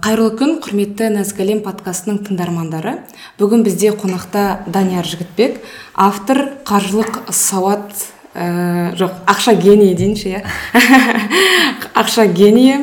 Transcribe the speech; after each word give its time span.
қайырлы 0.00 0.30
күн 0.38 0.54
құрметті 0.64 1.10
нәзік 1.12 1.42
әлем 1.44 1.58
подкастының 1.60 2.22
тыңдармандары. 2.24 2.94
Бүгін 3.36 3.60
бізде 3.66 3.90
қонақта 3.92 4.62
данияр 4.64 5.04
жігітбек 5.04 5.58
автор 5.92 6.40
қаржылық 6.64 7.26
сауат 7.36 7.92
ә, 8.34 8.94
жоқ 8.94 9.24
ақша 9.26 9.54
генийі 9.58 9.94
дейінші 9.98 10.28
иә. 10.30 10.42
Ақша 12.00 12.26
генийі. 12.30 12.76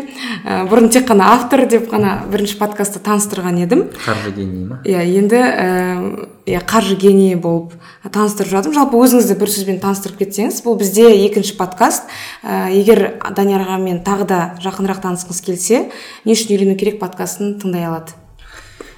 Ә, 0.44 0.66
бұрын 0.68 0.92
тек 0.92 1.08
қана 1.08 1.32
автор 1.32 1.64
деп 1.70 1.88
қана 1.92 2.28
бірінші 2.28 2.58
подкастта 2.60 3.00
таныстырған 3.00 3.62
едім. 3.64 3.86
Қаржы 4.04 4.34
генийі 4.36 4.66
ма? 4.68 4.82
Иә 4.84 5.06
енді 5.22 5.40
иә 6.52 6.62
қаржы 6.68 6.98
генийі 7.00 7.40
болып 7.40 7.74
таныстырып 8.04 8.52
жатырмын. 8.52 8.78
Жалпы 8.78 9.00
өзіңізді 9.00 9.40
бір 9.40 9.54
сөзбен 9.56 9.82
таныстырып 9.84 10.20
кетсеңіз 10.22 10.62
бұл 10.68 10.78
бізде 10.82 11.08
екінші 11.26 11.56
подкаст. 11.58 12.12
Ә, 12.44 12.68
егер 12.76 13.18
данияр 13.32 13.64
ағамен 13.70 14.04
тағы 14.04 14.28
да 14.28 14.40
жақынырақ 14.64 15.02
танысқыңыз 15.08 15.44
келсе 15.48 15.84
не 16.26 16.36
үшін 16.36 16.58
үйрену 16.58 16.78
керек 16.80 17.00
подкастын 17.00 17.56
тыңдай 17.62 17.88
алады? 17.88 18.20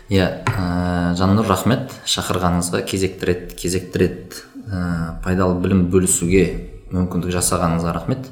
Иә 0.09 0.25
ә, 0.49 1.13
жаннұр 1.13 1.45
рахмет 1.45 1.91
шақырғаныңызға 2.09 2.81
кезекті 2.89 3.27
рет 3.29 3.51
кезекті 3.53 3.99
рет 4.01 4.39
ә, 4.69 5.19
пайдалы 5.23 5.59
білім 5.61 5.87
бөлісуге 5.91 6.45
мүмкіндік 6.93 7.33
жасағаныңызға 7.33 7.93
рахмет. 7.95 8.29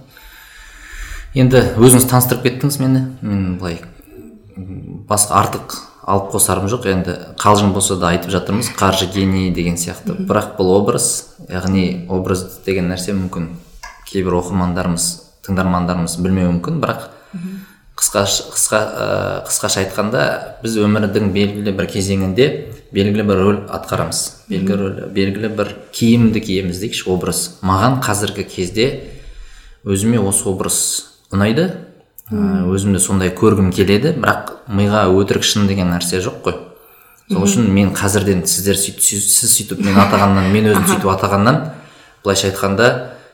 Енді 1.37 1.61
өзіңіз 1.77 2.07
таныстырып 2.09 2.47
кеттіңіз 2.47 2.79
мені. 2.81 3.03
Мен 3.21 3.57
былай 3.61 3.81
басқа 5.09 5.41
артық 5.41 5.75
алып 6.07 6.31
қосарым 6.33 6.69
жоқ. 6.71 6.87
Енді 6.89 7.17
қалжың 7.41 7.73
болса 7.75 7.97
да 7.99 8.13
айтып 8.13 8.31
жатырмыз. 8.33 8.71
Қаржы 8.77 9.09
генийі 9.13 9.53
деген 9.53 9.77
сияқты. 9.77 10.15
Бірақ 10.25 10.55
бұл 10.57 10.73
образ 10.79 11.35
яғни 11.49 12.07
образ 12.09 12.61
деген 12.65 12.89
нәрсе 12.93 13.13
мүмкін. 13.17 13.51
Кейбір 14.07 14.39
оқырмандарымыз 14.39 15.07
тыңдармандарымыз 15.45 16.17
білмеуі 16.23 16.57
мүмкін 16.57 16.81
бірақ 16.83 17.09
қысқа 17.97 18.23
қысқа 18.53 18.79
қысқаша 19.47 19.81
айтқанда 19.81 20.21
біз 20.61 20.77
өмірдің 20.83 21.31
белгілі 21.33 21.73
бір 21.73 21.87
кезеңінде 21.89 22.47
белгілі 22.93 23.25
бір 23.25 23.41
рөл 23.41 23.59
атқарамыз. 23.73 24.21
Белгілі 24.51 24.77
рөл 24.77 25.09
белгілі 25.15 25.49
бір 25.57 25.73
киімді 25.97 26.43
киеміз 26.45 26.77
дейікші 26.83 27.09
образ. 27.09 27.57
Маған 27.65 27.97
қазіргі 28.05 28.45
кезде 28.45 28.87
өзіме 29.83 30.21
осы 30.21 30.45
образ 30.51 30.77
ұнайды. 31.33 31.71
Өзімді 32.29 33.01
сондай 33.01 33.31
көргім 33.33 33.71
келеді 33.73 34.13
бірақ 34.19 34.53
миға 34.67 35.07
өтірік 35.09 35.45
шын 35.47 35.65
деген 35.67 35.89
нәрсе 35.95 36.21
жоқ 36.21 36.41
қой. 36.45 36.57
Сол 37.31 37.43
үшін 37.47 37.65
мен 37.73 37.93
қазірден 37.95 38.45
сіздер 38.47 38.77
сіз 38.77 39.49
сөйтіп 39.55 39.81
мен 39.83 39.97
атағаннан 40.03 40.51
мен 40.51 40.69
өзім 40.69 40.85
сөйтіп 40.91 41.09
атағаннан 41.15 41.57
былайша 42.23 42.51
айтқанда 42.51 42.91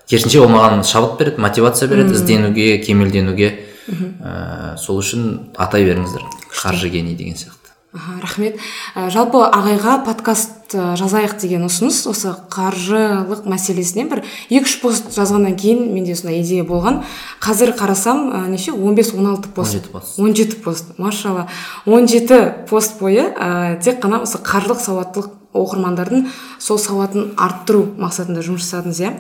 керісінше 0.10 0.40
ол 0.46 0.50
маған 0.54 0.86
шабыт 0.86 1.18
береді 1.20 1.42
мотивация 1.42 1.90
береді 1.90 2.14
ізденуге 2.14 2.78
кемелденуге. 2.86 3.52
Ә, 3.90 4.78
сол 4.78 5.02
үшін 5.02 5.52
атай 5.58 5.86
беріңіздер. 5.88 6.24
Қаржы 6.54 6.90
гений 6.90 7.16
деген 7.16 7.36
сияқты. 7.36 7.74
Аха 7.94 8.16
рахмет. 8.22 8.58
Ә, 8.96 9.10
жалпы 9.14 9.38
ағайға 9.38 10.00
подкаст 10.06 10.74
ә, 10.74 10.96
жазайық 10.98 11.36
деген 11.38 11.68
ұсыныс 11.68 12.00
осы 12.10 12.32
қаржылық 12.50 13.44
мәселесінен 13.46 14.10
бір 14.10 14.24
екі 14.50 14.66
үш 14.66 14.80
пост 14.82 15.12
жазғаннан 15.14 15.54
кейін 15.62 15.92
менде 15.94 16.16
сондай 16.18 16.42
идея 16.42 16.66
болған. 16.66 17.04
Қазір 17.44 17.76
қарасам 17.78 18.32
ә, 18.34 18.42
неше? 18.50 18.74
15-16 18.74 19.54
пост. 19.54 19.78
17 19.78 19.92
пост. 19.94 20.18
17 20.18 20.58
пост. 20.64 20.98
Машалла. 20.98 21.48
17 21.86 22.66
пост 22.70 22.98
бойы 22.98 23.28
ә, 23.30 23.78
тек 23.78 24.02
қана 24.02 24.24
осы 24.26 24.42
қаржылық 24.42 24.82
сауаттылық 24.82 25.30
оқырмандардың 25.54 26.28
сол 26.58 26.82
сауатын 26.82 27.36
арттыру 27.38 27.86
мақсатында 28.02 28.42
жұмыс 28.42 28.66
жасадыңыз 28.66 29.06
иә? 29.06 29.14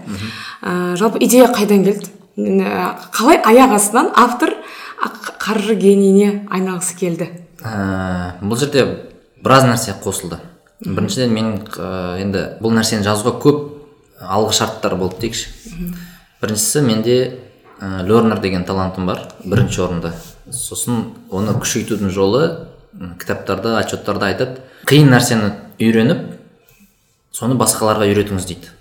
Ә, 0.65 0.95
жалпы 0.97 1.21
идея 1.21 1.51
қайдан 1.53 1.85
келді? 1.85 2.09
Қалай 2.35 3.37
аяқ 3.45 3.75
астынан 3.77 4.09
автор 4.15 4.55
қаржы 5.43 5.75
генийіне 5.75 6.47
айналғысы 6.49 6.95
келді? 6.97 7.29
Ә, 7.61 8.39
бұл 8.41 8.57
жерде 8.57 8.87
біраз 9.43 9.67
нәрсе 9.67 9.93
қосылды. 10.03 10.39
Біріншіден 10.83 11.33
мен 11.33 11.53
ә, 11.77 12.17
енді 12.23 12.45
бұл 12.63 12.73
нәрсені 12.73 13.05
жазуға 13.05 13.37
көп 13.43 13.61
алғы 14.23 14.57
шарттар 14.57 14.95
болды 14.97 15.21
дейікші 15.23 15.93
біріншісі 16.41 16.81
менде 16.83 17.17
ә, 17.79 18.03
лернер 18.07 18.41
деген 18.41 18.65
талантым 18.67 19.07
бар 19.07 19.21
бірінші 19.43 19.85
орында 19.85 20.13
сосын 20.51 21.13
оны 21.31 21.53
күшейтудің 21.59 22.11
жолы 22.11 22.43
кітаптарда 23.19 23.77
отчеттарда 23.79 24.31
айтады. 24.31 24.61
Қиын 24.89 25.09
нәрсені 25.13 25.53
үйреніп 25.81 26.25
соны 27.33 27.55
басқаларға 27.57 28.09
үйретіңіз 28.11 28.49
дейді. 28.49 28.73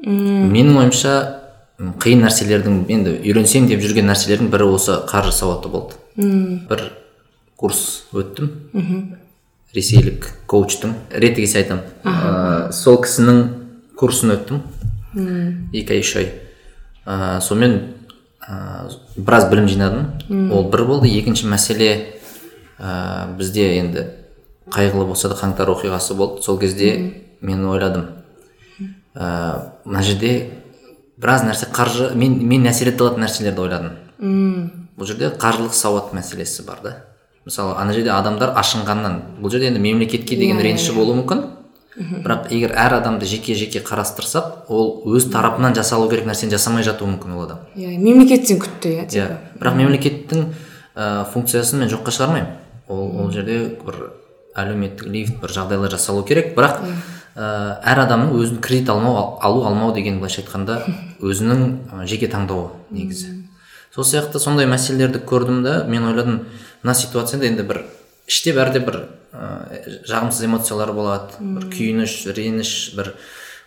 Менің 0.00 0.78
ойымша 0.80 1.39
қиын 1.80 2.26
нәрселердің 2.26 2.82
енді 2.92 3.14
үйренсем 3.24 3.66
деп 3.70 3.80
жүрген 3.80 4.10
нәрселердің 4.10 4.50
бірі 4.52 4.66
осы 4.74 4.98
қаржы 5.08 5.32
сауаты 5.32 5.70
болды. 5.72 5.96
Үм. 6.20 6.66
бір 6.68 6.90
курс 7.56 8.04
өттім. 8.12 8.50
Ресейлік 9.74 10.26
коучтың 10.50 10.92
реті 11.10 11.44
келсе 11.44 11.62
айтамын 11.62 11.84
ә, 12.04 12.72
сол 12.74 12.98
кісінің 13.00 13.40
курсын 13.96 14.34
өттім. 14.34 14.60
Екі 15.72 15.96
ай 15.96 16.04
үш 16.04 16.14
ай. 16.20 16.28
Ә, 17.06 17.40
сонымен 17.40 17.76
ә, 18.44 18.90
біраз 19.16 19.48
білім 19.48 19.68
жинадым. 19.70 20.50
Ол 20.52 20.68
бір 20.72 20.84
болды. 20.84 21.08
Екінші 21.08 21.48
мәселе 21.48 21.90
ә, 22.78 23.30
бізде 23.38 23.76
енді 23.78 24.08
қайғылы 24.68 25.06
болса 25.06 25.30
да 25.30 25.38
қаңтар 25.38 25.70
оқиғасы 25.72 26.18
болды. 26.18 26.42
Сол 26.42 26.58
кезде 26.58 26.92
мен 27.40 27.64
ойладым. 27.64 28.10
Ә, 29.14 29.70
мына 29.84 30.02
жерде 30.02 30.59
біраз 31.20 31.44
нәрсе 31.44 31.68
қаржы 31.74 32.10
мен 32.16 32.38
мен 32.48 32.66
әсер 32.70 32.88
ете 32.92 33.04
алатын 33.04 33.24
нәрселерді 33.26 33.60
ойладым. 33.66 33.96
Үм. 34.20 34.70
бұл 35.00 35.06
жерде 35.08 35.30
қаржылық 35.40 35.72
сауат 35.72 36.12
мәселесі 36.12 36.64
бар 36.66 36.78
да. 36.84 36.96
Мысалы 37.46 37.74
ана 37.80 37.92
жерде 37.96 38.10
адамдар 38.12 38.50
ашынғаннан 38.60 39.20
бұл 39.40 39.50
жерде 39.50 39.68
енді 39.70 39.80
мемлекетке 39.80 40.36
деген 40.36 40.58
Иә, 40.58 40.62
реніші 40.66 40.92
иә. 40.92 40.96
болуы 40.96 41.16
мүмкін. 41.22 41.44
Бірақ 42.24 42.50
егер 42.52 42.72
әр 42.76 42.94
адамды 43.00 43.26
жеке 43.26 43.54
жеке 43.54 43.80
қарастырсақ 43.80 44.68
ол 44.68 45.02
өз 45.06 45.26
тарапынан 45.32 45.74
жасалу 45.74 46.08
керек 46.08 46.24
нәрсені 46.28 46.52
жасамай 46.52 46.84
жатуы 46.84 47.08
мүмкін 47.08 47.34
ол 47.34 47.42
адам. 47.44 47.58
Иә 47.76 47.96
мемлекеттен 47.98 48.60
күтті 48.60 48.92
иә 48.92 49.08
иә. 49.08 49.26
Бірақ 49.58 49.74
мемлекеттің 49.80 50.44
ә, 50.96 51.24
функциясын 51.32 51.80
мен 51.80 51.88
жоққа 51.90 52.12
шығармаймын. 52.14 52.52
Ол 52.88 53.24
ол 53.24 53.30
жерде 53.32 53.58
бір 53.84 54.12
әлеуметтік 54.56 55.06
лифт 55.08 55.40
бір 55.40 55.50
жағдайлар 55.56 55.90
жасалу 55.96 56.22
керек. 56.24 56.54
Бірақ 56.56 56.78
ә, 57.36 57.78
әр 57.84 58.02
адамның 58.06 58.32
өзін 58.40 58.60
кредит 58.64 58.88
алмау 58.90 59.16
ал- 59.16 59.38
алу 59.42 59.64
алмау 59.68 59.94
деген 59.94 60.18
былайша 60.20 60.42
айтқанда 60.42 60.80
өзінің 61.20 62.06
жеке 62.06 62.28
таңдауы 62.30 62.70
негізі. 62.90 63.36
Сол 63.94 64.04
сияқты 64.04 64.38
сондай 64.38 64.66
мәселелерді 64.70 65.22
көрдім 65.26 65.62
да 65.64 65.84
мен 65.88 66.04
ойладым 66.10 66.44
мына 66.82 66.94
ситуацияда 66.94 67.46
енді 67.50 67.66
бір 67.66 67.82
іште 68.30 68.54
бәрінде 68.54 68.84
бір 68.86 68.98
ә, 69.32 70.00
жағымсыз 70.08 70.46
эмоциялар 70.46 70.92
болады. 70.94 71.38
Бір 71.40 71.66
күйініш 71.72 72.16
реніш 72.36 72.74
бір 72.96 73.14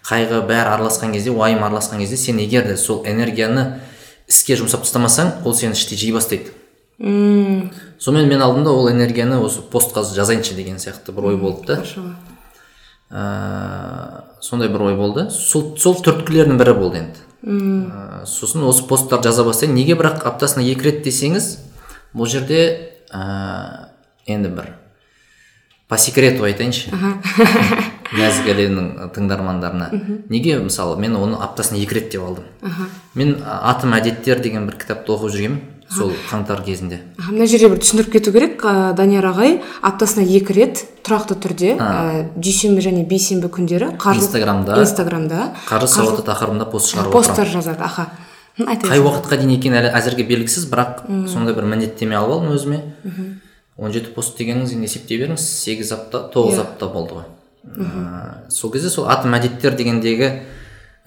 қайғы 0.08 0.42
бәрі 0.48 0.76
араласқан 0.78 1.14
кезде 1.16 1.32
уайым 1.32 1.64
араласқан 1.64 2.00
кезде 2.04 2.18
сен 2.18 2.40
егер 2.40 2.68
де 2.68 2.78
сол 2.78 3.04
энергияны 3.08 3.80
іске 4.28 4.56
жұмсап 4.60 4.84
тастамасаң 4.84 5.44
ол 5.46 5.56
сені 5.56 5.76
іштей 5.76 5.98
жей 6.00 6.12
бастайды. 6.16 6.52
Үм. 7.00 7.72
сонымен 8.00 8.30
мен 8.30 8.42
алдым 8.46 8.64
да 8.64 8.72
ол 8.72 8.90
энергияны 8.92 9.40
осы 9.42 9.62
постқа 9.62 10.04
жазайыншы 10.06 10.54
деген 10.56 10.78
сияқты 10.78 11.12
бір 11.12 11.26
ой 11.34 11.38
болды 11.38 11.66
да 11.74 11.84
ә, 13.14 14.24
сондай 14.42 14.72
бір 14.74 14.90
ой 14.90 14.98
болды. 14.98 15.28
Сол, 15.32 15.76
сол 15.78 16.00
түрткілердің 16.02 16.58
бірі 16.60 16.74
болды 16.80 17.04
енді. 17.04 17.26
Ә, 17.44 18.24
сосын 18.30 18.66
осы 18.66 18.88
посттарды 18.90 19.30
жаза 19.30 19.46
бастайын 19.46 19.76
неге 19.78 19.98
бірақ 20.00 20.26
аптасына 20.28 20.66
екі 20.66 20.90
рет 20.90 21.04
десеңіз 21.06 21.58
бұл 22.16 22.30
жерде 22.32 22.64
ә, 23.14 23.92
енді 24.26 24.54
бір 24.58 24.72
по 25.88 25.98
секрету 25.98 26.48
айтайыншы. 26.48 26.90
Нәзік 28.14 28.48
әлемнің 28.54 29.12
тыңдармандарына. 29.14 29.90
Неге 30.30 30.58
мысалы 30.64 30.98
мен 31.02 31.18
оны 31.18 31.38
аптасына 31.42 31.80
екі 31.82 32.00
рет 32.00 32.12
деп 32.14 32.24
алдым? 32.26 32.48
Мен 33.14 33.36
атым 33.44 33.94
әдеттер 33.98 34.42
деген 34.42 34.66
бір 34.70 34.78
кітапты 34.82 35.14
оқып 35.14 35.34
жүргенмін. 35.34 35.62
Сол 35.98 36.12
қаңтар 36.32 36.64
кезінде. 36.66 37.00
Мына 37.30 37.46
жерде 37.48 37.70
бір 37.70 37.80
түсіндіріп 37.84 38.12
кету 38.14 38.32
керек 38.34 38.62
ә, 38.66 38.94
данияр 38.98 39.26
ағай 39.32 39.60
аптасына 39.82 40.26
екі 40.26 40.54
рет 40.58 40.84
тұрақты 41.06 41.38
түрде 41.44 41.76
ә, 41.78 42.28
дүйсенбі 42.36 42.82
және 42.82 43.06
бейсенбі 43.08 43.48
күндері 43.54 43.92
қаржылық- 43.98 44.24
Инстаграмда. 44.24 44.80
инстаграмда 44.82 45.54
қаржы 45.68 45.88
сауаты 45.88 46.24
тақырыбында 46.28 46.70
пост 46.72 46.94
шығарып 46.94 47.12
посттар 47.12 47.48
жазады 47.48 47.82
аха. 47.84 48.08
Қай 48.58 49.00
уақытқа 49.02 49.38
дейін 49.42 49.56
екені 49.58 49.80
әлі 49.82 49.94
әзірге 49.98 50.28
белгісіз 50.30 50.68
бірақ 50.70 51.06
сондай 51.28 51.56
бір 51.58 51.66
міндеттеме 51.66 52.16
алып 52.16 52.36
алдым 52.38 52.54
өзіме. 52.54 52.82
Он 53.78 53.92
жеті 53.92 54.12
пост 54.14 54.38
дегеніңіз 54.38 54.76
енді 54.76 54.86
есептей 54.86 55.18
беріңіз 55.18 55.42
сегіз 55.42 55.92
апта 55.96 56.20
тоғыз 56.34 56.60
Иә. 56.60 56.62
апта 56.62 56.86
болды 56.94 57.16
ғой. 57.16 57.24
Ә, 57.66 58.52
сол 58.54 58.70
кезде 58.72 58.90
сол 58.94 59.08
атым 59.10 59.34
әдеттер 59.34 59.74
дегендегі 59.76 60.28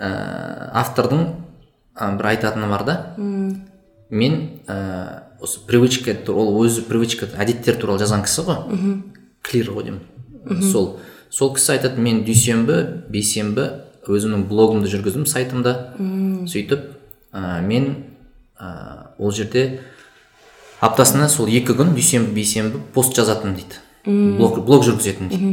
ә, 0.00 0.71
автордың 0.75 1.23
ә, 1.94 2.17
бір 2.19 2.27
айтатыны 2.35 2.67
бар 2.69 2.85
да. 2.85 2.97
Мен 4.11 4.62
ә, 4.67 5.23
осы 5.41 5.61
привычка 5.67 6.14
ол 6.32 6.55
өзі 6.62 6.87
привычка 6.88 7.29
әдеттер 7.35 7.79
туралы 7.81 8.03
жазған 8.03 8.25
кісі 8.26 8.47
ғой. 8.47 9.00
Клир 9.43 9.73
ғой 9.75 9.88
деймін. 9.88 10.62
Сол 10.73 10.99
сол 11.31 11.53
кісі 11.56 11.76
айтады 11.76 12.00
мен 12.00 12.23
дүйсенбі 12.26 12.79
бейсенбі 13.11 13.67
өзімнің 14.06 14.47
блогымды 14.47 14.91
жүргіздім 14.91 15.26
сайтымда 15.26 15.73
сөйтіп 16.47 16.85
ә, 17.35 17.61
мен 17.67 17.88
ә, 18.58 19.11
ол 19.19 19.32
жерде 19.35 19.81
аптасына 20.81 21.29
сол 21.29 21.50
екі 21.50 21.75
күн 21.75 21.94
дүйсенбі 21.97 22.32
бейсенбі 22.37 22.82
пост 22.94 23.17
жазатын 23.19 23.56
дейді. 23.59 23.82
Блог, 24.06 24.61
блог 24.64 24.87
жүргізетін 24.87 25.32
дейді. 25.32 25.52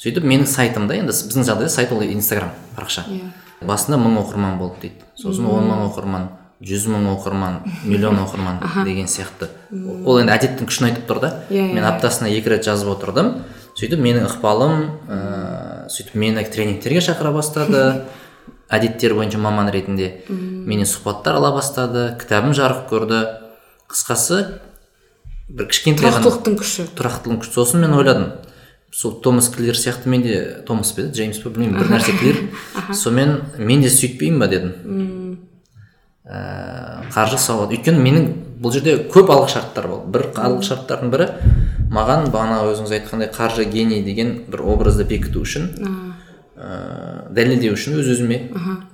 Сөйтіп 0.00 0.24
менің 0.26 0.48
сайтымда 0.48 0.96
енді 0.96 1.12
біздің 1.12 1.44
жағдайда 1.46 1.70
сайт 1.70 1.92
ол 1.92 2.02
инстаграм 2.02 2.54
парақша. 2.74 3.04
Иә. 3.06 3.28
басында 3.66 3.98
мың 4.00 4.16
оқырман 4.22 4.58
болды 4.58 4.88
дейді. 4.88 5.04
Сосын 5.16 5.46
он 5.46 5.68
мың 5.68 5.84
оқырман 5.90 6.28
жүз 6.62 6.86
мың 6.92 7.08
оқырман 7.16 7.60
миллион 7.84 8.20
оқырман 8.22 8.62
деген 8.86 9.08
сияқты. 9.10 9.50
Ол 9.72 10.20
енді 10.22 10.34
әдеттің 10.36 10.68
күшін 10.70 10.88
айтып 10.90 11.08
тұр 11.10 11.20
да. 11.22 11.32
Иә, 11.50 11.66
иә, 11.66 11.74
мен 11.74 11.82
иә. 11.82 11.90
аптасына 11.90 12.30
екі 12.30 12.54
рет 12.54 12.64
жазып 12.66 12.94
отырдым. 12.94 13.34
Сөйтіп 13.78 14.02
менің 14.04 14.28
ықпалым 14.28 14.74
ыыы 15.08 15.88
сөйтіп 15.92 16.14
мені 16.14 16.44
тренингтерге 16.44 17.02
шақыра 17.04 17.32
бастады. 17.34 18.02
Әдеттер 18.72 19.12
бойынша 19.18 19.40
маман 19.42 19.68
ретінде 19.72 20.22
менен 20.30 20.88
сұхбаттар 20.88 21.36
ала 21.36 21.50
бастады 21.52 22.12
кітабым 22.20 22.54
жарық 22.56 22.86
көрді. 22.88 23.18
Қысқасы 23.92 24.38
бір 25.52 25.68
кішкентай 25.68 26.08
тұрақтылықтың 26.08 26.56
күші. 26.56 26.86
тұрақтылығың 26.96 27.42
күшті 27.42 27.58
сосын 27.58 27.84
мен 27.84 27.92
ойладым. 27.98 28.30
Сол 28.92 29.18
томас 29.20 29.50
клир 29.52 29.76
сияқты 29.76 30.08
мен 30.08 30.22
де 30.24 30.64
томас 30.66 30.92
па 30.96 31.02
еді? 31.02 31.12
Джеймс 31.12 31.42
па 31.44 31.52
білмеймін 31.52 31.80
бір 31.80 31.92
нәрсе 31.92 32.16
клир. 32.16 32.40
Сонымен 33.02 33.42
мен 33.58 33.84
де 33.84 33.92
сөйтпеймін 33.92 34.40
ба 34.40 34.48
дедім. 34.48 34.72
Ә, 36.26 37.02
қаржы 37.12 37.38
сауат 37.38 37.72
өйткені 37.74 38.02
менің 38.02 38.28
бұл 38.62 38.74
жерде 38.74 38.96
көп 39.12 39.32
алғышарттар 39.34 39.88
болды. 39.90 40.12
Бір 40.14 40.28
алғышарттардың 40.38 41.12
бірі 41.12 41.28
маған 41.92 42.30
бағана 42.32 42.62
өзіңіз 42.70 42.94
айтқандай 42.98 43.32
қаржы 43.34 43.66
гений 43.70 44.04
деген 44.06 44.44
бір 44.48 44.62
образды 44.74 45.04
бекіту 45.08 45.42
үшін 45.42 45.68
ә, 46.56 47.26
дәлелдеу 47.34 47.74
үшін 47.74 47.98
өз 48.00 48.14
өзіме 48.14 48.38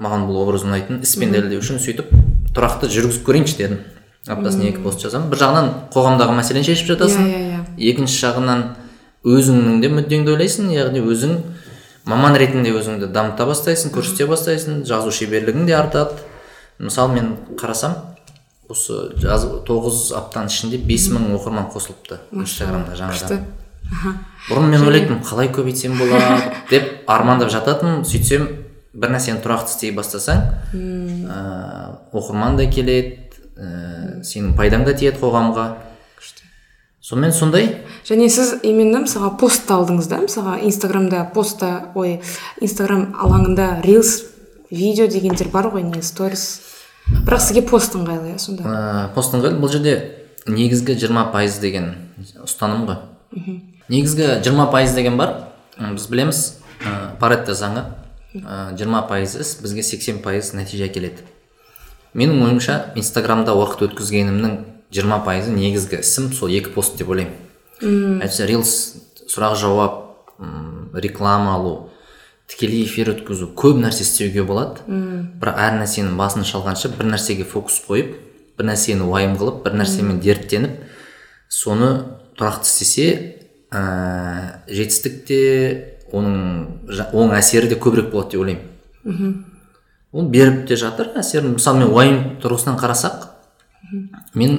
маған 0.01 0.27
бұл 0.29 0.43
образ 0.43 0.65
ұнайтын 0.65 1.03
іспен 1.05 1.35
дәлелдеу 1.35 1.61
үшін 1.61 1.83
сөйтіп 1.85 2.11
тұрақты 2.57 2.89
жүргізіп 2.91 3.27
көрейінші 3.29 3.59
дедім. 3.61 3.81
Аптасына 4.29 4.69
екі 4.69 4.83
пост 4.85 5.03
жазамын. 5.05 5.31
Бір 5.31 5.41
жағынан 5.41 5.69
қоғамдағы 5.95 6.35
мәселені 6.37 6.67
шешіп 6.67 6.91
жатасың. 6.91 7.29
Иә, 7.29 7.39
иә, 7.39 7.93
екінші 7.93 8.19
жағынан 8.25 8.65
өзіңнің 9.25 9.79
де 9.81 9.91
мүддеңді 9.95 10.35
ойлайсың. 10.35 10.73
Яғни 10.75 11.01
өзің 11.01 11.37
маман 12.09 12.37
ретінде 12.41 12.75
өзіңді 12.77 13.09
дамыта 13.15 13.47
бастайсың 13.49 13.95
көрсете 13.95 14.27
бастайсың. 14.29 14.83
Жазу 14.89 15.15
шеберлігің 15.15 15.69
де 15.71 15.77
артады. 15.79 16.19
Мысалы 16.79 17.15
мен 17.15 17.35
қарасам 17.59 17.97
осы 18.69 19.09
жаз 19.19 19.47
тоғыз 19.67 20.13
аптаның 20.19 20.53
ішінде 20.53 20.81
бес 20.85 21.09
мың 21.13 21.33
оқырман 21.39 21.71
қосылыпты 21.73 22.21
инстаграмда 22.37 22.95
күшті. 22.95 23.39
Жаңадан 23.39 23.59
бұрын 24.49 24.71
мен 24.75 24.85
ойлайтынмын 24.85 25.25
қалай 25.25 25.49
көбейтсем 25.53 25.97
болады 25.99 26.53
деп 26.71 27.09
армандап 27.09 27.51
жататынмын. 27.55 28.05
Сөйтсем 28.09 28.49
бір 28.93 29.15
нәрсені 29.15 29.41
тұрақты 29.45 29.73
істей 29.73 29.93
бастасаң 29.97 30.45
ә, 30.75 31.41
оқырман 32.13 32.59
да 32.61 32.69
келеді 32.69 33.17
ә, 33.57 34.21
сенің 34.25 34.55
пайдаң 34.59 34.85
да 34.85 34.95
тиеді 34.95 35.21
қоғамға. 35.23 35.69
Сонымен 37.09 37.33
сондай. 37.33 37.71
Және 38.05 38.29
сіз 38.29 38.59
именно 38.69 39.01
мысалға 39.07 39.31
пост 39.41 39.71
алдыңыз 39.73 40.11
да 40.11 40.19
мысалға 40.27 40.59
инстаграмда 40.69 41.23
постта 41.33 41.93
ой 41.97 42.19
инстаграм 42.61 43.15
алаңында 43.17 43.79
рилс 43.87 44.19
видео 44.71 45.07
дегендер 45.07 45.49
бар 45.53 45.71
ғой 45.73 45.83
не 45.83 46.03
сторис 46.03 46.61
бірақ 47.09 47.41
сізге 47.41 47.63
пост 47.69 47.95
ыңғайлы 47.97 48.35
иә 48.35 48.39
сонда? 48.39 48.65
Ә, 48.65 49.15
постың 49.15 49.43
қайда? 49.43 49.57
бұл 49.61 49.73
жерде 49.73 49.95
негізгі 50.47 50.97
20 50.99 51.33
пайыз 51.33 51.59
деген 51.63 51.95
ұстаным 52.45 52.85
ғой. 52.89 52.99
Негізгі 53.89 54.41
20 54.45 54.71
пайыз 54.73 54.95
деген 54.97 55.17
бар. 55.17 55.35
Біз 55.79 56.07
білеміз. 56.11 56.43
Ә, 56.85 57.17
паретто 57.21 57.57
заңы. 57.57 57.87
Ә, 58.35 58.75
20 58.77 59.09
пайыз 59.09 59.37
іс 59.41 59.55
бізге 59.63 59.83
80 59.83 60.23
пайыз 60.25 60.53
нәтиже 60.57 60.89
әкеледі. 60.89 61.25
Менің 62.15 62.45
ойымша 62.45 62.79
инстаграмда 62.97 63.55
уақыт 63.57 63.89
өткізгенімнің 63.89 64.59
20 64.93 65.25
пайызы 65.25 65.53
негізгі 65.53 66.03
ісім 66.03 66.33
сол 66.37 66.53
екі 66.53 66.73
пост 66.75 66.97
деп 67.01 67.09
ойлаймын. 67.13 67.37
Әйтпесе 68.21 68.47
рилс 68.49 68.73
сұрақ 69.29 69.57
жауап 69.61 70.05
реклама 70.95 71.57
алу 71.57 71.88
тікелей 72.49 72.85
эфир 72.87 73.13
өткізу 73.13 73.51
көп 73.59 73.79
нәрсе 73.83 74.05
істеуге 74.07 74.45
болады. 74.49 74.81
Бірақ 75.41 75.59
әр 75.61 75.77
нәрсенің 75.83 76.17
басын 76.17 76.47
шалғанша 76.49 76.91
бір 76.97 77.11
нәрсеге 77.13 77.45
фокус 77.45 77.81
қойып 77.87 78.15
бір 78.59 78.71
нәрсені 78.71 79.05
уайым 79.07 79.37
қылып 79.39 79.61
бір 79.67 79.77
нәрсемен 79.83 80.19
дерттеніп 80.25 80.81
соны 81.49 81.91
тұрақты 82.39 82.67
істесе 82.67 83.07
ә, 83.71 84.65
жетістік 84.67 85.21
те 85.29 85.41
оның 86.13 87.05
оң 87.13 87.37
әсері 87.37 87.69
де 87.69 87.77
көбірек 87.77 88.11
болады 88.11 88.33
деп 88.33 88.41
ойлаймын. 88.41 89.45
Ол 90.13 90.29
беріп 90.33 90.67
те 90.69 90.77
жатыр. 90.77 91.13
Әсерін 91.21 91.59
мысалы 91.59 91.85
мен 91.85 91.93
уайым 91.93 92.21
тұрғысынан 92.43 92.79
қарасақ 92.81 93.29
мен 94.35 94.59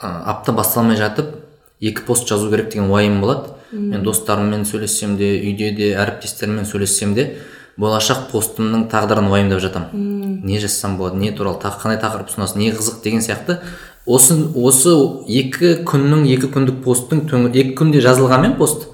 ә, 0.00 0.10
апта 0.34 0.52
басталмай 0.52 0.98
жатып 0.98 1.39
екі 1.80 2.04
пост 2.06 2.28
жазу 2.28 2.50
керек 2.50 2.70
деген 2.72 2.90
уайым 2.90 3.20
болады. 3.20 3.54
Мен 3.72 4.02
достарыммен 4.02 4.64
сөйлессем 4.66 5.16
де 5.16 5.30
үйде 5.38 5.70
де 5.76 5.92
әріптестеріммен 5.94 6.66
сөйлессем 6.66 7.14
де 7.14 7.36
болашақ 7.78 8.26
постымның 8.32 8.88
тағдырын 8.90 9.30
уайымдап 9.30 9.60
жатамын 9.62 10.40
не 10.44 10.58
жазсам 10.58 10.96
болады 10.98 11.20
не 11.22 11.30
туралы 11.30 11.60
қандай 11.62 12.00
тақырып 12.02 12.32
ұсынасың 12.32 12.58
не 12.58 12.72
қызық 12.74 13.02
деген 13.04 13.22
сияқты. 13.22 13.60
Осы 14.06 14.34
осы 14.56 14.90
екі 15.28 15.84
күннің 15.86 16.26
екі 16.34 16.50
күндік 16.50 16.82
посттың 16.82 17.28
төңі- 17.30 17.54
екі 17.54 17.76
күнде 17.78 18.00
жазылғанмен 18.02 18.56
пост. 18.58 18.88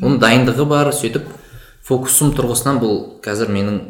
Оның 0.00 0.18
дайындығы 0.22 0.66
бар 0.66 0.92
сөйтіп 0.96 1.28
фокусым 1.84 2.32
тұрғысынан 2.32 2.80
бұл 2.80 3.20
қазір 3.20 3.52
менің 3.52 3.80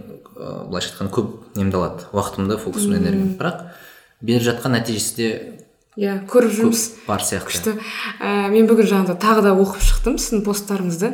былайша 0.68 0.90
айтқанда 0.90 1.12
көп 1.14 1.56
немді 1.56 1.76
алады. 1.76 2.08
Уақытымды 2.12 2.58
фокусымды 2.58 2.98
энергиямды 2.98 3.38
бірақ 3.38 3.60
беріп 4.20 4.42
жатқан 4.42 4.74
нәтижесі 4.74 5.16
де 5.16 5.28
иә 5.96 6.14
көріп 6.30 6.52
жүрміз. 6.56 6.82
бар 7.06 7.20
сияқты. 7.20 7.50
Күшті. 7.50 7.74
Ә, 8.20 8.48
мен 8.52 8.66
бүгін 8.70 8.88
жаңағыда 8.88 9.16
тағы 9.20 9.42
да 9.44 9.52
оқып 9.52 9.82
шықтым 9.84 10.16
сіздің 10.16 10.44
посттарыңызды. 10.46 11.10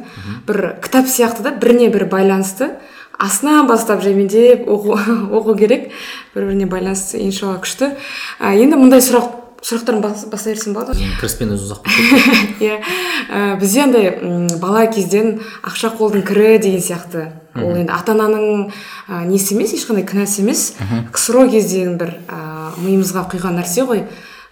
Бір 0.46 0.60
кітап 0.84 1.08
сияқты 1.10 1.42
да 1.42 1.50
біріне 1.50 1.88
бірі 1.90 2.06
байланысты. 2.12 2.76
Астынан 3.18 3.66
бастап 3.66 4.02
жаймендеп 4.04 4.68
оқу 4.70 4.94
оқу 5.34 5.56
керек. 5.58 5.90
Бір 6.34 6.46
біріне 6.46 6.68
байланысты 6.70 7.18
иншалла 7.24 7.58
күшті. 7.58 7.96
Ә, 8.38 8.54
енді 8.54 8.78
мындай 8.78 9.02
сұрақ 9.02 9.34
сұрақтарым 9.66 9.98
бас- 10.04 10.28
бастай 10.30 10.54
берсем 10.54 10.76
болады 10.78 10.94
ғой? 10.94 11.10
Кіріспен 11.18 11.50
өзі 11.56 11.66
ұзақ 11.66 11.90
иә. 12.62 12.78
Ә, 13.34 13.58
бізде 13.58 13.82
андай 13.82 14.12
бала 14.62 14.86
кезден 14.86 15.40
ақша 15.66 15.90
қолдың 15.98 16.22
кірі 16.22 16.54
деген 16.62 16.78
сияқты. 16.86 17.26
Ол 17.58 17.74
енді 17.74 17.90
ата 17.90 18.14
ананың 18.14 18.68
ә, 19.10 19.24
несі 19.26 19.56
емес 19.58 19.74
ешқандай 19.74 20.06
кінәсі 20.06 20.44
емес. 20.46 20.68
Ксро 21.10 21.48
кездегі 21.50 21.96
бір 21.98 22.14
ә, 22.30 22.70
миымызға 22.78 23.26
құйған 23.34 23.58
нәрсе 23.58 23.82
ғой. 23.90 24.04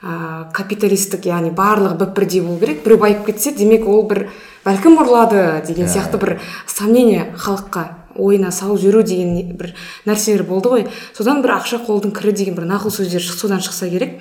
Ә, 0.06 0.46
капиталистік 0.54 1.26
яғни 1.26 1.50
барлығы 1.56 1.98
бір 1.98 2.12
бірдей 2.14 2.42
болу 2.44 2.60
керек. 2.60 2.84
Біреу 2.84 3.00
байып 3.02 3.24
кетсе 3.26 3.52
демек 3.56 3.86
ол 3.90 4.04
бір 4.06 4.28
бәлкім 4.66 5.00
ұрлады 5.02 5.62
деген 5.66 5.90
сияқты 5.90 6.20
бір 6.22 6.36
сомнение 6.70 7.32
халыққа 7.34 7.86
ойына 8.16 8.52
салып 8.54 8.80
жүру 8.80 9.02
деген 9.06 9.56
бір 9.58 9.74
нәрселер 10.06 10.46
болды 10.46 10.72
ғой. 10.72 10.86
Содан 11.16 11.42
бір 11.42 11.56
ақша 11.58 11.82
қолдың 11.86 12.14
кірі 12.16 12.36
деген 12.36 12.56
бір 12.56 12.68
нақыл 12.70 12.94
сөздер 12.94 13.24
содан 13.24 13.60
шықса 13.64 13.90
керек. 13.90 14.20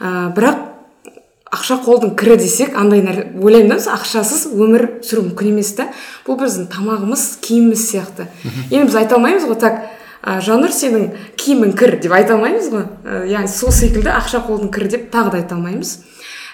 Ә, 0.00 0.32
бірақ 0.34 0.66
ақша 1.50 1.80
қолдың 1.84 2.14
кірі 2.18 2.36
десек 2.42 2.76
андай 2.78 3.02
ойлаймын 3.02 3.76
да 3.76 3.94
ақшасыз 3.96 4.50
өмір 4.54 4.86
сүру 5.06 5.28
мүмкін 5.30 5.54
емес 5.54 5.72
та. 5.78 5.88
Бұл 6.26 6.38
біздің 6.42 6.68
тамағымыз 6.74 7.24
киіміміз 7.46 7.86
сияқты. 7.90 8.28
Енді 8.70 8.86
біз 8.86 9.00
айта 9.00 9.18
алмаймыз 9.18 9.48
ғой 9.50 9.58
так 9.58 9.80
ә, 10.22 10.38
жаннұр 10.44 10.72
сенің 10.74 11.06
киімің 11.40 11.74
кір 11.78 11.96
деп 12.02 12.14
айта 12.16 12.36
алмаймыз 12.36 12.70
ғой. 12.72 12.86
Ә, 13.04 13.20
яғни 13.30 13.50
сол 13.52 13.72
секілді 13.74 14.12
ақша 14.12 14.42
қолдың 14.46 14.72
кірі 14.74 14.90
деп 14.96 15.06
тағы 15.12 15.34
да 15.34 15.42
айта 15.42 15.56
алмаймыз. 15.56 15.94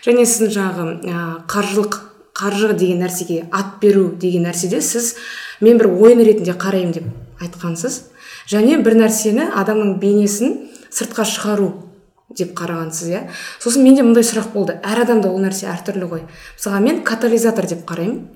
Және 0.06 0.26
сіздің 0.26 0.52
жаңағы 0.56 0.87
ә, 1.11 1.25
қаржылық 1.50 1.99
қаржы 2.37 2.75
деген 2.76 3.00
нәрсеге 3.02 3.46
ат 3.50 3.78
беру 3.80 4.11
деген 4.12 4.46
нәрседе 4.46 4.82
сіз 4.85 5.14
мен 5.61 5.78
бір 5.80 5.88
ойын 5.88 6.20
ретінде 6.20 6.52
қараймын 6.52 6.92
деп 6.99 7.42
айтқансыз. 7.42 8.02
Және 8.50 8.78
бір 8.85 9.00
нәрсені 9.00 9.49
адамның 9.56 9.96
бейнесін 10.02 10.56
сыртқа 10.92 11.25
шығару 11.26 11.73
деп 12.37 12.52
қарағансыз 12.58 13.11
иә. 13.11 13.23
Сосын 13.62 13.82
менде 13.87 14.04
мындай 14.04 14.26
сұрақ 14.26 14.52
болды. 14.52 14.76
Әр 14.85 15.04
адамда 15.06 15.30
ол 15.32 15.40
нәрсе 15.42 15.68
әртүрлі 15.73 16.11
ғой. 16.11 16.25
Мысалға 16.58 16.80
мен 16.85 17.02
катализатор 17.06 17.66
деп 17.66 17.87
қараймын. 17.88 18.26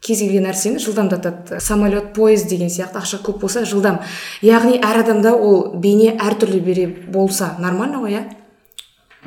Кез 0.00 0.20
келген 0.22 0.46
нәрсені 0.48 0.78
жылдамдатады. 0.82 1.60
Самолет 1.60 2.12
пойыз 2.14 2.44
деген 2.48 2.70
сияқты 2.70 3.02
ақша 3.02 3.22
көп 3.24 3.40
болса 3.42 3.64
жылдам. 3.64 4.00
Яғни 4.42 4.78
әр 4.78 5.02
адамда 5.02 5.34
ол 5.34 5.74
бейне 5.74 6.14
әртүрлі 6.16 6.60
бере 6.60 6.86
болса 6.86 7.56
нормально 7.58 8.02
ғой 8.04 8.18
иә 8.18 8.26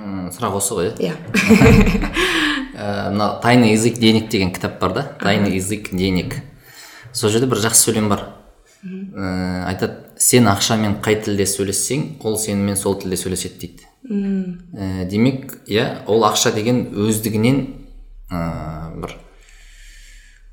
сұрақ 0.02 0.58
осы 0.58 0.78
ғой 0.78 0.92
иә? 0.92 1.12
Иә. 1.12 1.16
Ә, 2.76 3.10
мына 3.14 3.40
тайный 3.44 3.74
язык 3.74 4.00
денег 4.00 4.30
деген 4.30 4.52
кітап 4.54 4.80
бар 4.80 4.94
да? 4.94 5.04
Тайный 5.20 5.56
язык 5.56 5.90
денег 5.92 6.36
сол 7.14 7.30
жерде 7.30 7.48
бір 7.48 7.62
жақсы 7.62 7.90
сөйлем 7.90 8.10
бар. 8.10 8.28
Ә, 8.82 9.68
айтады 9.68 10.16
сен 10.18 10.48
ақшамен 10.50 11.02
қай 11.04 11.20
тілде 11.22 11.46
сөйлессең 11.46 12.24
ол 12.24 12.38
сенімен 12.40 12.78
сол 12.80 12.98
тілде 13.02 13.20
сөйлеседі 13.20 13.60
дейді. 13.60 13.90
Ә, 14.08 15.06
демек 15.10 15.60
иә 15.68 16.06
ол 16.08 16.24
ақша 16.26 16.54
деген 16.56 16.88
өздігінен 16.96 17.62
ә, 18.32 18.96
бір 18.98 19.18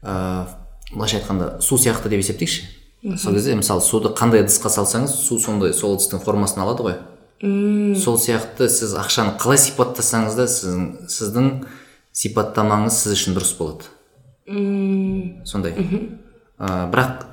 ә, 0.02 0.46
былайша 0.92 1.18
айтқанда 1.20 1.60
су 1.60 1.78
сияқты 1.78 2.08
деп 2.08 2.22
есептейікші. 2.22 2.66
Сол 3.16 3.34
кезде 3.34 3.54
мысалы 3.54 3.80
суды 3.80 4.10
қандай 4.10 4.42
ыдысқа 4.42 4.72
салсаңыз 4.74 5.12
су 5.14 5.38
сондай 5.38 5.72
сол 5.72 5.94
ыдыстың 5.94 6.22
формасын 6.24 6.64
алады 6.64 6.82
ғой. 6.82 6.96
Сол 7.94 8.18
сияқты 8.18 8.66
сіз 8.68 8.96
ақшаны 8.98 9.36
қалай 9.38 9.60
сипаттасаңыз 9.62 10.34
да 10.34 10.48
сіздің 10.50 11.06
сіздің 11.06 11.50
сипаттамаңыз 12.10 12.98
сіз 13.04 13.14
үшін 13.14 13.38
дұрыс 13.38 13.54
болады. 13.54 13.86
Сондай. 15.46 15.78
Ә, 16.58 16.90
бірақ 16.90 17.28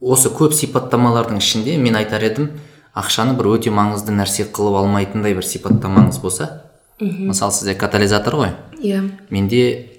осы 0.00 0.30
көп 0.30 0.54
сипаттамалардың 0.54 1.42
ішінде 1.42 1.74
мен 1.82 1.98
айтар 1.98 2.22
едім 2.22 2.52
ақшаны 2.94 3.34
бір 3.34 3.56
өте 3.56 3.74
маңызды 3.74 4.14
нәрсе 4.14 4.46
қылып 4.46 4.78
алмайтындай 4.84 5.34
бір 5.34 5.42
сипаттамаңыз 5.42 6.22
болса 6.22 6.70
мысалы 7.00 7.52
сізде 7.52 7.74
катализатор 7.74 8.38
ғой. 8.38 8.54
Иә. 8.78 9.02
Менде 9.30 9.89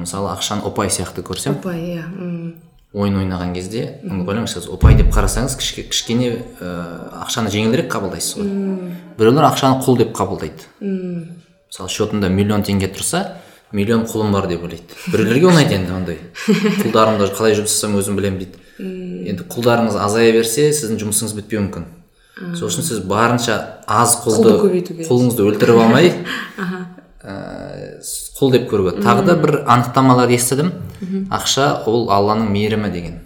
мысалы 0.00 0.30
ақшаны 0.34 0.64
ұпай 0.68 0.90
сияқты 0.92 1.22
көрсем. 1.26 1.56
Ұпай 1.60 1.80
иә 1.96 2.04
ойын 2.92 3.20
ойнаған 3.20 3.52
кезде 3.54 4.00
ойлаңызшы 4.02 4.60
сіз 4.64 4.70
ұпай 4.74 4.96
деп 4.98 5.12
қарасаңыз 5.14 5.54
кішке- 5.60 5.84
кішкене 5.92 6.30
ә, 6.58 6.70
ақшаны 7.22 7.52
жеңілірек 7.54 7.86
қабылдайсыз 7.92 8.40
ғой. 8.40 8.48
Біреулер 9.18 9.46
ақшаны 9.46 9.78
құл 9.84 9.98
деп 10.00 10.10
қабылдайды. 10.16 10.66
Мысалы 10.80 11.88
счетында 11.92 12.28
миллион 12.34 12.64
теңге 12.66 12.88
тұрса 12.90 13.36
миллион 13.70 14.02
құлым 14.10 14.32
бар 14.34 14.48
деп 14.50 14.64
ойлайды. 14.66 14.98
Біреулерге 15.12 15.46
ұнайды 15.52 15.74
енді 15.78 15.94
ондай. 15.94 16.18
Құлдарымды 16.82 17.30
қалай 17.36 17.54
жұмыс 17.54 17.70
жасасам 17.70 17.94
өзім 18.00 18.18
білемін 18.18 18.42
дейді. 18.42 18.58
Енді 19.30 19.46
құлдарыңыз 19.54 19.94
азая 20.02 20.32
берсе 20.34 20.72
сіздің 20.74 20.98
жұмысыңыз 21.04 21.36
бітпеуі 21.38 21.62
мүмкін. 21.68 21.86
Сол 22.58 22.70
үшін 22.72 22.82
сіз 22.88 23.04
барынша 23.06 23.60
аз 23.86 24.16
құлды 24.24 24.56
құлыңызды 25.06 25.46
өлтіріп 25.46 25.78
алмай 25.84 26.10
ә, 27.22 28.00
құл 28.40 28.54
деп 28.54 28.70
көруге 28.70 28.96
тағы 29.04 29.26
да 29.26 29.36
бір 29.36 29.60
анықтамалар 29.68 30.32
естідім. 30.32 30.72
Ақша 31.30 31.84
ол 31.86 32.08
алланың 32.10 32.48
мейірімі 32.48 32.90
деген. 32.90 33.20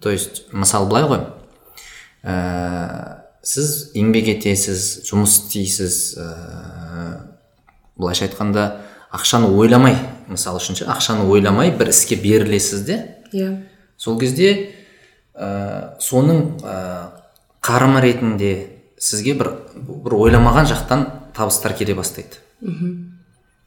То 0.00 0.10
есть 0.10 0.44
мысалы 0.52 0.88
былай 0.88 1.04
ғой. 1.08 1.20
Ә, 2.24 3.20
сіз 3.44 3.92
еңбек 3.96 4.28
етесіз 4.34 5.04
жұмыс 5.08 5.38
істейсіз 5.44 5.96
ә, 6.16 6.28
былайша 7.96 8.26
айтқанда 8.28 8.66
ақшаны 9.12 9.48
ойламай 9.52 9.96
мысалы 10.28 10.60
үшін 10.60 10.80
ше 10.80 10.88
ақшаны 10.88 11.28
ойламай 11.28 11.72
бір 11.76 11.92
іске 11.92 12.16
берілесіз 12.16 12.84
де. 12.88 13.00
Иә. 13.32 13.50
Сол 13.96 14.18
кезде 14.20 14.70
ә, 15.34 15.96
соның 16.00 16.60
ә, 16.64 16.76
қарымы 17.64 18.00
ретінде 18.04 18.54
сізге 18.98 19.36
бір 19.40 19.52
бір 19.76 20.16
ойламаған 20.20 20.68
жақтан 20.72 21.08
табыстар 21.36 21.76
келе 21.76 21.96
бастайды. 21.96 22.40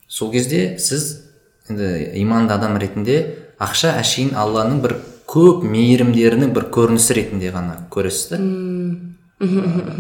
Сол 0.08 0.32
кезде 0.32 0.78
сіз 0.80 1.24
енді 1.70 1.92
иманды 2.22 2.56
адам 2.56 2.78
ретінде 2.80 3.20
ақша 3.60 3.98
әшейін 4.00 4.36
алланың 4.40 4.82
бір 4.84 4.98
көп 5.28 5.66
мейірімдерінің 5.68 6.54
бір 6.56 6.70
көрінісі 6.72 7.18
ретінде 7.18 7.52
ғана 7.52 7.82
көресіз 7.92 8.30
да? 8.32 8.42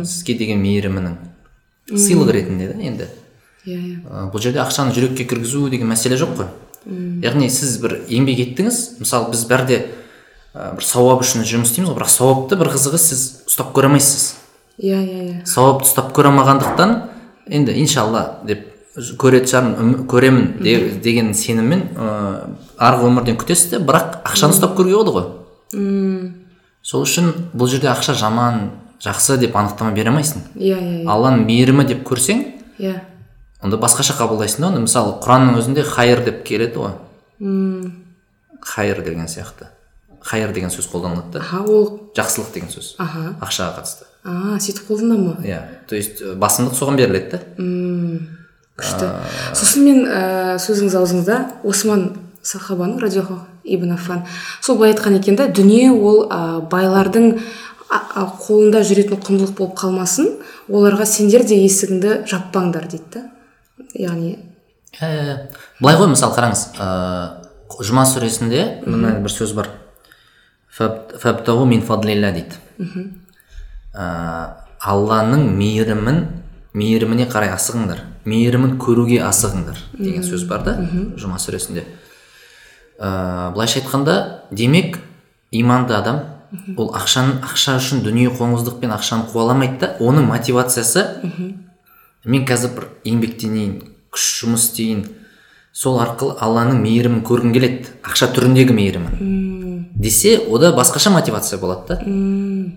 Сізге 0.04 0.38
деген 0.40 0.62
мейірімінің 0.64 1.18
сыйлық 1.92 2.32
ретінде 2.32 2.70
да 2.72 2.80
енді? 2.80 3.10
Иә 3.68 3.76
иә. 3.76 4.30
Бұл 4.32 4.42
жерде 4.42 4.62
ақшаны 4.64 4.96
жүрекке 4.96 5.28
кіргізу 5.28 5.68
деген 5.70 5.92
мәселе 5.92 6.16
жоқ 6.20 6.38
қой. 6.40 6.48
Яғни 7.24 7.50
сіз 7.52 7.76
бір 7.84 7.98
еңбек 8.08 8.40
еттіңіз 8.46 9.02
мысалы 9.02 9.34
біз 9.34 9.44
бәрде 9.50 9.82
ә, 10.56 10.72
бір 10.78 10.88
сауап 10.88 11.26
үшін 11.26 11.44
жұмыс 11.44 11.74
істейміз 11.74 11.92
ғой 11.92 11.98
бірақ 12.00 12.14
сауапты 12.14 12.56
бір 12.56 12.72
қызығы 12.72 13.02
сіз 13.04 13.26
ұстап 13.50 13.74
көре 13.76 13.92
алмайсыз. 13.92 14.38
Иә 14.80 15.02
иә 15.04 15.20
иә. 15.26 15.36
Сауапты 15.44 15.90
ұстап 15.90 16.14
көре 16.16 16.32
алмағандықтан 16.32 16.96
енді 17.52 17.76
иншалла 17.82 18.40
деп 18.48 18.64
көретін 18.98 19.48
шығармын 19.52 20.08
көремін 20.10 20.46
де- 20.64 20.90
деген 21.04 21.34
сеніммен 21.38 21.84
ыыы 21.94 22.56
арғы 22.82 23.06
өмірден 23.12 23.38
күтесіз 23.38 23.70
де 23.76 23.80
бірақ 23.84 24.24
ақшаны 24.26 24.56
ұстап 24.56 24.74
көруге 24.78 24.98
болады 24.98 25.14
ғой. 25.18 26.34
Сол 26.82 27.04
үшін 27.06 27.30
бұл 27.54 27.68
жерде 27.70 27.90
ақша 27.92 28.16
жаман 28.18 28.72
жақсы 29.04 29.38
деп 29.38 29.56
анықтама 29.56 29.92
бере 29.94 30.10
алмайсың. 30.10 30.42
Иә 30.56 30.78
иә 30.80 31.04
иә. 31.04 31.08
Алланың 31.12 31.46
мейірімі 31.46 31.86
деп 31.88 32.04
көрсең 32.08 32.44
иә. 32.80 32.96
онда 33.62 33.78
басқаша 33.78 34.16
қабылдайсың 34.18 34.62
да 34.62 34.68
оны. 34.72 34.80
Мысалы 34.88 35.20
құранның 35.22 35.58
өзінде 35.62 35.84
хайыр 35.84 36.24
деп 36.26 36.44
келеді 36.46 36.80
ғой. 36.82 37.92
Хайыр 38.62 39.04
деген 39.04 39.28
сияқты. 39.28 39.68
Хайыр 40.22 40.52
деген 40.54 40.70
сөз 40.70 40.88
қолданылады 40.92 41.32
да. 41.34 41.40
Аха 41.40 41.62
ол 41.64 42.10
жақсылық 42.16 42.54
деген 42.54 42.70
сөз. 42.70 42.96
Аха. 42.98 43.36
Ақшаға 43.42 43.78
қатысты. 43.82 44.08
А 44.26 44.58
сөйтіп 44.60 44.88
қолдана 44.90 45.18
ма? 45.18 45.36
Иә. 45.44 45.62
То 45.88 45.96
есть 45.96 46.22
басымдық 46.24 46.74
соған 46.76 46.98
беріледі 46.98 47.32
да. 47.32 47.40
Күшті. 48.78 49.10
Сосын 49.58 49.86
мен 49.86 50.04
ә, 50.06 50.58
сөзіңіз 50.62 50.98
аузыңызда 51.00 51.38
осман 51.68 52.10
сахабаның 52.46 53.00
радиоху 53.02 53.40
ибн 53.64 53.96
аффан 53.98 54.22
сол 54.62 54.78
былай 54.78 54.94
айтқан 54.94 55.18
екен 55.20 55.36
да 55.36 55.48
дүние 55.48 55.90
ол 55.92 56.28
ә, 56.30 56.62
байлардың 56.70 57.40
қолында 57.88 58.82
жүретін 58.84 59.20
құндылық 59.24 59.56
болып 59.58 59.76
қалмасын 59.80 60.30
оларға 60.70 61.06
сендер 61.08 61.44
де 61.48 61.58
есігіңді 61.64 62.22
жаппаңдар 62.28 62.88
дейді 62.92 63.06
да. 63.14 63.26
Яғни 63.96 64.38
ә, 65.02 65.48
былай 65.82 65.98
ғой 66.00 66.12
мысалы 66.14 66.36
қараңыз 66.36 66.64
ыыы 66.78 67.84
жұма 67.84 68.06
сүресінде 68.08 68.64
мына 68.88 69.18
бір 69.22 69.32
сөз 69.32 69.54
бар. 69.58 69.70
«Фаб- 70.78 71.16
фабтағу 71.20 71.66
мин 71.66 71.82
фадлилля 71.82 72.30
дейді. 72.32 72.56
Ә, 73.98 74.06
алланың 74.80 75.48
мейірімін 75.58 76.20
мейіріміне 76.78 77.26
қарай 77.32 77.50
асығыңдар. 77.56 78.04
Мейірімін 78.28 78.78
көруге 78.82 79.22
асығыңдар 79.26 79.80
деген 79.98 80.26
сөз 80.26 80.46
бар 80.50 80.64
да 80.66 80.76
жұма 81.20 81.40
сүресінде. 81.42 81.86
Ә, 83.00 83.54
былайша 83.54 83.80
айтқанда 83.82 84.18
демек 84.52 85.00
иманды 85.52 85.96
адам 85.96 86.24
ол 86.78 86.94
ақшаны 86.96 87.42
ақша 87.44 87.78
үшін 87.82 88.04
дүние 88.06 88.32
қоңыздықпен 88.32 88.94
ақшаны 88.96 89.28
қуаламайды 89.32 89.80
да 89.82 89.90
оның 90.00 90.30
мотивациясы 90.32 91.04
мен 92.26 92.46
қазір 92.48 92.74
бір 92.76 92.88
еңбектенейін 93.08 93.82
күш 94.12 94.28
жұмыс 94.42 94.70
істейін 94.70 95.06
сол 95.74 96.00
арқылы 96.02 96.38
алланың 96.42 96.82
мейірімін 96.82 97.24
көргім 97.28 97.54
келеді 97.54 97.92
ақша 98.04 98.32
түріндегі 98.34 98.74
мейірімін. 98.74 99.57
Десе 99.98 100.38
ода 100.38 100.72
басқаша 100.74 101.10
мотивация 101.10 101.60
болады 101.60 101.96
да. 101.96 102.02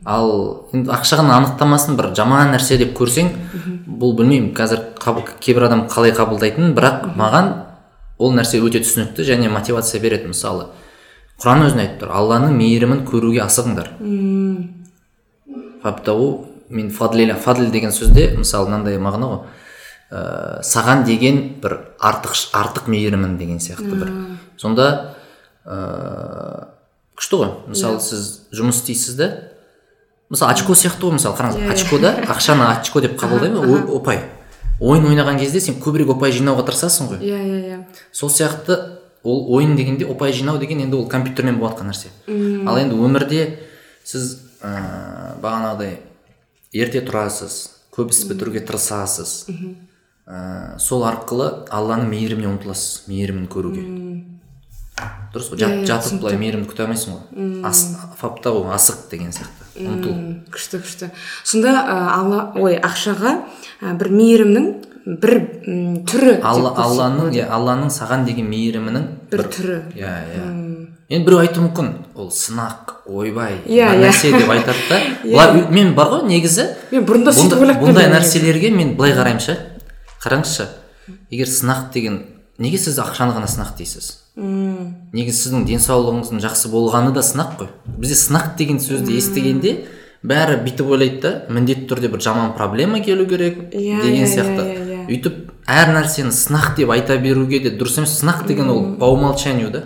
Ал 0.04 0.68
енді 0.72 0.90
ақшаның 0.90 1.30
анықтамасын 1.36 1.96
бір 1.98 2.14
жаман 2.16 2.54
нәрсе 2.54 2.78
деп 2.80 2.94
көрсең 2.98 3.28
бұл 4.00 4.16
білмеймін 4.16 4.54
қазір 4.56 4.86
кейбір 5.40 5.68
адам 5.68 5.86
қалай 5.92 6.14
қабылдайтынын 6.16 6.74
бірақ 6.76 7.10
маған 7.20 7.52
ол 8.18 8.32
нәрсе 8.36 8.60
өте 8.64 8.80
түсінікті 8.80 9.26
және 9.28 9.50
мотивация 9.52 10.00
береді. 10.00 10.32
Мысалы 10.32 10.70
құран 11.40 11.66
өзіне 11.66 11.86
айтып 11.86 12.04
тұр 12.04 12.14
алланың 12.16 12.56
мейірімін 12.56 13.04
көруге 13.08 13.44
асығыңдар 13.44 13.92
фабтау 15.82 16.46
мен 16.70 16.90
фадлиля 16.90 17.36
фадл 17.36 17.70
деген 17.72 17.92
сөзде 17.92 18.34
мысалы 18.38 18.68
мынандай 18.68 18.98
мағына 19.00 19.30
ғой. 19.30 19.40
Ә, 20.10 20.60
саған 20.66 21.04
деген 21.06 21.40
бір 21.62 21.76
артық 22.00 22.34
артық 22.56 22.88
мейірімін 22.90 23.36
деген 23.38 23.60
сияқты 23.62 23.94
бір. 23.94 24.10
Сонда 24.58 25.14
ә, 25.64 26.66
күшті 27.20 27.36
ғой. 27.40 27.50
Мысалы 27.70 28.00
сіз 28.00 28.26
жұмыс 28.56 28.80
істейсіз 28.80 29.14
да 29.20 29.28
мысалы 30.30 30.54
очко 30.54 30.72
сияқты 30.78 31.06
ғой 31.08 31.16
мысалы 31.18 31.36
қараңыз 31.36 31.72
очкода 31.74 32.14
ақшаны 32.32 32.66
очко 32.78 33.00
деп 33.04 33.18
қабылдаймын 33.20 33.60
о- 33.60 33.98
ұпай 34.00 34.22
ойын 34.80 35.04
ойнаған 35.10 35.36
кезде 35.42 35.60
сен 35.60 35.76
көбірек 35.82 36.14
ұпай 36.14 36.32
жинауға 36.32 36.64
тырысасың 36.70 37.10
ғой. 37.12 37.18
Иә 37.20 37.36
иә 37.36 37.58
иә. 37.68 37.78
Сол 38.12 38.30
сияқты 38.32 38.78
ол 39.22 39.42
ойын 39.52 39.74
дегенде 39.76 40.06
ұпай 40.08 40.32
жинау 40.32 40.56
деген 40.58 40.80
енді 40.80 40.96
ол 40.96 41.08
компьютермен 41.08 41.58
болыватқан 41.60 41.90
нәрсе. 41.92 42.08
Ал 42.66 42.78
енді 42.80 42.96
өмірде 42.96 43.58
сіз 44.04 44.38
ә, 44.64 45.36
бағанағыдай 45.42 45.98
ерте 46.72 47.02
тұрасыз 47.04 47.58
көп 47.92 48.14
іс 48.14 48.22
бітіруге 48.30 48.62
тырысасыз. 48.64 49.34
Ә, 50.30 50.78
сол 50.78 51.04
арқылы 51.04 51.66
алланың 51.68 52.08
мейіріміне 52.08 52.48
ұмтыласыз 52.54 53.08
мейірімін 53.10 53.48
көруге. 53.52 53.84
Дұрыс 55.34 55.48
қой. 55.52 55.58
Жат, 55.62 55.74
жатып 55.88 56.20
былай 56.22 56.36
мейірімді 56.40 56.68
күте 56.70 56.84
алмайсың 56.84 57.16
ғой 57.16 57.64
ас, 57.68 57.82
фаптау 58.20 58.64
асық 58.74 59.08
деген 59.10 59.30
сияқты. 59.34 59.68
Ұмтыл. 59.80 60.14
күшті 60.52 60.80
күшті. 60.82 61.10
Сонда 61.44 61.74
ә, 61.78 61.98
алла 62.16 62.40
ой 62.58 62.76
ақшаға 62.78 63.36
ә, 63.80 63.94
бір 63.96 64.10
мейірімнің 64.10 64.66
бір 65.22 65.36
түрі 66.10 66.34
алла 66.44 66.74
алланың 66.82 67.30
иә 67.34 67.46
алланың 67.48 67.90
саған 67.94 68.26
деген 68.28 68.50
мейірімінің 68.50 69.06
бір 69.30 69.44
түрі. 69.54 69.78
иә 69.96 70.10
иә. 70.34 70.48
Енді 71.10 71.26
біреу 71.26 71.40
айтуы 71.42 71.64
мүмкін 71.64 71.88
ол 72.14 72.28
сынақ 72.30 72.92
ойбай 73.10 73.56
Иә, 73.66 73.88
бір 73.90 73.96
иә. 73.96 74.02
нәрсе 74.04 74.30
деп 74.30 74.50
айтады 74.52 74.84
да. 74.90 75.00
Былай 75.24 75.64
мен 75.72 75.94
бар 75.96 76.06
ғой 76.12 76.26
негізі. 76.28 76.68
Мен 76.92 77.06
бұрында 77.08 77.32
сөйтіп 77.34 77.64
ойлап 77.64 77.80
бұндай 77.82 78.06
нәрселерге 78.12 78.70
мен 78.70 78.92
былай 78.98 79.16
қараймын 79.16 79.42
ше. 79.42 79.56
Қараңызшы 80.22 80.68
егер 81.32 81.48
сынақ 81.50 81.90
деген 81.94 82.20
неге 82.60 82.78
сіз 82.78 82.98
ақшаны 83.02 83.34
ғана 83.36 83.48
сынақ 83.50 83.74
дейсіз? 83.78 84.10
Неге 84.36 85.32
сіздің 85.34 85.64
денсаулығыңыздың 85.68 86.42
жақсы 86.44 86.70
болғаны 86.72 87.14
да 87.16 87.24
сынақ 87.24 87.56
қой? 87.58 87.70
Бізде 87.98 88.18
сынақ 88.20 88.54
деген 88.60 88.78
сөзді 88.80 89.16
естігенде 89.18 89.72
бәрі 90.22 90.60
бүйтіп 90.64 90.90
ойлайды 90.92 91.20
да 91.24 91.32
міндетті 91.52 91.88
түрде 91.90 92.10
бір 92.12 92.20
жаман 92.20 92.52
проблема 92.56 93.00
келу 93.00 93.26
керек 93.26 93.72
Иә, 93.72 94.02
деген 94.02 94.26
иә, 94.26 94.28
сияқты. 94.28 94.64
иә, 94.68 94.82
иә. 94.84 95.06
өйтіп 95.08 95.38
әр 95.66 95.94
нәрсені 95.96 96.32
сынақ 96.36 96.76
деп 96.76 96.90
айта 96.92 97.16
беруге 97.18 97.58
де 97.64 97.72
дұрыс 97.72 97.98
емес 98.02 98.18
сынақ 98.20 98.46
деген 98.46 98.68
ол 98.70 98.94
по 99.00 99.08
умолчанию 99.12 99.70
да. 99.70 99.82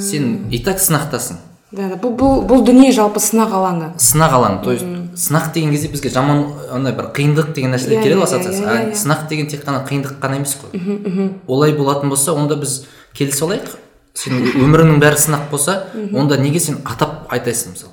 Сен 0.00 0.48
и 0.50 0.58
так 0.58 0.80
сынақтасың. 0.80 1.36
Да, 1.70 1.90
да, 1.90 1.94
бұл, 2.00 2.16
бұл, 2.16 2.40
бұл 2.48 2.64
дүние 2.64 2.90
жалпы 2.96 3.20
сынақ 3.20 3.52
алаңы. 3.52 3.92
Сынақ 4.00 4.32
алаңы 4.40 4.64
то 4.64 4.72
есть 4.72 4.86
сынақ 5.18 5.52
деген 5.52 5.72
кезде 5.74 5.88
бізге 5.90 6.10
жаман 6.14 6.44
андай 6.70 6.92
бір 6.94 7.08
қиындық 7.16 7.52
деген 7.56 7.72
нәрселер 7.74 7.98
Иә, 7.98 8.02
келеді 8.04 8.14
иә, 8.14 8.20
ғой 8.20 8.24
ассоциация 8.28 8.62
иә, 8.62 8.86
иә, 8.86 8.92
А 8.92 8.94
сынақ 8.94 9.28
деген 9.28 9.48
тек 9.50 9.64
қана 9.66 9.82
қиындық 9.88 10.18
қана 10.22 10.36
емес 10.38 10.56
қой. 10.60 11.32
Олай 11.48 11.72
болатын 11.74 12.08
болса 12.10 12.32
онда 12.34 12.56
біз 12.56 12.84
келісе 13.14 13.44
алайық. 13.44 13.72
Сен 14.14 14.38
өміріңнің 14.54 15.00
бәрі 15.02 15.18
сынақ 15.18 15.50
болса 15.50 15.88
онда 16.14 16.38
неге 16.38 16.60
сен 16.60 16.78
атап 16.84 17.26
айтасың 17.34 17.74
мысалы? 17.74 17.92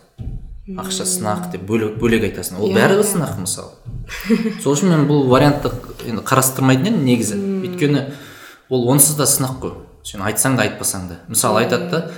Ақша 0.82 1.05
сынақ 1.05 1.51
деп 1.53 1.65
бөлек 1.70 1.98
бөлек 2.01 2.24
айтасың. 2.29 2.58
Ол 2.60 2.70
Иә, 2.70 2.75
бәрі 2.77 3.00
иә. 3.00 3.03
сынақ 3.05 3.38
мысалы. 3.41 3.74
Сол 4.63 4.74
үшін 4.74 4.89
мен 4.94 5.08
бұл 5.10 5.27
вариантты 5.29 5.70
енді 6.05 6.22
қарастырмайтын 6.25 6.88
едім 6.89 7.03
негізі. 7.05 7.38
Өйткені 7.65 8.05
ол 8.70 8.88
онсыз 8.89 9.15
да 9.17 9.25
сынақ 9.29 9.60
қой. 9.62 9.74
Сен 10.03 10.22
айтсаң 10.25 10.58
да 10.58 10.65
айтпасаң 10.65 11.08
да. 11.10 11.20
Мысалы 11.27 11.63
айтады 11.65 11.89
да 11.89 12.12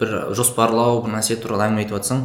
бір 0.00 0.34
жоспарлау 0.34 1.02
бір 1.04 1.14
нәрсе 1.18 1.36
туралы 1.38 1.68
әңгіме 1.68 1.84
айтып 1.84 1.98
жатсаң 2.00 2.24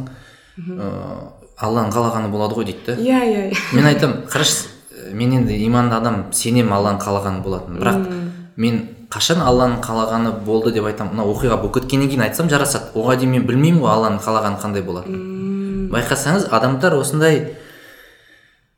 ыыы 0.58 1.39
алланың 1.60 1.92
қалағаны 1.94 2.30
болады 2.32 2.56
ғой 2.56 2.70
дейді 2.70 2.86
да 2.86 2.96
иә 2.96 3.20
иә 3.24 3.42
иә. 3.50 3.58
Мен 3.76 3.86
айтамын 3.90 4.24
қарашы 4.30 4.70
мен 5.12 5.32
енді 5.40 5.56
иманды 5.66 5.96
адам 5.96 6.24
сенемін 6.32 6.72
алланың 6.72 7.00
қалағаны 7.02 7.42
болатынын. 7.44 7.80
Бірақ 7.80 8.08
мен 8.56 8.80
қашан 9.10 9.42
алланың 9.44 9.80
қалағаны 9.84 10.32
болды 10.46 10.72
деп 10.72 10.86
айтамын? 10.88 11.16
Мына 11.16 11.26
оқиға 11.28 11.60
болып 11.60 11.80
кеткеннен 11.80 12.08
кейін 12.08 12.24
айтсам 12.26 12.48
жарасады. 12.50 12.92
Оған 12.94 13.20
дейін 13.20 13.34
мен 13.34 13.46
білмеймін 13.48 13.82
ғой 13.82 13.92
алланың 13.94 14.20
қалағаны 14.24 14.60
қандай 14.62 14.84
болатынын. 14.86 15.88
Байқасаңыз 15.90 16.46
адамдар 16.54 16.94
осындай 16.94 17.40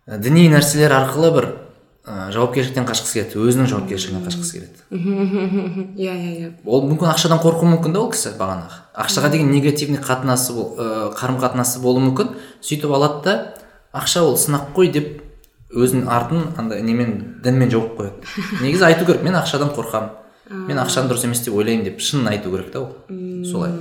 ә, 0.06 0.18
діни 0.18 0.48
нәрселер 0.52 0.94
арқылы 0.96 1.32
бір 1.36 1.48
ә, 2.06 2.30
жауапкершіліктен 2.32 2.88
қашқысы 2.88 3.18
келеді 3.18 3.42
өзінің 3.44 3.68
жауапкершілігінен 3.74 4.24
қашқысы 4.26 4.56
келеді. 4.56 4.78
Иә 6.00 6.14
иә 6.16 6.32
иә. 6.38 6.52
Ол 6.64 6.86
мүмкін 6.88 7.12
ақшадан 7.12 7.42
қорқуы 7.44 7.74
мүмкін 7.76 7.92
да 7.92 8.00
ол 8.00 8.10
кісі 8.14 8.32
бағанағы. 8.38 8.81
Ақшаға 8.92 9.30
деген 9.32 9.50
негативный 9.52 10.00
қатынасы 10.02 10.52
ә, 10.52 11.10
қарым 11.16 11.38
қатынасы 11.40 11.80
болуы 11.80 12.04
мүмкін. 12.08 12.34
Сөйтіп 12.60 12.92
алады 12.92 13.22
да 13.24 13.36
ақша 13.96 14.24
ол 14.26 14.36
сынақ 14.36 14.72
қой 14.76 14.90
деп 14.92 15.22
өзінің 15.72 16.08
артын 16.12 16.50
андай 16.60 16.82
немен 16.84 17.40
дінмен 17.44 17.70
жауып 17.72 17.94
қояды. 17.98 18.32
Негізі 18.64 18.88
айту 18.90 19.06
керек 19.08 19.22
мен 19.24 19.36
ақшадан 19.40 19.72
қорқамын 19.76 20.66
мен 20.68 20.80
ақшаны 20.82 21.08
дұрыс 21.08 21.24
емес 21.24 21.40
деп 21.44 21.54
ойлаймын 21.56 21.86
деп 21.86 22.00
шынын 22.00 22.28
айту 22.34 22.50
керек 22.52 22.72
та 22.72 22.82
ол. 22.84 22.90
Солай. 23.48 23.72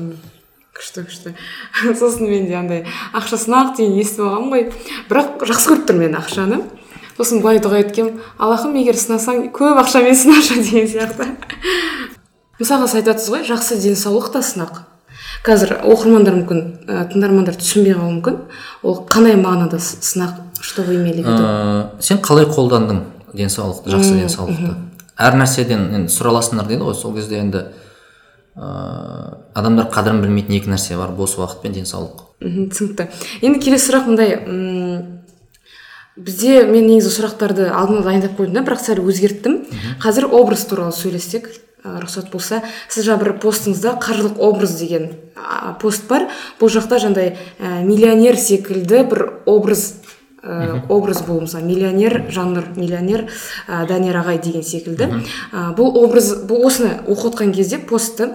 күшті 0.78 1.04
күшті. 1.08 1.34
Сосын 2.00 2.30
мен 2.30 2.48
де 2.48 2.56
андай 2.56 2.86
ақша 3.14 3.40
сынақ 3.42 3.76
деген 3.78 4.00
естіп 4.00 4.24
алғанмын 4.24 4.54
ғой. 4.56 4.70
Бірақ 5.10 5.44
жақсы 5.50 5.74
көріп 5.74 5.90
тұрмын 5.90 6.08
мен 6.08 6.20
ақшаны. 6.22 6.62
Сосын 7.18 7.44
былай 7.44 7.60
дұға 7.60 7.84
еткенмін. 7.84 8.22
Аллахым 8.40 8.78
егер 8.80 8.96
сынасаң 8.96 9.50
көп 9.52 9.82
ақшамен 9.84 10.16
сынашы 10.16 10.62
деген 10.64 10.88
сияқты. 10.88 11.28
Мысалға 12.62 12.88
сіз 12.88 13.02
айтып 13.02 13.28
ғой 13.36 13.46
жақсы 13.52 13.78
денсаулық 13.84 14.32
та 14.32 14.46
сынақ 14.46 14.80
қазір 15.46 15.78
оқырмандар 15.82 16.38
мүмкін 16.38 16.62
ә, 16.86 17.06
тыңдармандар 17.12 17.58
түсінбей 17.58 17.96
қалуы 17.98 18.18
мүмкін. 18.20 18.40
Ол 18.84 19.02
қандай 19.10 19.36
мағынада 19.42 19.80
сынақ 19.82 20.38
что 20.62 20.84
вы 20.84 20.96
имели 20.96 21.24
в 21.24 21.28
виду? 21.28 22.02
Сен 22.02 22.20
қалай 22.22 22.46
қолдандың 22.46 23.02
денсаулықты 23.34 23.90
жақсы 23.90 24.20
денсаулықты? 24.22 24.76
әр 25.22 25.38
нәрседен 25.38 25.88
енді 25.96 26.12
сұраласыңдар 26.14 26.68
дейді 26.70 26.86
ғой 26.88 26.96
сол 26.98 27.14
кезде 27.16 27.40
енді 27.42 27.66
ыыы 28.56 29.38
адамдар 29.56 29.90
қадірін 29.94 30.22
білмейтін 30.24 30.58
екі 30.58 30.72
нәрсе 30.72 30.98
бар 31.00 31.14
бос 31.16 31.36
уақыт 31.40 31.62
пен 31.64 31.76
денсаулық. 31.76 32.24
Мхм 32.42 32.70
түсінікті. 32.72 33.08
Енді 33.42 33.62
келесі 33.64 33.92
сұрақ 33.92 34.08
мындай 34.10 34.34
м, 34.40 35.22
бізде 36.18 36.64
мен 36.70 36.88
негізі 36.90 37.14
сұрақтарды 37.16 37.70
алдын 37.70 38.02
ала 38.02 38.10
дайындап 38.10 38.38
қойдым 38.40 38.58
да 38.58 38.66
бірақ 38.66 38.82
сәл 38.86 39.04
өзгерттім. 39.06 39.62
Қазір 40.02 40.30
образ 40.32 40.66
туралы 40.66 40.96
сөйлессек 40.96 41.50
рұқсат 41.84 42.32
болса 42.32 42.62
сіз 42.90 43.08
жаңа 43.08 43.24
бір 43.24 43.34
постыңызда 43.42 43.96
қаржылық 44.02 44.38
образ 44.38 44.78
деген 44.80 45.10
пост 45.82 46.08
бар. 46.10 46.28
Бұл 46.60 46.70
жақта 46.70 47.00
жаңағыдай 47.02 47.36
ә, 47.58 47.82
миллионер 47.84 48.38
секілді 48.38 49.04
бір 49.10 49.24
образ 49.50 49.96
ә, 50.44 50.84
образ 50.90 51.24
мысалы 51.26 51.66
миллионер 51.66 52.28
жаннұр 52.30 52.74
миллионер 52.76 53.28
ә, 53.68 53.88
данияр 53.90 54.22
ағай 54.22 54.42
деген 54.44 54.64
секілді. 54.64 55.10
Ә, 55.52 55.72
бұл 55.78 55.96
образ 56.04 56.36
бұл 56.46 56.68
осыны 56.70 57.00
оқып 57.08 57.34
отқан 57.34 57.54
кезде 57.56 57.80
постты 57.80 58.30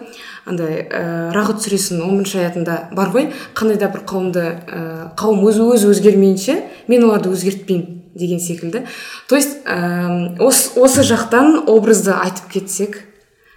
андай 0.46 0.82
ә, 0.82 1.30
рағыт 1.34 1.62
сүресінің 1.62 2.02
он 2.02 2.18
бірінші 2.18 2.42
аятында 2.42 2.80
бар 2.94 3.14
ғой. 3.14 3.30
Қандай 3.54 3.78
да 3.78 3.90
бір 3.94 4.02
қауымды 4.06 4.46
ә, 4.66 4.84
қауым 5.18 5.46
өзі 5.46 5.70
өзі 5.70 5.92
өзгермейінше 5.94 6.62
мен 6.90 7.06
оларды 7.06 7.30
өзгертпеймін 7.30 8.02
деген 8.16 8.40
секілді. 8.40 8.86
То 9.28 9.36
есть 9.36 9.58
ә, 9.66 10.38
осы, 10.40 10.70
осы 10.80 11.02
жақтан 11.06 11.66
образды 11.66 12.14
айтып 12.14 12.48
кетсек 12.54 13.02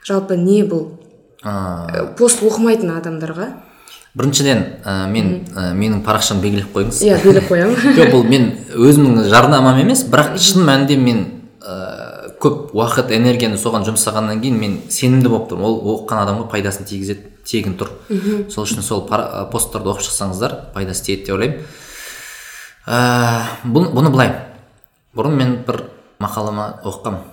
жалпы 0.10 0.38
не 0.38 0.62
бұл? 0.68 0.88
Ыыы 1.46 2.04
Ә, 2.04 2.06
пост 2.20 2.42
оқымайтын 2.44 2.90
адамдарға? 2.98 3.46
Біріншіден 4.18 4.64
ә, 4.84 5.08
мен 5.08 5.30
ә, 5.56 5.70
менің 5.78 6.02
парақшамды 6.04 6.44
белгілеп 6.50 6.74
қойыңыз. 6.76 7.00
Иә 7.06 7.20
бөліп 7.24 7.48
қоямын. 7.48 7.76
Жоқ 8.00 8.12
бұл 8.16 8.26
мен 8.28 8.50
өзімнің 8.76 9.30
жарнамам 9.32 9.80
емес 9.84 10.02
бірақ 10.10 10.36
шын 10.42 10.66
мәнінде 10.68 10.98
мен 11.00 11.22
ә, 11.62 12.34
көп 12.42 12.74
уақыт 12.76 13.14
энергияны 13.16 13.60
соған 13.62 13.86
жұмсағаннан 13.88 14.42
кейін 14.44 14.60
мен 14.60 14.78
сенімді 14.92 15.30
болып 15.32 15.48
тұрмын. 15.54 15.70
Ол 15.70 15.80
оқыған 15.96 16.24
адамға 16.26 16.50
пайдасын 16.52 16.88
тигізеді 16.90 17.30
тегін 17.50 17.78
тұр. 17.80 17.94
Сол 18.52 18.66
үшін 18.66 18.84
сол 18.84 19.06
пара- 19.08 19.46
посттарды 19.54 19.94
оқып 19.94 20.10
шықсаңыздар 20.10 20.58
пайдасы 20.76 21.06
тиеді 21.08 21.30
деп 21.30 21.38
ойлаймын. 21.38 21.62
Ә, 22.90 23.00
бұл, 23.64 23.92
бұны 23.94 24.12
былай. 24.14 24.34
Бұрын 25.16 25.36
мен 25.38 25.56
бір 25.68 25.84
мақалама 26.22 26.80
оқығанмын 26.84 27.24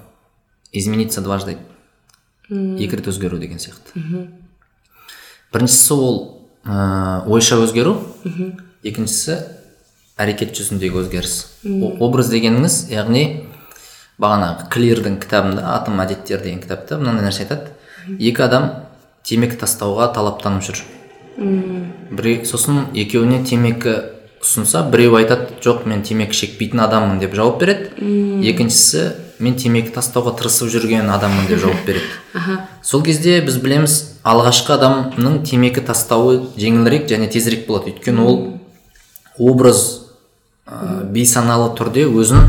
измениться 0.77 1.23
дважды 1.25 1.57
екі 2.51 2.97
рет 3.01 3.09
өзгеру 3.11 3.39
деген 3.39 3.59
сияқты. 3.59 3.97
Біріншісі 5.53 5.93
ол 5.95 6.17
ә, 6.65 7.25
ойша 7.27 7.57
өзгеру. 7.63 7.97
Екіншісі 8.87 9.39
әрекет 10.19 10.55
жүзіндегі 10.57 11.03
өзгеріс. 11.03 11.37
О- 11.67 11.97
образ 12.07 12.31
дегеніңіз 12.31 12.89
яғни 12.93 13.25
бағанағы 14.23 14.69
клирдің 14.73 15.19
кітабында 15.21 15.65
атом 15.77 16.01
әдеттер 16.01 16.43
деген 16.43 16.61
кітапта 16.63 16.99
мынандай 17.01 17.27
нәрсе 17.29 17.45
айтады. 17.47 17.73
Екі 18.19 18.43
адам 18.47 18.71
темекі 19.27 19.59
тастауға 19.61 20.13
талаптанып 20.15 20.63
жүр. 20.63 20.85
Біреу 22.17 22.47
сосын 22.49 22.87
екеуіне 22.95 23.43
темекі 23.45 23.97
ұсынса 24.41 24.85
біреу 24.91 25.17
айтады 25.19 25.59
жоқ 25.61 25.85
мен 25.91 26.03
темекі 26.07 26.33
шекпейтін 26.33 26.81
адаммын 26.87 27.19
деп 27.21 27.35
жауап 27.35 27.59
береді. 27.61 27.91
Екіншісі 28.47 29.11
мен 29.43 29.57
темекі 29.61 29.93
тастауға 29.95 30.33
тырысып 30.39 30.71
жүрген 30.73 31.11
адаммын 31.13 31.49
деп 31.51 31.61
жауап 31.63 31.85
береді. 31.87 32.09
Сол 32.87 33.03
кезде 33.05 33.39
біз 33.45 33.59
білеміз 33.63 33.97
алғашқы 34.27 34.75
адамның 34.77 35.43
темекі 35.47 35.85
тастауы 35.87 36.39
жеңілірек 36.57 37.09
және 37.11 37.29
тезірек 37.33 37.67
болады. 37.69 37.93
Өйткені 37.93 38.25
ол 38.25 38.39
образ 39.39 39.83
ә, 40.67 41.05
бейсаналы 41.05 41.73
түрде 41.77 42.07
өзін 42.09 42.47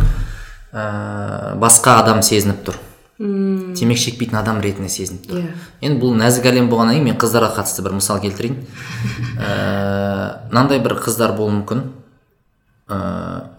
ә, 0.71 1.55
басқа 1.59 1.99
адам 2.03 2.23
сезініп 2.25 2.63
тұр. 2.69 2.79
Темекі 3.17 4.03
шекпейтін 4.03 4.37
адам 4.37 4.61
ретінде 4.61 4.89
сезініп 4.93 5.27
тұр. 5.27 5.41
Иә. 5.41 5.53
енді 5.81 6.01
бұл 6.03 6.17
нәзік 6.19 6.45
әлем 6.51 6.69
болғаннан 6.69 6.99
кейін 6.99 7.07
мен 7.09 7.17
қыздарға 7.17 7.55
қатысты 7.57 7.81
бір 7.81 7.97
мысал 7.97 8.21
келтірейін. 8.21 8.59
Ә, 9.37 10.49
мынандай 10.51 10.79
бір 10.79 10.99
қыздар 11.01 11.33
болуы 11.37 11.55
мүмкін. 11.59 11.81
Ә, 12.87 12.97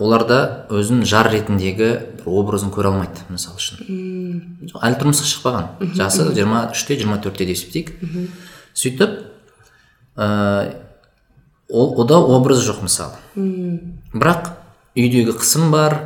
оларда 0.00 0.66
өзін 0.72 1.04
жар 1.08 1.30
ретіндегі 1.32 1.88
бір 2.18 2.28
образын 2.28 2.72
көре 2.72 2.92
алмайды 2.92 3.24
мысалы 3.28 3.60
үшін. 3.60 3.82
Әлі 4.80 5.00
тұрмысқа 5.00 5.28
шықпаған. 5.28 5.70
Жасы 5.96 6.28
жиырма 6.32 6.68
үште 6.72 6.96
жиырма 6.96 7.20
төртте 7.22 7.44
деп 7.44 7.56
есептейік 7.56 7.92
сөйтіп 8.78 9.16
ә, 10.16 10.74
ол 11.68 11.94
ода 12.00 12.18
образ 12.18 12.64
жоқ 12.64 12.82
мысалы 12.86 13.16
бірақ 14.14 14.52
үйдегі 14.96 15.34
қысым 15.36 15.70
бар 15.70 15.98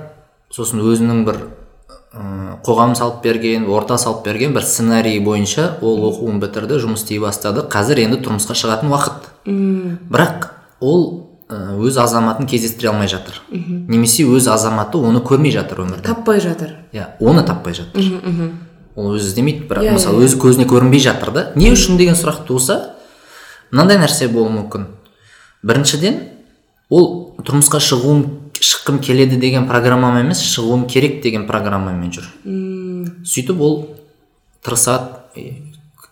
сосын 0.52 0.82
өзінің 0.82 1.22
бір 1.24 1.38
ы, 2.12 2.24
қоғам 2.66 2.96
салып 2.98 3.22
берген 3.24 3.68
орта 3.70 3.96
салып 3.98 4.24
берген 4.26 4.52
бір 4.52 4.66
сценарий 4.66 5.20
бойынша 5.24 5.78
ол 5.80 6.02
оқуын 6.10 6.42
бітірді 6.42 6.80
жұмыс 6.82 7.04
істей 7.04 7.22
бастады. 7.22 7.64
Қазір 7.72 8.02
енді 8.04 8.20
тұрмысқа 8.24 8.56
шығатын 8.58 8.92
уақыт. 8.92 9.30
Бірақ 10.10 10.50
ол 10.80 11.21
өз 11.52 11.96
азаматын 11.98 12.46
кездестіре 12.48 12.90
алмай 12.90 13.08
жатыр. 13.08 13.40
Немесе 13.50 14.24
өз 14.24 14.48
азаматы 14.52 14.98
оны 14.98 15.20
көрмей 15.20 15.52
жатыр 15.52 15.82
өмірде. 15.84 16.02
Таппай 16.06 16.40
жатыр. 16.40 16.76
Иә 16.92 17.10
оны 17.20 17.44
таппай 17.46 17.74
жатыр. 17.74 18.02
Ол 18.94 19.14
өзі 19.16 19.30
іздемейді 19.30 19.66
бірақ 19.70 19.86
Иә, 19.86 19.92
мысалы 19.96 20.20
иә. 20.20 20.26
өзі 20.26 20.36
көзіне 20.42 20.66
көрінбей 20.68 21.00
жатыр 21.00 21.30
да. 21.32 21.44
Не 21.56 21.70
үшін 21.72 21.96
деген 21.96 22.14
сұрақ 22.14 22.42
туса 22.44 22.94
мынандай 23.70 23.96
нәрсе 23.96 24.28
болуы 24.28 24.52
мүмкін. 24.52 24.86
Біріншіден 25.64 26.18
ол 26.92 27.34
тұрмысқа 27.40 27.80
шығуым 27.80 28.26
шыққым 28.60 28.98
келеді 29.00 29.38
деген 29.40 29.66
программам 29.66 30.18
емес 30.20 30.42
шығуым 30.44 30.84
керек 30.92 31.22
деген 31.22 31.46
программамен 31.48 32.12
жүр. 32.12 32.28
Сөйтіп 33.24 33.60
ол 33.64 33.78
тырысады 34.62 35.24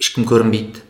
ешкім 0.01 0.25
көрінбейді. 0.25 0.81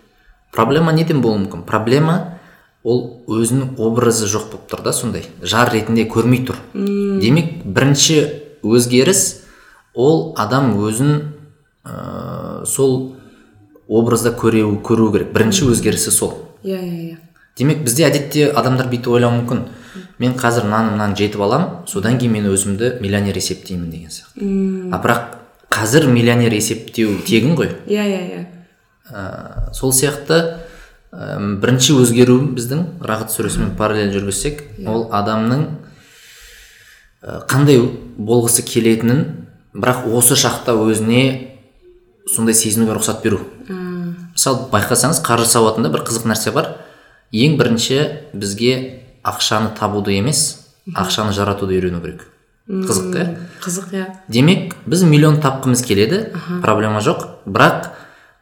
Проблема 0.55 0.93
неден 0.93 1.21
болуы 1.21 1.43
мүмкін? 1.43 1.65
Проблема 1.67 2.39
ол 2.85 3.23
өзінің 3.29 3.77
образы 3.79 4.27
жоқ 4.31 4.51
болып 4.53 4.69
тұр 4.71 4.83
да 4.85 4.93
сондай. 4.93 5.27
Жар 5.43 5.73
ретінде 5.73 6.07
көрмей 6.09 6.45
тұр. 6.49 6.57
Демек 6.75 7.65
бірінші 7.65 8.21
өзгеріс 8.65 9.43
ол 9.95 10.35
адам 10.39 10.73
өзін 10.81 11.35
ә, 11.85 12.65
сол 12.65 13.17
образда 13.89 14.33
көреу 14.33 14.79
көру 14.81 15.11
керек. 15.13 15.33
Бірінші 15.35 15.69
өзгерісі 15.73 16.15
сол. 16.15 16.39
Иә 16.65 16.79
иә 16.79 17.03
иә. 17.11 17.19
Демек 17.59 17.85
бізде 17.85 18.07
әдетте 18.09 18.49
адамдар 18.49 18.89
бүйтіп 18.89 19.13
ойлауы 19.13 19.43
мүмкін. 19.43 19.67
Мен 20.21 20.37
қазір 20.39 20.65
мынаны 20.69 20.95
мынаны 20.95 21.17
жетіп 21.19 21.43
аламын 21.45 21.85
содан 21.89 22.17
кейін 22.21 22.33
мен 22.39 22.49
өзімді 22.53 22.95
миллионер 23.01 23.37
есептеймін 23.37 23.91
деген 23.91 24.13
сияқты. 24.13 24.49
А 24.93 25.01
бірақ 25.03 25.37
қазір 25.73 26.07
миллионер 26.13 26.55
есептеу 26.55 27.19
тегін 27.27 27.57
ғой. 27.59 27.75
Иә 27.89 28.05
иә 28.07 28.21
иә. 28.31 28.43
Ә, 29.11 29.73
сол 29.75 29.93
сияқты 29.93 30.61
ә, 31.13 31.39
бірінші 31.63 31.97
өзгеру 32.01 32.39
біздің 32.57 32.85
рағат 33.03 33.35
сүресімен 33.35 33.75
параллель 33.79 34.13
жүргізсек 34.15 34.63
ол 34.87 35.09
адамның 35.15 35.67
ә, 37.23 37.41
қандай 37.51 37.81
болғысы 38.17 38.65
келетінін 38.67 39.25
бірақ 39.75 40.07
осы 40.15 40.39
шақта 40.39 40.75
өзіне 40.79 41.23
сондай 42.31 42.55
сезінуге 42.55 42.97
рұқсат 42.99 43.23
беру. 43.25 43.43
Мысалы 44.35 44.69
байқасаңыз 44.73 45.21
қаржы 45.25 45.49
сауатында 45.51 45.91
бір 45.93 46.05
қызық 46.07 46.29
нәрсе 46.31 46.53
бар. 46.55 46.73
Ең 47.31 47.57
бірінші 47.59 48.01
бізге 48.35 48.75
ақшаны 49.27 49.75
табуды 49.79 50.17
емес 50.19 50.71
ақшаны 50.95 51.35
жаратуды 51.37 51.77
үйрену 51.79 52.01
керек. 52.03 52.27
Қызық 52.71 53.17
иә? 53.19 53.27
қызық 53.63 53.95
иә. 53.95 54.07
Демек 54.29 54.77
біз 54.87 55.03
миллион 55.03 55.41
тапқымыз 55.43 55.83
келеді 55.87 56.31
проблема 56.63 57.03
жоқ. 57.03 57.27
Бірақ 57.47 57.91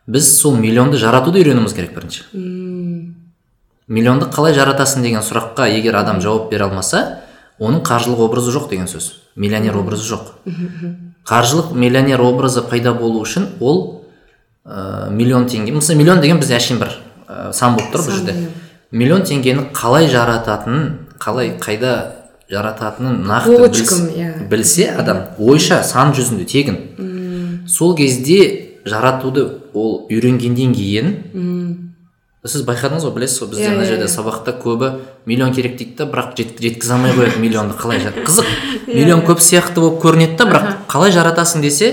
біз 0.09 0.29
сол 0.41 0.57
миллионды 0.57 0.97
жаратуды 1.01 1.43
үйренуіміз 1.43 1.75
керек 1.77 1.95
бірінші 1.95 2.25
миллионды 3.89 4.29
қалай 4.33 4.55
жаратасың 4.57 5.03
деген 5.05 5.23
сұраққа 5.25 5.69
егер 5.73 5.97
адам 6.01 6.21
жауап 6.25 6.51
бере 6.53 6.65
алмаса 6.67 7.01
оның 7.61 7.83
қаржылық 7.87 8.21
образы 8.27 8.53
жоқ 8.55 8.69
деген 8.71 8.89
сөз 8.91 9.11
миллионер 9.37 9.77
образы 9.81 10.05
жоқ 10.09 10.33
қаржылық 11.29 11.73
миллионер 11.75 12.21
образы 12.25 12.63
пайда 12.63 12.93
болу 12.95 13.23
үшін 13.25 13.47
ол 13.61 14.05
ә, 14.65 15.11
миллион 15.11 15.47
теңге 15.49 15.73
мысалы 15.77 15.99
миллион 15.99 16.21
деген 16.21 16.41
бізде 16.41 16.57
әшейін 16.57 16.81
бір 16.83 16.93
ә, 17.29 17.53
сан 17.53 17.77
болып 17.77 17.93
тұр 17.95 18.05
бұл 18.07 18.17
жерде 18.19 18.37
миллион 18.93 19.25
теңгені 19.29 19.69
қалай 19.77 20.09
жарататынын 20.13 21.17
қалай 21.21 21.55
қайда 21.61 21.95
жарататынын 22.51 23.25
нақты 23.29 23.57
Булочкам, 23.59 24.07
білс- 24.07 24.17
иә. 24.17 24.49
білсе 24.49 24.89
адам 24.97 25.25
ойша 25.39 25.83
сан 25.85 26.13
жүзінде 26.17 26.45
тегін 26.49 27.67
сол 27.69 27.95
кезде 27.97 28.79
жаратуды 28.87 29.49
ол 29.79 29.95
үйренгеннен 30.11 30.75
кейін 30.75 31.15
сіз 32.49 32.63
байқадыңыз 32.65 33.05
ғой 33.05 33.13
білесіз 33.17 33.41
ғой 33.43 33.49
бізде 33.53 33.65
Иә, 33.67 33.71
мына 33.75 33.85
иә, 33.85 33.89
жерде 33.91 34.07
иә. 34.07 34.13
сабақта 34.13 34.55
көбі 34.63 34.89
миллион 35.27 35.53
керек 35.53 35.75
дейді 35.77 35.97
да 35.99 36.05
бірақ 36.09 36.37
жет- 36.39 36.61
жеткізе 36.63 36.93
алмай 36.95 37.13
қояды 37.13 37.39
миллионды 37.45 37.75
қалай 37.77 38.01
жар- 38.01 38.15
қызық. 38.25 38.47
Миллион 38.87 39.21
көп 39.27 39.43
сияқты 39.43 39.81
болып 39.83 39.99
көрінеді 40.03 40.37
да 40.39 40.47
бірақ 40.49 40.87
қалай 40.89 41.13
жаратасың 41.13 41.61
десе 41.61 41.91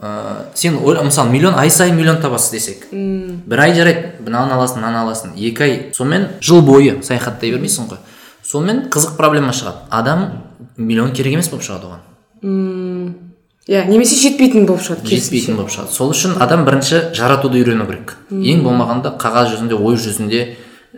ә, 0.00 0.46
сен 0.54 0.78
ойла 0.80 1.02
мысалы 1.04 1.30
миллион 1.30 1.54
ай 1.58 1.68
сайын 1.70 1.96
миллион 1.98 2.22
табасыз 2.22 2.50
десек 2.54 2.86
бір 2.92 3.60
ай 3.66 3.74
жарайды 3.74 4.22
мынаны 4.24 4.54
аласың 4.54 4.80
мынаны 4.80 5.02
аласың 5.02 5.34
екі 5.36 5.62
ай 5.66 5.76
сонымен 5.92 6.28
жыл 6.40 6.62
бойы 6.62 7.02
саяхаттай 7.02 7.50
бермейсің 7.52 7.90
ғой. 7.90 7.98
Сонымен 8.48 8.86
қызық 8.88 9.16
проблема 9.18 9.50
шығады. 9.52 9.82
Адам 9.90 10.28
миллион 10.78 11.12
керек 11.12 11.34
емес 11.34 11.50
болып 11.50 11.66
шығады 11.66 11.90
оған. 11.90 13.14
Иә 13.68 13.84
немесе 13.88 14.16
жетпейтін 14.16 14.64
болып 14.66 14.82
шығады 14.86 15.12
жетпейтін 15.12 15.58
болып 15.58 15.72
шығады. 15.74 15.92
Сол 15.92 16.14
үшін 16.14 16.38
адам 16.40 16.64
бірінші 16.64 17.12
жаратуды 17.16 17.60
үйрену 17.60 17.84
керек. 17.86 18.16
Ең 18.32 18.64
болмағанда 18.64 19.12
қағаз 19.20 19.52
жүзінде 19.52 19.76
ой 19.76 19.98
жүзінде 20.00 20.42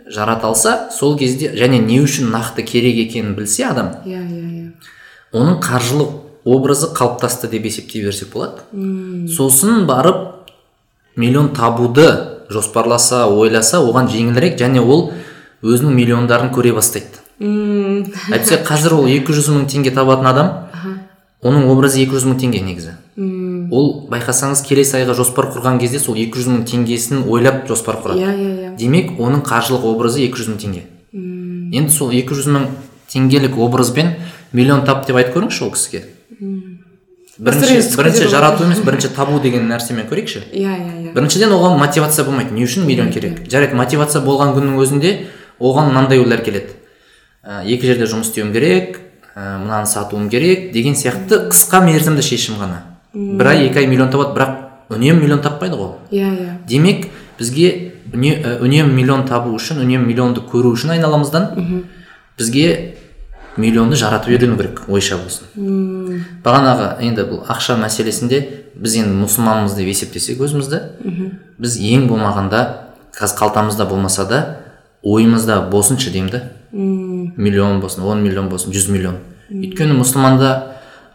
жарата 0.07 0.47
алса 0.47 0.89
сол 0.95 1.17
кезде 1.19 1.51
және 1.51 1.81
не 1.83 1.99
үшін 1.99 2.31
нақты 2.31 2.63
керек 2.63 2.95
екенін 3.07 3.35
білсе 3.35 3.65
адам 3.67 3.91
иә 4.05 4.21
иә 4.23 4.45
иә. 4.47 4.71
оның 5.33 5.59
қаржылық 5.59 6.11
образы 6.45 6.87
қалыптасты 6.95 7.49
деп 7.49 7.65
есептей 7.65 8.03
берсек 8.05 8.31
болады. 8.33 8.63
Сосын 9.27 9.85
барып 9.85 10.47
миллион 11.15 11.53
табуды 11.53 12.07
жоспарласа 12.49 13.27
ойласа 13.27 13.83
оған 13.83 14.07
жеңілірек 14.07 14.57
және 14.59 14.79
ол 14.79 15.11
өзінің 15.61 15.93
миллиондарын 15.93 16.51
көре 16.55 16.73
бастайды. 16.73 17.19
Әйтпесе 17.41 18.61
қазір 18.65 18.95
ол 18.99 19.07
200 19.07 19.49
мың 19.49 19.67
теңге 19.69 19.93
табатын 19.93 20.27
адам 20.29 20.51
оның 21.41 21.67
образы 21.73 22.03
200 22.03 22.27
мың 22.29 22.37
теңге 22.41 22.61
негізі. 22.65 22.95
Ол 23.73 23.87
байқасаңыз 24.11 24.61
келесі 24.67 24.99
айға 24.99 25.15
жоспар 25.17 25.49
құрған 25.53 25.79
кезде 25.81 25.99
сол 25.99 26.15
200 26.19 26.49
мың 26.51 26.63
теңгесін 26.69 27.23
ойлап 27.25 27.65
жоспар 27.69 27.97
құрады. 28.03 28.21
Иә 28.21 28.33
иә 28.35 28.51
иә. 28.51 28.75
Демек 28.77 29.17
оның 29.19 29.41
қаржылық 29.47 29.87
образы 29.89 30.21
200 30.27 30.53
мың 30.53 30.61
теңге. 30.61 30.83
Енді 31.73 31.93
сол 31.93 32.13
200 32.13 32.51
мың 32.53 32.67
теңгелік 33.11 33.57
образбен 33.57 34.13
миллион 34.53 34.85
тап 34.85 35.07
деп 35.07 35.17
айтып 35.17 35.39
көріңізші 35.39 35.65
ол 35.65 35.73
кісіге. 35.73 36.03
Бірінші 37.41 37.97
бірінші 37.97 38.27
жарату 38.29 38.65
емес 38.67 38.83
бірінші 38.85 39.09
табу 39.15 39.39
деген 39.41 39.65
нәрсемен 39.71 40.05
көрейікші. 40.11 40.43
Иә 40.53 40.75
иә 40.77 40.95
иә. 41.09 41.13
Біріншіден 41.15 41.55
оған 41.55 41.79
мотивация 41.79 42.25
болмайды. 42.27 42.53
Не 42.53 42.67
үшін 42.67 42.85
миллион 42.85 43.09
керек? 43.11 43.47
Жарайды 43.49 43.73
мотивация 43.75 44.21
болған 44.21 44.53
күннің 44.53 44.77
өзінде 44.77 45.13
оған 45.57 45.89
мынандай 45.89 46.21
ойлар 46.21 46.43
келеді. 46.45 46.75
Ә, 47.41 47.63
екі 47.65 47.89
жерде 47.89 48.05
жұмыс 48.05 48.29
істеуім 48.29 48.53
керек 48.53 49.00
ә, 49.35 49.57
мынаны 49.61 49.87
сатуым 49.87 50.29
керек 50.29 50.71
деген 50.73 50.95
сияқты 50.95 51.47
қысқа 51.51 51.83
мерзімді 51.85 52.23
шешім 52.25 52.59
ғана. 52.61 52.81
Бір 53.13 53.53
ай 53.53 53.65
екі 53.67 53.83
ай 53.83 53.87
миллион 53.87 54.11
табады 54.11 54.35
бірақ 54.35 54.57
үнемі 54.91 55.23
миллион 55.23 55.41
таппайды 55.41 55.75
ғой. 55.79 55.95
Иә 56.11 56.31
иә. 56.31 56.55
Демек 56.67 57.07
бізге 57.39 57.93
ә, 58.13 58.57
үнемі 58.61 58.91
миллион 58.93 59.25
табу 59.27 59.53
үшін 59.55 59.81
үнемі 59.83 60.07
миллионды 60.07 60.43
көру 60.43 60.73
үшін 60.75 60.95
айналамыздан 60.97 61.85
бізге 62.37 62.97
миллионды 63.57 63.95
жаратып 63.99 64.31
үйрену 64.31 64.57
керек 64.57 64.83
ойша 64.87 65.17
болсын. 65.19 65.47
Бағанағы 66.43 67.01
енді 67.03 67.27
бұл 67.27 67.43
ақша 67.51 67.75
мәселесінде 67.81 68.41
біз 68.75 68.95
енді 69.01 69.17
мұсылманмыз 69.25 69.75
деп 69.75 69.91
есептесек 69.91 70.39
өзімізді 70.39 70.79
біз 71.59 71.77
ең 71.77 72.07
болмағанда 72.07 72.61
қазір 73.15 73.37
қалтамызда 73.41 73.87
болмаса 73.89 74.25
да 74.25 74.41
ойымызда 75.03 75.67
болсыншы 75.69 76.11
деймін 76.11 76.31
да. 76.31 76.43
Миллион 76.71 77.81
болсын 77.81 78.03
он 78.03 78.23
миллион 78.23 78.49
болсын 78.49 78.73
жүз 78.73 78.89
миллион. 78.91 79.19
Өйткені 79.51 79.97
мұсылманда 79.99 80.51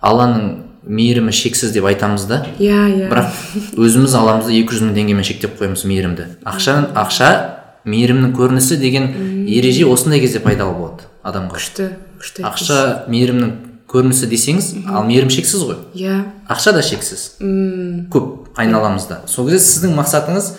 алланың 0.04 0.48
мейірімі 0.86 1.32
шексіз 1.34 1.72
деп 1.74 1.86
айтамыз 1.88 2.26
да. 2.30 2.42
Иә 2.58 2.82
иә. 2.92 3.08
Бірақ 3.10 3.78
өзіміз 3.80 4.14
аламызды 4.14 4.54
200 4.60 4.86
мың 4.86 4.96
теңгемен 4.96 5.26
шектеп 5.26 5.56
қоямыз 5.58 5.86
мейірімді. 5.88 6.28
Ақша 6.46 6.76
ақша 6.94 7.30
мейірімнің 7.86 8.34
көрінісі 8.36 8.78
деген 8.78 9.08
ереже 9.48 9.86
осындай 9.90 10.20
кезде 10.22 10.40
пайдалы 10.44 10.76
болады 10.78 11.08
адамға. 11.26 11.56
күшті 11.58 11.88
күшті 12.20 12.46
ақша 12.46 12.78
мейірімнің 13.10 13.52
көрінісі 13.90 14.28
десеңіз 14.30 14.70
ал 14.90 15.06
мейірім 15.06 15.30
шексіз 15.30 15.62
ғой. 15.66 15.78
Иә. 15.94 16.22
Ақша 16.50 16.72
да 16.74 16.82
шексіз. 16.82 17.36
Көп 17.40 18.50
айналамызда. 18.58 19.22
Сол 19.26 19.48
кезде 19.48 19.62
сіздің 19.64 19.94
мақсатыңыз 19.98 20.52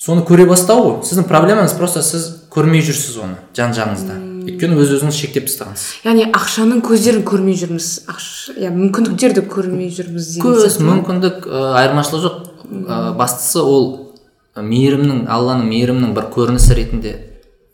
соны 0.00 0.22
көре 0.24 0.46
бастау 0.48 0.82
ғой. 0.86 0.94
Сіздің 1.04 1.26
проблемаңыз 1.28 1.74
просто 1.78 2.02
сіз 2.02 2.26
көрмей 2.52 2.80
жүрсіз 2.84 3.18
оны 3.20 3.36
жан 3.56 3.74
жағыңызда 3.76 4.16
өйткені 4.50 4.78
өз 4.80 4.94
өзіңіз 4.96 5.16
шектеп 5.20 5.48
тастағансыз 5.50 6.00
яғни 6.06 6.24
ақшаның 6.32 6.80
көздерін 6.86 7.24
көрмей 7.28 7.58
жүрміз. 7.60 7.88
Ақша 8.08 8.54
иә 8.56 8.70
мүмкіндіктерді 8.72 9.42
көрмей 9.52 9.90
жүрміз 9.92 10.30
деген 10.38 10.46
көз 10.46 10.78
мүмкіндік 10.80 11.44
ә, 11.44 11.64
айырмашылығы 11.82 12.22
жоқ. 12.24 12.38
Ә, 12.70 13.00
бастысы 13.18 13.60
ол 13.60 14.16
мейірімнің 14.56 15.26
алланың 15.30 15.68
мейірімнің 15.68 16.14
бір 16.16 16.30
көрінісі 16.32 16.74
ретінде 16.80 17.12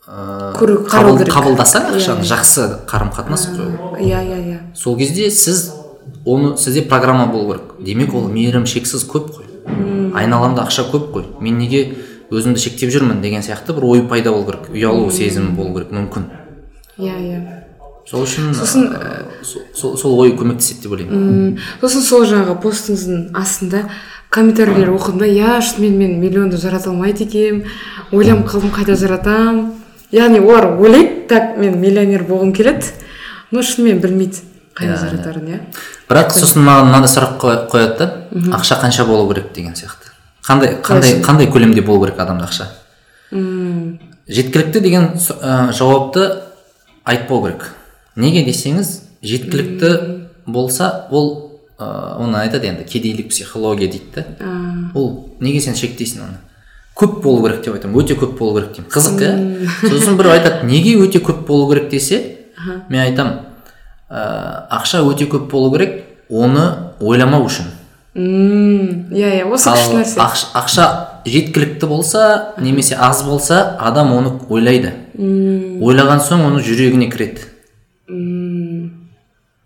ә, 0.07 0.51
қарау 0.59 0.83
қабыл- 0.91 1.31
қабылдасаң 1.31 1.87
Иә, 1.93 1.95
ақшаны 2.01 2.23
иә. 2.25 2.29
жақсы 2.33 2.67
қарым 2.91 3.11
қатынас 3.15 3.47
иә 4.03 4.19
иә 4.19 4.39
иә. 4.43 4.59
Сол 4.75 4.97
кезде 4.97 5.29
сіз 5.31 5.71
оны 6.25 6.57
сізде 6.57 6.81
программа 6.83 7.27
болу 7.31 7.53
керек. 7.53 7.63
Демек 7.79 8.13
ол 8.13 8.27
мейірім 8.27 8.65
шексіз 8.67 9.07
көп 9.07 9.31
қой. 9.31 9.45
Айналамда 10.15 10.63
ақша 10.67 10.89
көп 10.91 11.11
қой. 11.13 11.25
Мен 11.41 11.57
неге 11.57 11.95
өзімді 12.31 12.59
шектеп 12.59 12.89
жүрмін 12.91 13.21
деген 13.21 13.41
сияқты 13.45 13.73
бір 13.77 13.85
ой 13.85 14.01
пайда 14.07 14.31
болу 14.31 14.45
керек. 14.45 14.69
Ұялу 14.73 15.11
сезімі 15.11 15.55
болу 15.55 15.73
керек 15.77 15.91
мүмкін. 15.95 16.25
Иә 16.99 17.15
иә. 17.21 17.39
Сол 18.07 18.23
үшін 18.23 18.53
Сосын, 18.55 18.85
ә, 18.95 19.25
сол- 19.75 19.97
сол, 19.97 20.19
ой 20.19 20.31
көмектеседі 20.31 20.81
деп 20.87 20.91
ойлаймын. 20.95 21.57
Сосын 21.81 22.01
сол 22.01 22.23
жаңағы 22.25 22.55
постыңыздың 22.63 23.33
астында 23.35 23.81
комментарийлер 24.29 24.93
оқыдым 24.95 25.19
да 25.19 25.27
иә 25.27 25.57
шынымен 25.61 25.97
мен 25.97 26.19
миллионды 26.21 26.57
жарата 26.57 26.89
алмайды 26.89 27.23
екенмін 27.25 27.65
ойланып 28.11 28.47
қалдым 28.47 28.71
қайда 28.75 28.95
жаратамын 28.95 29.73
яғни 30.11 30.39
олар 30.39 30.69
ойлайды 30.79 31.27
так 31.27 31.57
мен 31.57 31.79
миллионер 31.81 32.23
болғым 32.23 32.53
келеді 32.55 32.93
но 33.51 33.59
шынымен 33.61 33.99
білмейді 34.03 34.39
қайда 34.75 34.97
жаратарын 35.03 35.47
иә. 35.47 35.59
Бірақ 36.09 36.31
сосын 36.35 36.63
маған 36.63 36.87
мынандай 36.91 37.11
сұрақ 37.11 37.37
қоя- 37.43 37.67
қояды 37.67 37.97
да 37.97 38.27
ақша 38.55 38.79
қанша 38.81 39.05
болу 39.05 39.27
керек? 39.33 39.51
деген 39.53 39.73
сияқты. 39.73 40.06
Қандай 40.47 40.77
қандай 40.81 41.21
қандай 41.21 41.49
көлемде 41.51 41.81
болу 41.85 42.05
керек 42.05 42.19
адамда 42.19 42.47
ақша 42.47 42.69
жеткілікті 44.27 44.79
деген 44.83 45.09
ә, 45.15 45.71
жауапты 45.75 46.23
айтпау 47.07 47.43
керек. 47.45 47.69
Неге 48.15 48.43
десеңіз 48.47 49.01
жеткілікті 49.23 49.91
болса 50.45 51.07
ол 51.11 51.61
ә, 51.79 52.17
оны 52.19 52.41
айтады 52.41 52.67
енді 52.71 52.83
кедейлік 52.87 53.29
психология 53.29 53.89
дейді 53.91 54.09
да 54.15 54.25
ол 54.95 55.29
неге 55.39 55.61
сен 55.61 55.75
шектейсің 55.75 56.23
оны? 56.27 56.39
Көп 56.97 57.21
болу 57.21 57.43
керек 57.45 57.63
деп 57.63 57.75
айтамын 57.77 58.01
өте 58.01 58.17
көп 58.17 58.37
болу 58.39 58.57
керек 58.57 58.73
деймін. 58.75 58.91
Қызық 58.91 59.21
иә 59.21 59.89
сосын 59.91 60.17
біреу 60.17 60.33
айтады 60.33 60.65
неге 60.65 60.95
өте 60.97 61.21
көп 61.23 61.45
болу 61.47 61.69
керек 61.71 61.89
десе 61.91 62.21
мен 62.89 63.01
айтамын 63.03 63.39
ә, 64.09 64.67
ақша 64.79 65.03
өте 65.05 65.27
көп 65.29 65.51
болу 65.51 65.71
керек 65.75 66.03
оны 66.29 66.93
ойламау 66.99 67.45
үшін. 67.45 67.69
Мм 68.17 69.13
иә 69.13 69.29
иә 69.39 69.45
осы 69.53 69.69
күшті 69.69 69.99
нәрсе. 69.99 70.17
ақш- 70.19 70.47
ақша 70.57 70.85
жеткілікті 71.25 71.85
болса 71.87 72.53
немесе 72.57 72.95
аз 72.99 73.23
болса 73.23 73.77
адам 73.79 74.11
оны 74.17 74.31
ойлайды. 74.49 74.93
Ойлаған 75.17 76.19
соң 76.25 76.45
оны 76.49 76.63
жүрегіне 76.65 77.11
кіреді. 77.13 77.45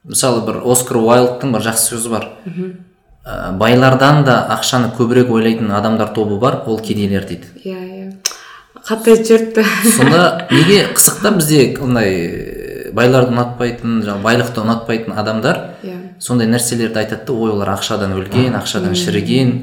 Мысалы 0.04 0.42
бір 0.48 0.62
оскар 0.66 0.98
уайлдтың 0.98 1.52
бір 1.54 1.62
жақсы 1.70 1.94
сөзі 1.96 2.10
бар. 2.12 2.26
Ә, 3.24 3.52
байлардан 3.58 4.24
да 4.26 4.40
ақшаны 4.58 4.90
көбірек 4.98 5.30
ойлайтын 5.30 5.70
адамдар 5.78 6.10
тобы 6.16 6.40
бар 6.42 6.64
ол 6.66 6.80
кедейлер 6.80 7.24
дейді. 7.30 7.52
Иә 7.64 7.78
иә. 7.78 8.08
Қатты 8.82 9.14
айтып 9.14 9.28
жіберіпті 9.28 9.92
сонда 9.94 10.48
неге 10.52 10.88
қызықта 10.98 11.36
бізде 11.38 11.78
андай 11.78 12.90
байларды 12.98 13.30
ұнатпайтын 13.36 14.00
жаңағы 14.02 14.26
байлықты 14.26 14.64
ұнатпайтын 14.66 15.14
адамдар 15.22 15.60
иә. 15.86 16.00
Сондай 16.22 16.48
нәрселерді 16.48 17.02
айтады 17.02 17.26
да 17.28 17.34
ой 17.34 17.52
олар 17.56 17.74
ақшадан 17.74 18.14
өлген 18.14 18.54
ақшадан 18.60 18.94
шіріген 18.96 19.54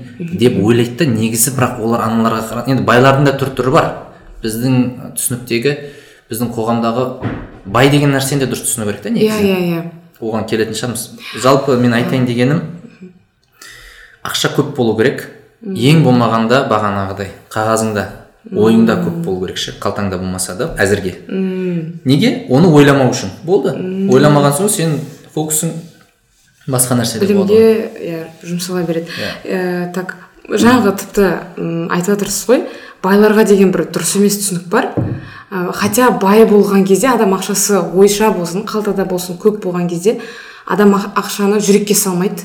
деп 0.41 0.59
ойлайды 0.59 1.05
да 1.05 1.07
негізі 1.13 1.55
бірақ 1.55 1.79
олар 1.87 2.03
аналарға 2.09 2.43
қара 2.51 2.65
енді 2.67 2.83
байлардың 2.89 3.29
да 3.29 3.37
түр 3.39 3.55
түрі 3.55 3.75
бар. 3.77 3.89
Біздің 4.43 5.15
түсініктегі 5.15 5.77
біздің 6.31 6.51
қоғамдағы 6.57 7.07
бай 7.67 7.91
деген 7.95 8.11
нәрсені 8.15 8.43
де 8.43 8.51
дұрыс 8.51 8.67
түсіну 8.67 8.89
керек 8.91 9.03
та 9.03 9.11
иә 9.11 9.15
негізі. 9.15 9.47
Иә 9.47 9.59
иә 9.71 9.83
оған 10.21 10.49
келетін 10.51 10.75
шығармыз. 10.75 11.09
Жалпы 11.43 11.77
мен 11.79 11.95
айтайын 11.95 12.27
дегенім 12.27 12.63
ақша 14.27 14.51
көп 14.57 14.75
болу 14.77 14.97
керек. 14.99 15.29
Ең 15.63 16.05
болмағанда 16.07 16.65
бағанағыдай 16.71 17.33
қағазыңда 17.51 18.05
ойыңда 18.55 18.99
көп 19.03 19.23
болу 19.25 19.47
керек 19.47 19.59
ше 19.59 19.75
қалтаңда 19.83 20.19
болмаса 20.19 20.55
да 20.55 20.69
әзірге. 20.79 21.17
Неге? 22.05 22.47
Оны 22.49 22.71
ойламау 22.71 23.11
үшін. 23.11 23.33
Болды. 23.43 23.75
Ойламаған 23.75 24.55
соң 24.55 24.71
сен 24.71 24.95
фокусың 25.35 25.73
басқа 26.69 26.99
нәрседе 27.01 27.27
білімге 27.27 27.91
иә 28.11 28.19
жұмсала 28.45 28.85
береді. 28.87 29.11
Э, 29.45 29.91
так 29.95 30.15
жаңағы 30.49 30.95
тіпті 31.03 31.27
айтып 31.93 32.15
жатырсыз 32.15 32.47
ғой 32.49 32.63
байларға 33.03 33.45
деген 33.49 33.71
бір 33.73 33.87
дұрыс 33.93 34.17
емес 34.19 34.39
түсінік 34.43 34.69
бар. 34.73 34.91
Ә, 35.51 35.73
хотя 35.73 36.11
бай 36.11 36.45
болған 36.45 36.85
кезде 36.85 37.09
адам 37.09 37.33
ақшасы 37.37 37.79
ойша 37.95 38.31
болсын 38.37 38.67
қалтада 38.69 39.05
болсын 39.09 39.39
көп 39.41 39.63
болған 39.65 39.89
кезде 39.89 40.19
адам 40.67 40.93
ақ- 40.97 41.15
ақшаны 41.17 41.61
жүрекке 41.61 41.95
салмайды. 41.95 42.43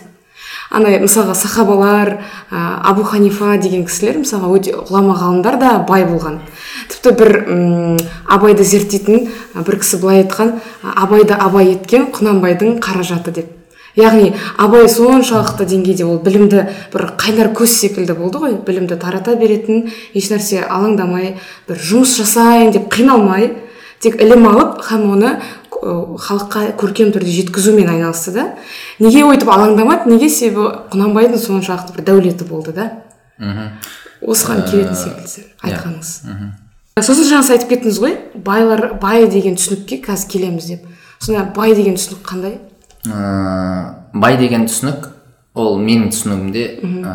Андай 0.71 0.99
мысалға 1.03 1.35
сахабалар 1.35 2.21
ә, 2.51 2.79
абу 2.83 3.03
ханифа 3.03 3.57
деген 3.57 3.83
кісілер 3.85 4.21
мысалға 4.23 4.51
өте 4.55 4.71
ғұлама 4.77 5.17
ғалымдар 5.19 5.59
да 5.59 5.73
бай 5.87 6.05
болған. 6.05 6.39
Тіпті 6.89 7.11
бір 7.19 7.31
м, 7.47 7.97
абайды 8.27 8.63
зерттейтін 8.63 9.27
ә, 9.55 9.63
бір 9.65 9.79
кісі 9.83 9.99
былай 9.99 10.23
айтқан 10.23 10.59
абайды 10.95 11.33
абай 11.33 11.73
еткен 11.75 12.07
құнанбайдың 12.13 12.79
қаражаты 12.79 13.31
деп. 13.35 13.51
Яғни 13.99 14.33
абай 14.57 14.87
соншалықты 14.89 15.67
деңгейде 15.69 16.05
ол 16.07 16.19
білімді 16.23 16.63
бір 16.93 17.05
қайнар 17.19 17.51
көз 17.53 17.73
секілді 17.79 18.15
болды 18.17 18.41
ғой. 18.41 18.55
Білімді 18.65 18.97
тарата 19.01 19.35
беретін 19.37 19.89
ешнәрсе 20.17 20.63
алаңдамай 20.65 21.35
бір 21.67 21.83
жұмыс 21.89 22.17
жасайын 22.21 22.73
деп 22.73 22.89
қиналмай 22.93 23.51
тек 24.03 24.17
ілім 24.21 24.47
алып 24.49 24.81
һәм 24.87 25.05
оны 25.15 25.29
ә, 25.37 25.93
халыққа 26.19 26.73
көркем 26.79 27.13
түрде 27.15 27.31
жеткізумен 27.37 27.91
айналысты 27.93 28.33
да. 28.35 28.47
Неге 28.99 29.23
өйтіп 29.27 29.51
алаңдамады 29.53 30.11
неге 30.11 30.29
себебі 30.29 30.89
құнанбайдың 30.91 31.39
соншалықты 31.39 31.95
бір 31.95 32.07
дәулеті 32.09 32.49
болды 32.49 32.73
да. 32.75 32.89
Мхм. 33.37 33.71
Осыған 34.23 34.65
келетін 34.69 34.97
секілді 34.97 35.47
айтқаныңыз. 35.63 36.11
Сосын 37.01 37.25
жаңа 37.29 37.43
сіз 37.43 37.55
айтып 37.55 37.71
кеттіңіз 37.73 37.97
ғой 38.03 38.17
байлар 38.45 38.93
бай 39.01 39.25
деген 39.27 39.57
түсінікке 39.57 40.01
қазір 40.05 40.29
келеміз 40.35 40.67
деп. 40.69 40.85
Сонда 41.19 41.47
бай 41.55 41.73
деген 41.75 41.97
түсінік 41.97 42.21
қандай? 42.27 42.59
Ә, 43.07 43.95
бай 44.13 44.37
деген 44.39 44.67
түсінік 44.69 45.09
ол 45.53 45.77
менің 45.81 46.09
түсінігімде 46.13 46.65
ә, 47.03 47.13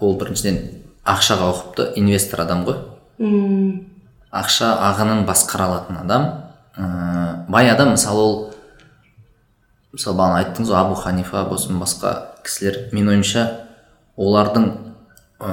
ол 0.00 0.16
біріншіден 0.20 0.60
ақшаға 1.06 1.50
ұқыпты 1.54 1.88
инвестор 2.00 2.44
адам 2.44 2.64
ғой. 2.66 2.78
Ақша 4.30 4.74
ағынын 4.90 5.24
басқара 5.28 5.66
алатын 5.68 6.00
адам. 6.02 6.28
Ә, 6.76 7.46
бай 7.48 7.70
адам 7.70 7.94
мысалы 7.94 8.20
ол 8.20 8.36
мысалы 9.92 10.16
бағана 10.16 10.44
айттыңыз 10.44 10.70
ғой 10.70 10.80
абу 10.80 10.94
ханифа 10.94 11.44
болсын 11.48 11.80
басқа 11.82 12.14
кісілер. 12.44 12.88
Менің 12.92 13.16
ойымша 13.16 13.46
олардың 14.20 14.70
ә, 15.40 15.52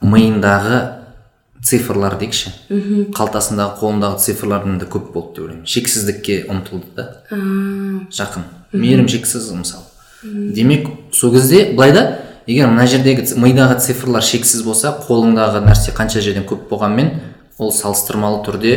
миындағы 0.00 0.80
цифрлар 1.62 2.16
дейікші 2.18 2.50
қалтасындағы 3.14 3.76
қолындағы 3.78 4.18
цифрлардан 4.24 4.80
да 4.80 4.88
көп 4.90 5.12
болды 5.14 5.36
деп 5.36 5.44
ойлаймын. 5.44 5.66
Шексіздікке 5.66 6.42
ұмтылды 6.50 6.96
да. 6.96 7.06
Жақын. 8.10 8.48
Мейірім 8.72 9.08
шексіз 9.08 9.50
мысалы 9.52 9.84
демек 10.24 10.88
сол 11.12 11.32
кезде 11.32 11.72
былай 11.72 11.92
да 11.92 12.06
егер 12.46 12.68
мына 12.72 12.86
жердегі 12.86 13.26
мидағы 13.38 13.78
цифрлар 13.80 14.22
шексіз 14.22 14.64
болса 14.66 14.96
қолыңдағы 15.06 15.62
нәрсе 15.66 15.94
қанша 15.94 16.20
жерден 16.20 16.46
көп 16.48 16.68
болғанмен 16.70 17.14
ол 17.58 17.72
салыстырмалы 17.72 18.42
түрде 18.46 18.74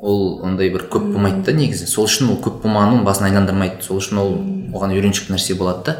ол 0.00 0.40
ондай 0.46 0.70
бір 0.70 0.86
көп 0.90 1.08
болмайды 1.12 1.42
да 1.48 1.52
негізі. 1.56 1.88
Сол 1.90 2.06
үшін 2.06 2.30
ол 2.32 2.38
көп 2.42 2.62
болмағанын 2.62 2.98
оның 2.98 3.06
басын 3.06 3.28
айналдырмайды. 3.28 3.82
Сол 3.82 3.98
үшін 3.98 4.20
ол 4.22 4.34
оған 4.76 4.94
үйреншікті 4.94 5.34
нәрсе 5.34 5.56
болады 5.58 5.84
да. 5.88 5.94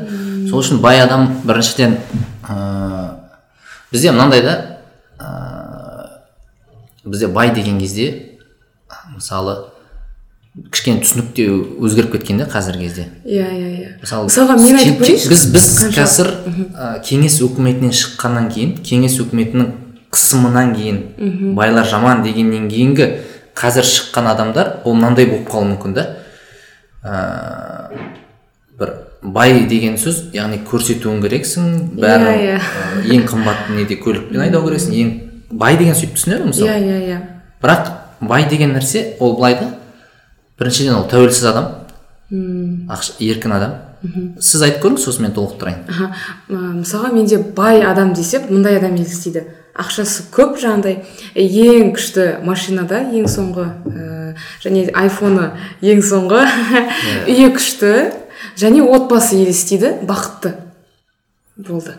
Сол 0.49 0.63
үшін 0.63 0.81
бай 0.83 1.01
адам 1.03 1.41
біріншіден 1.45 1.97
ыыы 2.49 3.09
бізде 3.91 4.13
мынандай 4.13 4.43
да 4.45 4.55
ыыы 5.19 7.11
бізде 7.11 7.27
бай 7.27 7.53
деген 7.55 7.81
кезде 7.81 8.39
мысалы 9.15 9.65
кішкене 10.73 11.01
түсінік 11.05 11.29
те 11.37 11.45
өзгеріп 11.49 12.13
кеткен 12.17 12.39
да 12.43 12.47
қазіргі 12.51 12.87
кезде. 12.89 13.05
Иә 13.25 13.47
иә 13.49 13.71
иә. 13.79 13.91
Мысалы 14.03 14.29
мысалға 14.29 14.57
мен 14.61 14.79
айтып 14.81 15.01
көрейінші 15.03 15.31
біз 15.33 15.45
біз 15.55 15.69
қазір 15.97 16.31
ә, 16.75 16.89
кеңес 17.07 17.39
өкіметінен 17.47 17.93
шыққаннан 17.95 18.49
кейін 18.53 18.75
кеңес 18.85 19.19
өкіметінің 19.25 19.71
қысымынан 20.15 20.75
кейін 20.77 21.55
байлар 21.57 21.87
жаман 21.89 22.23
дегеннен 22.25 22.69
кейінгі 22.73 23.09
қазір 23.59 23.85
шыққан 23.89 24.31
адамдар 24.33 24.73
ол 24.85 24.95
мынандай 24.97 25.27
болып 25.31 25.49
қалуы 25.51 25.73
мүмкін 25.75 25.95
да. 25.99 26.07
Ә, 27.05 27.91
бір 28.79 28.93
бай 29.23 29.65
деген 29.71 29.97
сөз 29.99 30.29
яғни 30.35 30.61
көрсетуің 30.69 31.21
керексің 31.25 31.71
бәрі 31.99 32.29
Иә, 32.29 32.37
иә. 32.45 32.59
ә, 32.59 33.03
ең 33.15 33.25
қымбат 33.31 33.69
неде 33.75 33.97
көлікпен 34.01 34.45
айдау 34.47 34.67
керексің 34.69 34.95
ең 34.95 35.13
бай 35.51 35.77
деген 35.81 35.95
сөйтіп 35.99 36.15
түсінеді 36.19 36.43
ғой 36.43 36.51
мысалы. 36.53 36.69
иә 36.69 36.79
иә 36.79 37.01
иә. 37.09 37.19
Бірақ 37.63 37.89
бай 38.21 38.49
деген 38.51 38.75
нәрсе 38.77 39.17
ол 39.21 39.37
былай 39.37 39.55
да 39.59 39.69
біріншіден 40.59 40.95
ол 40.99 41.07
тәуелсіз 41.11 41.51
адам. 41.51 41.71
Ақша, 42.91 43.17
еркін 43.25 43.55
адам. 43.57 43.77
Сіз 44.39 44.63
айтып 44.63 44.85
көріңіз 44.85 45.05
сосын 45.09 45.27
мен 45.27 45.33
толықтырайын. 45.35 45.81
Аха 45.89 46.11
мысалға 46.51 47.13
менде 47.15 47.39
бай 47.57 47.83
адам 47.83 48.13
десек 48.15 48.51
мындай 48.51 48.79
адам 48.79 48.95
елестейді 48.95 49.47
ақшасы 49.79 50.27
көп 50.35 50.57
жаңағыдай 50.59 51.03
ең 51.39 51.93
күшті 51.97 52.27
машинада 52.47 53.01
ең 53.15 53.29
соңғы 53.31 53.67
ә, 53.91 54.35
және 54.63 54.89
айфоны 54.95 55.53
ең 55.83 56.03
соңғы. 56.03 56.43
Үйі 57.31 57.53
күшті 57.55 57.93
және 58.59 58.83
отбасы 58.87 59.39
елестейді 59.39 59.95
бақытты 60.07 60.55
болды. 61.57 61.95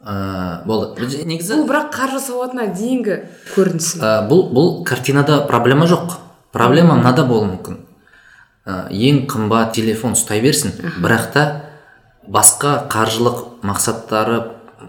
Ә, 0.00 0.64
болды. 0.64 1.08
Негізі 1.28 1.60
бұл 1.60 1.68
бірақ 1.68 1.92
қаржы 1.92 2.22
сауатына 2.24 2.70
дейінгі 2.72 3.20
көрінісі 3.52 4.00
ә, 4.00 4.16
бұл 4.28 4.48
бұл 4.52 4.74
картинада 4.88 5.42
проблема 5.48 5.88
жоқ. 5.90 6.16
Проблема 6.52 6.96
мынада 6.96 7.26
болуы 7.28 7.52
мүмкін. 7.52 7.80
Ә, 8.66 8.88
ең 8.90 9.24
қымбат 9.30 9.74
телефон 9.76 10.16
ұстай 10.18 10.42
берсін. 10.44 10.74
Бірақ 11.00 11.30
та 11.34 11.44
басқа 12.28 12.86
қаржылық 12.92 13.64
мақсаттары 13.66 14.40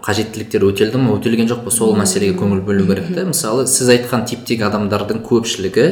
қажеттіліктері 0.02 0.68
өтелді 0.72 1.00
ме? 1.00 1.12
Өтелген 1.16 1.48
жоқ 1.50 1.64
па 1.66 1.72
сол 1.74 1.96
мәселеге 1.98 2.36
көңіл 2.40 2.62
бөлу 2.64 2.86
керек 2.88 3.10
та 3.14 3.26
мысалы 3.28 3.66
сіз 3.70 3.90
айтқан 3.96 4.24
типтегі 4.28 4.64
адамдардың 4.68 5.20
көпшілігі 5.26 5.88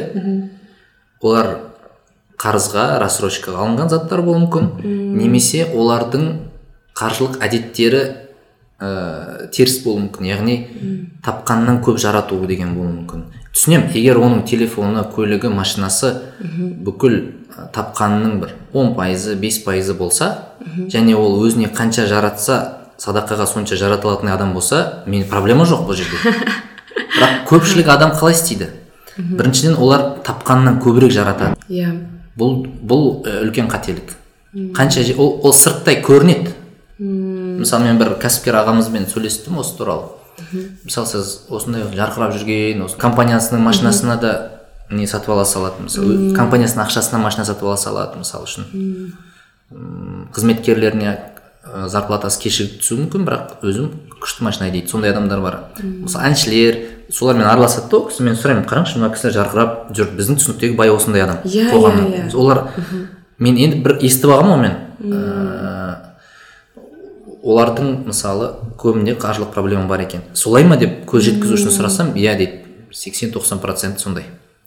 олар 1.21 1.51
қарызға 2.41 2.85
рассрочкаға 3.03 3.61
алынған 3.61 3.91
заттар 3.91 4.23
болуы 4.25 4.47
мүмкін. 4.47 4.71
Немесе 5.17 5.67
олардың 5.69 6.31
қаржылық 6.97 7.37
әдеттері 7.45 8.01
ә, 8.81 9.47
теріс 9.53 9.81
болуы 9.85 10.07
мүмкін 10.07 10.27
яғни 10.27 10.55
тапқаннан 11.23 11.81
көп 11.85 11.99
жарату 12.01 12.39
деген 12.49 12.73
болуы 12.75 12.95
мүмкін. 12.95 13.23
Түсінемін 13.53 13.93
егер 13.93 14.17
оның 14.17 14.43
телефоны 14.47 15.03
көлігі 15.13 15.51
машинасы 15.53 16.13
бүкіл 16.41 17.17
тапқанының 17.75 18.39
бір 18.41 18.55
он 18.73 18.93
пайызы 18.95 19.35
бес 19.35 19.59
пайызы 19.65 19.93
болса 19.93 20.31
және 20.89 21.15
ол 21.15 21.41
өзіне 21.45 21.69
қанша 21.75 22.07
жаратса 22.09 22.61
садақаға 23.01 23.47
сонша 23.49 23.75
жарата 23.75 24.07
алатын 24.07 24.31
адам 24.33 24.53
болса 24.53 25.03
мен 25.05 25.27
проблема 25.29 25.65
жоқ 25.65 25.85
бұл 25.87 25.99
жерде. 25.99 26.35
Бірақ 27.17 27.43
көпшілік 27.49 27.89
адам 27.91 28.15
қалай 28.15 28.35
істейді? 28.37 28.69
Біріншіден 29.17 29.75
олар 29.75 30.21
тапқаннан 30.25 30.79
көбірек 30.81 31.11
жаратады. 31.13 31.57
Иә. 31.69 31.91
Бұл 32.37 32.61
бұл 32.65 33.25
ә, 33.25 33.41
үлкен 33.43 33.67
қателік. 33.71 34.15
Қанша 34.75 35.03
ол, 35.17 35.39
ол 35.43 35.53
сырттай 35.53 36.01
көрінеді. 36.03 36.53
Мысалы 37.61 37.85
мен 37.87 37.97
бір 38.01 38.15
кәсіпкер 38.21 38.57
ағамызбен 38.61 39.07
сөйлестім 39.11 39.59
осы 39.61 39.77
туралы. 39.77 40.09
Мысалы 40.83 41.07
сіз 41.07 41.33
осындай 41.53 41.83
жарқырап 41.95 42.33
жүрген 42.35 42.83
осы 42.85 42.97
компаниясының 43.01 43.61
машинасына 43.65 44.15
да 44.21 44.31
не 44.89 45.05
сатып 45.07 45.29
ала 45.35 45.45
салады 45.45 45.85
мысалы 45.85 46.33
компаниясының 46.35 46.85
ақшасына 46.87 47.19
машина 47.21 47.45
сатып 47.45 47.63
ала 47.69 47.77
салады 47.77 48.19
мысалы 48.19 48.47
үшін. 48.49 49.13
Қызметкерлеріне 50.35 51.11
ә, 51.63 51.85
зарплатасы 51.91 52.41
кешігіп 52.43 52.79
түсуі 52.81 52.97
мүмкін 53.05 53.23
бірақ 53.27 53.53
өзім 53.63 53.91
күшті 54.21 54.43
машина 54.47 54.67
айдайды 54.67 54.89
сондай 54.91 55.13
адамдар 55.13 55.39
бар. 55.43 55.57
Мысалы 55.79 56.31
әншілер 56.31 56.79
солармен 57.13 57.47
араласады 57.47 57.89
да 57.91 57.99
ол 58.01 58.07
кісі 58.09 58.25
мен 58.27 58.35
сұраймын 58.39 58.65
қараңызшы 58.67 58.99
мына 58.99 59.11
кісілер 59.15 59.35
жарқырап 59.37 59.77
жүр 59.95 60.11
біздің 60.17 60.39
түсініктегі 60.41 60.75
бай 60.79 60.91
осындай 60.91 61.23
адам 61.25 61.39
Иә, 61.45 61.67
иә, 61.67 61.71
қоғамның. 61.71 62.11
иә. 62.11 62.35
олар 62.35 62.63
мен 63.39 63.57
енді 63.59 63.81
бір 63.83 63.97
естіп 64.01 64.31
алғанмын 64.31 64.51
ғой 64.55 64.61
мен. 64.67 64.75
Олардың 67.41 68.05
мысалы 68.07 68.51
көбінде 68.77 69.15
қаржылық 69.17 69.51
проблема 69.53 69.87
бар 69.89 70.03
екен. 70.05 70.21
Солай 70.33 70.63
ма 70.63 70.77
деп 70.77 71.05
көз 71.09 71.25
жеткізу 71.29 71.57
үшін 71.57 71.73
сұрасам 71.77 72.13
иә 72.15 72.35
дейді. 72.37 72.57
сексен 72.93 73.31
тоқсан 73.31 73.59
процент 73.59 73.99
сондай. 73.99 74.25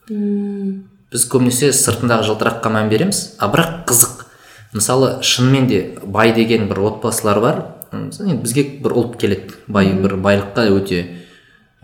Біз 0.08 1.26
көбінесе 1.30 1.70
сыртындағы 1.72 2.24
жылтыраққа 2.30 2.70
мән 2.72 2.88
береміз. 2.88 3.36
А 3.38 3.48
бірақ 3.52 3.84
қызық. 3.86 4.24
Мысалы 4.72 5.22
шынымен 5.22 5.66
де 5.68 5.98
бай 6.02 6.32
деген 6.34 6.68
бір 6.68 6.80
отбасылар 6.88 7.40
бар. 7.40 7.60
Енді 7.92 8.40
бізге 8.42 8.64
бір 8.82 8.92
ұлт 8.96 9.18
келеді. 9.20 9.54
Бай 9.68 9.92
бір 9.92 10.16
байлыққа 10.16 10.66
өте 10.72 11.04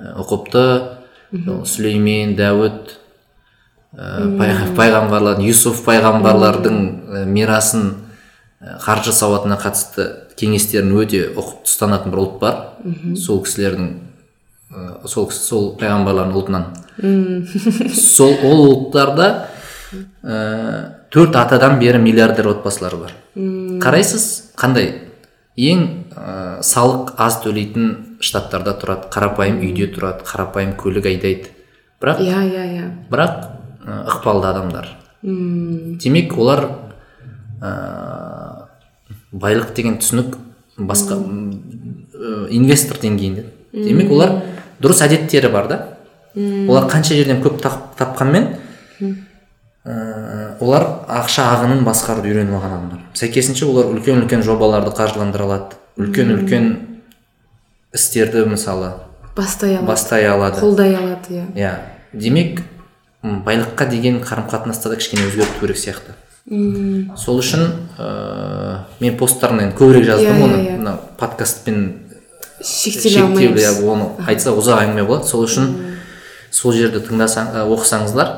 ұқыпты. 0.00 0.96
Сүлеймен 1.30 2.34
дәуіт 2.34 2.96
ә, 3.94 4.38
пай- 4.38 4.56
пайғамбарлар 4.74 5.38
юсуф 5.44 5.84
пайғамбарлардың 5.84 6.78
ә, 7.06 7.24
мирасын 7.26 7.92
қаржы 8.82 9.12
сауатына 9.14 9.54
қатысты 9.60 10.08
кеңестерін 10.40 10.94
өте 10.98 11.26
ұқыпты 11.34 11.68
ұстанатын 11.68 12.14
бір 12.14 12.22
ұлт 12.24 12.38
бар. 12.40 12.62
Сол 13.18 13.42
кісілердің 13.44 13.90
ә, 14.70 15.08
сол 15.08 15.28
кісі 15.30 15.44
сол 15.44 15.68
пайғамбарлардың 15.80 16.40
ұлтынан. 16.40 16.66
Сол 17.96 18.34
ол 18.44 18.64
ұлттарда 18.66 19.28
ә, 20.22 20.40
төрт 21.12 21.36
атадан 21.40 21.78
бері 21.80 22.00
миллиардер 22.02 22.50
отбасылар 22.52 22.96
бар. 23.00 23.14
Қарайсыз 23.82 24.26
қандай? 24.60 24.92
Ең 25.60 25.86
ә, 26.14 26.60
салық 26.64 27.14
аз 27.20 27.40
төлейтін 27.44 28.18
штаттарда 28.20 28.76
тұрады. 28.80 29.08
Қарапайым 29.12 29.60
үйде 29.64 29.90
тұрады 29.92 30.26
қарапайым 30.28 30.76
көлік 30.80 31.08
айдайды. 31.10 31.54
Бірақ 32.00 32.22
иә 32.24 32.44
иә 32.48 32.66
иә. 32.74 32.86
бірақ 33.10 33.48
ықпалды 33.84 34.46
адамдар. 34.48 34.88
Демек 35.22 36.36
олар 36.38 36.64
ә, 37.60 37.70
байлық 39.32 39.74
деген 39.76 39.98
түсінік 40.00 40.36
басқа 40.78 41.16
ә, 41.20 42.48
инвестор 42.50 42.98
деңгейінде. 43.02 43.44
Демек 43.72 44.10
олар 44.10 44.40
дұрыс 44.82 45.02
әдеттері 45.06 45.50
бар 45.52 45.68
да. 45.68 45.78
Олар 46.34 46.88
қанша 46.90 47.14
жерден 47.14 47.42
көп 47.42 47.60
тап- 47.62 47.94
тапқанмен 47.98 48.56
ә, 49.84 50.56
олар 50.60 50.84
ақша 51.08 51.46
ағынын 51.54 51.84
басқаруды 51.86 52.30
үйреніп 52.30 52.54
алған 52.58 52.74
адамдар. 52.76 53.04
Сәйкесінше 53.14 53.66
олар 53.66 53.92
үлкен 53.94 54.22
үлкен 54.24 54.42
жобаларды 54.46 54.92
қаржыландыра 54.96 55.46
алады. 55.48 55.78
Үлкен 56.00 56.34
үлкен 56.36 56.68
істерді 57.94 58.44
мысалы 58.46 58.92
бастай 59.36 59.76
алады. 59.76 59.86
бастай 59.86 60.26
алады. 60.28 60.60
Қолдай 60.60 60.94
алады 60.94 61.34
иә. 61.34 61.46
Иә. 61.54 61.72
Демек 62.12 62.62
байлыққа 63.22 63.88
деген 63.90 64.20
қарым 64.20 64.48
қатынаста 64.50 64.90
да 64.90 64.96
кішкене 64.96 65.26
өзгерту 65.28 65.60
керек 65.60 65.76
сияқты. 65.76 66.14
Сол 66.50 67.38
үшін 67.38 67.60
ыыы 67.94 68.78
мен 69.00 69.16
посттарына 69.20 69.68
енді 69.68 69.76
көбірек 69.78 70.04
жаздым 70.08 70.34
Иә, 70.40 70.44
оны. 70.44 70.56
иә, 70.56 70.66
иә. 70.72 70.78
мына 70.80 70.94
подкастпен 71.18 71.78
шектеле 72.60 73.14
шектеулі 73.20 73.62
алмаймыз. 73.62 73.62
иә, 73.62 73.86
оны 73.86 74.08
айтса 74.26 74.50
ұзақ 74.50 74.82
әңгіме 74.82 75.04
болады. 75.06 75.28
Сол 75.30 75.44
үшін 75.46 75.70
сол 76.50 76.72
жерді 76.74 76.98
тыңдасаң 77.06 77.52
ә, 77.54 77.62
оқысаңыздар 77.70 78.32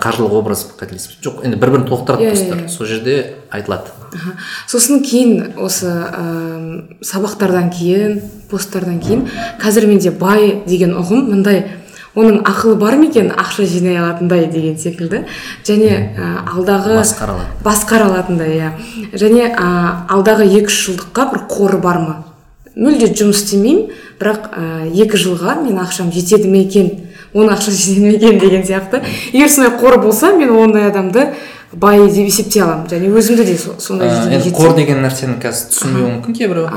қаржылық 0.00 0.32
образ 0.40 0.64
қателеспесем 0.78 1.20
жоқ 1.22 1.44
енді 1.44 1.56
бір 1.60 1.70
бірін 1.74 1.84
толықтырады 1.90 2.24
Иә, 2.24 2.32
иә, 2.32 2.56
иә. 2.64 2.68
сол 2.72 2.86
жерде 2.86 3.34
айтылады. 3.50 3.92
Аха. 4.16 4.32
сосын 4.66 5.02
кейін 5.04 5.52
осы 5.60 5.86
ә, 5.92 6.96
сабақтардан 7.04 7.68
кейін 7.76 8.22
посттардан 8.50 9.00
кейін 9.00 9.28
қазір 9.60 9.86
менде 9.86 10.10
бай 10.10 10.62
деген 10.66 10.94
ұғым 10.96 11.28
мындай 11.28 11.66
оның 12.16 12.40
ақылы 12.48 12.76
бар 12.80 12.96
ма 12.96 13.06
екен 13.10 13.28
ақша 13.36 13.66
жинай 13.68 13.98
алатындай 14.00 14.46
деген 14.50 14.78
секілді. 14.80 15.24
Және 15.64 15.90
ә, 16.16 16.30
алдағы 16.56 16.96
басқара 17.64 18.06
алатындай 18.10 18.56
иә. 18.56 18.70
Және 19.12 19.50
ә, 19.52 19.68
алдағы 20.08 20.46
екі 20.48 20.70
үш 20.72 20.78
жылдыққа 20.88 21.26
бір 21.32 21.42
қоры 21.50 21.80
бар 21.82 21.98
ма? 22.00 22.14
Мүлде 22.76 23.10
жұмыс 23.12 23.42
істемеймін 23.44 23.90
бірақ 24.20 24.48
ә, 24.52 24.64
екі 24.92 25.16
жылға 25.20 25.58
мен 25.62 25.78
ақшам 25.84 26.10
жетеді 26.12 26.48
ме 26.48 26.64
екен? 26.64 26.90
Оның 27.36 27.52
ақшасы 27.56 27.76
жетеді 27.84 28.06
ме 28.06 28.14
екен 28.16 28.38
деген 28.40 28.64
сияқты. 28.64 29.02
Егер 29.32 29.48
сондай 29.52 29.76
қор 29.80 29.98
болса 30.00 30.32
мен 30.36 30.50
ондай 30.56 30.88
адамды 30.88 31.26
бай 31.72 31.98
деп 32.08 32.28
есептей 32.30 32.62
аламын. 32.62 32.86
Және 32.88 33.10
өзімді 33.12 33.44
де 33.44 33.56
со- 33.60 33.76
сондай 33.80 34.08
енді 34.32 34.52
қор 34.56 34.74
деген 34.76 35.02
нәрсені 35.04 35.36
қазір 35.42 35.68
түсінбеуі 35.74 36.12
мүмкін 36.14 36.36
кейбіреу 36.38 36.68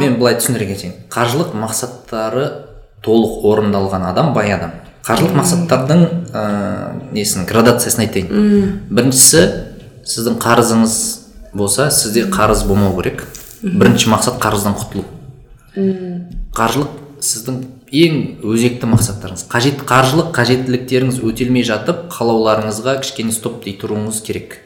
мен 0.00 0.16
былай 0.20 0.38
түсіндіре 0.40 0.70
кетейін. 0.72 0.94
Қаржылық 1.12 1.52
мақсаттары 1.60 2.46
толық 3.04 3.44
орындалған 3.44 4.08
адам 4.10 4.32
бай 4.34 4.52
адам. 4.52 4.72
Қаржылық 5.06 5.36
мақсаттардың 5.38 6.00
ә, 6.34 6.42
несін 7.14 7.46
градациясын 7.46 8.02
айтайын. 8.06 8.30
Біріншісі 8.90 9.42
сіздің 10.06 10.38
қарызыңыз 10.42 10.96
болса 11.54 11.88
сізде 11.94 12.26
қарыз 12.32 12.64
болмау 12.66 12.96
керек. 13.00 13.22
Бірінші 13.62 14.10
мақсат 14.12 14.40
қарыздан 14.42 14.74
құтылу. 14.80 15.04
Қаржылық 16.56 17.22
сіздің 17.22 17.62
ең 17.96 18.16
өзекті 18.44 18.88
мақсаттарыңыз. 18.90 19.46
Қажет 19.52 19.82
қаржылық 19.86 20.32
қажеттіліктеріңіз 20.36 21.20
өтелмей 21.22 21.62
жатып 21.64 22.06
қалауларыңызға 22.12 22.98
кішкене 23.04 23.32
стоп 23.32 23.62
дей 23.64 23.76
тұруыңыз 23.80 24.22
керек. 24.26 24.58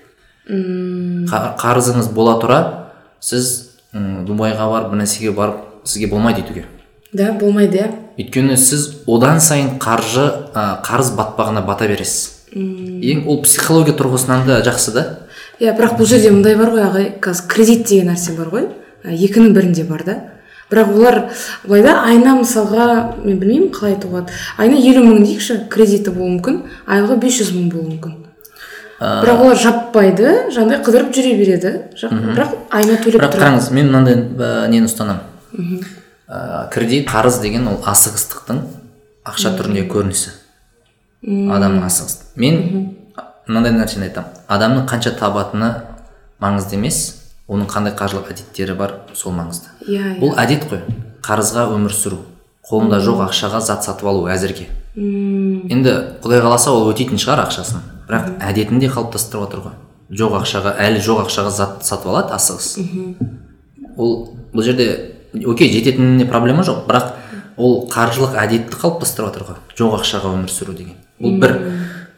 Қа- 1.31 1.55
қарызыңыз 1.61 2.09
бола 2.17 2.39
тұра 2.43 2.61
сіз 3.21 3.69
м, 3.95 4.25
дубайға 4.27 4.67
барып 4.73 4.91
бір 4.95 5.03
нәрсеге 5.05 5.35
барып 5.37 5.85
сізге 5.85 6.09
болмайды 6.11 6.43
өйтуге 6.43 6.65
да 7.13 7.33
болмайды 7.33 7.81
иә. 7.81 7.89
Өйткені 8.21 8.57
сіз 8.61 9.03
одан 9.11 9.41
сайын 9.41 9.79
қаржы 9.83 10.27
ә, 10.55 10.81
қарыз 10.85 11.15
батпағына 11.19 11.65
бата 11.67 11.89
бересіз. 11.91 12.41
Ең 12.55 13.25
ол 13.31 13.41
психология 13.43 13.95
тұрғысынан 13.97 14.47
да 14.47 14.61
жақсы 14.67 14.95
да? 14.95 15.05
Иә 15.61 15.75
бірақ 15.79 15.99
бұл 15.99 16.09
жерде 16.11 16.31
мындай 16.35 16.57
бар 16.59 16.71
ғой 16.75 16.85
ағай 16.87 17.09
қазір 17.23 17.49
кредит 17.51 17.89
деген 17.89 18.13
нәрсе 18.13 18.37
бар 18.39 18.51
ғой. 18.53 18.69
Ә, 19.05 19.15
екінің 19.15 19.55
бірінде 19.57 19.85
бар 19.89 20.05
да. 20.07 20.17
Бірақ 20.71 20.95
олар 20.95 21.21
былай 21.65 21.83
да 21.83 21.97
айына 22.07 22.37
мысалға 22.39 22.89
мен 23.25 23.39
білмеймін 23.41 23.71
қалай 23.75 23.97
айтуға 23.97 24.21
болады. 24.21 24.35
Айына 24.59 24.79
елу 24.79 25.03
мың 25.07 25.25
дейікші 25.25 25.63
кредиті 25.71 26.15
болуы 26.15 26.37
мүмкін 26.37 26.61
айлығы 26.87 27.19
500 27.25 27.55
мың 27.57 27.71
болуы 27.73 27.95
мүмкін. 27.95 28.19
Бірақ 29.01 29.43
олар 29.47 29.59
жаппайды 29.59 30.35
жаңағыдай 30.55 30.85
қыдырып 30.87 31.15
жүре 31.17 31.33
береді. 31.41 31.73
Бірақ 31.97 32.55
айына 32.71 33.01
төлеп 33.03 33.25
бірақ 33.25 33.35
қараңыз 33.35 33.73
мен 33.75 33.91
мынандай 33.91 34.21
ә, 34.21 34.69
нені 34.71 34.87
ұстанамын? 34.87 35.91
Ә, 36.31 36.69
кредит 36.71 37.09
қарыз 37.11 37.41
деген 37.43 37.67
ол 37.69 37.81
асығыстықтың 37.91 38.63
ақша 39.27 39.55
түріндегі 39.59 39.91
көрінісі. 39.91 40.33
Адамның 41.27 41.85
асығыс 41.85 42.15
мен 42.41 42.61
мынандай 43.51 43.75
нәрсені 43.75 44.09
айтамын 44.09 44.39
адамның 44.49 44.87
қанша 44.89 45.13
табатыны 45.19 45.71
маңызды 46.41 46.79
емес 46.79 47.01
оның 47.51 47.69
қандай 47.69 47.93
қаржылық 47.99 48.31
әдеттері 48.33 48.77
бар 48.79 48.95
сол 49.13 49.35
маңызды. 49.37 49.69
Иә 49.91 50.17
бұл 50.23 50.37
әдет 50.41 50.65
қой. 50.71 50.85
Қарызға 51.27 51.67
өмір 51.75 51.93
сүру 51.93 52.23
қолында 52.71 53.01
жоқ 53.05 53.25
ақшаға 53.27 53.61
зат 53.61 53.85
сатып 53.85 54.09
алу 54.09 54.25
әзірге. 54.31 54.69
Енді 54.97 55.95
құдай 56.23 56.41
қаласа 56.41 56.73
ол 56.73 56.89
өтейтін 56.93 57.21
шығар 57.21 57.45
ақшасын. 57.49 57.83
Бірақ 58.09 58.31
әдетін 58.47 58.81
де 58.81 58.89
қалыптастырып 58.89 59.45
отыр 59.49 59.65
ғой. 59.67 59.77
Жоқ 60.15 60.41
ақшаға 60.41 60.77
әлі 60.83 61.03
жоқ 61.05 61.25
ақшаға 61.27 61.53
зат 61.55 61.85
сатып 61.87 62.11
алады 62.15 62.35
асығыс. 62.39 62.71
Ол 63.97 64.15
бұл 64.55 64.65
жерде 64.67 65.10
окей 65.47 65.73
жететініне 65.73 66.27
проблема 66.31 66.65
жоқ. 66.67 66.85
Бірақ 66.89 67.13
ол 67.61 67.87
қаржылық 67.93 68.37
әдетті 68.41 68.79
қалыптастырып 68.81 69.31
жатыр 69.31 69.47
ғой. 69.49 69.59
Жоқ 69.79 69.99
ақшаға 70.01 70.35
өмір 70.35 70.53
сүру 70.53 70.75
деген. 70.77 70.97
Бұл 71.21 71.41
бір 71.41 71.57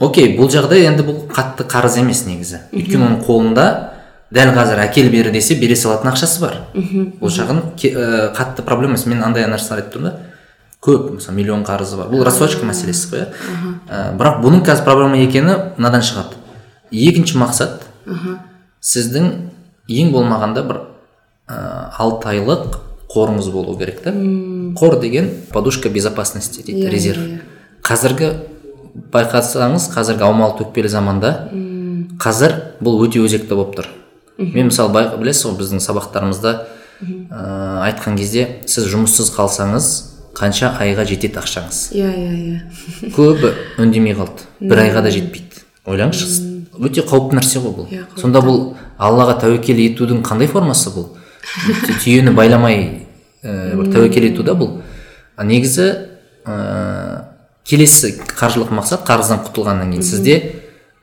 окей 0.03 0.37
бұл 0.39 0.51
жағдай 0.53 0.87
енді 0.89 1.07
бұл 1.07 1.25
қатты 1.33 1.67
қарыз 1.69 1.99
емес 2.01 2.25
негізі. 2.27 2.65
Өйткені 2.73 3.09
оның 3.09 3.25
қолында 3.27 3.67
дәл 4.33 4.53
қазір 4.57 4.83
әкел 4.87 5.11
бері 5.13 5.33
десе 5.35 5.57
бере 5.61 5.77
салатын 5.77 6.13
ақшасы 6.13 6.41
бар. 6.41 6.61
Бұл 6.75 7.33
жағын 7.33 7.63
ә, 7.75 8.31
қатты 8.37 8.63
проблема 8.63 8.95
емес. 8.95 9.07
Мен 9.07 9.25
андай 9.27 9.49
нәрселер 9.51 9.83
айтып 9.83 9.97
тұрмын 9.97 10.11
да. 10.11 10.29
Көп 10.83 11.11
мысалы 11.17 11.37
миллион 11.37 11.67
қарызы 11.67 11.99
бар. 11.99 12.09
Бұл 12.11 12.25
рассрочка 12.27 12.67
мәселесі 12.67 13.11
ғой 13.11 13.25
иә. 13.25 13.27
Ә, 13.89 14.05
бірақ 14.19 14.41
бұның 14.43 14.65
қазір 14.67 14.87
проблема 14.87 15.19
екені 15.21 15.59
мынадан 15.77 16.07
шығады. 16.07 16.39
Екінші 16.91 17.39
мақсат 17.43 17.85
сіздің 18.83 19.29
ең 19.89 20.11
болмағанда 20.15 20.65
бір 20.67 20.81
ә, 21.47 21.93
алты 21.99 22.33
айлық 22.33 22.81
қорыңыз 23.13 23.51
болу 23.53 23.77
керек 23.79 24.03
та. 24.03 24.11
Қор 24.13 25.01
деген 25.01 25.31
подушка 25.53 25.89
безопасности 25.91 26.63
дейді 26.63 26.87
Иә, 26.87 26.91
резерв. 26.91 27.21
иә, 27.21 27.39
иә. 27.39 27.41
қазіргі 27.83 28.31
байқасаңыз 29.13 29.89
қазіргі 29.95 30.25
аумалы 30.27 30.57
төкпелі 30.61 30.89
заманда 30.93 31.33
қазір 32.23 32.55
бұл 32.83 33.01
өте 33.07 33.21
өзекті 33.25 33.55
болып 33.57 33.77
тұр. 33.79 33.89
Мен 34.39 34.69
мысалы 34.71 34.93
бай, 34.93 35.09
білесіз 35.19 35.45
ғой 35.51 35.59
біздің 35.61 35.81
сабақтарымызда 35.85 36.53
ә, 37.03 37.83
айтқан 37.89 38.17
кезде 38.17 38.61
сіз 38.67 38.87
жұмыссыз 38.93 39.31
қалсаңыз 39.37 39.89
қанша 40.37 40.73
айға 40.81 41.05
жетеді 41.09 41.39
ақшаңыз? 41.43 41.83
Иә 41.93 42.09
иә 42.09 42.33
иә. 42.33 43.11
Көбі 43.17 43.53
үндемей 43.79 44.15
қалды. 44.17 44.47
бір 44.61 44.85
айға 44.87 45.03
да 45.05 45.11
жетпейді. 45.13 45.63
Ойлаңызшы 45.87 46.29
өте 46.81 47.03
қауіпті 47.05 47.37
нәрсе 47.41 47.61
ғой 47.61 47.75
бұл. 47.77 47.89
Сонда 48.17 48.41
бұл 48.41 48.73
аллаға 48.99 49.37
тәуекел 49.43 49.77
етудің 49.83 50.23
қандай 50.25 50.49
формасы 50.49 50.91
бұл? 50.95 51.11
Түй- 51.43 51.99
түйені 52.05 52.33
байламай 52.35 53.02
ә, 53.43 53.75
бір 53.77 53.91
тәуекел 53.93 54.27
ету 54.31 54.47
да 54.47 54.55
бұл. 54.59 54.81
А 55.37 55.45
негізі 55.45 55.89
ә, 56.47 56.57
келесі 57.69 58.15
қаржылық 58.23 58.73
мақсат 58.75 59.05
қарыздан 59.07 59.45
құтылғаннан 59.47 59.93
кейін. 59.93 60.07
Сізде 60.07 60.39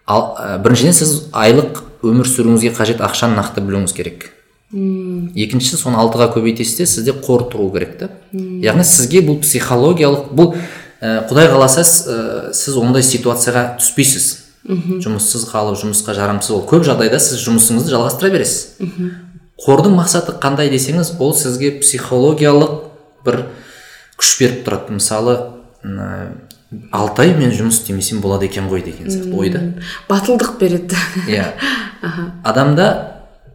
ал, 0.08 0.36
ә, 0.40 0.58
біріншіден 0.64 0.96
сіз 0.98 1.16
айлық 1.32 1.84
өмір 2.04 2.28
сүруіңізге 2.28 2.74
қажет 2.78 3.04
ақшаны 3.04 3.40
нақты 3.40 3.64
білуіңіз 3.64 3.96
керек. 3.96 4.30
Екіншісі 4.70 5.80
соны 5.82 5.98
алтыға 5.98 6.30
көбейтесіз 6.36 6.78
де 6.78 6.86
сізде 6.86 7.16
қор 7.18 7.48
тұру 7.50 7.72
керек 7.74 7.98
та. 7.98 8.12
Яғни 8.32 8.86
сізге 8.86 9.24
бұл 9.26 9.40
психологиялық 9.42 10.30
бұл 10.30 10.54
ә, 11.02 11.26
құдай 11.30 11.50
қаласа 11.50 11.82
ә, 11.82 12.54
сіз 12.54 12.78
ондай 12.78 13.04
ситуацияға 13.04 13.80
түспейсіз. 13.82 14.28
Жұмыссыз 14.70 15.48
қалып 15.50 15.80
жұмысқа 15.80 16.14
жарамсыз 16.14 16.52
болып 16.52 16.70
көп 16.70 16.84
жағдайда 16.86 17.18
сіз 17.24 17.40
жұмысыңызды 17.48 17.90
жалғастыра 17.96 18.30
бересіз. 18.30 18.76
Қордың 19.66 19.96
мақсаты 20.00 20.36
қандай 20.42 20.70
десеңіз 20.72 21.16
ол 21.20 21.34
сізге 21.36 21.72
психологиялық 21.82 22.78
бір 23.26 23.42
күш 24.20 24.36
беріп 24.40 24.66
тұрады. 24.68 24.96
Мысалы 25.00 25.36
алты 26.94 27.24
ай 27.26 27.34
мен 27.36 27.52
жұмыс 27.56 27.80
істемесем 27.82 28.22
болады 28.22 28.46
екен 28.46 28.68
ғой 28.70 28.84
деген 28.86 29.10
сияқты 29.10 29.36
ойда. 29.36 29.62
батылдық 30.10 30.58
береді. 30.60 30.96
Иә. 31.28 31.46
Адамда 32.44 32.90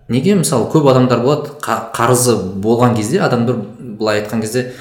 неге 0.08 0.34
мысалы 0.34 0.66
көп 0.72 0.90
адамдар 0.90 1.20
болады 1.22 1.52
қа- 1.62 1.92
қарызы 1.94 2.34
болған 2.60 2.96
кезде 2.96 3.20
адамдар 3.20 3.56
былай 3.80 4.20
айтқан 4.22 4.40
кезде 4.42 4.72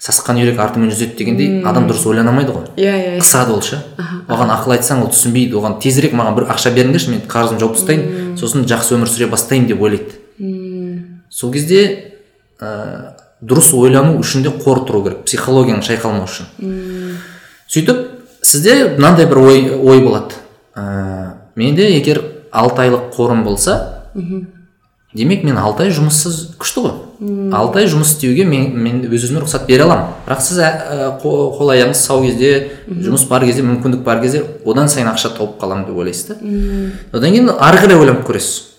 сасқан 0.00 0.38
үйрек 0.40 0.58
артымен 0.62 0.88
жүзеді 0.92 1.16
дегендей 1.18 1.62
адам 1.66 1.88
дұрыс 1.90 2.06
ойлана 2.08 2.30
алмайды 2.30 2.52
ғой. 2.54 2.70
Иә 2.76 2.94
иә 3.16 3.18
қысады 3.20 3.52
ол 3.52 3.60
ше. 3.62 3.82
Оған 4.30 4.54
ақыл 4.54 4.76
айтсаң 4.78 5.02
ол 5.04 5.10
түсінбейді 5.12 5.58
оған 5.60 5.80
тезірек 5.82 6.14
маған 6.16 6.38
бір 6.38 6.46
ақша 6.54 6.70
беріңдерші 6.72 7.10
мен 7.10 7.20
қарызымды 7.28 7.60
жауып 7.60 7.76
тастайын 7.76 8.36
сосын 8.40 8.64
жақсы 8.70 8.94
өмір 8.96 9.10
сүре 9.10 9.26
бастаймын 9.28 9.68
деп 9.68 9.82
ойлайды. 9.82 10.19
Сол 11.30 11.52
кезде 11.54 11.82
ә, 12.60 13.14
дұрыс 13.40 13.72
ойлану 13.76 14.18
үшін 14.20 14.42
де 14.44 14.50
қор 14.52 14.82
тұру 14.88 15.02
керек 15.06 15.24
психологияң 15.24 15.82
шайқалмау 15.86 16.26
үшін. 16.28 16.50
Сөйтіп 17.70 18.00
сізде 18.42 18.96
мынандай 18.98 19.26
бір 19.30 19.38
ой, 19.44 19.62
ой 19.78 20.00
болады. 20.04 20.34
Ә, 20.76 21.32
менде 21.56 21.86
егер 21.96 22.22
алты 22.52 22.82
айлық 22.88 23.12
қорым 23.14 23.44
болса 23.44 24.02
демек 25.14 25.42
мен 25.44 25.56
алты 25.58 25.84
ай 25.86 25.90
жұмыссыз 25.90 26.56
күшті 26.58 26.82
ғой. 26.84 26.92
Алты 27.54 27.80
ай 27.82 27.86
жұмыс 27.90 28.12
істеуге 28.14 28.44
мен, 28.44 28.70
мен 28.78 29.00
өз 29.10 29.24
өзіме 29.26 29.40
рұқсат 29.44 29.66
бере 29.66 29.82
аламын. 29.84 30.12
Бірақ 30.26 30.40
сіз 30.40 30.58
ә, 30.62 30.68
қо- 31.22 31.50
қол 31.58 31.72
аяғыңыз 31.74 31.94
сау 32.00 32.22
кезде 32.22 32.70
жұмыс 32.88 33.26
бар 33.28 33.44
кезде 33.44 33.62
мүмкіндік 33.66 34.02
бар 34.06 34.20
кезде 34.22 34.44
одан 34.64 34.88
сайын 34.88 35.08
ақша 35.12 35.32
тауып 35.36 35.58
қаламын 35.60 35.86
деп 35.86 35.96
ойлайсыз 35.98 36.28
да? 36.28 36.36
Одан 37.12 37.32
кейін 37.34 37.50
ары 37.58 37.78
қарай 37.82 37.98
ойланып 38.00 38.26
көресіз. 38.26 38.69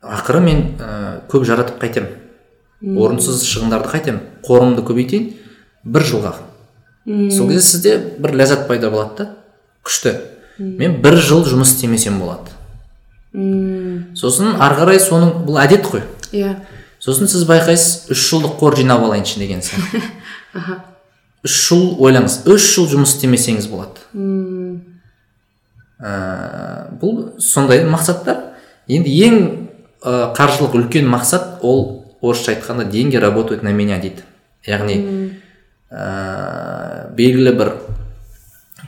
Ақыры 0.00 0.40
мен 0.44 0.62
ә, 0.80 1.20
көп 1.30 1.44
жаратып 1.48 1.80
қайтемін 1.82 2.96
орынсыз 3.00 3.42
шығындарды 3.44 3.90
қайтемін 3.92 4.20
қорымды 4.46 4.84
көбейтейін 4.88 5.26
бір 5.84 6.06
жылға. 6.08 6.34
Сол 7.04 7.50
кезде 7.50 7.60
сізде 7.60 7.96
бір 8.18 8.34
ләззат 8.40 8.66
пайда 8.68 8.90
болады 8.92 9.16
да 9.18 9.28
күшті. 9.84 10.14
Мен 10.58 11.00
бір 11.04 11.18
жыл 11.20 11.44
жұмыс 11.48 11.74
істемесем 11.74 12.18
болады. 12.20 12.52
Сосын 14.16 14.56
ары 14.60 14.80
қарай 14.80 15.00
соның 15.00 15.44
бұл 15.46 15.60
әдет 15.62 15.86
қой. 15.88 16.04
Иә. 16.32 16.56
Сосын 17.00 17.28
сіз 17.30 17.46
байқайсыз 17.48 18.10
үш 18.12 18.24
жылдық 18.32 18.58
қор 18.60 18.76
жинап 18.76 19.04
алайыншы 19.06 19.38
деген 19.40 19.62
сияқты 19.64 20.02
үш 21.46 21.56
жыл 21.68 21.94
ойлаңыз 22.02 22.42
үш 22.50 22.66
жыл 22.74 22.88
жұмыс 22.90 23.14
істемесеңіз 23.16 23.68
болады. 23.72 24.04
Ә, 26.00 26.90
бұл 27.00 27.40
сондай 27.40 27.84
мақсаттар. 27.88 28.50
Енді 28.90 29.14
ең 29.24 29.38
ә, 30.02 30.32
қаржылық 30.36 30.74
үлкен 30.78 31.08
мақсат 31.08 31.60
ол 31.62 32.06
орысша 32.20 32.52
айтқанда 32.52 32.84
деньги 32.84 33.16
работают 33.16 33.62
на 33.62 33.72
меня 33.72 34.00
дейді. 34.00 34.24
Яғни 34.66 35.38
ә, 35.90 37.12
белгілі 37.14 37.52
бір 37.56 37.72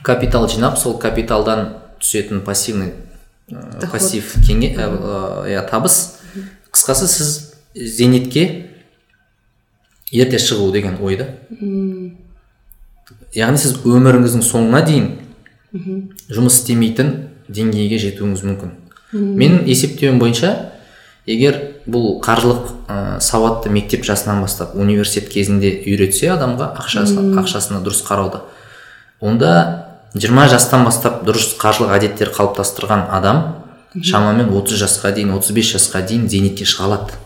капитал 0.03 0.47
жинап 0.49 0.77
сол 0.77 0.97
капиталдан 0.97 1.77
түсетін 2.01 2.41
пассивный 2.45 2.93
ә, 3.49 3.89
пассив 3.91 4.35
кеңе 4.45 4.73
ә, 4.75 5.65
табыс. 5.69 6.19
Қысқасы 6.73 7.07
сіз 7.07 7.53
зейнетке 7.75 8.69
ерте 10.11 10.37
шығу 10.41 10.71
деген 10.73 10.97
ой 11.01 11.17
да? 11.17 11.27
Яғни 13.33 13.61
сіз 13.61 13.79
өміріңіздің 13.85 14.45
соңына 14.45 14.81
дейін 14.85 15.11
жұмыс 16.29 16.59
істемейтін 16.59 17.13
деңгейге 17.49 17.97
жетуіңіз 18.01 18.43
мүмкін. 18.45 18.73
Менің 19.13 19.65
есептеуім 19.69 20.19
бойынша 20.21 20.72
егер 21.25 21.59
бұл 21.87 22.19
қаржылық 22.23 22.69
ә, 22.87 23.19
сауатты 23.23 23.69
мектеп 23.69 24.03
жасынан 24.03 24.41
бастап 24.43 24.75
университет 24.75 25.29
кезінде 25.31 25.71
үйретсе 25.85 26.33
адамға 26.33 26.73
ақшасы, 26.81 27.19
ақшасына 27.39 27.83
дұрыс 27.85 28.03
қарауды 28.07 28.43
онда 29.23 29.53
20 30.13 30.51
жастан 30.51 30.83
бастап 30.85 31.23
дұрыс 31.25 31.55
қаржылық 31.57 31.95
әдеттер 31.95 32.29
қалыптастырған 32.35 33.07
адам 33.15 33.43
шамамен 34.01 34.49
30 34.49 34.83
жасқа 34.83 35.13
дейін 35.15 35.31
35 35.37 35.71
жасқа 35.77 36.01
дейін 36.05 36.27
зейнетке 36.29 36.65
шыға 36.65 36.85
алады. 36.87 37.17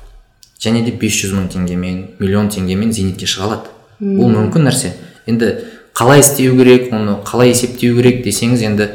Және 0.59 0.83
де 0.85 0.91
500 0.91 1.33
мың 1.35 1.49
теңгемен 1.53 1.99
миллион 2.19 2.49
теңгемен 2.51 2.91
зейнетке 2.95 3.27
шыға 3.29 3.47
алады. 3.47 3.73
Бұл 3.99 4.31
мүмкін 4.33 4.67
нәрсе. 4.67 4.93
Енді 5.27 5.53
қалай 5.95 6.23
істеу 6.23 6.57
керек 6.57 6.91
оны 6.93 7.19
қалай 7.27 7.53
есептеу 7.53 7.95
керек 7.99 8.23
десеңіз 8.25 8.63
енді 8.67 8.89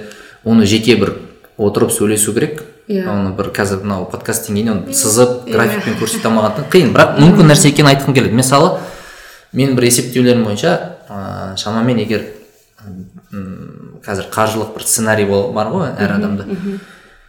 оны 0.44 0.66
жеке 0.66 0.96
бір 0.96 1.14
отырып 1.56 1.92
сөйлесу 1.92 2.34
керек. 2.36 2.62
Иә. 2.92 3.04
оны 3.08 3.32
бір 3.36 3.50
қазір 3.56 3.82
мынау 3.82 4.04
подкасттен 4.10 4.56
кейін 4.56 4.70
оны 4.72 4.94
сызып 4.94 5.46
графикпен 5.48 5.96
көрсете 6.00 6.28
алмағандықтан 6.28 6.68
қиын. 6.72 6.92
Бірақ 6.92 7.18
мүмкін 7.20 7.48
нәрсе 7.52 7.70
екенін 7.72 7.92
айтқым 7.94 8.14
келеді. 8.14 8.34
Мысалы 8.36 8.78
менің 9.52 9.76
бір 9.78 9.86
есептеулерім 9.88 10.44
бойынша 10.44 10.72
ә, 11.08 11.56
шамамен 11.56 11.98
егер 12.02 12.26
м, 13.32 13.98
қазір 14.04 14.28
қаржылық 14.32 14.74
бір 14.74 14.84
сценарий 14.86 15.26
бар 15.26 15.70
ғой 15.72 15.90
әр 15.98 16.16
адамда. 16.18 16.46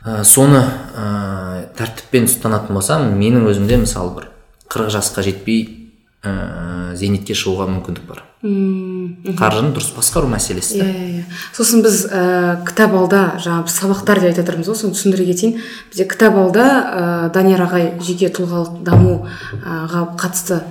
Ә, 0.03 0.23
соны 0.23 0.63
ә, 0.95 1.67
тәртіппен 1.77 2.27
ұстанатын 2.27 2.73
болсам 2.75 3.07
менің 3.19 3.47
өзімде 3.51 3.77
мысалы 3.83 4.15
бір 4.17 4.29
қырық 4.69 4.89
жасқа 4.97 5.23
жетпей 5.23 5.82
ә, 6.23 6.95
зейнетке 6.95 7.35
шығуға 7.35 7.67
мүмкіндік 7.71 8.05
бар. 8.07 8.23
Қаржыны 8.43 9.71
дұрыс 9.75 9.93
басқару 9.95 10.27
мәселесі 10.31 10.79
иә 10.79 10.87
иә 10.87 11.07
иә. 11.19 11.23
Сосын 11.55 11.83
біз 11.83 12.03
ә, 12.07 12.23
кітап 12.67 12.95
алда 12.99 13.23
жаңағы 13.43 13.67
біз 13.67 13.75
сабақтар 13.79 14.19
деп 14.23 14.31
айтып 14.31 14.43
жатырмыз 14.43 14.71
ғой 14.71 14.79
соны 14.79 14.97
түсіндіре 14.97 15.27
кетейін. 15.31 15.59
Бізде 15.91 16.07
кітап 16.11 16.39
алда 16.39 16.67
ә, 16.67 17.03
данияр 17.35 17.65
ағай 17.67 17.89
жеке 18.03 18.31
тұлғалық 18.35 18.81
дамуға 18.87 20.05
қатысты 20.19 20.63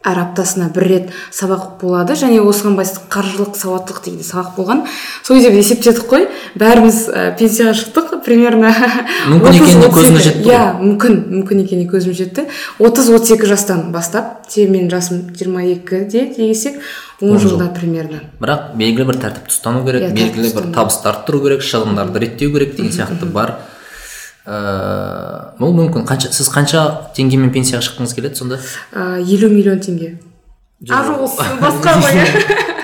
әр 0.00 0.18
аптасына 0.22 0.70
бір 0.72 0.86
рет 0.88 1.10
сабақ 1.34 1.80
болады. 1.82 2.14
Және 2.16 2.40
осыған 2.40 2.78
байланысты 2.78 3.02
қаржылық 3.12 3.58
сауаттылық 3.58 4.04
деген 4.06 4.24
сабақ 4.24 4.54
болған. 4.56 4.84
Сол 5.22 5.36
кезде 5.36 5.50
біз 5.52 5.66
есептедік 5.66 6.06
қой. 6.08 6.24
Бәріміз 6.56 7.00
ә, 7.12 7.24
пенсияға 7.36 7.74
шықтық. 7.76 8.14
Примерно 8.24 8.72
Мүмкін 9.28 9.54
30, 9.54 9.60
екеніне 9.60 9.88
32 9.88 9.92
көзіміз 9.96 10.24
жетті 10.26 10.50
иә 10.50 10.62
мүмкін 10.80 11.14
мүмкін 11.34 11.62
екеніне 11.64 11.90
көзіміз 11.92 12.18
жетті. 12.20 12.46
Отыз 12.80 13.08
отыз 13.12 13.34
екі 13.36 13.48
жастан 13.48 13.86
бастап 13.92 14.46
те 14.48 14.66
менің 14.68 14.90
жасым 14.92 15.22
жиырма 15.36 15.64
екіде 15.68 16.26
десек 16.36 16.80
он 17.20 17.38
жылда 17.40 17.68
примерно. 17.76 18.22
Бірақ 18.40 18.72
белгілі 18.80 19.08
бір 19.08 19.20
тәртіпті 19.24 19.52
ұстану 19.52 19.84
керек 19.84 20.06
Иә, 20.08 20.14
белгілі 20.16 20.52
бір 20.56 20.70
табысты 20.76 21.10
арттыру 21.10 21.42
керек 21.44 21.64
шығындарды 21.64 22.24
реттеу 22.24 22.52
керек 22.54 22.76
деген 22.76 22.92
сияқты 22.92 23.28
бар 23.28 23.56
ыыы 24.50 25.66
ол 25.66 25.74
мүмкін. 25.76 26.04
Қанша 26.08 26.32
сіз 26.34 26.48
қанша 26.50 26.82
теңгемен 27.16 27.52
пенсияға 27.54 27.84
шыққыңыз 27.86 28.14
келеді 28.16 28.40
сонда? 28.40 28.58
Ә, 28.92 29.20
елу 29.22 29.50
миллион 29.52 29.78
теңге. 29.84 30.16
А 30.88 31.02
жоқ. 31.06 31.22
ол 31.22 31.30
басқа 31.60 31.96
ғой. 32.00 32.18
Иә 32.18 32.26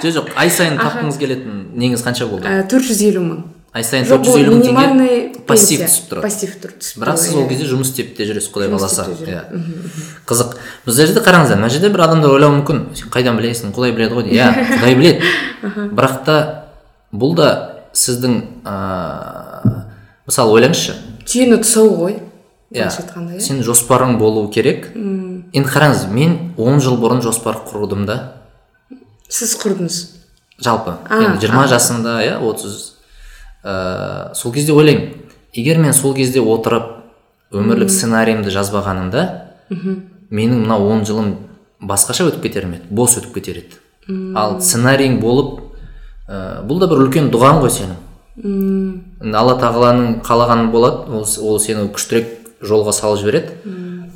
жоқ. 0.07 0.15
Жоқ 0.21 0.33
ай 0.37 0.51
сайын 0.53 0.79
тапқыңыз 0.79 1.19
келетін 1.19 1.61
неңіз 1.75 2.05
қанша 2.07 2.29
болды? 2.31 2.47
Ә, 2.47 2.63
төрт 2.71 2.87
жүз 2.87 3.03
елу 3.09 3.25
мың. 3.25 3.45
Ай 3.77 3.85
сайын 3.85 4.07
төрт 4.09 4.29
жүз 4.29 4.39
елу 4.41 4.55
мың 4.55 4.63
теңге? 4.69 5.43
пассив 5.47 5.83
түсіп 5.83 6.07
тұрады. 6.11 6.23
Пассив 6.27 6.55
тұр 6.63 6.73
түсіп 6.81 7.01
бірақ 7.03 7.17
тұрады, 7.17 7.23
сіз 7.25 7.35
иә. 7.35 7.41
ол 7.43 7.49
кезде 7.51 7.67
жұмыс 7.71 7.91
істеп 7.91 8.15
те 8.17 8.27
жүресіз 8.29 8.51
құдай 8.55 8.71
қаласа. 8.73 9.05
иә. 9.27 9.43
Қызық. 10.27 10.55
Бұл 10.87 10.97
жерде 10.97 11.23
қараңыздар 11.23 11.61
мына 11.61 11.69
жерде 11.71 11.91
бір 11.93 12.05
адамдар 12.07 12.33
ойлауы 12.37 12.57
мүмкін. 12.61 12.81
Сен 12.97 13.11
қайдан 13.15 13.37
білесің? 13.39 13.75
Құдай 13.77 13.93
біледі 13.95 14.17
ғой 14.17 14.27
дейді. 14.27 14.39
Иә 14.41 14.49
құдай 14.81 14.97
біледі. 14.97 15.33
Бірақ 15.93 16.17
та 16.27 16.37
бұл 17.13 17.37
да 17.37 17.51
сіздің 17.93 18.41
ыыы 18.65 19.77
мысалы 20.27 20.57
ойлаңызшы 20.57 20.97
түйені 21.27 21.61
тұсау 21.63 21.93
ғой. 21.97 22.19
Иә. 22.71 22.87
былайша 22.87 23.03
айтқанда 23.03 23.37
иә. 23.37 23.41
Сен 23.41 23.63
жоспарың 23.63 24.17
болу 24.19 24.49
керек. 24.51 24.91
Енді 24.97 25.69
қараңыз 25.71 26.09
мен 26.11 26.37
10 26.59 26.81
жыл 26.83 26.99
бұрын 27.03 27.23
жоспар 27.23 27.61
құрдым 27.69 28.07
да. 28.07 28.19
Сіз 29.29 29.55
құрдыңыз? 29.61 30.01
Жалпы. 30.63 30.97
Енді 31.11 31.41
жиырма 31.43 31.67
жасымда 31.71 32.19
иә 32.25 32.39
отыз 32.41 32.95
ыыы 33.65 34.35
сол 34.35 34.53
кезде 34.53 34.73
ойлаймын 34.73 35.13
егер 35.53 35.79
мен 35.79 35.93
сол 35.95 36.15
кезде 36.15 36.41
отырып 36.41 36.93
өмірлік 37.53 37.91
сценариімді 37.91 38.51
жазбағанымда 38.55 39.25
менің 40.31 40.63
мына 40.65 40.79
он 40.79 41.05
жылым 41.07 41.35
басқаша 41.81 42.29
өтіп 42.31 42.47
кетер 42.47 42.67
ме 42.67 42.81
еді? 42.81 42.89
Бос 42.91 43.17
өтіп 43.19 43.35
кетер 43.35 43.61
еді. 43.63 43.79
Ал 44.35 44.61
сценарийің 44.61 45.21
болып 45.21 45.61
ә, 46.29 46.63
бұл 46.67 46.81
да 46.81 46.89
бір 46.91 47.05
үлкен 47.07 47.31
дұғаң 47.35 47.61
ғой 47.65 47.73
сенің. 47.75 47.97
Енді 48.37 49.37
алла 49.37 49.57
тағаланың 49.61 50.21
қалағаны 50.27 50.71
болады. 50.73 51.09
Ол, 51.13 51.25
ол 51.25 51.59
сені 51.63 51.89
күштірек 51.95 52.35
жолға 52.61 52.93
салып 52.93 53.23
жібереді. 53.23 53.57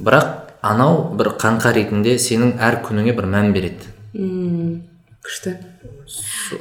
Бірақ 0.01 0.57
анау 0.63 1.11
бір 1.17 1.35
қаңқа 1.41 1.73
ретінде 1.77 2.19
сенің 2.21 2.59
әр 2.61 2.83
күніңе 2.85 3.17
бір 3.17 3.29
мән 3.33 3.53
береді. 3.57 3.89
мм 4.13 4.83
күшті. 5.25 5.55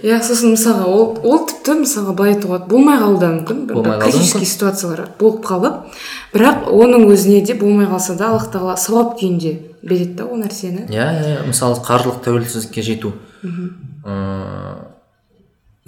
Иә 0.04 0.20
сосын 0.22 0.54
мысалға 0.54 0.86
ол 0.86 1.16
ол 1.24 1.40
тіпті 1.50 1.80
мысалға 1.82 2.14
былай 2.16 2.36
айтуға 2.36 2.60
болады 2.60 2.70
болмай 2.70 3.00
қалуы 3.00 3.20
да 3.20 3.30
мүмкін. 3.34 3.62
Болмай 3.74 4.00
критический 4.04 4.46
ситуациялар 4.46 5.08
болып 5.20 5.42
қалып 5.48 5.96
бірақ 6.34 6.68
оның 6.70 7.08
өзіне 7.10 7.42
де 7.46 7.56
болмай 7.58 7.88
қалса 7.88 8.16
да 8.20 8.30
аллах 8.30 8.52
тағала 8.54 8.78
сауап 8.78 9.18
күйінде 9.20 9.56
береді 9.82 10.20
да 10.20 10.28
ол 10.28 10.38
нәрсені. 10.44 10.86
Иә 10.92 11.08
иә 11.24 11.48
мысалы 11.48 11.80
қаржылық 11.82 12.22
тәуелсіздікке 12.24 12.84
жету. 12.86 13.14
Ыыы 13.44 14.76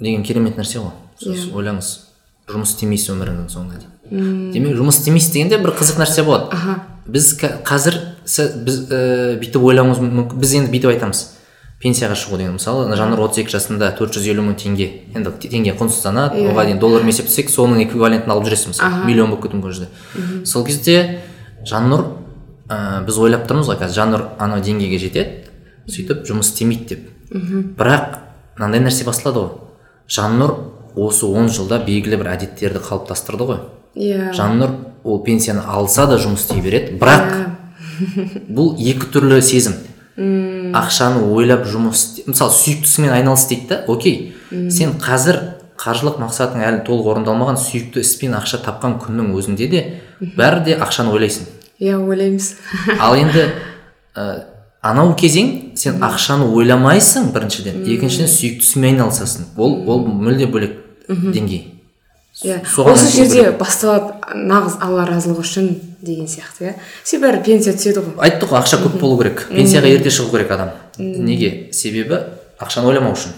деген 0.00 0.24
керемет 0.24 0.56
нәрсе 0.58 0.80
ғой. 0.80 0.90
Сіз 1.22 1.46
Иә. 1.48 1.52
ойлаңыз 1.56 1.90
жұмыс 2.52 2.72
істемейсіз 2.74 3.12
өміріңіздің 3.14 3.50
соңына 3.52 3.78
дейін. 3.82 4.52
Демек 4.52 4.74
жұмыс 4.76 4.98
істемейсіз 5.00 5.32
дегенде 5.32 5.58
бір 5.62 5.72
қызық 5.78 6.00
нәрсе 6.02 6.24
болады. 6.26 6.48
Аха. 6.52 6.80
Біз 7.06 7.32
қазір 7.38 7.96
біз 8.26 8.80
ә, 8.90 9.38
бүйтіп 9.40 9.62
ойлауымыз 9.62 9.98
мүмкін 10.02 10.38
біз 10.42 10.52
енді 10.58 10.72
бүйтіп 10.74 10.92
айтамыз. 10.96 11.22
Пенсияға 11.82 12.14
шығу 12.14 12.36
деген 12.38 12.52
мысалы 12.58 12.94
жаннұр 12.94 13.24
отыз 13.24 13.40
екі 13.42 13.50
жасында 13.56 13.88
төрт 13.98 14.14
жүз 14.14 14.26
елу 14.30 14.42
мың 14.46 14.54
теңге 14.54 14.86
енді 15.18 15.32
теңге 15.42 15.72
құнсызданады 15.74 16.38
Иә. 16.38 16.52
оған 16.52 16.68
дейін 16.70 16.78
доллармен 16.78 17.10
есептесек 17.10 17.50
соның 17.50 17.80
эквивалентін 17.88 18.30
алып 18.30 18.46
жүресіз 18.46 18.68
мысалы 18.70 18.86
Аха. 18.86 19.06
миллион 19.08 19.30
болып 19.32 19.42
кетуі 19.48 19.58
мүмкін 19.58 19.72
жерде. 19.72 20.46
Сол 20.46 20.64
кезде 20.64 21.18
жаннұр 21.66 22.04
ә, 22.70 23.02
біз 23.04 23.18
ойлап 23.18 23.48
тұрмыз 23.50 23.66
ғой 23.66 23.80
қазір 23.82 23.98
жаннұр 23.98 24.22
анау 24.38 24.62
деңгейге 24.62 24.98
жетеді 25.02 25.50
сөйтіп 25.90 26.22
жұмыс 26.30 26.52
істемейді 26.54 26.86
деп. 26.94 27.10
Бірақ 27.34 28.20
мынандай 28.60 28.78
нәрсе 28.86 29.02
басталады 29.04 29.42
ғой. 29.42 29.50
Жаннұр 30.06 30.54
осы 30.96 31.26
он 31.26 31.48
жылда 31.48 31.80
белгілі 31.86 32.18
бір 32.20 32.32
әдеттерді 32.34 32.82
қалыптастырды 32.84 33.48
ғой. 33.48 33.62
Иә. 33.94 34.32
Жаннұр 34.36 34.76
ол 35.04 35.22
пенсияны 35.24 35.64
алса 35.66 36.06
да 36.06 36.18
жұмыс 36.20 36.46
істей 36.46 36.62
береді 36.64 36.98
бірақ 37.00 37.52
бұл 38.48 38.76
екі 38.80 39.08
түрлі 39.12 39.40
сезім. 39.44 39.78
Ақшаны 40.76 41.24
ойлап 41.32 41.66
жұмыс 41.68 42.22
мысалы 42.26 42.54
сүйіктісімен 42.56 43.12
айналыс 43.16 43.46
дейді 43.50 43.68
да 43.70 43.80
окей. 43.88 44.34
Сен 44.50 44.96
қазір 45.00 45.40
қаржылық 45.82 46.20
мақсатың 46.22 46.62
әлі 46.62 46.82
толық 46.86 47.10
орындалмаған 47.14 47.58
сүйікті 47.58 48.04
іспен 48.04 48.36
ақша 48.38 48.60
тапқан 48.62 48.98
күннің 49.02 49.32
өзінде 49.34 49.68
де 49.72 49.82
бәрі 50.36 50.62
де 50.68 50.76
ақшаны 50.78 51.14
ойлайсың. 51.16 51.48
Иә 51.80 51.98
ойлаймыз. 51.98 52.52
Ал 53.00 53.16
енді 53.18 53.48
ә, 54.14 54.44
анау 54.82 55.16
кезең 55.18 55.72
сен 55.80 55.98
ақшаны 56.04 56.46
ойламайсың 56.54 57.32
біріншіден 57.34 57.82
екіншіден 57.82 58.30
сүйіктісімен 58.30 58.94
айналысасың. 58.94 59.50
Ол 59.56 59.80
ол 59.90 60.06
мүлде 60.06 60.46
бөлек. 60.46 60.78
Деңгей. 61.08 61.68
Иә. 62.42 62.62
осы 62.64 63.10
жерде 63.12 63.50
басталады 63.60 64.14
нағыз 64.34 64.78
алла 64.80 65.04
разылығы 65.04 65.42
үшін 65.44 65.66
деген 66.00 66.26
сияқты 66.26 66.70
иә. 66.70 66.74
Себебі 67.04 67.28
бәрі 67.28 67.42
пенсия 67.44 67.74
түседі 67.76 68.06
ғой. 68.06 68.14
Айттық 68.24 68.54
қой 68.54 68.62
ақша 68.62 68.78
көп 68.80 68.96
болу 68.98 69.18
керек. 69.20 69.44
Пенсияға 69.52 69.90
ерте 69.92 70.10
шығу 70.10 70.32
керек 70.32 70.50
адам. 70.56 70.72
Неге? 70.98 71.68
Себебі 71.76 72.22
ақшаны 72.58 72.88
ойламау 72.88 73.12
үшін. 73.12 73.36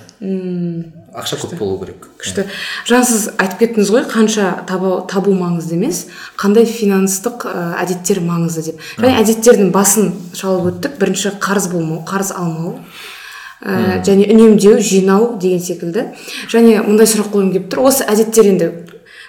Ақша 1.15 1.41
көп 1.43 1.59
болу 1.59 1.81
керек. 1.83 2.07
Күшті. 2.23 2.47
Жаңа 2.87 3.09
сіз 3.11 3.27
айтып 3.35 3.65
кеттіңіз 3.65 3.91
ғой 3.93 4.07
қанша 4.11 4.47
табу, 4.67 4.97
табу 5.11 5.35
маңызды 5.35 5.75
емес 5.77 6.05
қандай 6.41 6.65
финанстық 6.67 7.49
әдеттер 7.83 8.23
маңызды 8.25 8.71
деп. 8.71 8.87
Және 8.99 9.19
әдеттердің 9.21 9.75
басын 9.75 10.15
шалып 10.39 10.71
өттік 10.73 10.97
бірінші 11.03 11.35
қарыз 11.43 11.69
болмау 11.75 12.03
қарыз 12.09 12.33
алмау. 12.39 12.79
Ә, 13.65 14.03
және 14.05 14.29
үнемдеу 14.29 14.79
жинау 14.79 15.39
деген 15.41 15.61
секілді. 15.61 16.07
Және 16.53 16.83
мындай 16.85 17.09
сұрақ 17.09 17.33
қойғым 17.33 17.51
келіп 17.55 17.73
тұр. 17.73 17.87
Осы 17.89 18.05
әдеттер 18.05 18.51
енді 18.53 18.71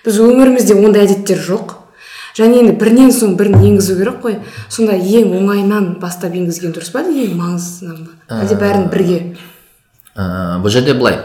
біз 0.06 0.20
өмірімізде 0.22 0.76
ондай 0.76 1.08
әдеттер 1.08 1.40
жоқ. 1.40 1.78
Және 2.36 2.60
енді 2.66 2.76
бірінен 2.76 3.14
соң 3.16 3.38
бірін 3.40 3.62
енгізу 3.64 3.96
керек 3.96 4.20
қой. 4.24 4.38
Сонда 4.70 4.98
ең 5.00 5.32
оңайынан 5.40 5.94
бастап 6.02 6.36
енгізген 6.36 6.76
дұрыс 6.76 6.92
па 6.92 7.06
әлде 7.06 7.30
ең 7.30 7.38
маңыздысынан 7.40 8.02
ба? 8.04 8.16
Әлде 8.42 8.58
бәрін 8.60 8.90
бірге? 8.92 9.20
Ә, 10.16 10.60
бұл 10.60 10.74
жерде 10.74 10.98
былай. 11.00 11.22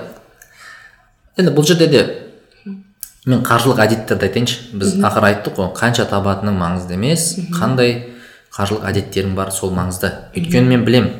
Енді 1.37 1.55
бұл 1.57 1.67
жерде 1.67 1.91
де 1.91 2.05
мен 3.27 3.43
қаржылық 3.45 3.83
әдеттерді 3.83 4.29
айтайыншы. 4.29 4.61
Біз 4.79 4.95
ақыры 5.03 5.33
айттық 5.33 5.59
қой 5.59 5.73
қанша 5.77 6.07
табатының 6.09 6.57
маңызды 6.63 6.95
емес 6.95 7.27
қандай 7.59 8.15
қаржылық 8.55 8.87
әдеттерің 8.89 9.35
бар 9.35 9.51
сол 9.55 9.75
маңызды. 9.75 10.13
Өйткені 10.37 10.77
мен 10.77 10.87
білем 10.87 11.11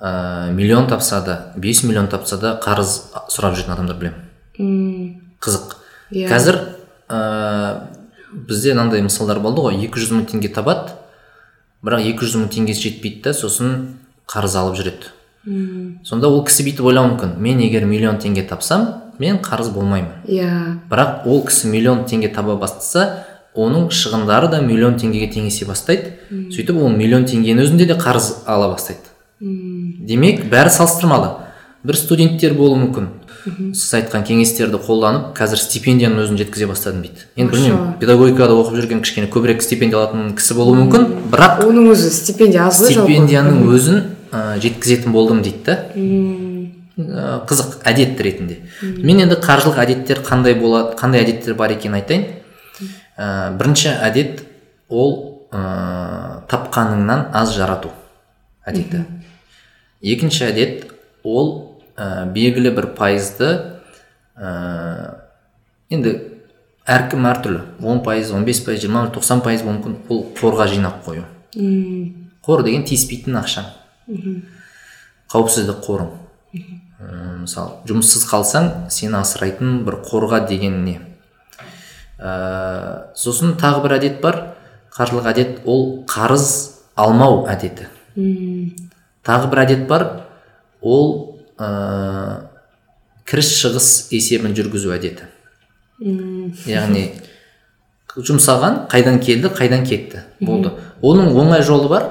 ә, 0.00 0.52
миллион 0.52 0.86
тапса 0.88 1.20
да 1.24 1.52
5 1.56 1.84
миллион 1.84 2.08
тапса 2.08 2.38
да 2.38 2.56
қарыз 2.62 3.12
сұрап 3.32 3.56
жүретін 3.56 3.72
адамдар 3.74 3.96
білемін. 3.96 5.20
Қызық. 5.40 5.76
Иә. 6.12 6.28
қазір 6.30 6.60
ә, 7.08 7.88
бізде 8.30 8.74
мынандай 8.74 9.02
мысалдар 9.02 9.40
болды 9.40 9.64
ғой 9.64 9.80
200 9.80 10.12
мың 10.14 10.26
теңге 10.30 10.52
табады 10.54 10.94
бірақ 11.84 12.04
200 12.12 12.40
мың 12.42 12.50
теңгесі 12.52 12.88
жетпейді 12.88 13.22
да 13.28 13.34
сосын 13.34 13.72
қарыз 14.30 14.56
алып 14.58 14.78
жүреді. 14.78 15.12
Сонда 16.04 16.28
ол 16.28 16.42
кісі 16.46 16.64
бүйтіп 16.66 16.88
ойлауы 16.90 17.12
мүмкін. 17.12 17.36
Мен 17.38 17.60
егер 17.62 17.84
миллион 17.86 18.18
теңге 18.18 18.42
тапсам 18.48 18.86
мен 19.18 19.38
қарыз 19.38 19.70
болмаймын. 19.70 20.24
Иә. 20.26 20.80
Бірақ 20.90 21.26
ол 21.26 21.44
кісі 21.46 21.70
миллион 21.70 22.04
теңге 22.10 22.32
таба 22.34 22.56
бастаса 22.58 23.24
оның 23.54 23.88
шығындары 23.94 24.50
да 24.50 24.60
миллион 24.60 24.98
теңгеге 24.98 25.30
теңесе 25.32 25.66
бастайды. 25.68 26.16
Сөйтіп 26.30 26.82
ол 26.82 26.90
миллион 26.90 27.28
теңгенің 27.30 27.62
өзінде 27.62 27.86
де 27.86 27.94
қарыз 27.94 28.42
ала 28.46 28.72
бастайды. 28.74 29.15
Демек 29.40 30.46
бәрі 30.50 30.72
салыстырмалы. 30.72 31.34
Бір 31.86 31.98
студенттер 31.98 32.54
болуы 32.58 32.80
мүмкін. 32.80 33.08
Сіз 33.46 33.92
айтқан 34.00 34.24
кеңестерді 34.26 34.80
қолданып 34.82 35.28
қазір 35.36 35.60
стипендияның 35.60 36.24
өзін 36.24 36.38
жеткізе 36.40 36.66
бастадым 36.66 37.04
дейді. 37.04 37.26
Енді 37.38 37.52
білмеймін 37.52 37.92
педагогикада 38.00 38.56
оқып 38.58 38.80
жүрген 38.80 39.02
кішкене 39.04 39.28
көбірек 39.30 39.62
стипендия 39.62 40.00
алатын 40.00 40.32
кісі 40.34 40.56
болуы 40.58 40.80
мүмкін 40.80 41.06
бірақ 41.30 41.62
оның 41.62 41.92
өзі 41.92 42.10
стипендия 42.10 42.64
аз 42.66 42.80
ғой 42.82 42.96
стипендияның 42.96 43.60
өзін 43.70 44.00
ә, 44.32 44.58
жеткізетін 44.64 45.14
болдым 45.14 45.44
дейді 45.46 45.62
да. 45.68 45.76
Қызық 46.96 47.84
әдет 47.86 48.18
ретінде. 48.24 48.56
Мен 48.82 49.20
енді 49.22 49.38
қаржылық 49.44 49.78
әдеттер 49.84 50.24
қандай 50.26 50.56
болады 50.58 50.96
қандай 50.98 51.22
әдеттер 51.22 51.54
бар 51.54 51.76
екенін 51.76 52.00
айтайын. 52.00 52.26
Ә, 53.14 53.52
бірінші 53.60 53.92
әдет 54.00 54.42
ол 54.88 55.46
ә, 55.52 56.42
тапқаныңнан 56.50 57.28
аз 57.36 57.54
жарату 57.54 57.92
әдеті. 58.66 59.04
Екінші 60.06 60.46
әдет 60.46 60.86
ол 61.26 61.78
ә, 61.96 62.26
белгілі 62.30 62.70
бір 62.76 62.92
пайызды 62.98 63.50
ә, 64.38 65.16
енді 65.90 66.14
әркім 66.86 67.26
әртүрлі. 67.26 67.60
он 67.82 68.02
пайыз 68.04 68.30
он 68.32 68.44
бес 68.44 68.60
пайыз 68.62 68.84
жиырма 68.84 69.08
тоқсан 69.10 69.42
пайыз 69.42 69.64
мүмкін. 69.66 69.96
Ол 70.08 70.22
қорға 70.38 70.68
жинап 70.70 71.02
қою. 71.04 71.24
Қор 72.46 72.62
деген 72.62 72.84
тиіспейтін 72.86 73.40
ақша. 73.40 73.64
Қауіпсіздік 75.32 75.82
қорың 75.82 76.12
мысалы 77.42 77.82
жұмыссыз 77.90 78.22
қалсаң 78.30 78.70
сені 78.90 79.18
асырайтын 79.18 79.82
бір 79.84 79.98
қорға 80.06 80.46
деген 80.48 80.84
не? 80.84 81.00
Ә, 82.18 83.10
сосын 83.18 83.56
тағы 83.58 83.82
бір 83.82 83.98
әдет 83.98 84.20
бар. 84.22 84.42
Қаржылық 84.94 85.26
әдет 85.32 85.58
ол 85.66 86.04
қарыз 86.08 86.46
алмау 86.94 87.44
әдеті. 87.50 87.90
Тағы 89.26 89.50
бір 89.52 89.62
әдет 89.64 89.86
бар. 89.90 90.06
Ол 90.82 91.36
ә, 91.58 91.68
кіріс 93.26 93.52
шығыс 93.60 93.88
есебін 94.14 94.54
жүргізу 94.56 94.92
әдеті. 94.94 95.26
Яғни 96.68 97.08
жұмсаған 98.16 98.86
қайдан 98.92 99.18
келді 99.20 99.50
қайдан 99.52 99.82
кетті. 99.84 100.22
Болды. 100.40 100.70
Оның 101.04 101.34
оңай 101.36 101.64
жолы 101.66 101.88
бар. 101.92 102.06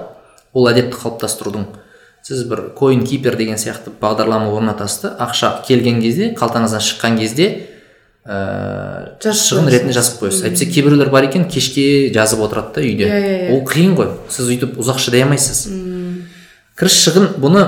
Ол 0.53 0.68
әдетті 0.70 0.97
қалыптастырудың. 1.01 1.66
Сіз 2.26 2.43
бір 2.49 2.72
коин 2.78 3.03
кипер 3.05 3.36
деген 3.38 3.57
сияқты 3.61 3.91
бағдарлама 4.01 4.49
орнатасыз 4.53 5.01
да 5.03 5.09
ақша 5.28 5.59
келген 5.68 5.99
кезде 6.01 6.32
қалтаңыздан 6.38 6.82
шыққан 6.82 7.18
кезде 7.20 7.47
ә, 8.26 9.18
Жазып 9.22 9.43
шығын 9.45 9.68
қоясыз. 9.68 9.74
ретінде 9.76 9.93
жазып 9.93 10.22
қоясыз 10.24 10.45
әйтпесе 10.47 10.66
кейбіреулер 10.74 11.11
бар 11.13 11.28
екен 11.28 11.45
кешке 11.49 12.09
жазып 12.13 12.41
отырады 12.47 12.74
да 12.74 12.82
үйде. 12.82 13.05
Иә, 13.05 13.20
иә, 13.20 13.36
иә. 13.45 13.53
ол 13.53 13.61
қиын 13.70 13.93
ғой. 13.97 14.09
Сіз 14.34 14.49
өйтіп 14.55 14.80
ұзақ 14.82 14.97
шыдай 15.03 15.22
алмайсыз. 15.22 15.68
Кіріс 16.80 16.95
шығын 17.05 17.28
бұны 17.41 17.61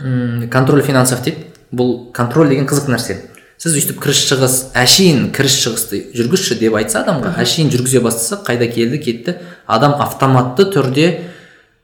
м, 0.00 0.48
контроль 0.52 0.82
финансов 0.82 1.22
дейді. 1.24 1.46
Бұл 1.70 2.10
контроль 2.16 2.48
деген 2.50 2.66
қызық 2.66 2.88
нәрсе. 2.90 3.18
Сіз 3.60 3.74
өйстіп 3.76 3.98
кіріс 4.00 4.22
шығыс 4.30 4.54
әшейін 4.80 5.26
кіріс 5.36 5.58
шығысты 5.60 6.00
жүргізші 6.16 6.56
деп 6.62 6.78
айтса 6.80 7.02
адамға 7.04 7.34
әшейін 7.42 7.68
жүргізе 7.74 8.00
бастаса 8.00 8.40
қайда 8.46 8.70
келді 8.72 8.98
кетті. 9.04 9.34
Адам 9.66 9.98
автоматты 10.00 10.64
түрде 10.72 11.06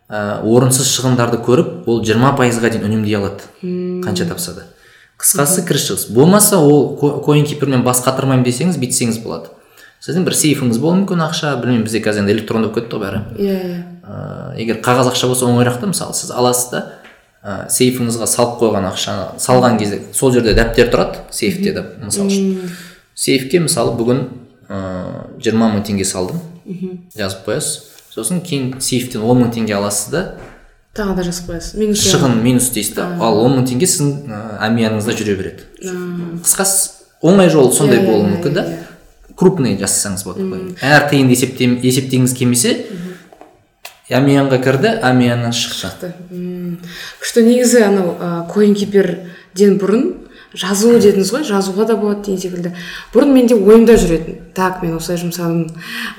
ә, 0.09 0.41
орынсыз 0.41 0.89
шығындарды 0.95 1.43
көріп 1.45 1.85
ол 1.87 2.01
20 2.01 2.33
пайызға 2.41 2.73
дейін 2.73 2.89
үнемдей 2.89 3.19
алады. 3.21 3.45
Қанша 4.07 4.25
тапса 4.31 4.57
да. 4.57 4.67
Қысқасы 5.21 5.67
кіріс 5.69 5.91
шығыс 5.91 6.09
болмаса 6.17 6.59
ол 6.59 6.97
коин 6.97 7.45
кипермен 7.45 7.85
бас 7.85 8.01
қатырмаймын 8.05 8.45
десеңіз 8.49 8.81
бүйтсеңіз 8.81 9.21
болады. 9.25 9.53
Сіздің 10.05 10.27
бір 10.27 10.37
сейфіңіз 10.37 10.81
болуы 10.83 11.03
мүмкін 11.03 11.25
ақша 11.27 11.57
білмеймін 11.61 11.87
бізде 11.87 12.03
қазір 12.05 12.25
енді 12.25 12.37
электронды 12.37 12.69
болып 12.69 12.83
кетті 12.83 12.97
ғой 12.97 13.07
бәрі. 13.07 13.23
Иә. 13.37 13.61
Иә 13.67 13.97
ә, 14.07 14.55
егер 14.61 14.81
қағаз 14.85 15.11
ақша 15.11 15.29
болса 15.31 15.47
оңайырақ 15.49 15.81
та 15.81 15.91
мысалы 15.91 16.15
сіз 16.15 16.31
аласыз 16.31 16.71
да 16.71 16.83
ә, 17.43 17.67
сейфіңізге 17.73 18.29
салып 18.31 18.61
қойған 18.61 18.87
ақшаны 18.93 19.41
салған 19.43 19.79
кезде 19.81 20.01
сол 20.15 20.33
жерде 20.35 20.55
дәптер 20.55 20.91
тұрады 20.93 21.25
сейфте 21.35 21.73
де 21.75 21.85
мысалы 22.05 22.31
үшін. 22.31 22.71
Сейфке 23.15 23.61
мысалы 23.65 23.97
бүгін 23.99 24.27
ыыы 24.69 25.43
жиырма 25.43 25.73
мың 25.75 25.85
теңге 25.87 26.07
салдым. 26.07 26.41
Жазып 27.17 27.47
қоясыз. 27.49 27.93
Сосын 28.15 28.41
кейін 28.47 28.77
сейфтен 28.81 29.23
он 29.27 29.43
мың 29.45 29.55
теңге 29.57 29.77
аласыз 29.79 30.13
да 30.13 30.23
тағы 30.97 31.19
да 31.19 31.27
жазып 31.27 31.51
қоясыз. 31.51 31.77
Минус 31.81 32.03
шығын 32.07 32.39
минус 32.43 32.71
дейсіз 32.73 32.95
да 32.97 33.11
ал 33.21 33.43
он 33.43 33.59
мың 33.59 33.67
теңге 33.69 33.89
сіздің 33.91 34.31
ә, 34.33 34.43
әмияныңызда 34.71 35.17
жүре 35.19 35.37
береді. 35.37 35.67
Қысқасы 36.41 36.95
оңай 37.23 37.51
жолы 37.53 37.73
сондай 37.77 38.01
Иә, 38.01 38.07
болуы 38.07 38.25
иә, 38.25 38.31
мүмкін 38.37 38.55
да. 38.57 38.65
иә. 38.65 38.86
Крупный 39.37 39.76
жасасаңыз 39.80 40.24
болады 40.26 40.47
ғой. 40.49 40.62
Әр 40.80 41.09
тиынды 41.11 41.37
есептем, 41.37 41.78
есептегіңіз 41.84 42.37
келмесе 42.37 42.76
әмиянға 44.11 44.61
кірді 44.62 44.93
әмияннан 45.05 45.55
шықты. 45.57 46.12
М, 46.30 46.78
күшті. 47.20 47.43
Негізі 47.47 47.82
анау 47.89 48.14
ә, 48.14 48.30
коинкиперден 48.53 49.80
бұрын 49.82 50.07
жазу 50.57 50.95
дедіңіз 50.97 51.32
ғой 51.34 51.45
жазуға 51.45 51.89
да 51.91 51.97
болады 51.99 52.22
деген 52.24 52.41
секілді. 52.41 52.72
Бұрын 53.12 53.34
менде 53.34 53.57
ойымда 53.59 53.97
жүретін. 53.99 54.39
Так 54.55 54.80
мен 54.82 54.95
осылай 54.97 55.18
жұмсадым. 55.20 55.66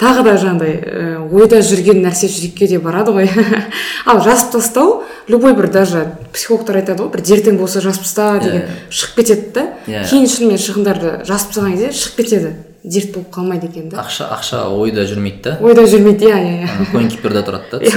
Тағы 0.01 0.25
да 0.27 0.35
жаңағыдай 0.37 0.75
ә, 0.75 1.23
ойда 1.31 1.63
жүрген 1.63 2.03
нәрсе 2.03 2.29
жүрекке 2.29 2.67
де 2.67 2.79
барады 2.83 3.15
ғой. 3.15 3.31
Ал 4.05 4.21
жазып 4.21 4.51
тастау 4.57 5.03
любой 5.31 5.55
бір 5.55 5.71
даже 5.71 6.05
психологтар 6.33 6.81
айтады 6.83 7.05
ғой 7.05 7.13
бір 7.15 7.23
дертің 7.23 7.57
болса 7.57 7.81
жазып 7.81 8.03
таста 8.03 8.39
деген 8.43 8.67
шығып 8.91 9.21
кетеді 9.21 9.53
да. 9.55 9.67
Иә. 9.87 10.05
кейін 10.09 10.27
шынымен 10.27 10.61
шығындарды 10.61 11.19
жазып 11.25 11.55
тастаған 11.55 11.77
кезде 11.77 11.93
шығып 11.95 12.21
кетеді. 12.21 12.53
Дерт 12.87 13.13
болып 13.13 13.29
қалмайды 13.35 13.67
екен 13.69 13.89
да. 13.91 14.01
Ақша 14.03 14.29
ақша 14.37 14.63
ойда 14.73 15.05
жүрмейді 15.09 15.43
да. 15.43 15.57
Ойда 15.61 15.83
жүрмейді 15.89 16.29
иә 16.29 16.37
иә 16.39 16.55
иә. 16.63 16.89
Коинкиперде 16.91 17.43
тұрады 17.47 17.71
да 17.71 17.81
Иә, 17.83 17.91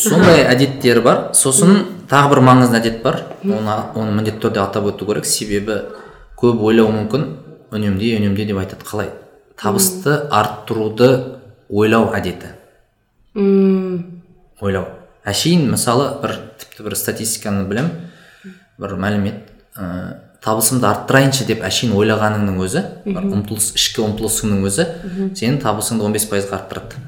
сондай 0.00 0.44
әдеттер 0.48 1.02
бар. 1.04 1.30
Сосын 1.36 1.84
тағы 2.10 2.34
бір 2.34 2.42
маңызды 2.46 2.78
әдет 2.80 3.02
бар. 3.04 3.20
Оны 3.44 3.76
оны 3.94 4.14
міндетті 4.16 4.46
түрде 4.46 4.62
атап 4.64 4.88
өту 4.90 5.06
керек. 5.08 5.26
Себебі 5.28 5.80
көп 6.40 6.62
ойлауы 6.64 6.94
мүмкін. 6.96 7.26
Үнемде 7.70 8.14
үнемде 8.18 8.46
деп 8.48 8.58
айтады 8.62 8.86
қалай? 8.88 9.10
Табысты 9.60 10.16
арттыруды 10.32 11.10
ойлау 11.68 12.10
әдеті. 12.16 12.54
М, 13.36 14.22
ойлау. 14.60 14.88
Әшейін 15.28 15.68
мысалы 15.70 16.08
бір 16.22 16.38
тіпті 16.58 16.86
бір 16.88 16.96
статистиканы 16.98 17.66
білем 17.68 17.90
бір 18.80 18.96
мәлімет 18.96 19.50
ә, 19.76 20.16
табысымды 20.44 20.86
арттырайыншы 20.88 21.44
деп 21.48 21.60
әшейін 21.68 21.92
ойлағаныңның 22.00 22.60
өзі 22.64 22.82
бір 23.04 23.26
ұмтылыс 23.28 23.72
ішкі 23.76 24.04
ұмтылысыңның 24.06 24.62
өзі 24.70 24.86
сенің 25.36 25.58
табысыңды 25.64 26.06
15 26.08 26.28
пайызға 26.32 26.60
арттырады. 26.62 27.02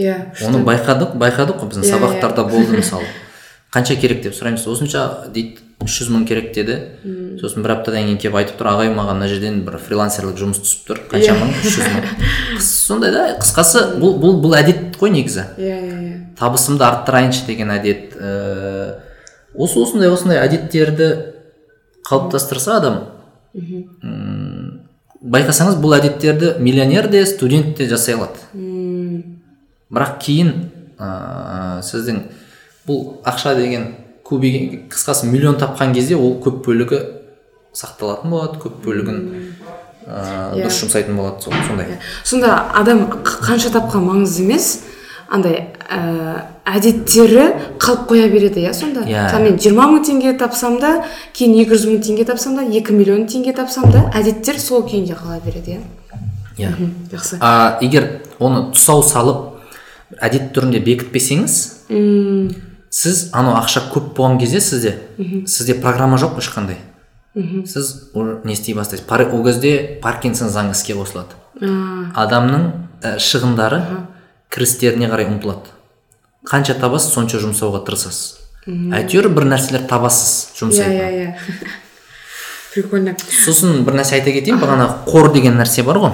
Иә 0.00 0.14
оны 0.46 0.62
байқадық 0.64 1.18
байқадық 1.20 1.58
қой 1.60 1.68
біздің 1.68 1.84
Иә, 1.84 1.90
сабақтарда 1.92 2.46
болды 2.48 2.76
мысалы. 2.80 3.04
Қанша 3.72 3.96
керек 4.00 4.22
деп 4.24 4.32
сұраймыз 4.36 4.64
осынша 4.68 5.02
дейді 5.32 5.60
үш 5.84 5.98
жүз 6.00 6.10
мың 6.14 6.24
керек 6.28 6.52
деді. 6.56 6.78
Сосын 7.40 7.64
бір 7.64 7.74
аптадан 7.76 8.06
кейін 8.06 8.18
келіп 8.22 8.36
айтып 8.40 8.58
тұр 8.60 8.68
ағай 8.72 8.90
маған 8.94 9.18
мына 9.20 9.28
жерден 9.28 9.60
бір 9.66 9.76
фрилансерлік 9.82 10.36
жұмыс 10.40 10.60
түсіп 10.62 10.88
тұр 10.88 11.00
қанша 11.10 11.32
Иә. 11.32 11.38
мың? 11.40 11.52
үш 11.60 11.76
жүз 11.76 11.88
мың. 11.92 12.08
Сондай 12.68 13.12
да 13.12 13.24
қысқасы 13.42 13.82
бұл 14.00 14.14
бұл 14.22 14.36
бұл 14.44 14.56
әдет 14.60 14.96
қой 15.00 15.10
негізі. 15.16 15.44
Иә 15.58 15.76
иә 15.76 15.96
иә. 15.98 16.14
Табысымды 16.38 16.84
арттырайыншы 16.86 17.44
деген 17.48 17.72
әдет 17.74 18.14
ііі 18.16 18.92
осы 19.58 19.82
осындай 19.82 20.08
осындай 20.12 20.38
әдеттерді 20.44 21.08
қалыптастырса 22.08 22.76
адам 22.78 22.98
м, 23.54 24.80
байқасаңыз 25.22 25.76
бұл 25.82 25.96
әдеттерді 25.98 26.56
миллионер 26.58 27.08
де 27.10 27.24
студент 27.26 27.76
те 27.76 27.88
жасай 27.88 28.14
алады. 28.16 28.38
Бірақ 29.92 30.18
кейін 30.24 30.52
ыыы 30.98 31.82
сіздің 31.86 32.22
бұл 32.88 33.02
ақша 33.28 33.54
деген 33.58 33.90
көбейген 34.26 34.88
қысқасы 34.90 35.26
миллион 35.28 35.58
тапқан 35.60 35.92
кезде 35.94 36.16
ол 36.16 36.38
көп 36.42 36.62
бөлігі 36.66 37.02
сақталатын 37.76 38.30
болады 38.32 38.58
көп 38.62 38.80
бөлігін 38.86 39.20
ыыы 40.06 40.62
дұрыс 40.62 40.80
жұмсайтын 40.82 41.16
болады 41.16 41.44
сондай. 41.44 41.98
Сонда 42.24 42.56
адам 42.74 43.04
қанша 43.22 43.70
тапқан 43.74 44.02
маңызды 44.08 44.46
емес? 44.48 44.72
Андай 45.32 45.56
ә, 45.88 45.98
әдеттері 46.68 47.46
қалып 47.80 48.04
қоя 48.10 48.28
береді 48.32 48.60
иә 48.66 48.72
сонда? 48.76 49.02
Иә. 49.08 49.24
мысалы 49.26 49.44
мен 49.48 49.58
жиырма 49.58 49.86
мың 49.90 50.04
теңге 50.06 50.34
тапсам 50.38 50.78
да 50.80 50.92
кейін 51.32 51.56
екі 51.62 51.74
жүз 51.74 51.86
мың 51.88 52.02
теңге 52.04 52.26
тапсам 52.28 52.56
да 52.58 52.66
екі 52.68 52.92
миллион 52.92 53.24
теңге 53.26 53.54
тапсам 53.56 53.90
да 53.92 54.04
әдеттер 54.14 54.60
сол 54.60 54.84
күйінде 54.86 55.16
қала 55.16 55.40
береді 55.44 55.78
иә? 55.78 55.80
Иә. 56.58 56.72
Жақсы. 57.12 57.38
А 57.40 57.78
егер 57.80 58.20
оны 58.38 58.68
тұсау 58.76 59.02
салып 59.02 59.48
әдет 60.20 60.52
түрінде 60.52 60.82
бекітпесеңіз 60.84 61.58
М, 61.92 62.52
сіз 62.92 63.30
анау 63.32 63.56
ақша 63.58 63.86
көп 63.92 64.12
болған 64.16 64.38
кезде 64.40 64.60
сізде 64.60 64.98
сізде 65.46 65.74
программа 65.80 66.18
жоқ 66.20 66.38
ешқандай 66.40 66.76
сіз 67.66 68.10
уже 68.14 68.40
не 68.44 68.52
істей 68.52 68.74
бастайсыз? 68.74 69.06
Ол 69.08 69.44
кезде 69.44 69.98
паркинсон 70.02 70.48
заңы 70.52 70.72
іске 70.76 70.92
қосылады. 70.92 71.32
А, 71.60 72.26
адамның 72.26 72.66
ә, 73.02 73.16
шығындары 73.16 73.80
кірістеріне 74.52 75.08
қарай 75.10 75.28
ұмтылады. 75.30 75.72
Қанша 76.48 76.76
табасыз 76.78 77.14
сонша 77.14 77.40
жұмсауға 77.42 77.82
тырысасыз. 77.86 78.38
Әйтеуір 78.68 79.30
бір 79.34 79.48
нәрселер 79.50 79.86
табасыз 79.90 80.52
иә 80.52 80.58
жұмсайтын. 80.60 80.98
Иә 80.98 81.08
иә 81.18 81.72
прикольно. 82.72 83.14
Сосын 83.44 83.82
бір 83.86 83.98
нәрсе 84.00 84.18
айта 84.18 84.32
кетейін 84.34 84.60
бағана 84.62 84.88
қор 85.08 85.32
деген 85.34 85.58
нәрсе 85.60 85.84
бар 85.86 85.98
ғой. 86.02 86.12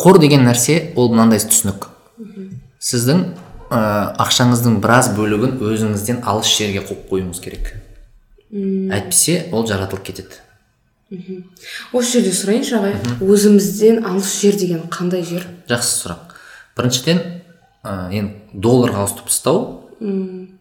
Қор 0.00 0.18
деген 0.22 0.46
нәрсе 0.48 0.92
ол 0.96 1.10
мынандай 1.12 1.40
түсінік. 1.42 1.88
Сіздің 2.80 3.24
ә, 3.70 3.80
ақшаңыздың 4.24 4.78
біраз 4.80 5.10
бөлігін 5.16 5.58
өзіңізден 5.60 6.22
алыс 6.24 6.48
жерге 6.48 6.84
қойып 6.86 7.10
қоюыңыз 7.10 7.42
керек. 7.44 7.74
Әйтпесе 8.50 9.50
ол 9.52 9.66
жаратылып 9.68 10.06
кетеді. 10.08 10.40
Осы 11.92 12.18
жерде 12.18 12.32
сұрайыншы 12.34 12.78
ағай 12.78 12.96
өзімізден 13.20 14.04
алыс 14.06 14.32
жер 14.40 14.56
деген 14.58 14.88
қандай 14.90 15.22
жер? 15.26 15.46
Жақсы 15.68 16.04
сұрақ. 16.04 16.34
Біріншіден 16.78 17.22
ә, 17.84 18.10
енді 18.12 18.60
долларға 18.64 19.04
ауыстырып 19.04 19.30
тастау. 19.30 19.60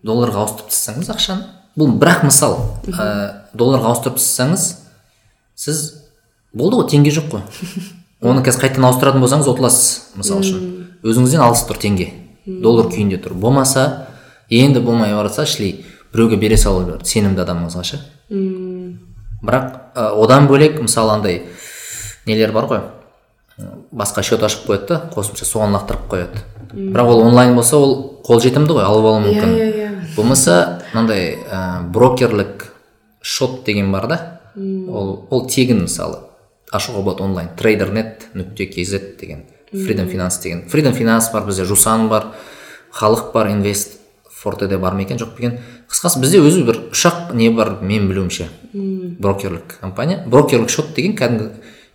Долларға 0.05 0.43
ауыстырып 0.43 0.69
тастасаңыз 0.71 1.11
ақшаны. 1.13 1.47
Бұл 1.79 1.93
бірақ 1.99 2.25
мысал 2.27 2.57
ә, 2.87 3.49
долларға 3.53 3.93
ауыстырып 3.93 4.19
тастасаңыз 4.19 4.65
сіз 5.59 5.83
болды 6.53 6.79
ғой 6.81 6.89
теңге 6.91 7.13
жоқ 7.15 7.31
қой. 7.33 7.43
Оны 8.29 8.43
қазір 8.43 8.65
қайтадан 8.65 8.89
ауыстыратын 8.89 9.23
болсаңыз 9.23 9.51
ұтыласыз 9.53 10.17
мысалы 10.19 10.43
үшін. 10.43 10.65
Өзіңізден 11.03 11.43
алыс 11.45 11.63
тұр 11.69 11.79
теңге. 11.79 12.09
Доллар 12.45 12.89
күйінде 12.91 13.21
тұр. 13.23 13.37
Болмаса 13.39 14.09
енді 14.49 14.81
болмай 14.83 15.13
барса 15.13 15.45
шли 15.45 15.85
біреуге 16.13 16.39
бере 16.41 16.57
салу 16.57 16.99
сенімді 17.05 17.45
адамыңызға 17.45 17.83
ше 17.85 17.99
бірақ 18.29 19.67
ә, 19.95 20.09
одан 20.19 20.47
бөлек 20.49 20.81
мысалы 20.81 21.13
андай 21.13 21.43
нелер 22.25 22.51
бар 22.51 22.65
ғой. 22.67 22.81
Басқа 23.91 24.23
счет 24.23 24.43
ашып 24.43 24.67
қояды 24.69 24.87
да 24.87 25.01
қосымша 25.15 25.45
соған 25.47 25.75
лақтырып 25.75 26.07
қояды. 26.11 26.43
Бірақ 26.73 27.09
ол 27.09 27.21
онлайн 27.27 27.55
болса 27.55 27.77
ол 27.77 28.21
қолжетімді 28.25 28.77
ғой 28.77 28.85
алып 28.85 29.05
алу 29.09 29.21
мүмкін. 29.25 29.53
Иә, 29.57 29.69
иә. 29.73 29.89
болмаса 30.15 30.81
мынандай 30.93 31.37
ә, 31.49 31.83
брокерлік 31.89 32.67
шот 33.21 33.63
деген 33.65 33.91
бар 33.91 34.07
да. 34.07 34.19
Ол 34.55 35.25
ол 35.29 35.47
тегін 35.47 35.83
мысалы. 35.83 36.25
Ашуға 36.71 37.03
болады 37.03 37.23
онлайн. 37.23 37.49
Трейдернет 37.57 38.29
нүкте 38.33 38.69
kz 38.69 39.17
деген. 39.19 39.45
Freedom 39.73 40.09
finance 40.09 40.41
деген. 40.43 40.67
Freedom 40.69 40.93
finance 40.93 41.31
бар 41.33 41.45
бізде 41.45 41.65
жусан 41.65 42.07
бар 42.09 42.27
халық 42.93 43.31
бар 43.33 43.51
инвест 43.51 43.99
фортеде 44.29 44.77
бар 44.77 44.93
ма 44.93 45.01
екен 45.01 45.17
жоқ 45.17 45.35
па 45.35 45.43
екен? 45.43 45.59
Қысқасы 45.89 46.21
бізде 46.21 46.39
өзі 46.39 46.63
бір 46.65 46.79
үш 46.91 47.05
ақ 47.05 47.33
не 47.33 47.49
бар 47.49 47.79
мен 47.81 48.07
білуімше. 48.07 48.47
Брокерлік 48.73 49.79
компания. 49.81 50.23
Брокерлік 50.27 50.69
шот 50.69 50.93
деген 50.95 51.17
кәдімгі 51.17 51.49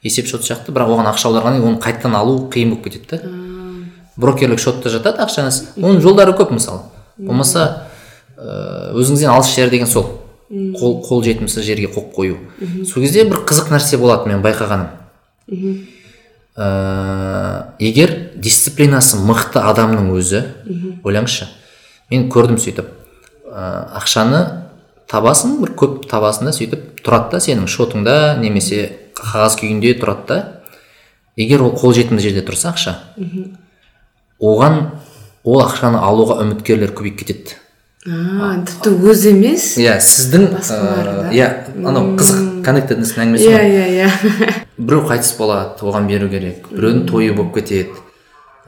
есеп 0.04 0.28
шот 0.28 0.44
сияқты 0.44 0.72
бірақ 0.74 0.92
оған 0.94 1.08
ақша 1.10 1.30
аударғаннан 1.30 1.62
кейін 1.62 1.74
оны 1.74 1.80
қайтадан 1.82 2.16
алу 2.18 2.36
қиын 2.52 2.74
болып 2.74 2.84
кетеді 2.84 3.16
да. 3.16 3.30
Брокерлік 4.16 4.60
шотта 4.60 4.92
жатады 4.92 5.24
ақшаңыз 5.24 5.60
оның 5.80 6.02
жолдары 6.04 6.36
көп 6.36 6.52
мысалы. 6.54 6.84
Болмаса 7.16 7.88
ә, 8.36 8.92
өзіңізден 8.94 9.32
алыс 9.32 9.54
жер 9.54 9.72
деген 9.72 9.88
сол. 9.90 10.20
Қол, 10.50 11.00
қол 11.02 11.24
жетімсіз 11.24 11.64
жерге 11.64 11.88
қойып 11.90 12.12
қою. 12.14 12.36
Сол 12.86 13.02
кезде 13.02 13.24
бір 13.24 13.42
қызық 13.48 13.72
нәрсе 13.72 13.98
болады 13.98 14.28
мен 14.30 14.44
байқағаным. 14.44 14.92
Ә, 16.54 16.66
егер 17.80 18.12
дисциплинасы 18.36 19.18
мықты 19.18 19.58
адамның 19.58 20.12
өзі 20.14 20.44
ойлаңызшы 21.02 21.48
мен 22.12 22.28
көрдім 22.30 22.60
сөйтіп 22.62 22.92
ә, 23.50 23.64
ақшаны 23.98 24.44
табасың 25.10 25.56
бір 25.64 25.72
көп 25.74 26.04
табасың 26.06 26.46
да 26.46 26.52
сөйтіп 26.54 27.00
тұрады 27.02 27.34
да 27.34 27.40
сенің 27.42 27.66
шотыңда 27.66 28.14
немесе 28.38 28.84
қағаз 29.24 29.58
күйінде 29.60 29.94
тұрады 30.00 30.26
да. 30.28 30.38
егер 31.36 31.64
ол 31.64 31.74
қолжетімді 31.78 32.22
жерде 32.22 32.44
тұрса 32.46 32.72
ақша. 32.74 32.96
Оған 34.40 34.80
ол 35.44 35.60
ақшаны 35.64 36.00
алуға 36.00 36.40
үміткерлер 36.44 36.94
көбейіп 36.96 37.20
кетеді. 37.22 37.58
Тіпті 38.04 38.90
өзі 39.00 39.30
емес? 39.32 39.70
Иә 39.80 39.96
сіздің 40.04 40.50
иә 41.32 41.46
анау 41.88 42.10
қызық 42.18 42.60
коннектеднестің 42.66 43.22
әңгімесі 43.24 43.46
иә 43.48 43.60
ғой 43.62 43.70
иә 43.72 43.86
иә. 43.94 44.08
Біреу 44.76 45.06
қайтыс 45.08 45.30
болады 45.38 45.86
оған 45.88 46.10
беру 46.10 46.28
керек. 46.28 46.68
Біреудің 46.68 47.06
тойы 47.08 47.32
болып 47.32 47.54
кетеді. 47.56 47.96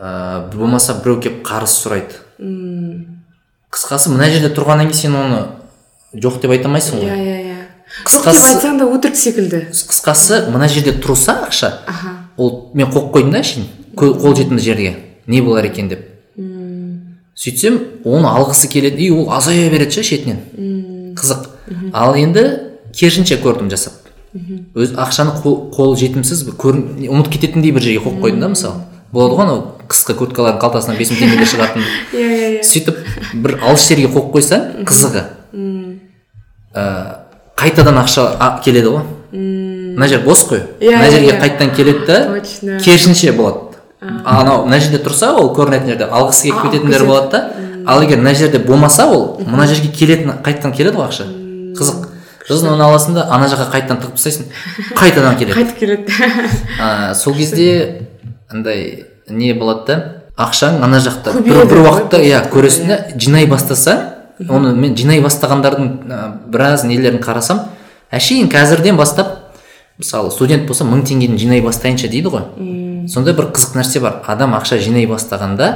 Ә, 0.00 0.48
болмаса 0.54 0.96
біреу 1.02 1.20
келіп 1.20 1.42
қарыз 1.44 1.76
сұрайды. 1.82 2.22
Қысқасы 3.72 4.14
мына 4.14 4.30
жерде 4.32 4.48
тұрғаннан 4.57 4.88
кейін 4.88 5.02
сен 5.02 5.20
оны 5.20 5.42
жоқ 6.16 6.40
деп 6.40 6.57
айта 6.57 6.70
алмайсың 6.70 7.02
ғой. 7.02 7.12
Иә 7.12 7.16
иә 7.20 7.36
Қысқасы- 8.05 8.44
айтсаң 8.53 8.78
да 8.78 8.84
өтірік 8.92 9.16
секілді. 9.16 9.61
Қысқасы 9.72 10.51
мына 10.53 10.68
жерде 10.68 10.92
тұрса 10.92 11.38
ақша. 11.49 11.72
Аха. 11.86 12.12
Ол 12.36 12.70
мен 12.74 12.86
қойып 12.92 13.11
қойдым 13.14 13.30
да 13.32 13.38
әшейін 13.40 13.66
кө- 13.97 14.14
қолжетімді 14.20 14.61
жерге. 14.62 14.97
Не 15.26 15.40
болар 15.42 15.64
екен 15.64 15.88
деп. 15.88 16.05
Сөйтсем 17.36 17.78
оны 18.05 18.28
алғысы 18.28 18.68
келеді 18.68 18.97
и 19.07 19.11
ол 19.11 19.30
азая 19.32 19.70
береді 19.70 19.90
ше 19.92 20.03
шетінен. 20.03 21.14
Қызық. 21.16 21.47
Ал 21.92 22.14
енді 22.14 22.44
керісінше 22.92 23.36
көрдім 23.42 23.70
жасап. 23.70 23.92
Өз 24.74 24.92
ақшаны 24.97 25.32
қол, 25.42 25.70
қол 25.72 25.97
жетімсіз 25.97 26.44
ұмытып 26.49 27.32
кететіндей 27.32 27.72
бір 27.72 27.80
жерге 27.82 28.05
қойып 28.05 28.20
қойдым 28.20 28.40
да 28.40 28.49
мысалы. 28.49 28.80
Болады 29.12 29.34
ғой 29.36 29.42
анау 29.47 29.61
қысқы 29.88 30.14
курткалардың 30.18 30.61
қалтасынан 30.61 30.99
бес 30.99 31.11
мың 31.11 31.20
теңгеге 31.22 31.47
шығатын. 31.47 31.84
Иә 32.12 32.26
иә 32.26 32.49
иә. 32.61 32.64
Сөйтіп 32.64 32.97
бір 33.42 33.59
алыс 33.62 33.86
жерге 33.88 34.09
қойып 34.12 34.32
қойсаң 34.34 34.84
қызығы. 34.84 35.22
Ә, 36.74 36.82
қайтадан 37.57 37.98
ақша 38.02 38.36
а- 38.38 38.61
келеді 38.64 38.92
ғой. 38.94 39.02
Мына 39.32 40.09
жер 40.09 40.20
бос 40.24 40.44
қой. 40.48 40.62
Иә, 40.80 40.96
мына 40.96 41.11
жерге 41.11 41.30
иә. 41.30 41.40
қайтадан 41.40 41.74
келеді 41.74 42.07
да 42.07 42.40
Точно. 42.40 42.78
керісінше 42.80 43.32
болады. 43.32 43.59
Анау 44.24 44.66
мына 44.66 44.78
жерде 44.80 44.98
тұрса 45.02 45.32
ол 45.32 45.54
көрінетін 45.57 45.86
жерде 45.86 46.04
алғысы 46.04 46.50
келіп 46.50 46.62
кететіндер 46.62 47.04
болады 47.04 47.30
да. 47.30 47.52
Ал 47.86 48.02
егер 48.02 48.18
мына 48.18 48.34
жерде 48.34 48.59
болмаса 48.59 49.07
ол 49.07 49.40
мына 49.46 49.66
жерге 49.66 49.88
келетін 49.88 50.32
қайтадан 50.44 50.74
келеді 50.76 50.96
ғой 50.96 51.09
ақша. 51.09 51.24
Қызық. 51.78 52.07
Сосын 52.46 52.68
оны 52.74 52.84
аласың 52.84 53.14
да 53.14 53.26
ана 53.30 53.48
жаққа 53.50 53.72
қайтадан 53.72 54.02
тығып 54.02 54.14
тастайсың. 54.20 54.46
Қайтадан 54.94 55.38
келеді. 55.38 55.59
Қайтып 55.59 55.78
келеді. 55.78 56.12
Сол 57.14 57.34
кезде 57.34 58.02
андай 58.50 59.07
не 59.28 59.52
болады 59.54 59.86
да 59.86 59.96
ақшаң 60.36 60.82
ана 60.84 61.00
жақта 61.00 61.32
бір, 61.40 61.64
уақытта 61.80 62.20
иә 62.20 62.42
көресің 62.52 62.90
да 62.90 62.98
жинай 63.16 63.46
бастасаң 63.48 64.02
оны 64.49 64.74
мен 64.76 64.95
жинай 64.97 65.20
бастағандардың 65.24 65.89
а, 66.12 66.20
біраз 66.53 66.84
нелерін 66.84 67.22
қарасам 67.24 67.62
әшейін 68.12 68.51
қазірден 68.53 68.97
бастап 68.97 69.53
мысалы 69.99 70.30
студент 70.30 70.66
болса 70.68 70.84
мың 70.84 71.05
теңгені 71.09 71.39
жинай 71.41 71.62
бастайыншы 71.64 72.09
дейді 72.12 72.28
ғой. 72.34 72.43
Сондай 73.09 73.32
бір 73.34 73.49
қызық 73.55 73.78
нәрсе 73.78 74.01
бар. 74.01 74.18
Адам 74.26 74.53
ақша 74.59 74.76
жинай 74.82 75.07
бастағанда 75.09 75.70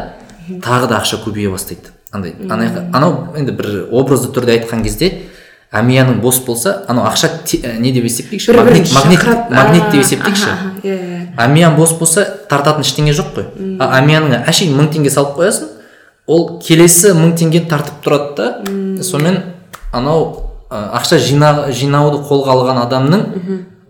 тағы 0.61 0.88
да 0.90 0.98
ақша 1.00 1.22
көбейе 1.24 1.50
бастайды. 1.50 1.88
Андай 2.12 2.34
ана- 2.50 2.90
анау 2.92 3.28
енді 3.38 3.52
бір 3.52 3.88
образды 3.90 4.28
түрде 4.34 4.58
айтқан 4.58 4.82
кезде 4.82 5.12
әмияның 5.72 6.20
бос 6.20 6.40
болса 6.44 6.84
анау 6.88 7.06
ақша 7.06 7.30
те- 7.46 7.58
ә, 7.58 7.78
не 7.78 7.92
деп 7.92 8.04
есептейікші? 8.04 8.52
Магнит 8.52 8.92
магнит 8.92 9.24
магнит 9.50 9.90
деп 9.92 10.02
есептейікші? 10.02 10.48
иә 10.82 10.98
иә. 11.38 11.76
Бос 11.76 11.92
болса 11.92 12.24
тартатын 12.50 12.82
ештеңе 12.82 13.12
жоқ 13.14 13.34
қой. 13.36 13.78
А 13.78 14.00
амияның 14.00 14.44
әшейін 14.44 14.74
мың 14.76 14.90
теңге 14.92 15.11
салып 15.11 15.36
қоясың 15.38 15.68
ол 16.30 16.46
келесі 16.62 17.10
мың 17.18 17.32
теңгені 17.40 17.66
тартып 17.70 17.98
тұрады 18.04 18.36
да. 18.38 19.02
Сонымен 19.02 19.40
анау 19.92 20.22
ә, 20.70 20.84
ақша 21.00 21.18
жина, 21.18 21.50
жинауды 21.74 22.20
қолға 22.28 22.54
алған 22.54 22.78
адамның 22.84 23.24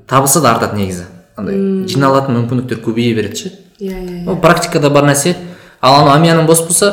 табысы 0.09 0.41
да 0.41 0.55
артады 0.55 0.79
негізі. 0.81 1.05
Андай 1.37 1.57
жиналатын 1.91 2.37
мүмкіндіктер 2.39 2.81
көбейе 2.85 3.15
береді 3.17 3.37
ше. 3.45 3.53
Иә 3.81 4.01
иә 4.01 4.25
ол 4.29 4.41
практикада 4.41 4.91
бар 4.91 5.05
нәрсе. 5.11 5.37
Ал 5.81 6.01
анау 6.03 6.15
амияның 6.17 6.47
бос 6.49 6.61
болса 6.67 6.91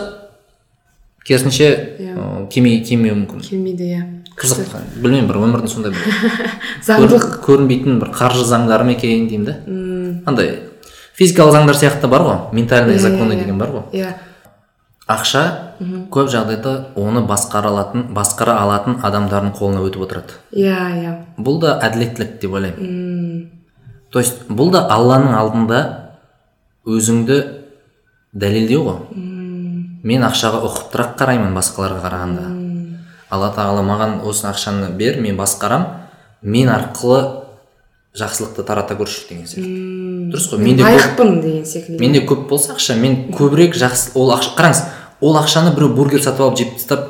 керісінше 1.28 1.66
ә, 2.00 2.48
келмей 2.52 2.82
келмеуі 2.88 3.18
мүмкін. 3.24 3.42
Келмейді 3.48 3.88
иә. 3.94 4.04
Қызық. 4.38 4.68
Білмеймін 5.02 5.28
бір 5.32 5.40
өмірдің 5.42 5.72
сондай 5.72 5.92
бір 5.96 6.04
заңдылық. 6.88 7.24
көр- 7.24 7.40
көрінбейтін 7.48 7.98
бір 8.04 8.12
қаржы 8.16 8.46
заңдары 8.48 8.86
ма 8.86 8.94
екен 8.94 9.26
деймін 9.28 9.48
да. 9.50 9.56
Андай 10.30 10.52
физикалық 11.18 11.56
заңдар 11.58 11.80
сияқты 11.80 12.08
бар 12.12 12.22
ғой. 12.28 12.38
Ментальные 12.54 12.98
Иә, 13.00 13.02
законы 13.02 13.34
иә, 13.34 13.40
деген 13.42 13.58
бар 13.58 13.72
ғой. 13.74 13.84
Иә. 13.98 14.14
Ақша 15.08 15.44
көп 16.12 16.28
жағдайда 16.32 16.74
оны 17.00 17.22
басқара 17.28 17.72
алатын 17.72 18.10
басқара 18.16 18.58
алатын 18.62 19.00
адамдардың 19.08 19.54
қолына 19.56 19.84
өтіп 19.88 20.04
отырады. 20.04 20.36
Иә 20.52 20.80
иә. 21.00 21.14
Бұл 21.38 21.62
да 21.64 21.78
әділеттілік 21.88 22.40
деп 22.42 22.58
ойлаймын. 22.58 23.50
То 24.12 24.20
есть 24.20 24.48
бұл 24.50 24.72
да 24.72 24.84
алланың 24.92 25.36
алдында 25.38 25.82
өзіңді 26.88 27.40
дәлелдеу 28.34 28.84
ғой. 28.84 29.00
Мен 30.08 30.24
ақшаға 30.28 30.62
ұқыптырақ 30.68 31.16
қараймын 31.20 31.56
басқаларға 31.56 32.04
қарағанда. 32.04 32.46
Алла 33.30 33.52
тағала 33.56 33.84
маған 33.84 34.22
осы 34.28 34.48
ақшаны 34.48 34.92
бер 34.96 35.20
мен 35.22 35.38
басқарам 35.40 35.88
мен 36.42 36.70
арқылы 36.72 37.44
жақсылықты 38.18 38.64
тарата 38.64 38.96
көрші 38.96 39.28
деген 39.30 39.46
сияқты. 39.46 39.87
Дұрыс 40.32 40.50
қой 40.52 40.64
менде 40.64 40.84
лайықпын 40.84 41.42
деген 41.42 41.66
секілді. 41.66 42.00
менде 42.00 42.24
көп 42.28 42.48
болса 42.50 42.74
ақша 42.74 42.96
мен 43.00 43.32
көбірек 43.34 43.76
жақсы 43.78 44.12
ол 44.16 44.32
ақша 44.36 44.56
қараңыз 44.58 44.84
ол 45.22 45.38
ақшаны 45.40 45.76
біреу 45.76 45.94
бургер 45.96 46.24
сатып 46.24 46.48
алып 46.48 46.58
жеп 46.58 46.74
тастап 46.78 47.08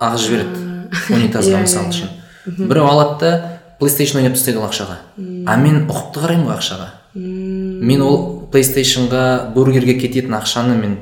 ағызып 0.00 0.26
жібереді 0.26 0.70
унитазға 1.14 1.56
Иә, 1.56 1.62
мысалы 1.64 1.86
иә, 1.86 1.94
үшін. 1.94 2.68
біреу 2.68 2.86
алады 2.90 3.18
да 3.20 3.60
плейстейшн 3.80 4.18
ойнап 4.20 4.34
тастайды 4.36 4.58
ол 4.60 4.66
ақшаға. 4.68 4.98
А 5.46 5.56
мен 5.56 5.86
ұқыпты 5.88 6.20
қараймын 6.20 6.50
ғой 6.50 6.58
ақшаға. 6.58 6.88
Мен 7.14 8.02
ол 8.04 8.18
плейстейшнға 8.52 9.52
бургерге 9.54 9.96
кететін 10.00 10.36
ақшаны 10.36 10.76
мен 10.76 10.98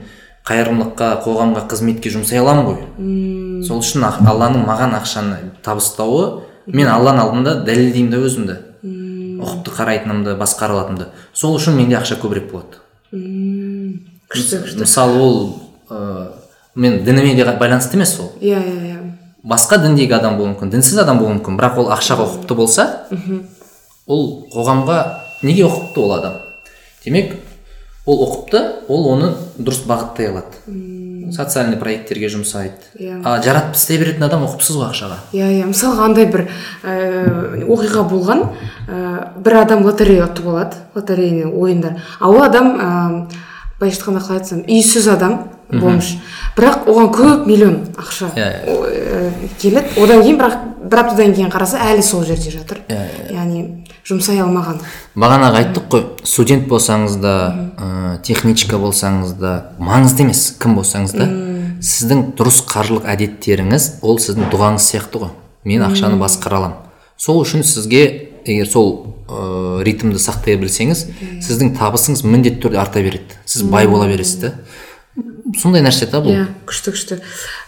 қайырымдылыққа 0.49 1.09
қоғамға 1.25 1.67
қызметке 1.73 2.13
жұмсай 2.15 2.39
аламын 2.39 2.69
ғой. 2.69 3.65
Сол 3.67 3.83
үшін 3.83 4.07
алланың 4.07 4.63
маған 4.69 4.95
ақшаны 5.01 5.41
табыстауы 5.67 6.45
мен 6.71 6.89
алланың 6.89 7.25
алдында 7.27 7.55
дәлелдеймін 7.67 8.15
да 8.15 8.23
өзімді 8.23 8.57
ұқыпты 9.39 9.73
қарайтынымды 9.77 10.35
басқара 10.39 10.75
алатынымды 10.77 11.09
сол 11.33 11.57
үшін 11.59 11.77
менде 11.79 11.97
ақша 11.99 12.19
көбірек 12.23 12.51
болады. 12.53 12.83
Күшті 14.29 14.63
күшті. 14.65 14.81
мысалы 14.83 15.21
ол 15.23 15.39
ә, 15.91 16.33
мен 16.75 17.03
дініме 17.05 17.35
де 17.35 17.45
байланысты 17.45 17.97
емес 17.97 18.19
ол. 18.21 18.33
Иә 18.41 18.59
иә 18.59 18.77
иә. 18.91 18.99
Басқа 19.43 19.79
діндегі 19.81 20.19
адам 20.19 20.37
болуы 20.37 20.53
мүмкін 20.53 20.71
дінсіз 20.75 20.99
адам 20.99 21.19
болуы 21.19 21.39
мүмкін. 21.39 21.57
Бірақ 21.57 21.79
ол 21.79 21.93
ақшаға 21.95 22.27
ұқыпты 22.27 22.55
болса 22.59 23.07
ол 24.07 24.49
қоғамға 24.53 24.99
неге 25.43 25.65
ұқыпты 25.69 26.03
ол 26.03 26.13
адам? 26.19 26.41
Демек 27.05 27.37
ол 28.05 28.25
ұқыпты 28.27 28.65
ол 28.89 29.07
оны 29.15 29.33
дұрыс 29.57 29.85
бағыттай 29.87 30.33
алады. 30.33 30.59
Социальный 31.33 31.77
проекттерге 31.77 32.29
жұмсайды. 32.29 32.73
Иә. 32.99 33.21
а 33.25 33.41
жаратып 33.43 33.73
тастай 33.75 33.99
беретін 33.99 34.23
адам 34.25 34.45
ұқыпсыз 34.47 34.77
ғой 34.79 34.89
ақшаға. 34.91 35.19
Иә 35.33 35.49
иә. 35.59 35.67
Мысалға 35.71 36.05
андай 36.09 36.27
бір 36.27 36.47
ә, 36.83 37.65
оқиға 37.69 38.05
болған 38.09 38.43
ә, 38.89 39.29
бір 39.43 39.57
адам 39.63 39.85
лотерея 39.85 40.27
ұтып 40.29 40.47
алады 40.49 40.77
лотерейный 40.95 41.47
ойындар. 41.51 42.01
А 42.21 42.29
ол 42.31 42.43
адам 42.43 42.73
ә, 42.79 42.89
былайша 43.81 44.01
айтқанда 44.01 44.21
қалай 44.25 44.41
айтсам 44.41 44.65
үйсіз 44.67 45.09
адам 45.15 45.39
бомж 45.69 46.15
бірақ 46.57 46.87
оған 46.89 47.11
көп 47.13 47.45
миллион 47.47 47.77
ақша 47.97 48.31
Иә, 48.35 48.49
иә. 48.65 48.73
о- 48.73 48.89
ә, 48.89 49.31
келеді. 49.61 50.01
Одан 50.03 50.23
кейін 50.23 50.39
бірақ 50.41 50.57
бір 50.89 50.99
аптадан 51.05 51.35
кейін 51.35 51.51
қараса 51.53 51.79
әлі 51.93 52.03
сол 52.03 52.25
жерде 52.25 52.51
жатыр. 52.51 52.79
Иә, 52.89 53.33
яғни 53.35 53.85
жұмсай 54.09 54.41
алмаған. 54.41 54.79
Бағанағы 55.19 55.59
айттық 55.61 55.89
қой 55.93 56.05
студент 56.25 56.65
болсаңыз 56.71 57.19
да 57.21 57.35
ә, 57.77 57.89
техничка 58.25 58.79
болсаңыз 58.81 59.35
да 59.37 59.53
маңызды 59.77 60.25
емес 60.25 60.45
кім 60.63 60.79
болсаңыз 60.79 61.13
да 61.19 61.27
сіздің 61.85 62.23
дұрыс 62.39 62.63
қаржылық 62.71 63.05
әдеттеріңіз 63.13 63.91
ол 64.01 64.17
сіздің 64.23 64.49
дұғаңыз 64.55 64.89
сияқты 64.95 65.23
ғой. 65.25 65.35
Мен 65.69 65.85
ақшаны 65.85 66.17
басқара 66.21 66.63
аламын. 66.63 66.79
Сол 67.21 67.43
үшін 67.43 67.67
сізге 67.67 68.05
егер 68.47 68.71
сол 68.71 68.89
ә, 69.29 69.83
ритмді 69.85 70.23
сақтай 70.23 70.57
білсеңіз 70.57 71.05
сіздің 71.45 71.75
табысыңыз 71.77 72.25
міндетті 72.25 72.65
түрде 72.65 72.81
арта 72.81 73.05
береді. 73.05 73.37
Сіз 73.45 73.69
бай 73.69 73.91
бола 73.91 74.09
бересіз 74.09 74.41
да 74.41 74.55
сондай 75.59 75.83
нәрсе 75.83 76.07
да 76.11 76.21
бұл. 76.23 76.35
Иә 76.35 76.45
күшті 76.69 76.93
күшті. 76.95 77.19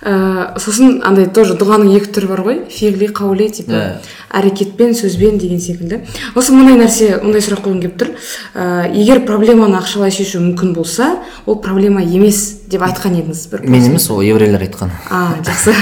Ә, 0.05 0.13
сосын 0.61 1.01
андай 1.07 1.27
тоже 1.33 1.57
дұғаның 1.59 1.95
екі 1.97 2.13
түрі 2.15 2.29
бар 2.31 2.43
ғой. 2.47 2.59
Фиғли 2.71 3.09
қаули 3.17 3.49
типа 3.51 3.73
Иә. 3.73 3.99
әрекетпен 4.31 4.95
сөзбен 4.95 5.39
деген 5.41 5.61
секілді. 5.61 6.03
Осы 6.35 6.53
мындай 6.53 6.79
нәрсе 6.79 7.23
мындай 7.23 7.41
сұрақ 7.41 7.65
қойғым 7.65 7.83
келіп 7.83 7.99
тұр. 8.01 8.15
Ә, 8.55 8.93
егер 8.95 9.25
проблеманы 9.27 9.81
ақшалай 9.81 10.13
шешу 10.15 10.41
мүмкін 10.45 10.75
болса 10.75 11.17
ол 11.47 11.57
проблема 11.61 12.03
емес. 12.03 12.60
Деп 12.71 12.83
айтқан 12.87 13.17
едіңіз 13.19 13.41
бір 13.51 13.65
мен 13.67 13.85
емес 13.89 14.07
ол 14.13 14.21
еврейлер 14.23 14.63
айтқан. 14.63 14.93
А 15.11 15.35
жақсы. 15.43 15.73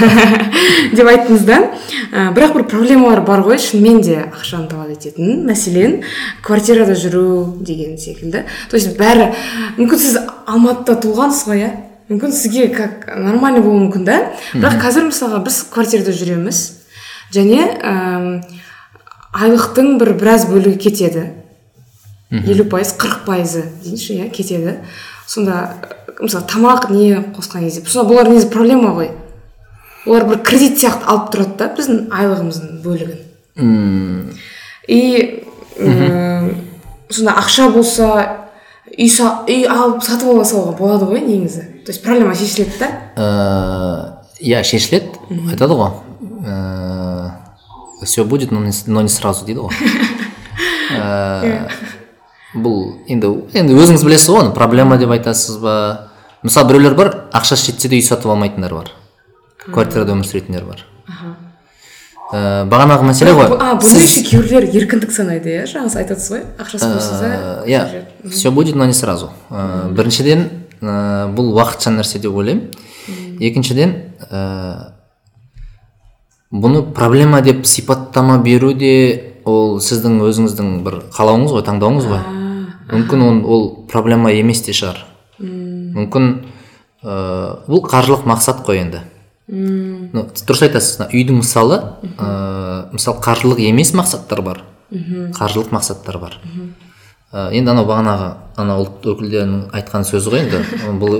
Деп 0.97 1.09
айттыңыз 1.11 1.43
да? 1.45 1.59
Ә, 2.09 2.29
бірақ 2.33 2.55
бір 2.55 2.63
проблемалар 2.71 3.21
бар 3.27 3.43
ғой. 3.45 3.59
Шынымен 3.61 4.01
де 4.01 4.15
ақшаны 4.25 4.69
талап 4.71 4.89
ететін 4.95 5.43
мәселен 5.45 5.99
квартирада 6.45 6.95
жүру 6.97 7.61
деген 7.61 7.97
секілді. 8.01 8.45
То 8.71 8.79
есть 8.79 8.97
бәрі 8.97 9.29
мүмкін 9.77 10.01
сіз 10.01 10.17
алматыда 10.49 10.97
туылғансыз 11.03 11.51
ғой 11.51 11.61
иә? 11.61 11.71
Мүмкін 12.09 12.33
сізге 12.33 12.69
как 12.73 13.05
нормально 13.13 13.61
болуы 13.61 13.83
мүмкін 13.85 14.07
да? 14.07 14.17
Бірақ 14.55 14.79
қазір 14.81 15.11
мысалға 15.11 15.43
біз 15.45 15.61
квартирада 15.69 16.15
жүреміз. 16.15 16.63
Және 17.35 17.67
әм, 17.85 18.31
айлықтың 19.37 19.99
бір 20.01 20.15
біраз 20.17 20.47
бөлігі 20.49 20.81
кетеді. 20.87 21.27
Елу 22.29 22.65
пайыз 22.69 22.95
қырық 22.97 23.23
пайызы 23.25 23.63
дейінші 23.83 24.17
иә 24.23 24.31
кетеді. 24.33 24.79
Сонда 25.29 25.55
ә, 25.85 26.15
мысалы 26.23 26.45
тамақ 26.49 26.89
не 26.93 27.21
қосқан 27.35 27.65
кезде 27.67 27.85
сонда 27.85 28.09
бұлар 28.09 28.31
негізі 28.31 28.49
проблема 28.53 28.93
ғой. 28.97 29.11
Олар 30.07 30.25
бір 30.29 30.41
кредит 30.47 30.79
сияқты 30.81 31.05
алып 31.11 31.29
тұрады 31.33 31.57
да 31.59 31.69
біздің 31.77 31.97
айлығымыздың 32.15 32.79
бөлігін. 32.83 33.19
И 34.89 35.43
сонда 37.13 37.35
ақша 37.37 37.69
болса 37.73 38.09
үй, 38.97 39.65
алып 39.69 40.01
сатып 40.03 40.31
ала 40.33 40.45
салуға 40.45 40.77
болады 40.79 41.09
ғой 41.11 41.21
негізі. 41.25 41.67
То 41.85 41.91
есть 41.91 42.03
проблема 42.03 42.35
шешіледі 42.35 42.79
да. 42.79 42.89
Ә, 43.15 43.25
иә 44.41 44.63
шешіледі. 44.63 45.13
Айтады 45.51 45.77
ғой. 45.77 45.91
Все 48.03 48.23
будет 48.23 48.51
но 48.51 48.61
не, 48.61 49.09
сразу 49.09 49.45
дейді 49.45 49.67
ғой. 49.67 49.73
Ә, 50.89 51.69
бұл 52.55 52.95
енді 53.07 53.29
енді 53.53 53.75
өзіңіз 53.77 54.05
білесіз 54.05 54.29
ғой 54.33 54.43
оны 54.45 54.53
проблема 54.55 54.97
деп 54.97 55.11
айтасыз 55.13 55.59
ба? 55.61 55.75
Мысалы 56.43 56.71
біреулер 56.71 56.95
бар 56.95 57.11
ақшасы 57.35 57.71
жетсе 57.71 57.89
де 57.91 57.99
үй 57.99 58.05
сатып 58.05 58.31
алмайтындар 58.31 58.73
бар. 58.73 58.91
Квартирада 59.67 60.15
өмір 60.15 60.25
сүретіндер 60.25 60.65
бар. 60.65 60.85
Ә, 62.29 62.63
бағанағы 62.69 63.07
мәселе 63.09 63.33
ғой. 63.33 63.49
а 63.57 63.73
бұны 63.81 64.03
еще 64.03 64.21
кейбіреулер 64.21 64.69
еркіндік 64.69 65.11
санайды 65.11 65.49
иә? 65.49 65.63
жаңа 65.65 65.89
сіз 65.89 65.97
айтасыз 66.03 66.29
ғой 66.29 66.43
ақшасы 66.61 66.89
болса 66.93 67.25
Ә, 67.25 67.65
иә 67.65 68.29
все 68.29 68.51
будет 68.51 68.75
но 68.75 68.85
не 68.85 68.93
сразу. 68.93 69.31
Ә, 69.49 69.89
біріншіден 69.89 70.45
ә, 70.81 71.33
бұл 71.33 71.49
уақытша 71.57 71.89
нәрсе 71.89 72.19
деп 72.21 72.35
ойлаймын. 72.37 72.69
Екіншіден 73.41 73.95
ә, 74.29 74.93
бұны 76.51 76.83
проблема 76.93 77.41
деп 77.41 77.65
сипаттама 77.65 78.37
беру 78.37 78.73
де 78.73 79.33
ол 79.45 79.79
сіздің 79.81 80.21
өзіңіздің 80.29 80.83
бір 80.85 81.01
қалауыңыз 81.15 81.55
ғой 81.57 81.65
таңдауыңыз 81.65 82.05
ғой. 82.13 82.21
Мүмкін 82.89 83.21
ол, 83.25 83.39
ол 83.45 83.63
проблема 83.91 84.31
емес 84.33 84.61
те 84.65 84.73
шығар. 84.73 85.03
Мүмкін 85.39 86.27
ә, 87.03 87.13
бұл 87.69 87.83
қаржылық 87.87 88.25
мақсат 88.29 88.63
қой 88.67 88.81
енді. 88.83 89.03
Ну, 89.49 90.25
дұрыс 90.45 90.61
айтасыз 90.67 90.99
мына 90.99 91.09
үйдің 91.13 91.39
мысалы 91.39 91.79
ә, 92.17 92.89
мысалы 92.93 93.21
қаржылық 93.23 93.61
емес 93.69 93.93
мақсаттар 93.97 94.41
бар. 94.45 94.63
Қаржылық 95.37 95.71
мақсаттар 95.73 96.19
бар. 96.21 96.35
Ә, 97.31 97.51
енді 97.53 97.71
анау 97.71 97.85
бағанағы 97.85 98.27
ана 98.57 98.75
ұлт 98.81 99.05
өкілдерінің 99.05 99.67
айтқан 99.77 100.05
сөзі 100.05 100.31
ғой 100.33 100.43
енді. 100.47 100.61
Бұл 101.01 101.19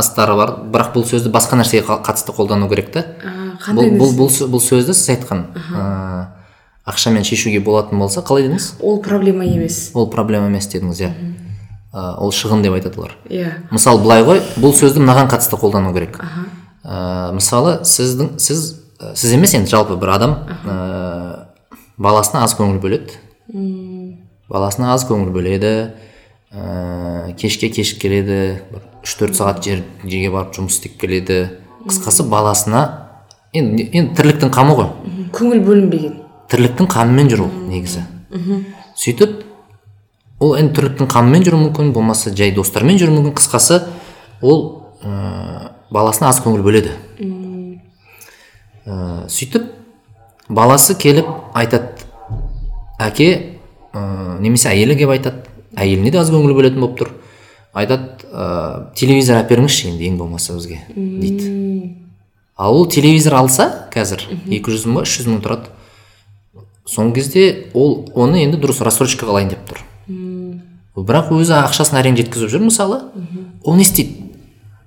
астары 0.00 0.36
бар. 0.36 0.54
Бірақ 0.72 0.94
бұл 0.96 1.04
сөзді 1.08 1.32
басқа 1.32 1.58
нәрсеге 1.60 1.84
қа- 1.86 2.00
қатысты 2.06 2.32
қолдану 2.36 2.68
керек 2.72 2.92
та 2.92 3.04
бұл, 3.76 3.90
бұл, 4.00 4.14
бұл, 4.16 4.30
бұл 4.54 4.62
сөзді 4.64 4.94
сіз 4.96 5.10
айтқан. 5.16 5.42
Ә, 5.76 5.84
ақшамен 6.90 7.24
шешуге 7.24 7.60
болатын 7.64 7.98
болса 8.02 8.20
қалай 8.26 8.48
дедіңіз? 8.48 8.72
Ол 8.82 9.00
проблема 9.02 9.46
емес. 9.46 9.90
Ол 9.94 10.10
проблема 10.10 10.50
емес 10.50 10.68
дедіңіз 10.72 11.00
иә. 11.06 11.12
Ол 11.92 12.30
шығын 12.30 12.62
деп 12.62 12.76
айтады 12.76 13.00
олар. 13.00 13.16
Иә. 13.26 13.54
Мысалы 13.70 14.02
былай 14.02 14.22
ғой 14.26 14.42
бұл 14.62 14.74
сөзді 14.76 15.02
мынаған 15.02 15.30
қатысты 15.32 15.58
қолдану 15.58 15.90
керек. 15.96 16.20
Ә, 16.84 17.32
мысалы 17.34 17.80
сіздің 17.82 18.36
сіз 18.38 18.62
ә, 19.00 19.14
сіз 19.18 19.34
емес 19.34 19.56
енді 19.58 19.72
жалпы 19.72 19.96
бір 20.00 20.14
адам 20.14 20.36
ә, 20.64 21.46
баласына 21.98 22.44
аз 22.46 22.54
көңіл 22.58 22.78
бөледі. 22.80 23.18
Баласына 24.48 24.94
аз 24.94 25.04
көңіл 25.08 25.34
бөледі 25.34 25.72
ә, 26.54 27.34
кешке 27.36 27.72
кешіп 27.74 28.00
келеді 28.06 28.62
бір 28.70 28.86
үш 29.02 29.18
төрт 29.18 29.34
сағат 29.34 29.62
жер, 29.66 29.84
жерге 30.04 30.30
барып 30.30 30.54
жұмыс 30.56 30.78
істеп 30.78 30.96
келеді. 31.00 31.42
Қысқасы 31.88 32.26
баласына 32.30 32.86
енді, 33.52 33.90
енді 33.90 34.14
тірліктің 34.14 34.54
қамы 34.54 34.78
ғой. 34.78 34.90
Көңіл 35.34 35.62
бөлінбеген. 35.66 36.18
Тірліктің 36.50 36.88
қамымен 36.90 37.30
жүр 37.30 37.44
ол 37.46 37.52
негізі. 37.70 38.02
Сөйтіп 38.98 39.44
ол 40.42 40.56
енді 40.58 40.74
тірліктің 40.76 41.10
қамымен 41.10 41.44
жүруі 41.46 41.66
мүмкін 41.68 41.92
болмаса 41.94 42.32
жай 42.34 42.52
достармен 42.56 42.98
жүруі 43.00 43.20
мүмкін. 43.20 43.36
Қысқасы 43.38 43.80
ол 44.42 44.90
ә, 45.04 45.70
баласына 45.92 46.30
аз 46.32 46.40
көңіл 46.42 46.64
бөледі. 46.66 46.96
Ә, 48.86 49.28
сөйтіп 49.30 49.70
баласы 50.48 50.96
келіп 50.98 51.28
айтады. 51.54 52.06
Әке 52.98 53.30
ә, 53.92 54.38
немесе 54.40 54.72
әйелі 54.72 54.98
келіп 54.98 55.16
айтады. 55.16 55.44
Әйеліне 55.76 56.10
де 56.10 56.18
аз 56.18 56.32
көңіл 56.34 56.56
бөлетін 56.56 56.82
болып 56.82 56.98
тұр. 56.98 57.12
Айтады 57.72 58.26
ә, 58.26 58.90
телевизор 58.98 59.38
әперіңізші 59.44 59.86
беріңізші 59.86 59.92
енді 59.92 60.08
ең 60.08 60.16
болмаса 60.18 60.56
бізге 60.56 60.80
дейді. 60.96 61.96
Ал 62.56 62.74
ол 62.76 62.88
телевизор 62.90 63.38
алса 63.38 63.68
қазір 63.94 64.26
екі 64.50 64.74
жүз 64.74 64.88
мың 64.88 64.98
ба 64.98 65.04
үш 65.06 65.20
жүз 65.20 65.30
мың 65.30 65.44
тұрады. 65.44 65.70
Соңғы 66.90 67.14
кезде 67.20 67.44
ол 67.74 68.10
оны 68.14 68.42
енді 68.44 68.58
дұрыс 68.60 68.82
рассрочкаға 68.84 69.36
алайын 69.36 69.52
деп 69.54 69.62
тұр. 69.68 69.84
Бірақ 71.00 71.30
өзі 71.32 71.54
ақшасын 71.62 72.00
әрең 72.00 72.18
жеткізіп 72.18 72.50
жүр 72.50 72.66
мысалы. 72.66 72.98
Ол 73.64 73.76
не 73.78 73.86
істейді? 73.86 74.26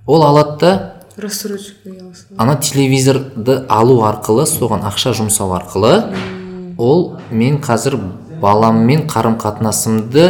Ол 0.06 0.22
алады 0.22 0.58
да 0.60 0.94
ана 2.36 2.56
телевизорды 2.60 3.64
алу 3.68 4.00
арқылы 4.04 4.44
соған 4.50 4.84
ақша 4.88 5.14
жұмсау 5.16 5.54
арқылы 5.56 5.94
ол 6.76 7.16
мен 7.30 7.60
қазір 7.62 7.96
баламмен 8.42 9.06
қарым 9.08 9.38
қатынасымды 9.40 10.26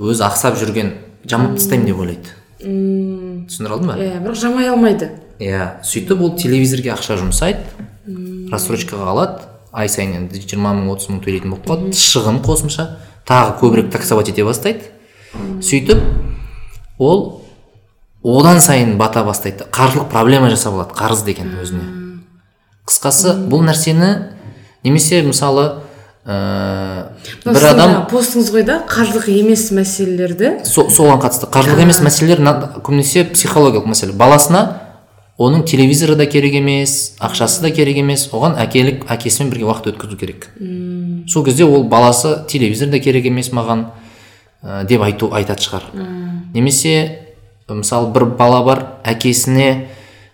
өзі 0.00 0.24
ақсап 0.26 0.56
жүрген 0.58 0.94
жамап 1.28 1.58
тастаймын 1.58 1.86
деп 1.86 2.00
ойлайды. 2.00 2.32
Түсіндіре 2.64 3.76
алдым 3.76 3.92
ба 3.92 3.98
иә 4.00 4.20
бірақ 4.24 4.40
жамай 4.40 4.70
алмайды. 4.72 5.10
Иә 5.38 5.84
сөйтіп 5.84 6.24
ол 6.24 6.34
телевизорге 6.40 6.94
ақша 6.96 7.18
жұмсайды 7.20 7.60
рассрочкаға 8.50 9.12
алады. 9.12 9.53
Ай 9.74 9.88
сайын 9.90 10.14
енді 10.22 10.40
жиырма 10.40 10.72
мың 10.76 10.92
отыз 10.94 11.10
мың 11.10 11.22
төлейтін 11.24 11.54
болып 11.54 11.66
қалады. 11.66 11.94
Шығын 11.98 12.40
қосымша 12.46 12.86
тағы 13.26 13.56
көбірек 13.60 13.90
таксовать 13.92 14.30
ете 14.30 14.44
бастайды. 14.46 14.90
Сөйтіп 15.34 15.98
ол 16.98 17.42
одан 18.22 18.60
сайын 18.60 18.96
бата 18.98 19.24
бастайды. 19.26 19.66
Қаржылық 19.74 20.08
проблема 20.12 20.50
жасап 20.50 20.74
алады 20.78 20.94
қарыз 20.94 21.24
деген 21.26 21.56
өзіне. 21.60 21.88
Қысқасы 22.86 23.34
бұл 23.50 23.64
нәрсені 23.66 24.12
немесе 24.84 25.22
мысалы 25.26 25.80
ә, 26.24 27.10
бір 27.44 27.66
адам 27.72 27.96
постыңыз 28.12 28.52
ғой 28.54 28.64
да 28.68 28.78
қаржылық 28.88 29.26
емес 29.32 29.70
мәселелерді. 29.74 30.60
Со- 30.68 30.86
соған 30.92 31.20
қатысты. 31.24 31.50
Қаржылық 31.50 31.82
емес 31.82 32.00
мәселелер 32.04 32.44
көбінесе 32.84 33.26
психологиялық 33.32 33.88
мәселе. 33.90 34.12
Баласына 34.12 34.83
оның 35.38 35.64
телевизоры 35.66 36.14
да 36.16 36.26
керек 36.26 36.54
емес 36.54 37.16
ақшасы 37.18 37.62
да 37.62 37.70
керек 37.74 37.98
емес. 37.98 38.28
Оған 38.32 38.54
әкелік 38.62 39.04
әкесімен 39.10 39.50
бірге 39.50 39.66
уақыт 39.66 39.90
өткізу 39.94 40.18
керек. 40.18 40.48
Сол 41.28 41.44
кезде 41.44 41.64
ол 41.64 41.84
баласы 41.84 42.44
телевизор 42.48 42.88
да 42.88 43.00
керек 43.00 43.26
емес 43.26 43.50
маған 43.52 43.88
ә, 44.62 44.84
деп 44.86 45.02
айту 45.02 45.32
айтатын 45.34 45.64
шығар. 45.64 45.90
Немесе 46.54 47.18
мысалы 47.68 48.12
бір 48.12 48.28
бала 48.38 48.62
бар 48.62 48.84
әкесіне 49.04 49.88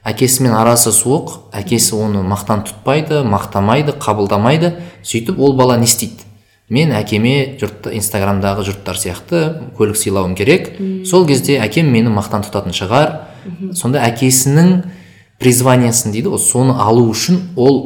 әкесімен 0.05 0.53
арасы 0.57 0.93
суық 0.93 1.53
әкесі 1.57 1.97
оны 1.97 2.23
мақтан 2.27 2.67
тұтпайды 2.69 3.23
мақтамайды 3.25 3.97
қабылдамайды. 3.97 4.75
Сөйтіп 5.03 5.39
ол 5.39 5.55
бала 5.57 5.79
не 5.79 5.89
істейді? 5.89 6.27
Мен 6.71 6.93
әкеме 6.95 7.57
жұртты 7.59 7.97
инстаграмдағы 7.99 8.63
жұрттар 8.69 8.99
сияқты 9.01 9.41
көлік 9.79 9.97
сыйлауым 9.99 10.37
керек. 10.39 10.71
Сол 11.09 11.27
кезде 11.27 11.59
әкем 11.59 11.89
мені 11.91 12.13
мақтан 12.15 12.45
тұтатын 12.47 12.77
шығар. 12.77 13.30
Сонда 13.75 14.03
әкесінің 14.09 14.75
призваниясын 15.41 16.13
дейді 16.13 16.35
ғой 16.35 16.43
соны 16.43 16.77
алу 16.81 17.07
үшін 17.11 17.41
ол 17.57 17.81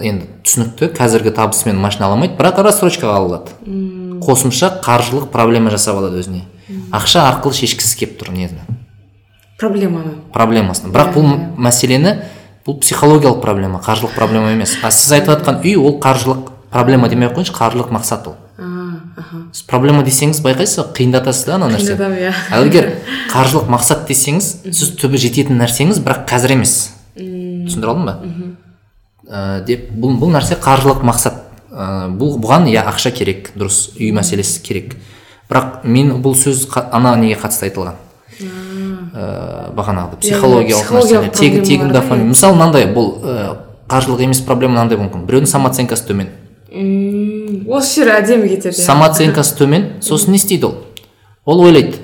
енді 0.00 0.28
түсінікті 0.44 0.90
қазіргі 0.96 1.32
табысымен 1.36 1.78
машина 1.80 2.08
ала 2.08 2.18
алмайды 2.18 2.36
бірақ 2.38 2.62
рассрочкаға 2.66 3.20
алады. 3.22 3.54
Қосымша 4.24 4.80
қаржылық 4.84 5.30
проблема 5.32 5.70
жасап 5.70 6.00
алады 6.00 6.20
өзіне. 6.20 6.44
Ақша 6.92 7.28
арқылы 7.30 7.54
шешкісі 7.56 8.02
келіп 8.02 8.18
тұр 8.20 8.34
нені 8.34 8.66
проблеманы. 9.58 10.14
Проблемасын. 10.32 10.92
Бірақ 10.94 11.16
бұл 11.16 11.32
мәселені 11.58 12.14
бұл 12.66 12.78
психологиялық 12.78 13.40
проблема 13.42 13.80
қаржылық 13.82 14.14
проблема 14.14 14.52
емес. 14.54 14.76
А 14.82 14.90
сіз 14.94 15.16
айтып 15.18 15.34
жатқан 15.34 15.64
үй 15.64 15.74
ол 15.76 15.98
қаржылық 16.02 16.52
проблема 16.70 17.08
демей 17.10 17.28
ақ 17.28 17.38
қояйыншы 17.40 17.56
қаржылық 17.56 17.90
мақсат 17.90 18.28
ол. 18.30 18.36
Аха. 18.58 19.42
Проблема 19.68 20.02
десеңіз 20.02 20.40
байқайсыз 20.42 20.80
ба? 20.80 20.86
Қиындатасыз 20.96 21.46
да 21.46 21.54
ана 21.54 21.68
нәрсе. 21.70 21.92
Қиындатамын, 21.94 22.18
иә. 22.18 22.32
ал 22.52 22.66
егер 22.66 22.88
қаржылық 23.32 23.68
мақсат 23.70 24.06
десеңіз 24.08 24.48
сіз 24.74 24.94
түбі 24.98 25.20
жететін 25.22 25.60
нәрсеңіз 25.62 26.00
бірақ 26.02 26.24
қазір 26.30 26.56
емес. 26.56 26.74
Түсіндіре 27.18 27.92
алдым 27.92 28.08
ба? 28.08 28.16
Ә, 29.28 29.60
деп 29.68 29.90
бұл, 29.92 30.16
бұл 30.18 30.32
нәрсе 30.34 30.58
қаржылық 30.58 31.04
мақсат. 31.06 31.44
Ә, 31.70 32.08
бұл 32.10 32.34
бұған 32.42 32.66
иә 32.72 32.82
ақша 32.90 33.12
керек 33.14 33.52
дұрыс 33.54 33.92
үй 34.00 34.10
мәселесі 34.16 34.62
керек. 34.66 34.96
Бірақ 35.48 35.84
мен 35.84 36.16
бұл 36.24 36.34
сөз 36.34 36.66
қа- 36.72 36.88
ана 36.92 37.14
неге 37.16 37.38
қатысты 37.38 37.68
айтылған? 37.70 37.94
Ә, 38.38 39.70
бағанағыдай 39.74 40.18
психологиялық 40.20 41.30
тегін 41.34 41.62
проблемалар 41.62 41.92
дофамин 41.94 42.28
мысалы 42.32 42.54
мынандай 42.58 42.86
бұл 42.92 43.08
ә, 43.22 43.56
қаржылық 43.88 44.22
емес 44.26 44.42
проблема 44.46 44.74
мынандай 44.76 44.98
мүмкін. 45.00 45.24
Біреудің 45.28 45.50
самооценкасы 45.54 46.10
төмен. 46.10 46.28
Осы 47.68 48.02
жері 48.02 48.16
әдемі 48.18 48.48
кетеді 48.48 48.76
иә. 48.76 48.84
самооценкасы 48.84 49.56
төмен 49.58 49.88
сосын 50.04 50.32
не 50.32 50.38
істейді 50.40 50.66
ол? 50.66 50.74
Ол 51.44 51.64
ойлайды 51.64 51.98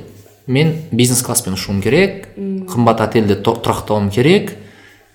мен 0.46 0.74
бизнес 0.90 1.22
класспен 1.22 1.54
ұшуым 1.58 1.82
керек 1.84 2.28
қымбат 2.36 3.02
отельде 3.04 3.36
тұрақтауым 3.36 4.10
керек 4.12 4.54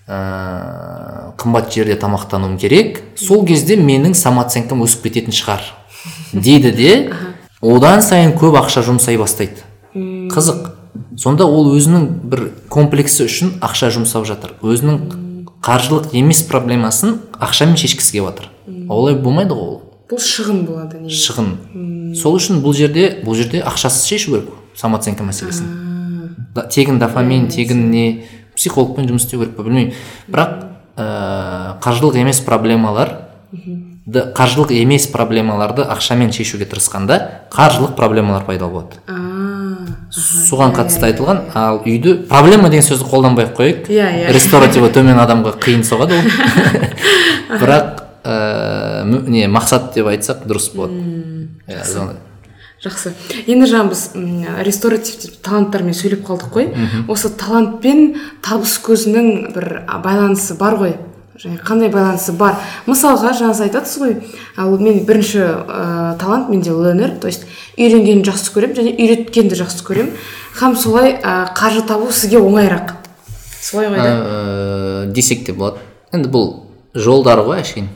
ә, 0.10 1.34
қымбат 1.38 1.74
жерде 1.74 1.96
тамақтануым 2.00 2.58
керек. 2.58 3.02
Сол 3.16 3.46
кезде 3.46 3.78
менің 3.78 4.16
самооценкам 4.18 4.84
өсіп 4.86 5.06
кететін 5.08 5.36
шығар 5.36 5.64
дейді 6.34 6.72
де 6.74 6.94
одан 7.62 8.02
сайын 8.02 8.36
көп 8.40 8.58
ақша 8.64 8.84
жұмсай 8.88 9.20
бастайды. 9.22 9.66
Қызық. 9.94 10.76
Сонда 11.20 11.46
ол 11.46 11.70
өзінің 11.76 12.06
бір 12.32 12.46
комплексі 12.72 13.26
үшін 13.28 13.58
ақша 13.66 13.92
жұмсап 13.94 14.26
жатыр. 14.26 14.56
Өзінің 14.66 14.98
қаржылық 15.66 16.14
емес 16.18 16.42
проблемасын 16.48 17.20
ақшамен 17.38 17.78
шешкісі 17.78 18.18
келіп 18.18 18.30
жатыр. 18.32 18.50
Олай 18.90 19.16
болмайды 19.20 19.54
ғой 19.54 19.76
ол. 19.76 19.89
Бұл 20.10 20.22
шығын 20.24 20.64
болады 20.66 21.04
негізі. 21.04 21.22
Шығын. 21.28 21.50
Сол 22.18 22.38
үшін 22.40 22.64
бұл 22.64 22.74
жерде 22.74 23.20
бұл 23.26 23.38
жерде 23.38 23.62
ақшасыз 23.62 24.08
шешу 24.10 24.34
керек 24.34 24.50
самооценка 24.76 25.24
мәселесін. 25.28 25.70
Да- 26.56 26.66
тегін 26.66 27.00
дофамин 27.00 27.48
тегін 27.48 27.90
не 27.92 28.06
психологпен 28.56 29.08
жұмыс 29.10 29.28
істеу 29.28 29.44
керек 29.44 29.56
па 29.56 29.64
білмеймін. 29.64 29.94
Бірақ 30.28 30.56
ә, 30.98 31.78
қаржылық 31.84 32.18
емес 32.20 32.42
проблемалар 32.42 33.14
қаржылық 34.10 34.72
емес 34.74 35.06
проблемаларды 35.14 35.84
ақшамен 35.86 36.32
шешуге 36.34 36.66
тырысқанда 36.66 37.20
қаржылық 37.54 37.96
проблемалар 37.96 38.46
пайда 38.48 38.68
болады. 38.68 38.98
Соған 40.10 40.74
қатысты 40.74 41.12
айтылған 41.12 41.44
ал 41.54 41.84
үйді 41.86 42.16
проблема 42.30 42.70
деген 42.70 42.86
сөзді 42.88 43.06
қолданбай 43.12 43.46
ақ 43.46 43.58
қояйық. 43.60 43.90
Иә, 43.94 44.08
иә. 44.26 44.32
ресторативі 44.34 44.90
төмен 44.94 45.20
адамға 45.22 45.54
қиын 45.62 45.86
соғады 45.86 46.18
ол. 46.18 46.26
Бірақ 47.62 47.99
ә, 48.24 49.04
не 49.06 49.46
мақсат 49.48 49.94
деп 49.96 50.10
айтсақ 50.12 50.46
дұрыс 50.50 50.72
болады. 50.76 51.04
Иә 51.68 51.84
жақсы. 52.84 53.12
енді 53.48 53.68
жаңа 53.68 53.92
біз 53.92 54.04
ресторатив 54.64 55.36
таланттармен 55.44 55.94
сөйлеп 55.94 56.24
қалдық 56.28 56.54
қой. 56.54 56.70
Осы 57.12 57.30
талант 57.30 57.82
пен 57.84 58.16
табыс 58.46 58.78
көзінің 58.84 59.52
бір 59.56 59.68
байланысы 60.04 60.56
бар 60.58 60.78
ғой. 60.80 60.96
Және 61.40 61.60
қандай 61.64 61.92
байланысы 61.92 62.34
бар? 62.36 62.56
Мысалға 62.88 63.34
жаңа 63.36 63.54
сіз 63.54 63.66
айтасыз 63.68 64.02
ғой 64.02 64.16
ал 64.58 64.78
мен 64.80 65.04
бірінші 65.08 65.40
ә, 65.40 66.18
талант 66.20 66.50
менде 66.50 66.72
ленер 66.72 67.18
то 67.20 67.28
есть 67.28 67.46
үйренгенді 67.78 68.28
жақсы 68.28 68.52
көремін 68.56 68.76
және 68.76 68.96
үйреткенді 68.96 69.60
жақсы 69.60 69.86
көремін. 69.88 70.18
Һәм 70.60 70.76
солай 70.76 71.16
ә, 71.16 71.54
қаржы 71.56 71.86
табу 71.88 72.12
сізге 72.12 72.42
оңайырақ. 72.44 72.92
Солай 73.62 73.88
ғой 73.88 74.04
да? 74.04 74.12
Ә, 74.12 75.12
десек 75.12 75.46
те 75.46 75.54
болады. 75.54 75.80
Енді 76.12 76.28
бұл 76.28 76.52
жолдары 76.94 77.48
ғой 77.48 77.64
әшейін. 77.64 77.88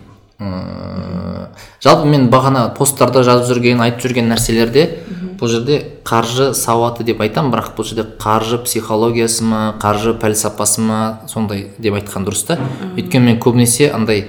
Ә, 0.43 1.47
жалпы 1.83 2.07
мен 2.09 2.29
бағана 2.33 2.67
посттарда 2.77 3.23
жазып 3.23 3.55
жүрген 3.55 3.81
айтып 3.83 4.05
жүрген 4.07 4.29
нәрселерде 4.31 4.87
бұл 5.39 5.49
жерде 5.51 5.79
қаржы 6.07 6.51
сауаты 6.55 7.03
деп 7.03 7.21
айтамын 7.23 7.51
бірақ 7.51 7.73
бұл 7.77 7.87
жерде 7.87 8.05
қаржы 8.21 8.59
психологиясы 8.63 9.43
ма 9.43 9.61
қаржы 9.81 10.13
пәлсапасы 10.19 10.81
ма 10.81 10.99
сондай 11.27 11.69
деп 11.79 11.97
айтқан 11.97 12.23
дұрыс 12.27 12.45
та. 12.47 12.59
Өйткені 12.95 13.33
мен 13.33 13.39
көбінесе 13.43 13.89
андай 13.91 14.27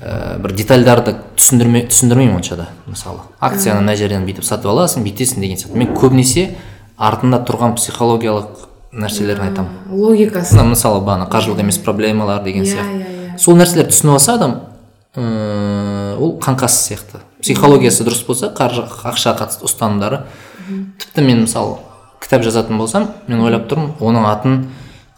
ә, 0.00 0.38
бір 0.40 0.54
детальдарды 0.56 1.16
түсіндірме 1.36 1.84
түсіндірмеймін 1.90 2.36
онша 2.38 2.56
да 2.56 2.68
мысалы. 2.86 3.26
Акцияны 3.40 3.82
мына 3.82 3.96
жерден 4.00 4.24
бүйтіп 4.28 4.46
сатып 4.46 4.70
аласың 4.72 5.04
бүйтесің 5.04 5.44
деген 5.44 5.60
сияқты. 5.60 5.76
Мен 5.76 5.92
көбінесе 5.98 6.54
артында 6.96 7.42
тұрған 7.48 7.76
психологиялық 7.76 8.66
нәрселерін 8.92 9.50
айтамын 9.50 9.92
логикасы. 9.92 10.56
Мысалы 10.64 11.04
бағана 11.04 11.28
қаржылық 11.30 11.60
емес 11.60 11.78
проблемалар 11.84 12.42
деген 12.44 12.64
Иә, 12.64 12.72
сияқты. 12.72 12.96
иә, 12.96 13.34
иә. 13.34 13.38
сол 13.38 13.56
нәрселерді 13.60 13.92
түсініп 13.92 14.12
алса 14.16 14.34
адам 14.34 14.56
ыыы 15.16 16.16
ол 16.20 16.36
қаңқасы 16.38 16.84
сияқты. 16.90 17.20
Психологиясы 17.42 18.04
дұрыс 18.06 18.22
болса 18.26 18.52
қаржы 18.54 18.84
ақшаға 18.86 19.44
қатысты 19.44 19.66
ұстанымдары. 19.66 20.22
Тіпті 21.00 21.24
мен 21.26 21.42
мысалы 21.46 21.78
кітап 22.22 22.44
жазатын 22.44 22.78
болсам 22.78 23.08
мен 23.26 23.40
ойлап 23.42 23.66
тұрмын 23.70 23.96
оның 23.98 24.28
атын 24.30 24.58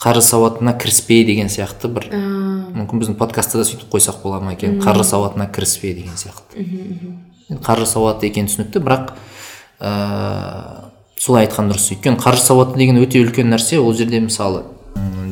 қаржы 0.00 0.22
сауатына 0.24 0.72
кіріспе 0.80 1.22
деген 1.28 1.50
сияқты 1.52 1.90
бір. 1.92 2.08
Мүмкін 2.12 3.02
біздің 3.02 3.18
подкастта 3.20 3.60
да 3.60 3.66
сөйтіп 3.68 3.92
қойсақ 3.92 4.22
бола 4.22 4.40
ма 4.40 4.54
екен? 4.54 4.80
Қаржы 4.80 5.04
сауатына 5.04 5.46
кіріспе 5.52 5.92
деген 5.94 6.16
сияқты. 6.16 6.64
Қаржы 7.62 7.86
сауаты 7.90 8.30
екені 8.30 8.48
түсінікті 8.48 8.80
бірақ 8.80 9.12
ыыы 9.82 10.88
солай 11.20 11.46
айтқан 11.46 11.68
дұрыс. 11.70 11.90
Өйткені 11.92 12.18
қаржы 12.22 12.46
сауаты 12.46 12.78
деген 12.80 13.02
өте 13.02 13.20
үлкен 13.22 13.52
нәрсе 13.52 13.78
ол 13.78 13.92
жерде 13.94 14.20
мысалы 14.24 14.64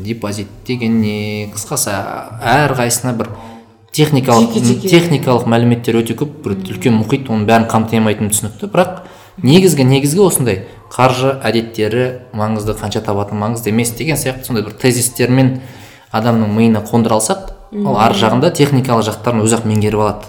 депозит 0.05 0.49
деген 0.67 1.01
не 1.01 1.51
қысқасы 1.55 1.93
әрқайсысына 2.41 3.17
бір 3.19 3.31
техникалық 3.93 4.53
Жеке-жеке. 4.55 4.89
техникалық 4.89 5.47
мәліметтер 5.51 5.99
өте 6.01 6.15
көп. 6.15 6.41
Бір 6.45 6.57
үлкен 6.57 6.97
мұхит 7.01 7.31
оның 7.31 7.47
бәрін 7.49 7.69
қамти 7.71 7.99
алмайтыны 7.99 8.31
түсінікті. 8.31 8.71
Бірақ 8.71 9.03
негізгі 9.43 9.85
негізгі 9.85 10.21
осындай 10.27 10.65
қаржы 10.91 11.37
әдеттері 11.43 12.07
маңызды 12.37 12.75
қанша 12.79 13.03
табатын 13.03 13.39
маңызды 13.41 13.71
емес 13.71 13.93
деген 13.97 14.17
сияқты 14.17 14.47
сондай 14.47 14.65
бір 14.67 14.75
тезистермен 14.79 15.61
адамның 16.13 16.51
миына 16.55 16.83
қондыра 16.85 17.19
алсақ 17.19 17.53
ол 17.73 17.97
ар 17.97 18.15
жағында 18.19 18.51
техникалық 18.55 19.07
жақтарын 19.07 19.45
өзі 19.45 19.61
ақ 19.61 19.67
меңгеріп 19.71 20.03
алады. 20.03 20.27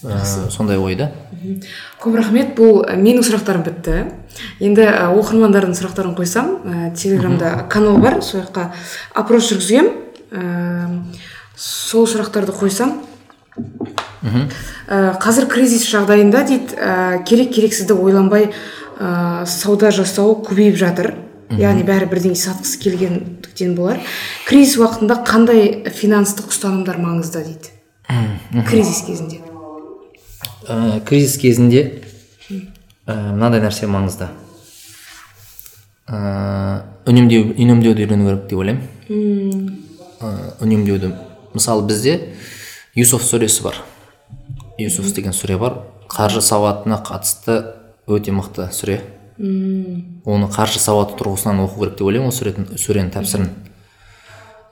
Ә, 0.00 0.48
сондай 0.48 0.78
ой 0.78 0.94
да. 0.96 1.10
Көп 2.00 2.14
рахмет. 2.16 2.54
Бұл 2.56 2.86
менің 2.96 3.24
сұрақтарым 3.26 3.64
бітті. 3.66 4.06
Енді 4.62 4.86
оқырмандардың 5.10 5.74
сұрақтарын 5.76 6.14
қойсам 6.16 6.54
ә, 6.64 6.94
телеграмда 6.96 7.66
канал 7.68 7.98
бар. 8.00 8.22
Сол 8.22 8.40
жаққа 8.40 8.70
опрос 9.20 9.50
жүргізгем. 9.50 9.90
Ә, 10.30 11.02
сол 11.60 12.06
сұрақтарды 12.08 12.54
қойсам. 12.56 12.94
Ә, 14.20 15.16
қазір 15.20 15.46
кризис 15.50 15.84
жағдайында 15.90 16.42
дейді 16.48 16.76
ә, 16.76 17.20
керек 17.28 17.52
керексізді 17.54 17.96
ойланбай 18.00 18.48
ә, 18.98 19.44
сауда 19.46 19.90
жасау 19.92 20.38
көбейіп 20.46 20.78
жатыр. 20.80 21.12
Яғни 21.50 21.82
бәрі 21.82 22.06
бірдеңе 22.06 22.38
сатқысы 22.38 22.78
келгендіктен 22.80 23.74
болар. 23.74 24.00
Кризис 24.46 24.78
уақытында 24.78 25.20
қандай 25.26 25.90
финанстық 25.90 26.52
ұстанымдар 26.52 27.00
маңызды 27.02 27.42
дейді? 27.44 27.72
Кризис 28.68 29.02
кезінде. 29.06 29.40
Ә, 30.68 31.00
кризис 31.04 31.36
кезінде 31.42 32.02
ә, 33.04 33.34
мынандай 33.34 33.60
нәрсе 33.60 33.90
маңызды. 33.90 34.30
Ә, 36.08 36.84
үнемдеу 37.10 37.52
үнемдеуді 37.56 38.06
үйрену 38.06 38.30
керек 38.30 38.46
деп 38.48 38.62
ойлаймын. 38.62 39.74
Ә, 40.20 40.30
үнемдеуді 40.62 41.12
мысалы 41.54 41.86
бізде 41.86 42.34
юсуф 42.94 43.24
сүресі 43.24 43.64
бар. 43.64 43.80
Юсуф 44.78 45.12
деген 45.14 45.32
сүре 45.36 45.58
бар. 45.58 45.82
Қаржы 46.10 46.42
сауатына 46.42 47.00
қатысты 47.06 47.60
өте 48.10 48.32
мықты 48.34 48.70
сүре. 48.74 49.00
Оны 49.40 50.48
қаржы 50.52 50.80
сауаты 50.82 51.16
тұрғысынан 51.20 51.62
оқу 51.64 51.84
керек 51.84 51.98
деп 51.98 52.08
ойлаймын 52.08 52.28
ол 52.28 52.34
сүретін 52.34 52.66
сүренің 52.76 53.12
тәпсірін. 53.14 53.50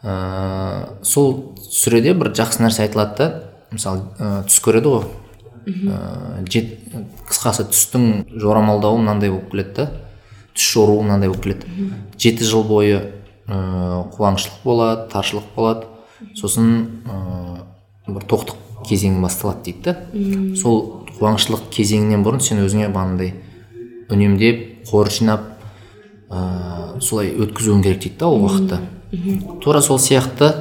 Ә, 0.03 0.99
сол 1.03 1.57
сүреде 1.59 2.13
бір 2.15 2.33
жақсы 2.37 2.63
нәрсе 2.63 2.85
айтылады 2.85 3.17
да. 3.19 3.29
Мысалы 3.73 4.05
ә, 4.19 4.43
түс 4.49 4.61
көреді 4.65 4.93
ғой. 4.93 5.07
Ә, 5.69 6.45
жет, 6.49 6.75
қысқасы 7.31 7.69
түстің 7.73 8.39
жорамалдауы 8.39 9.01
мынандай 9.01 9.33
болып 9.33 9.51
келеді 9.53 9.75
да. 9.77 9.89
Түс 10.55 10.73
жоруы 10.75 11.03
мынандай 11.03 11.33
болып 11.33 11.45
келеді. 11.45 11.93
Жеті 12.19 12.45
жыл 12.49 12.67
бойы 12.69 12.99
ә, 13.47 14.05
қуаңшылық 14.15 14.65
болады 14.65 15.09
таршылық 15.13 15.49
болады. 15.57 15.89
Сосын 16.37 17.03
ә, 17.07 17.65
бір 18.09 18.25
тоқтық 18.31 18.85
кезеңі 18.89 19.23
басталады 19.23 19.71
дейді 19.71 19.83
да. 19.85 19.97
Сол 20.57 21.05
қуаңшылық 21.19 21.69
кезеңінен 21.75 22.25
бұрын 22.27 22.43
сен 22.45 22.63
өзіңе 22.65 22.89
бағанағыдай 22.95 23.35
үнемдеп 24.13 24.89
қор 24.91 25.11
жинап 25.13 25.49
ә, 26.31 27.01
солай 27.01 27.33
өткізуің 27.35 27.83
керек 27.83 28.03
дейді 28.05 28.19
да 28.21 28.29
ол 28.29 28.47
уақытты 28.47 28.81
тура 29.63 29.81
сол 29.81 29.99
сияқты 29.99 30.53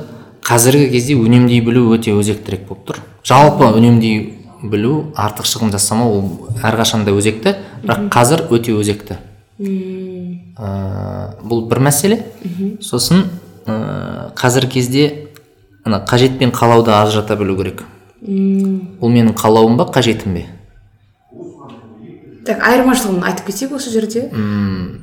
қазіргі 0.47 0.89
кезде 0.91 1.18
үнемдей 1.20 1.60
білу 1.62 1.89
өте 1.91 2.14
өзектірек 2.16 2.68
болып 2.68 2.86
тұр. 2.88 2.99
Жалпы 3.28 3.68
үнемдей 3.76 4.38
білу 4.64 5.12
артық 5.20 5.47
шығын 5.49 5.74
жасамау 5.76 6.14
ол 6.16 6.30
әрқашан 6.64 7.03
да 7.03 7.12
өзекті 7.12 7.58
бірақ 7.84 8.08
қазір 8.14 8.45
өте 8.55 8.72
өзекті. 8.78 9.20
Ә, 9.60 11.36
бұл 11.43 11.68
бір 11.68 11.84
мәселе. 11.89 12.22
Сосын 12.82 13.26
ә, 13.66 14.32
қазіргі 14.39 14.80
кезде 14.80 15.26
ана 15.88 16.03
қажет 16.05 16.38
пен 16.38 16.51
қалауды 16.51 16.91
ажырата 16.91 17.35
білу 17.39 17.57
керек. 17.57 17.83
Бұл 18.21 19.11
менің 19.13 19.33
қалауым 19.38 19.77
ба 19.79 19.88
қажетім 19.93 20.33
бе? 20.35 20.45
Так 22.47 22.63
айырмашылығын 22.63 23.25
айтып 23.27 23.49
кетсек 23.49 23.73
осы 23.75 23.91
жерде. 23.91 24.29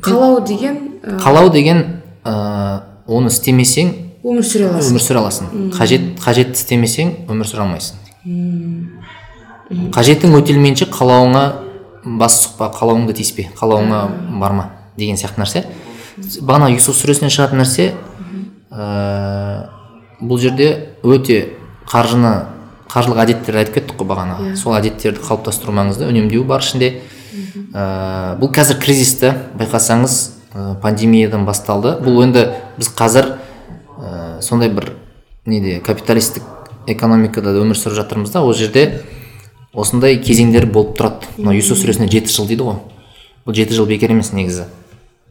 Қалау 0.05 0.41
деген 0.47 0.79
ә, 1.03 1.19
қалау 1.21 1.51
деген 1.53 1.83
ә, 2.25 2.81
оны 3.07 3.29
істемесең 3.29 3.93
өмір 4.25 4.47
сүре 4.49 4.71
аласың. 4.71 4.95
өмір 4.95 5.05
сүре 5.05 5.21
аласың. 5.21 5.51
Қажет 5.77 6.07
қажет 6.25 6.57
істемесең 6.57 7.13
өмір 7.29 7.49
сүре 7.51 7.67
алмайсың. 7.67 8.01
Қажетің 9.93 10.33
өтелмейінше 10.41 10.89
қалауыңа 10.93 11.45
бас 12.05 12.41
сұқпа 12.47 12.71
қалауыңды 12.79 13.13
тиіспе 13.21 13.51
қалауыңа 13.61 14.01
барма 14.41 14.71
деген 14.97 15.21
сияқты 15.21 15.45
нәрсе. 15.45 15.65
Бағана 16.41 16.73
юсуф 16.73 16.97
сүресінен 16.97 17.33
шығатын 17.33 17.61
нәрсе 17.61 17.91
ә, 18.73 19.69
бұл 20.21 20.41
жерде 20.41 20.69
өте 21.03 21.55
қаржыны 21.91 22.35
қаржылық 22.91 23.21
әдеттерді 23.25 23.61
айтып 23.63 23.75
кеттік 23.81 23.99
қой 23.99 24.09
бағана 24.09 24.55
сол 24.61 24.77
әдеттерді 24.77 25.23
қалыптастыру 25.25 25.75
маңызды 25.75 26.07
үнемдеу 26.07 26.45
бар 26.47 26.63
ішінде. 26.63 27.01
Ә, 27.75 28.37
бұл 28.39 28.53
қазір 28.55 28.79
кризисті 28.83 29.33
байқасаңыз 29.59 30.19
ә, 30.55 30.77
пандемиядан 30.83 31.47
басталды. 31.49 31.97
Бұл 32.05 32.23
енді 32.23 32.47
біз 32.79 32.93
қазір 32.95 33.33
ә, 33.99 34.41
сондай 34.45 34.71
бір 34.71 34.93
неде 35.47 35.81
капиталистік 35.83 36.47
экономикада 36.87 37.57
өмір 37.59 37.79
сүріп 37.81 37.99
жатырмыз 37.99 38.31
да. 38.31 38.45
Ол 38.45 38.55
жерде 38.55 39.03
осындай 39.73 40.21
кезеңдер 40.23 40.69
болып 40.71 40.95
тұрады. 40.99 41.35
Мына 41.39 41.57
юсуф 41.59 41.81
сүресінде 41.83 42.13
жеті 42.13 42.31
жыл 42.37 42.47
дейді 42.47 42.69
ғой. 42.69 42.81
Бұл 43.45 43.59
жеті 43.59 43.75
жыл 43.75 43.91
бекер 43.91 44.15
емес 44.15 44.31
негізі. 44.37 44.69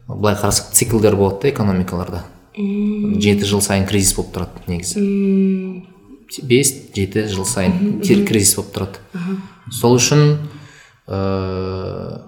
Былай 0.08 0.36
қарасақ 0.36 0.74
циклдер 0.76 1.16
болады 1.16 1.46
да 1.46 1.54
экономикаларда. 1.54 2.24
Жеті 2.56 3.48
жыл 3.48 3.62
сайын 3.64 3.86
кризис 3.88 4.14
болып 4.16 4.34
тұрады 4.34 4.66
негізі. 4.70 5.02
Бес 6.42 6.72
жеті 6.94 7.26
жыл 7.32 7.46
сайын 7.48 8.00
кризис 8.02 8.54
болып 8.58 8.74
тұрады. 8.74 9.02
Сол 9.72 9.96
үшін 9.98 10.38
ыыы 11.08 12.20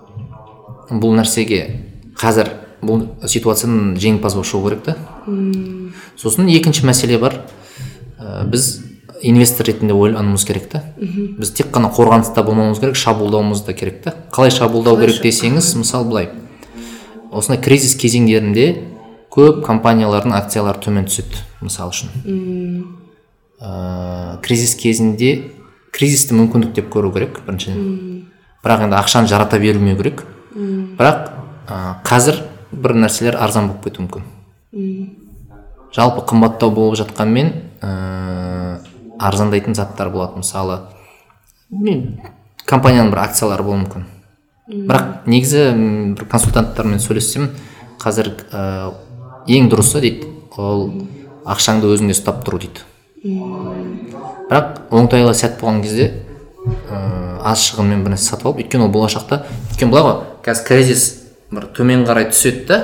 бұл 0.90 1.16
нәрсеге 1.18 1.60
қазір 2.18 2.50
бұл 2.86 3.06
ситуациядан 3.26 3.96
жеңімпаз 3.98 4.36
болып 4.36 4.50
шығу 4.50 4.68
керек 4.68 4.82
та. 4.86 4.96
Сосын 6.18 6.50
екінші 6.52 6.86
мәселе 6.86 7.18
бар. 7.18 7.40
Ә, 8.18 8.44
біз 8.48 8.82
инвестор 9.22 9.66
ретінде 9.66 9.94
ойлануымыз 9.96 10.44
керек 10.46 10.68
та. 10.70 10.82
Біз 10.96 11.50
тек 11.56 11.72
қана 11.74 11.90
қорғаныста 11.94 12.44
болмауымыз 12.46 12.80
керек 12.82 12.96
шабуылдауымыз 13.00 13.64
да 13.66 13.74
керек 13.74 14.02
та. 14.04 14.14
Қалай 14.32 14.54
шабуылдау 14.54 15.00
керек 15.00 15.22
десеңіз 15.24 15.74
мысалы 15.80 16.08
былай. 16.10 16.30
Осындай 17.32 17.62
кризис 17.62 17.96
кезеңдерінде 17.98 18.95
көп 19.37 19.61
компаниялардың 19.66 20.32
акциялары 20.37 20.80
төмен 20.80 21.07
түседі 21.09 21.43
мысалы 21.61 21.93
үшін. 21.93 22.09
Ә, 23.61 24.41
кризис 24.45 24.74
кезінде 24.80 25.53
кризисті 25.97 26.37
мүмкіндік 26.37 26.72
деп 26.76 26.89
көру 26.93 27.12
керек 27.12 27.41
біріншіден. 27.45 28.26
Бірақ 28.64 28.87
енді 28.87 28.99
ақшаны 28.99 29.28
жарата 29.30 29.61
бермеу 29.61 29.97
керек. 29.97 30.24
Бірақ 30.57 31.30
ә, 31.68 32.01
қазір 32.05 32.43
бір 32.72 32.97
нәрселер 33.05 33.39
арзан 33.41 33.70
болып 33.70 33.87
кетуі 33.87 34.07
мүмкін. 34.07 34.26
Жалпы 35.97 36.24
қымбаттау 36.28 36.72
болып 36.74 36.99
жатқанмен 37.01 37.53
ә, 37.80 38.80
арзандайтын 39.18 39.76
заттар 39.76 40.11
болады. 40.12 40.43
Мысалы 40.43 40.80
мен 41.70 42.20
компанияның 42.66 43.12
бір 43.14 43.24
акциялары 43.24 43.64
болуы 43.64 43.84
мүмкін. 43.84 44.07
Бірақ 44.66 45.28
негізі 45.30 45.68
бір 46.18 46.28
консультанттармен 46.28 47.01
сөйлессем 47.01 47.53
қазір 48.03 48.32
ә, 48.51 48.93
ең 49.47 49.68
дұрысы 49.70 50.01
дейді 50.03 50.30
ол 50.57 50.88
ақшаңды 51.47 51.90
өзіңде 51.94 52.16
ұстап 52.16 52.42
тұру 52.47 52.59
дейді. 52.62 52.82
Бірақ 54.47 54.80
оңтайлы 54.94 55.34
сәт 55.34 55.61
болған 55.61 55.82
кезде 55.82 56.09
ә, 56.90 57.38
аз 57.47 57.62
шығынмен 57.68 58.03
бір 58.05 58.14
нәрсе 58.14 58.32
сатып 58.32 58.51
алып 58.51 58.64
өйткені 58.64 58.86
ол 58.86 58.92
болашақта 58.94 59.42
өйткені 59.72 59.90
былай 59.92 60.07
ғой 60.07 60.16
қазір 60.47 60.66
кризис 60.68 61.05
бір 61.51 61.68
төмен 61.76 62.05
қарай 62.07 62.28
түседі 62.30 62.64
да 62.66 62.78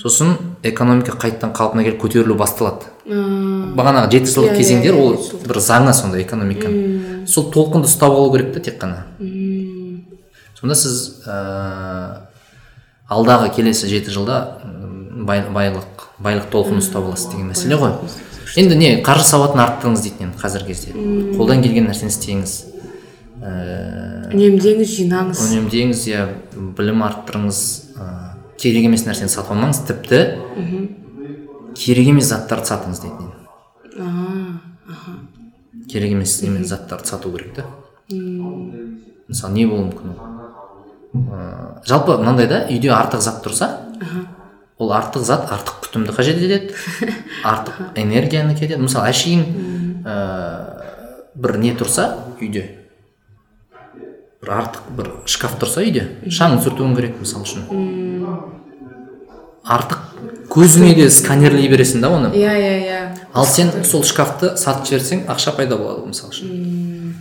сосын 0.00 0.34
экономика 0.64 1.16
қайтадан 1.16 1.54
қалпына 1.56 1.84
келіп 1.86 2.02
көтерілу 2.02 2.36
басталады. 2.36 2.90
Бағанағы 3.04 4.10
жеті 4.12 4.32
жылдық 4.32 4.52
Иә, 4.54 4.58
кезеңдер 4.60 4.94
иә, 4.96 5.00
ол 5.00 5.16
жылдық. 5.16 5.46
бір 5.48 5.60
заңы 5.60 5.92
сондай 5.96 6.24
экономиканың 6.24 7.26
сол 7.28 7.50
толқынды 7.52 7.88
ұстап 7.88 8.12
алу 8.12 8.32
керек 8.32 8.52
та 8.54 8.60
тек 8.60 8.80
қана. 8.80 9.04
Сонда 10.60 10.74
сіз 10.76 11.24
ә, 11.26 12.28
алдағы 13.08 13.50
келесі 13.56 13.88
жеті 13.88 14.12
жылда 14.12 14.38
байлық 15.24 15.93
байлық 16.22 16.50
толқынын 16.52 16.82
ұстап 16.82 17.08
аласыз 17.08 17.32
деген 17.32 17.50
мәселе 17.50 17.78
ғой. 17.80 17.96
Енді 18.60 18.76
не 18.78 18.90
қаржы 19.02 19.26
сауатын 19.26 19.62
арттырыңыз 19.64 20.04
дейді 20.04 20.28
енді 20.28 20.38
қазіргі 20.38 20.74
кезде? 20.74 20.94
Қолдан 21.38 21.62
келген 21.64 21.88
нәрсені 21.90 22.12
істеңіз. 22.12 22.54
Ә, 23.42 23.54
үнемдеңіз 24.30 24.92
жинаңыз. 24.94 25.42
Үнемдеңіз 25.48 26.04
иә 26.12 26.26
білім 26.78 27.02
арттырыңыз. 27.08 27.62
Ә, 27.98 28.10
керек 28.60 28.86
емес 28.86 29.06
нәрсені 29.08 29.32
сатып 29.32 29.54
алмаңыз 29.54 29.82
тіпті 29.88 30.20
керек 31.74 32.12
емес 32.12 32.30
заттарды 32.30 32.70
сатыңыз 32.70 33.02
дейді 33.02 33.32
а 33.98 34.04
керек 35.90 36.12
емес 36.14 36.38
заттарды 36.38 37.08
сату 37.08 37.32
керек 37.32 37.54
та. 37.54 37.66
Мысалы 38.08 39.54
не 39.54 39.66
болуы 39.66 39.88
мүмкін 39.90 40.14
ол? 40.14 40.18
Жалпы 41.86 42.18
мынандай 42.18 42.48
да 42.50 42.64
үйде 42.68 42.90
артық 42.94 43.22
зат 43.24 43.42
тұрса 43.44 43.68
ол 44.78 44.92
артық 44.94 45.24
зат 45.26 45.50
артық 45.54 45.84
күтімді 45.86 46.14
қажет 46.16 46.40
етеді. 46.42 46.74
Артық 47.44 47.98
энергияны 48.00 48.56
кетеді. 48.58 48.82
Мысалы 48.82 49.10
әшейін 49.12 49.44
ә, 50.02 50.16
бір 51.34 51.58
не 51.62 51.74
тұрса 51.78 52.08
үйде. 52.40 52.64
Бір 54.42 54.54
артық 54.58 54.90
бір 54.98 55.12
шкаф 55.30 55.54
тұрса 55.60 55.84
үйде. 55.84 56.08
Шаңын 56.26 56.62
сүртуің 56.64 56.96
керек 56.98 57.20
мысалы 57.22 57.46
үшін. 57.46 57.68
Артық 59.64 60.02
көзіңе 60.52 60.94
де 60.98 61.08
сканерлей 61.10 61.70
бересің 61.72 62.02
да 62.02 62.10
оны. 62.12 62.34
Иә 62.34 62.52
иә 62.58 62.74
иә. 62.84 63.00
Ал 63.32 63.46
сен 63.46 63.70
сол 63.86 64.04
шкафты 64.04 64.56
сатып 64.60 64.90
жіберсең 64.90 65.24
ақша 65.30 65.54
пайда 65.56 65.78
болады 65.80 66.10
мысалы 66.10 66.34
үшін. 66.34 67.14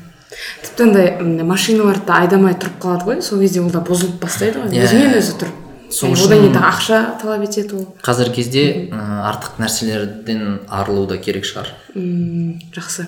Тіпті 0.64 0.90
андай 0.90 1.44
машиналарды 1.46 2.08
да 2.10 2.20
айдамай 2.24 2.58
тұрып 2.60 2.82
қалады 2.82 3.08
ғой. 3.08 3.22
Сол 3.22 3.40
кезде 3.46 3.62
ол 3.62 3.72
да 3.72 3.80
бұзылып 3.86 4.20
бастайды 4.20 4.60
ғой. 4.60 4.74
Иә. 4.74 4.88
өзімен 4.90 5.16
өзі 5.22 5.38
тұрып. 5.40 5.63
Сол 5.94 6.14
үшін- 6.16 6.26
одан 6.26 6.40
кейін 6.42 6.58
ақша 6.58 7.00
талап 7.22 7.44
етеді 7.46 7.76
ол. 7.78 7.86
қазіргі 8.02 8.36
кезде 8.36 8.64
ә, 8.92 9.00
артық 9.30 9.60
нәрселерден 9.62 10.60
арылу 10.70 11.06
да 11.08 11.18
керек 11.18 11.46
шығар. 11.46 11.68
М, 11.96 12.60
жақсы. 12.74 13.06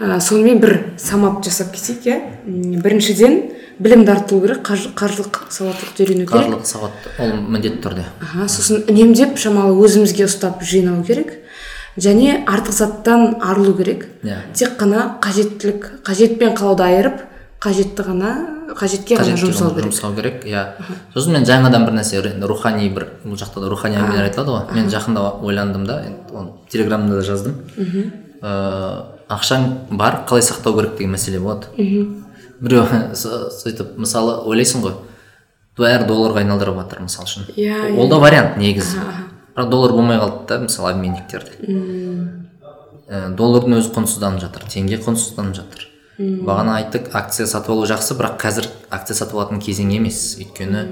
Ә, 0.00 0.20
сонымен 0.20 0.58
бір 0.60 0.74
самап 0.96 1.42
жасап 1.44 1.72
кетейік 1.74 2.06
иә. 2.06 2.20
Біріншіден 2.82 3.50
білімді 3.78 4.10
арттыру 4.12 4.40
керек 4.42 4.62
қаржы- 4.66 4.92
қаржылық 4.94 5.38
сауаттылықты 5.50 6.04
үйрену 6.06 6.26
керек. 6.26 6.46
Қаржылық 6.46 6.64
сауат 6.64 6.92
ол 7.18 7.32
міндетті 7.50 7.82
түрде. 7.82 8.04
Аха 8.22 8.46
сосын 8.48 8.84
үнемдеп 8.86 9.36
шамалы 9.38 9.74
өзімізге 9.84 10.24
ұстап 10.28 10.62
жинау 10.62 11.02
керек. 11.04 11.40
Және 11.98 12.44
артық 12.46 12.72
заттан 12.72 13.36
арылу 13.40 13.74
керек. 13.74 14.06
Иә. 14.24 14.38
тек 14.54 14.76
қана 14.78 15.18
қажеттілік 15.20 16.02
қажет 16.04 16.38
пен 16.38 16.54
қалауды 16.56 16.82
айырып 16.82 17.20
қажетті 17.64 18.04
ғана 18.04 18.30
қажетке 18.76 19.16
ғана 19.16 19.36
жұмсау 19.40 19.70
керек. 19.74 19.86
жұмсау 19.88 20.14
керек 20.16 20.44
иә. 20.44 20.64
Сосын 21.14 21.32
мен 21.38 21.44
жаңадан 21.48 21.86
бір 21.86 21.94
нәрсе 21.98 22.20
енді 22.20 22.46
рухани 22.50 22.88
бір 22.92 23.06
бұл 23.24 23.38
жақта 23.40 23.60
да 23.64 23.70
рухани 23.72 23.96
әңгімелер 23.96 24.28
айтылады 24.28 24.52
ғой. 24.52 24.74
Мен 24.76 24.90
жақында 24.92 25.24
ойландым 25.42 25.86
да 25.88 26.02
оны 26.32 26.50
телеграмда 26.70 27.16
да 27.16 27.22
жаздым. 27.22 27.56
Ыыы 28.44 29.02
ақшаң 29.34 29.64
бар 29.96 30.20
қалай 30.28 30.42
сақтау 30.44 30.74
керек 30.76 30.96
деген 30.98 31.14
мәселе 31.16 31.40
болады. 31.40 31.66
Біреу 32.60 32.84
со- 33.14 33.48
сөйтіп 33.50 33.96
мысалы 33.96 34.36
ойлайсың 34.44 34.82
ғой 34.84 34.98
бәрі 35.78 36.04
долларға 36.06 36.42
айналдырып 36.44 36.76
жатыр 36.82 37.00
мысалы 37.06 37.26
үшін. 37.30 37.46
Иә, 37.56 37.96
ол 37.98 38.08
да 38.12 38.18
вариант 38.22 38.58
негізі 38.60 39.00
бірақ 39.56 39.70
доллар 39.70 39.92
болмай 39.96 40.18
қалды 40.20 40.46
да 40.48 40.58
мысалы 40.66 40.92
обменниктерде. 40.92 41.56
Ә, 43.08 43.34
доллардың 43.36 43.78
өзі 43.80 43.90
құнсызданып 43.96 44.40
жатыр 44.44 44.64
теңге 44.70 45.00
құнсызданып 45.04 45.54
жатыр. 45.58 45.88
Бағана 46.18 46.78
айттық 46.80 47.10
акция 47.16 47.46
сатып 47.50 47.74
алу 47.74 47.86
жақсы 47.88 48.16
бірақ 48.18 48.36
қазір 48.42 48.68
акция 48.90 49.16
сатып 49.18 49.38
алатын 49.38 49.62
кезең 49.62 49.92
емес. 49.96 50.36
Өйткені 50.38 50.84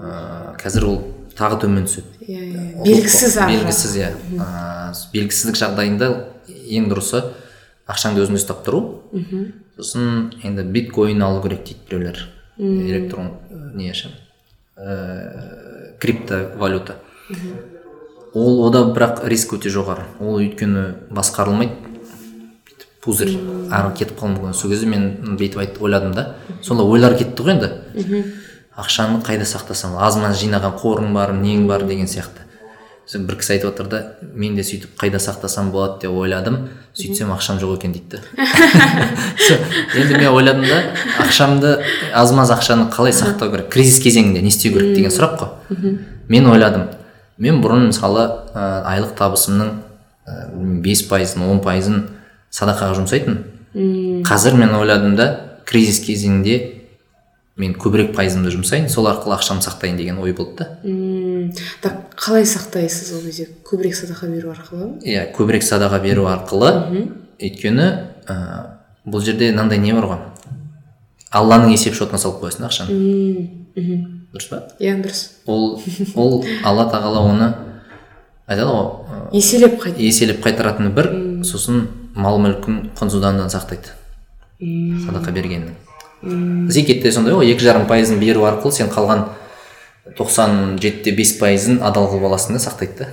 ә, 0.00 0.54
қазір 0.60 0.88
ол 0.90 0.98
тағы 1.38 1.60
төмен 1.64 1.86
түседі. 1.88 2.10
Иә 2.26 2.42
иә 2.42 2.84
белгісіз 2.84 3.36
ары 3.38 3.54
жағы. 3.54 3.62
белгісіз 3.62 3.96
иә. 4.00 4.10
Ә, 4.38 4.92
белгісіздік 5.14 5.60
жағдайында 5.60 6.10
ең 6.78 6.90
дұрысы 6.90 7.22
ақшаңды 7.90 8.24
өзіңде 8.24 8.42
ұстап 8.42 8.64
тұру. 8.66 8.82
Сосын 9.78 10.32
енді 10.42 10.66
биткоин 10.74 11.22
алу 11.22 11.42
керек 11.42 11.64
дейді 11.66 11.88
біреулер. 11.88 12.28
Электрон 12.58 13.32
не 13.74 13.92
ше 13.94 14.12
ә, 14.76 15.96
криптовалюта. 16.00 16.98
Ол 18.34 18.64
ода 18.66 18.84
бірақ 18.90 19.24
риск 19.30 19.54
өте 19.54 19.70
жоғары. 19.70 20.06
Ол 20.20 20.40
өйткені 20.42 21.10
басқарылмайды. 21.14 21.93
Пузырь. 23.04 23.36
Ары 23.70 23.92
кетіп 23.96 24.18
қалуы 24.18 24.38
мүмкін. 24.38 24.54
Сол 24.56 24.72
кезде 24.72 24.88
мен 24.88 25.36
бүйтіп 25.38 25.60
айт 25.60 25.76
ойладым 25.80 26.14
да. 26.16 26.34
Сонда 26.62 26.86
ойлар 26.88 27.16
кетті 27.18 27.44
ғой 27.44 27.58
енді. 27.58 28.24
Ақшаны 28.74 29.20
қайда 29.22 29.46
сақтасам? 29.46 29.98
Аз 30.02 30.16
маз 30.18 30.40
жинаған 30.40 30.74
қорың 30.80 31.12
бар 31.14 31.34
нең 31.36 31.68
бар 31.68 31.84
деген 31.86 32.08
сияқты. 32.10 32.42
Сол 33.06 33.26
бір 33.28 33.36
кісі 33.36 33.58
айтып 33.58 33.74
отыр 33.74 33.88
да 33.92 33.98
мен 34.34 34.56
де 34.56 34.64
сөйтіп 34.64 34.96
қайда 34.98 35.20
сақтасам 35.20 35.68
болады 35.70 36.06
деп 36.06 36.16
ойладым. 36.16 36.70
Сөйтсем 36.96 37.30
ақшам 37.34 37.60
жоқ 37.60 37.76
екен 37.76 37.92
дейді 37.92 38.22
енді 40.00 40.16
мен 40.16 40.28
ойладым 40.32 40.64
да 40.64 40.80
ақшамды 41.20 41.76
аз 42.14 42.32
маз 42.32 42.50
ақшаны 42.50 42.88
қалай 42.90 43.12
сақтау 43.12 43.50
керек? 43.52 43.68
Кризис 43.68 44.00
кезеңінде 44.02 44.40
не 44.40 44.48
істеу 44.48 44.72
керек? 44.72 44.96
деген 44.96 45.12
сұрақ 45.12 45.36
қой. 45.38 45.98
Мен 46.28 46.46
ойладым. 46.48 46.88
Мен 47.36 47.60
бұрын 47.60 47.90
мысалы 47.90 48.24
ә, 48.54 48.82
айлық 48.88 49.14
табысымның 49.18 49.74
бес 50.80 51.02
пайызын 51.10 51.42
он 51.50 51.60
пайызын 51.60 52.06
садақаға 52.54 53.00
жұмсайтын. 53.00 53.40
Қазір 54.26 54.54
мен 54.60 54.74
ойладым 54.78 55.16
да 55.18 55.58
кризис 55.66 55.98
кезеңінде 56.04 56.58
мен 57.58 57.74
көбірек 57.78 58.12
пайызымды 58.14 58.50
жұмсайын 58.54 58.88
сол 58.90 59.06
арқылы 59.10 59.36
ақшамды 59.36 59.66
сақтайын 59.66 59.98
деген 59.98 60.18
ой 60.22 60.32
болды 60.34 60.62
да. 60.62 60.68
Так 61.82 62.14
қалай 62.18 62.46
сақтайсыз 62.46 63.12
ол 63.14 63.22
кезде? 63.26 63.48
Көбірек 63.66 63.94
садақа 63.94 64.26
беру 64.30 64.50
арқылы 64.54 64.88
иә 65.06 65.28
көбірек 65.34 65.62
садаға 65.66 66.00
беру 66.02 66.26
арқылы. 66.30 66.70
Өйткені 67.42 67.86
ә, 68.30 68.36
бұл 69.06 69.22
жерде 69.22 69.50
мынандай 69.52 69.78
не 69.78 69.94
бар 69.94 70.06
ғой? 70.10 70.20
Алланың 71.34 71.74
есеп 71.74 71.94
шотына 71.98 72.18
салып 72.18 72.42
қоясың 72.42 72.62
да 72.62 72.70
ақшаны. 72.70 72.90
Дұрыс 74.34 74.48
па? 74.50 74.62
Иә 74.78 74.94
дұрыс. 75.02 75.24
Ол 75.46 75.80
ол 76.14 76.44
алла 76.62 76.86
тағала 76.90 77.22
оны 77.26 77.50
айтады 78.46 78.70
ғой 78.70 79.34
еселеп 79.38 79.80
қайт 79.82 79.98
еселеп 79.98 80.42
қайтаратыны 80.46 80.90
бір 80.94 81.10
сосын 81.46 81.86
мал 82.14 82.38
мүлкін 82.42 82.90
құнсызданудан 82.98 83.50
сақтайды. 83.52 83.94
Садақа 85.04 85.32
бергеннің. 85.34 85.74
зекетте 86.70 87.12
сондай 87.12 87.34
ғой 87.34 87.50
екі 87.52 87.64
жарым 87.66 87.86
пайызын 87.86 88.20
беру 88.20 88.46
арқылы 88.48 88.72
сен 88.72 88.88
қалған 88.88 89.26
тоқсан 90.16 90.78
жетіде 90.80 91.12
бес 91.16 91.34
пайызын 91.40 91.82
адал 91.82 92.08
қылып 92.08 92.28
аласың 92.30 92.56
да. 92.56 92.62
Сақтайды 92.62 92.98
да 92.98 93.08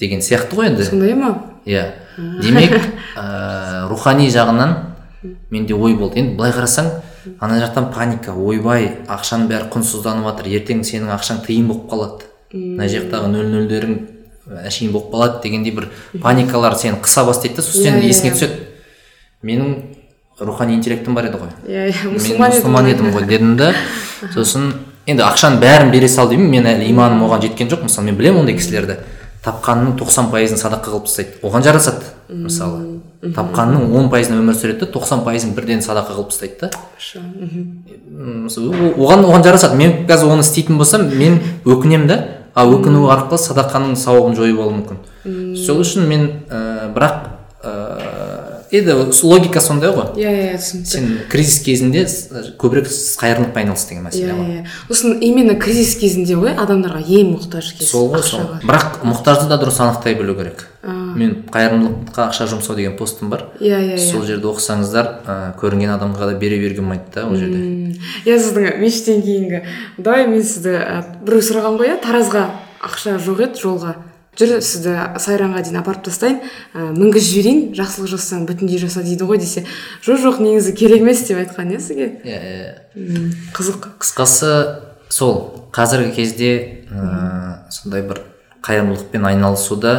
деген 0.00 0.20
сияқты 0.20 0.56
ғой 0.56 0.72
енді. 0.72 0.84
сондай 0.84 1.14
ма? 1.14 1.44
Иә. 1.66 1.92
Демек 2.42 2.74
ә, 3.16 3.88
рухани 3.90 4.28
жағынан 4.30 4.74
менде 5.50 5.74
ой 5.74 5.94
болды. 5.94 6.18
Енді 6.18 6.36
былай 6.36 6.52
қарасаң 6.52 6.90
ана 7.38 7.60
жақтан 7.60 7.92
паника 7.94 8.34
ойбай 8.34 8.88
ақшаның 9.06 9.46
бәрі 9.50 9.70
құнсызданып 9.70 10.26
жатыр 10.26 10.50
ертең 10.56 10.82
сенің 10.82 11.12
ақшаң 11.14 11.44
тиын 11.46 11.68
болып 11.70 11.86
қалады. 11.92 12.30
Мына 12.52 12.88
жақтағы 12.90 13.30
нөл 13.30 13.48
нөлдерің 13.52 13.94
әшейін 14.50 14.92
болып 14.92 15.12
қалады 15.12 15.42
дегендей 15.42 15.72
бір 15.72 15.88
паникалар 16.22 16.74
сені 16.76 16.98
қыса 17.02 17.24
бастайды 17.26 17.56
да 17.56 17.62
сосын 17.62 17.82
сен 17.82 18.00
иә, 18.00 18.08
есіңе 18.10 18.30
иә. 18.30 18.34
түседі. 18.34 18.54
Менің 19.42 19.74
рухани 20.40 20.74
интеллектім 20.74 21.14
бар 21.14 21.30
еді 21.30 21.38
ғой. 21.42 21.52
Иә 21.68 21.88
иә 21.92 22.12
мұсылман 22.16 22.56
мұсылман 22.56 22.90
едім 22.90 23.12
ғой 23.14 23.26
дедім 23.28 23.56
да. 23.56 23.72
Сосын 24.34 24.72
енді 25.06 25.22
ақшаның 25.26 25.60
бәрін 25.62 25.92
бере 25.94 26.08
сал 26.08 26.28
деймін. 26.28 26.50
Мен 26.50 26.66
әлі 26.66 26.90
иманым 26.90 27.22
оған 27.28 27.42
жеткен 27.46 27.70
жоқ. 27.70 27.86
Мысалы 27.86 28.10
мен 28.10 28.18
білемін 28.18 28.42
ондай 28.42 28.58
кісілерді. 28.58 28.98
Тапқанының 29.42 29.96
тоқсан 29.98 30.30
пайызын 30.30 30.58
садақа 30.58 30.90
қылып 30.90 31.06
тастайды. 31.08 31.38
Оған 31.42 31.64
жарасады 31.66 32.12
мысалы. 32.28 33.00
тапқанының 33.22 33.94
он 33.98 34.08
пайызын 34.10 34.38
өмір 34.38 34.54
сүреді 34.54 34.84
да 34.84 34.92
тоқсан 34.94 35.24
пайызын 35.26 35.54
бірден 35.56 35.82
садақа 35.82 36.14
қылып 36.14 36.30
тастайды 36.30 36.58
да. 36.60 36.70
Оған 38.96 39.26
оған 39.26 39.42
жарасады. 39.42 39.76
Мен 39.76 40.06
қазір 40.06 40.30
оны 40.30 40.46
істейтін 40.46 40.78
болсам 40.78 41.08
мен 41.18 41.40
өкінемін 41.64 42.06
да. 42.06 42.20
А 42.54 42.64
өкіну 42.68 43.06
арқылы 43.12 43.40
садақаның 43.40 43.96
сауабын 43.96 44.36
жойып 44.36 44.60
алуы 44.60 44.80
мүмкін. 44.80 44.98
Сол 45.66 45.80
үшін 45.84 46.08
мен 46.08 46.26
ә, 46.50 46.90
бірақ 46.92 47.28
ә, 47.62 47.72
енді 48.72 48.96
логика 49.22 49.60
сондай 49.60 49.92
ғой. 49.94 50.12
Иә 50.16 50.32
иә 50.32 50.58
түсінікті. 50.60 50.90
Сен 50.90 51.08
кризис 51.32 51.62
кезінде 51.64 52.04
көбірек 52.60 52.90
қайырымдылықпен 53.20 53.62
айналыс 53.62 53.86
деген 53.88 54.06
мәселе 54.08 54.32
иә 54.32 54.36
ғой. 54.36 54.52
иә 54.60 54.66
сосын 54.88 55.18
именно 55.20 55.56
кризис 55.60 55.94
кезінде 56.00 56.36
ғой 56.40 56.56
адамдарға 56.56 57.04
ең 57.04 57.34
мұқтаж 57.36 57.72
кез 57.78 57.90
сол 57.92 58.10
ғой 58.12 58.24
сол. 58.26 58.48
бірақ 58.64 59.02
мұқтажды 59.04 59.48
да 59.48 59.60
дұрыс 59.60 59.80
анықтай 59.80 60.16
білу 60.18 60.34
керек. 60.36 60.66
Мен 60.82 61.34
қайырымдылыққа 61.52 62.24
ақша 62.28 62.46
жұмсау 62.50 62.74
деген 62.76 62.96
постым 62.98 63.30
бар. 63.30 63.44
Иә 63.60 63.78
иә 63.78 63.96
иә. 63.96 63.98
Сол 64.10 64.24
жерде 64.26 64.48
оқысаңыздар 64.50 65.10
ә, 65.22 65.36
көрінген 65.60 65.92
адамға 65.94 66.32
да 66.32 66.38
бере 66.38 66.58
беруге 66.58 66.80
болмайды 66.80 67.04
да 67.14 67.26
ол 67.28 67.36
жерде. 67.38 67.94
Иә 68.26 68.38
сіздің 68.38 68.80
мешіттен 68.82 69.22
кейінгі. 69.22 69.60
Давай 69.98 70.26
мен 70.26 70.42
сізді 70.42 70.74
ә, 70.74 70.96
біреу 71.22 71.44
сұраған 71.46 71.78
ғой 71.78 71.92
иә 71.92 72.00
таразға 72.02 72.48
ақша 72.82 73.14
жоқ 73.22 73.44
еді 73.46 73.62
жолға 73.62 73.94
жүр. 74.38 74.56
Сізді 74.64 74.96
сайранға 75.22 75.62
дейін 75.62 75.78
апарып 75.84 76.02
тастайын. 76.08 76.40
Ә, 76.74 76.88
мінгізіп 76.96 77.30
жіберейін 77.30 77.60
жақсылық 77.78 78.10
жасасаң 78.16 78.46
бүтіндей 78.48 78.80
жаса 78.82 79.04
дейді 79.06 79.28
ғой 79.28 79.38
десе. 79.38 79.62
Жоқ 80.02 80.18
жоқ 80.24 80.40
негізі 80.42 80.74
керек 80.74 81.04
емес 81.04 81.22
деп 81.28 81.38
айтқан 81.44 81.70
иә 81.76 81.78
сізге? 81.78 82.08
Иә 82.24 82.40
иә 82.42 82.72
М, 82.96 83.30
қызық. 83.54 83.86
Қысқасы 84.02 84.80
сол 85.12 85.68
қазіргі 85.70 86.14
кезде 86.16 86.50
ә, 86.90 87.68
сондай 87.70 88.02
бір 88.02 88.22
қайырымдылықпен 88.64 89.24
айналысуда 89.30 89.94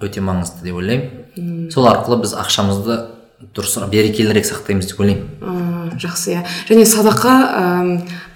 өте 0.00 0.20
маңызды 0.24 0.64
деп 0.64 0.80
ойлаймын. 0.80 1.70
Сол 1.72 1.88
арқылы 1.90 2.22
біз 2.24 2.34
ақшамызды 2.40 2.98
дұрыс 3.56 3.78
берекелірек 3.90 4.46
сақтаймыз 4.46 4.90
деп 4.90 5.00
ойлаймын. 5.00 5.96
Жақсы 6.00 6.34
иә. 6.34 6.42
Және 6.68 6.84
садақа 6.88 7.32
ә, 7.50 7.62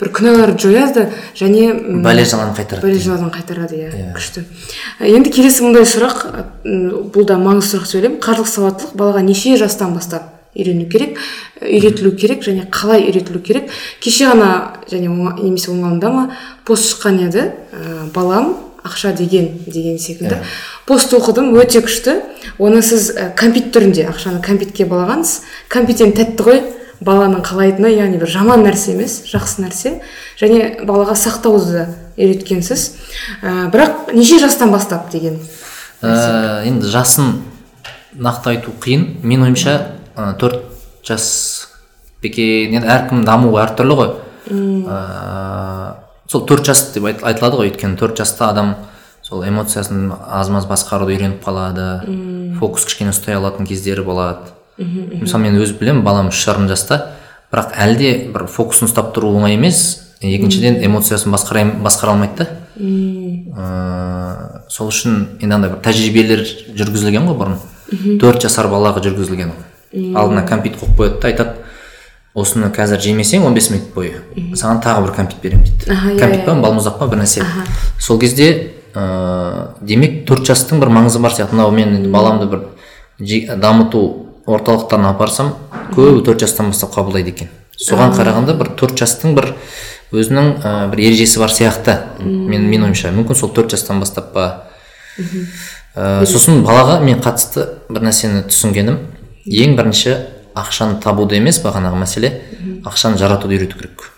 бір 0.00 0.10
күнәларды 0.16 0.58
жояды 0.60 1.04
және 1.38 1.70
бәле 2.04 2.24
жаланы 2.28 2.52
қайтарады 2.56 2.84
бәле 2.84 3.00
жаладан 3.00 3.30
қайтарады 3.32 3.78
иә 3.78 4.10
күшті. 4.16 4.44
Ә, 4.98 5.06
енді 5.08 5.32
келесі 5.32 5.64
мындай 5.64 5.86
сұрақ 5.88 6.24
бұл 7.14 7.28
да 7.28 7.38
маңызды 7.40 7.78
сұрақ 7.78 7.86
деп 7.86 8.00
ойлаймын 8.00 8.20
қаржылық 8.24 8.50
сауаттылық 8.50 8.96
балаға 8.98 9.22
неше 9.24 9.56
жастан 9.60 9.94
бастап 9.94 10.28
үйрену 10.56 10.88
керек 10.90 11.18
үйретілу 11.62 12.14
керек 12.16 12.44
және 12.44 12.66
қалай 12.70 13.06
үйретілу 13.08 13.40
керек? 13.44 13.70
Кеше 14.00 14.28
ғана 14.32 14.50
және 14.90 15.08
немесе 15.08 15.70
оңалында 15.72 16.12
ма 16.12 16.28
пост 16.66 16.90
шыққан 16.92 17.22
еді 17.28 17.48
ә, 17.72 18.10
балам 18.14 18.54
ақша 18.84 19.14
деген 19.16 19.48
деген 19.66 19.98
секілді. 19.98 20.38
Пост 20.86 21.12
оқыдым 21.16 21.54
өте 21.56 21.80
күшті. 21.80 22.20
Оны 22.58 22.82
сіз 22.84 23.10
ә, 23.16 23.30
кәмпит 23.36 23.72
түрінде 23.72 24.04
ақшаны 24.10 24.42
кәмпитке 24.44 24.84
балағансыз. 24.86 25.42
Кәмпит 25.72 26.04
енді 26.04 26.20
тәтті 26.20 26.44
ғой 26.44 26.60
баланың 27.04 27.42
қалайтыны 27.44 27.90
яғни 27.94 28.20
бір 28.20 28.30
жаман 28.30 28.62
нәрсе 28.66 28.92
емес 28.92 29.22
жақсы 29.30 29.64
нәрсе. 29.64 29.96
Және 30.40 30.84
балаға 30.84 31.16
сақтауды 31.16 31.72
да 31.72 31.86
үйреткенсіз. 32.18 32.86
Ә, 33.42 33.70
бірақ 33.72 34.12
неше 34.12 34.38
жастан 34.44 34.70
бастап 34.72 35.10
деген 35.10 35.40
Ә, 36.04 36.62
енді 36.68 36.86
жасын 36.92 37.38
нақты 38.20 38.54
айту 38.54 38.74
қиын. 38.84 39.22
Менің 39.24 39.48
ойымша 39.48 39.78
төрт 40.40 40.60
жас 41.06 41.26
екен 42.24 42.76
енді 42.76 42.88
әркім 42.88 43.24
дамуы 43.24 43.62
әртүрлі 43.64 43.96
ғой. 44.00 44.10
Сол 46.30 46.46
төрт 46.48 46.64
жас 46.66 46.92
деп 46.94 47.04
айт- 47.04 47.22
айтылады 47.24 47.56
ғой 47.60 47.70
өйткені 47.70 47.98
төрт 48.00 48.16
жаста 48.18 48.48
адам 48.50 48.74
сол 49.22 49.44
эмоциясын 49.44 50.12
аз 50.30 50.48
маз 50.52 50.66
басқаруды 50.66 51.14
үйреніп 51.16 51.42
қалады 51.44 52.56
фокус 52.58 52.84
кішкене 52.84 53.10
ұстай 53.12 53.36
алатын 53.36 53.66
кездері 53.66 54.02
болады. 54.04 54.52
Мысалы 54.78 55.42
мен 55.44 55.60
өзім 55.60 55.78
білемін 55.80 56.02
балам 56.04 56.28
үш 56.32 56.44
жарым 56.44 56.68
жаста 56.68 57.12
бірақ 57.52 57.72
әлі 57.78 57.96
де 57.98 58.10
бір 58.34 58.46
фокусын 58.50 58.88
ұстап 58.88 59.12
тұру 59.14 59.30
оңай 59.36 59.54
емес. 59.54 60.00
Екіншіден 60.24 60.80
эмоциясын 60.84 61.30
басқара, 61.32 61.64
басқара 61.84 62.12
алмайды 62.14 62.44
да. 62.44 62.48
Ыыы 63.54 64.64
сол 64.72 64.88
үшін 64.90 65.38
енді 65.42 65.54
андай 65.54 65.70
бір 65.70 65.80
тәжірибелер 65.84 66.42
жүргізілген 66.74 67.28
ғой 67.28 67.36
бұрын. 67.38 67.58
Төрт 68.20 68.42
жасар 68.42 68.66
балаға 68.72 69.02
жүргізілген 69.04 69.52
алдына 70.16 70.42
кәмпит 70.48 70.78
қойып 70.80 70.96
қояды 70.98 71.20
да 71.20 71.28
айтады 71.28 71.54
осыны 72.34 72.70
қазір 72.74 72.98
жемесең 73.00 73.44
15 73.46 73.70
минут 73.70 73.90
бойы. 73.94 74.18
Саған 74.58 74.80
тағы 74.82 75.04
бір 75.06 75.12
кәмпит 75.18 75.42
беремін 75.42 75.68
дейді. 75.68 75.86
Иә, 75.86 76.16
кәмпит 76.18 76.40
иә, 76.40 76.46
па 76.48 76.56
балмұздақ 76.64 76.98
па 76.98 77.06
бір 77.06 77.22
нәрсе? 77.22 77.44
Сол 78.02 78.18
кезде 78.18 78.48
ыыы 78.94 79.68
демек 79.86 80.24
төрт 80.26 80.46
жастың 80.50 80.82
бір 80.82 80.90
маңызы 80.90 81.22
бар 81.22 81.34
сияқты. 81.34 81.54
Мынау 81.54 81.70
мен 81.70 81.94
енді 82.00 82.10
баламды 82.10 82.48
бір 82.50 82.64
дамыту 83.62 84.02
орталықтарына 84.46 85.14
апарсам 85.14 85.54
көбі 85.94 86.24
төрт 86.26 86.42
жастан 86.42 86.72
бастап 86.74 86.94
қабылдайды 86.96 87.30
екен. 87.30 87.54
Соған 87.78 88.16
қарағанда 88.18 88.58
бір 88.58 88.74
төрт 88.78 88.98
жастың 88.98 89.38
бір 89.38 89.52
өзінің 90.14 90.50
ә, 90.58 90.74
бір 90.90 91.06
ережесі 91.06 91.38
бар 91.38 91.54
сияқты. 91.54 91.98
Мен 92.20 92.66
менің 92.66 92.90
ойымша. 92.90 93.14
Мүмкін 93.14 93.38
сол 93.38 93.54
төрт 93.54 93.74
жастан 93.74 94.02
бастап 94.02 94.32
па? 94.34 94.46
Ә, 95.94 96.26
сосын 96.26 96.64
балаға 96.66 97.00
мен 97.02 97.22
қатысты 97.22 97.66
бір 97.88 98.08
нәрсені 98.10 98.44
түсінгенім. 98.50 98.98
Ең 99.46 99.74
бірінші 99.78 100.16
ақшаны 100.54 101.00
табуды 101.02 101.36
емес 101.36 101.58
бағанағы 101.64 101.98
мәселе? 102.04 102.30
Ақшаны 102.84 103.18
жаратуды 103.18 103.56
үйрету 103.56 103.78
керек. 103.78 104.10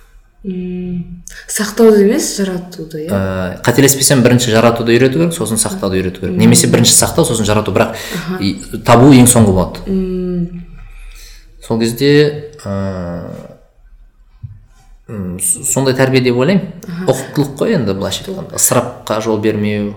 М, 0.45 1.25
сақтауды 1.49 2.05
емес 2.05 2.37
жаратуды 2.37 3.07
иә? 3.07 3.11
Ә, 3.11 3.63
қателеспесем 3.67 4.23
бірінші 4.23 4.51
жаратуды 4.55 4.93
үйрету 4.95 5.19
керек 5.19 5.35
сосын 5.35 5.57
сақтауды 5.59 5.99
үйрету 6.01 6.21
керек. 6.21 6.37
Немесе 6.39 6.69
бірінші 6.71 6.93
сақтау 6.95 7.25
сосын 7.27 7.45
жарату. 7.49 7.73
Бірақ 7.73 7.97
и- 8.41 8.61
табу 8.85 9.13
ең 9.13 9.27
соңғы 9.27 9.53
болады. 9.53 9.81
М, 9.87 10.67
сол 11.67 11.81
кезде 11.81 12.53
ә, 12.65 13.25
м, 15.09 15.39
с- 15.41 15.67
сондай 15.73 15.95
тәрбие 15.95 16.21
деп 16.23 16.37
ойлаймын. 16.37 16.73
Ұқыптылық 17.07 17.57
қой 17.59 17.75
енді 17.75 17.95
былайша 17.95 18.25
айтқанда. 18.25 18.55
Ысырапқа 18.55 19.21
жол 19.23 19.39
бермеу 19.39 19.95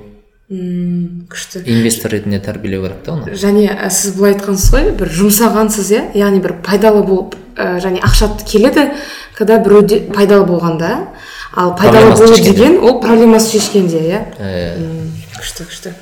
м, 0.49 1.27
күшті. 1.30 1.61
Инвестор 1.69 2.11
ретінде 2.11 2.39
тәрбиелеу 2.43 2.84
керек 2.88 3.03
та 3.05 3.13
оны? 3.13 3.34
Және 3.38 3.67
ә, 3.69 3.89
сіз 3.89 4.15
былай 4.17 4.34
айтқансыз 4.35 4.73
ғой 4.73 4.91
бір 4.97 5.11
жұмсағансыз 5.19 5.91
иә? 5.93 6.03
Яғни 6.17 6.41
бір 6.43 6.57
пайдалы 6.65 7.03
болып 7.05 7.35
ә, 7.55 7.77
және 7.84 8.01
ақша 8.01 8.31
келеді 8.45 8.89
когда 9.38 9.59
біреуде 9.63 10.01
пайдалы 10.13 10.45
болғанда. 10.45 11.07
Ал 11.55 11.76
пайдалы 11.77 12.15
болу 12.17 12.35
деген 12.35 12.80
ол 12.84 12.99
проблемасын 13.01 13.59
шешкенде 13.59 13.99
иә? 14.09 14.19
М, 14.39 15.11
күшті 15.38 15.65
күшті. 15.69 15.93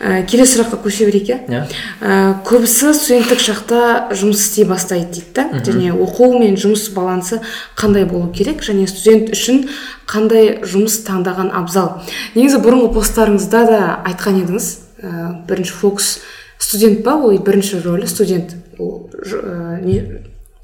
Ә, 0.00 0.22
келесі 0.28 0.58
сұраққа 0.58 0.78
көше 0.84 1.06
берейік 1.08 1.30
иә? 1.30 1.60
Ә, 2.00 2.16
көбісі 2.46 2.92
студенттік 2.96 3.40
шақта 3.40 3.80
жұмыс 4.12 4.42
істей 4.44 4.64
бастайды 4.68 5.20
дейді 5.20 5.32
да. 5.34 5.46
Және 5.64 5.92
оқу 5.94 6.30
мен 6.38 6.56
жұмыс 6.60 6.90
балансы 6.94 7.40
қандай 7.76 8.04
болу 8.04 8.30
керек? 8.32 8.62
Және 8.66 8.86
студент 8.90 9.32
үшін 9.32 9.66
қандай 10.06 10.60
жұмыс 10.62 11.00
таңдаған 11.08 11.50
абзал? 11.56 12.02
Негізі 12.34 12.60
бұрынғы 12.64 12.92
посттарыңызда 12.98 13.64
да 13.70 13.82
айтқан 14.06 14.42
едіңіз 14.44 14.70
ә, 15.02 15.10
бірінші 15.48 15.76
фокус 15.80 16.18
студент 16.58 17.04
па? 17.04 17.16
Ол 17.16 17.36
бірінші 17.38 17.80
рөлі 17.84 18.06
студент 18.08 18.56
ол 18.78 19.08
ә, 19.12 19.80
не 19.84 20.02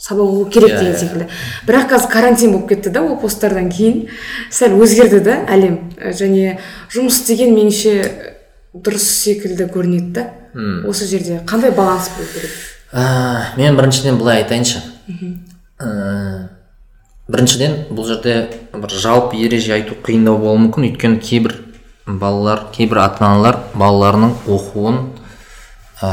сабақ 0.03 0.27
оқу 0.27 0.51
керек 0.51 0.71
Иә, 0.73 0.79
деген 0.81 0.95
иә. 0.95 0.99
секілді. 0.99 1.27
Бірақ 1.67 1.85
қазір 1.93 2.11
карантин 2.11 2.53
болып 2.53 2.69
кетті 2.73 2.91
да 2.91 3.05
ол 3.07 3.17
посттардан 3.23 3.69
кейін. 3.71 4.09
Сәл 4.51 4.75
өзгерді 4.83 5.21
да 5.23 5.37
әлем. 5.47 5.77
Және 6.03 6.57
жұмыс 6.91 7.21
деген 7.29 7.55
меніңше 7.55 8.32
дұрыс 8.73 9.05
секілді 9.05 9.67
көрінеді 9.73 10.13
да. 10.17 10.27
Осы 10.89 11.07
жерде 11.09 11.41
қандай 11.49 11.73
баланс 11.77 12.11
болу 12.17 12.29
керек? 12.33 12.51
Ә, 12.93 13.57
мен 13.57 13.77
біріншіден 13.77 14.19
былай 14.21 14.43
айтайыншы. 14.43 14.81
Ә, 15.81 16.49
біріншіден 17.29 17.77
бұл 17.93 18.09
жерде 18.09 18.49
бір 18.73 18.97
жалпы 18.97 19.37
ереже 19.41 19.75
айту 19.77 19.97
қиындау 20.05 20.39
болуы 20.41 20.67
мүмкін. 20.67 20.89
Өйткені 20.91 21.21
кейбір 21.25 21.59
балалар 22.07 22.67
кейбір 22.73 23.03
ата 23.05 23.25
аналар 23.29 23.61
балаларының 23.77 24.35
оқуын 24.49 24.99
ә, 26.03 26.11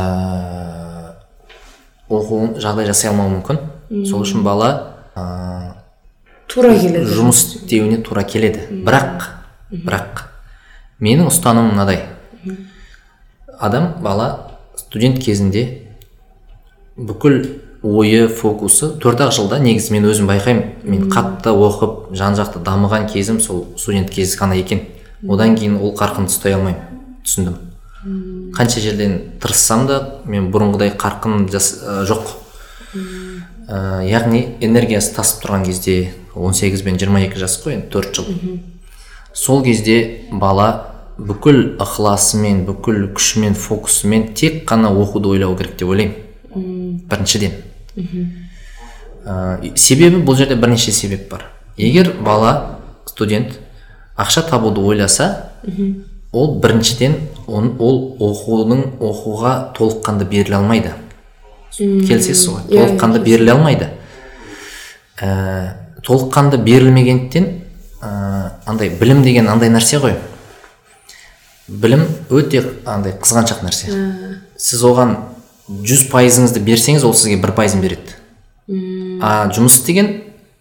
оқуын 2.11 2.55
жағдай 2.59 2.87
жасай 2.91 3.11
алмауы 3.11 3.37
мүмкін. 3.39 3.59
Сол 4.07 4.23
үшін 4.27 4.43
бала 4.43 4.69
ә, 5.15 5.25
тура 6.47 6.75
келеді. 6.75 7.07
жұмыс 7.15 7.43
істеуіне 7.55 8.03
тура 8.03 8.23
келеді. 8.23 8.67
Бірақ 8.85 9.27
бірақ 9.71 10.23
менің 10.99 11.31
ұстанымым 11.31 11.73
мынадай. 11.73 12.03
Адам 13.59 13.93
бала 14.01 14.29
студент 14.77 15.19
кезінде 15.23 15.65
бүкіл 16.97 17.43
ойы 17.83 18.27
фокусы 18.27 18.91
төрт 18.99 19.21
ақ 19.23 19.31
жылда 19.35 19.59
негізі 19.63 19.93
мен 19.95 20.07
өзім 20.09 20.27
байқаймын. 20.27 20.83
Мен 20.83 21.07
қатты 21.11 21.53
оқып 21.53 22.11
жан 22.15 22.35
жақты 22.35 22.63
дамыған 22.63 23.07
кезім 23.11 23.39
сол 23.43 23.67
студент 23.77 24.11
кезі 24.11 24.39
ғана 24.39 24.57
екен. 24.59 24.83
Одан 25.27 25.55
кейін 25.55 25.77
ол 25.79 25.93
қарқынды 25.95 26.31
ұстай 26.31 26.55
алмаймын 26.57 27.23
түсіндім. 27.23 27.55
Қанша 28.55 28.83
жерден 28.83 29.15
тырыссам 29.39 29.85
да 29.87 29.99
мен 30.25 30.49
бұрынғыдай 30.51 30.93
қарқын 30.99 31.49
жас, 31.51 31.73
ә, 31.83 32.03
жоқ. 32.07 32.35
Ә, 33.67 34.03
яғни 34.07 34.55
энергиясы 34.63 35.13
тасып 35.15 35.43
тұрған 35.43 35.65
кезде 35.67 36.13
18 36.35 36.83
бен 36.83 36.99
22 36.99 37.39
жас 37.39 37.59
қой 37.63 37.75
енді 37.75 37.91
төрт 37.91 38.15
жыл. 38.15 38.59
Сол 39.33 39.63
кезде 39.63 40.25
бала 40.31 40.98
бүкіл 41.27 41.75
ықыласымен 41.81 42.63
бүкіл 42.67 43.09
күшімен 43.15 43.55
фокусымен 43.57 44.33
тек 44.33 44.63
қана 44.69 44.91
оқуды 44.93 45.33
ойлау 45.33 45.55
керек 45.57 45.75
деп 45.77 45.89
ойлаймын. 45.89 47.01
Біріншіден. 47.09 47.51
Ә, 49.25 49.75
себебі 49.75 50.23
бұл 50.23 50.37
жерде 50.39 50.55
бірнеше 50.55 50.91
себеп 50.91 51.29
бар. 51.31 51.45
Егер 51.77 52.13
бала 52.23 52.79
студент 53.05 53.59
ақша 54.17 54.45
табуды 54.49 54.81
ойласа 54.81 55.51
ол 56.31 56.59
біріншіден 56.61 57.15
он, 57.47 57.75
ол 57.79 58.15
оқудың 58.19 58.99
оқуға 58.99 59.73
толыққанды 59.77 60.25
беріле 60.29 60.55
алмайды. 60.55 60.93
Келісесіз 61.75 62.47
ғой 62.47 62.61
иә, 62.69 62.85
толыққанды 62.85 63.23
беріле 63.23 63.53
алмайды. 63.53 63.89
Ә, 65.19 65.75
толыққанды 66.05 66.57
берілмегендіктен 66.63 67.47
ә, 68.01 68.51
андай 68.65 68.89
білім 68.89 69.23
деген 69.23 69.49
андай 69.49 69.69
нәрсе 69.73 69.99
ғой. 69.99 70.15
Білім 71.69 72.05
өте 72.33 72.63
андай 72.85 73.13
қызғаншақ 73.21 73.61
нәрсе. 73.65 73.93
Сіз 74.57 74.83
оған 74.89 75.15
жүз 75.69 76.07
пайызыңызды 76.11 76.63
берсеңіз 76.65 77.05
ол 77.05 77.13
сізге 77.13 77.37
бір 77.41 77.53
пайызын 77.57 77.83
береді. 77.83 78.15
А 79.21 79.49
жұмыс 79.53 79.79
деген 79.85 80.09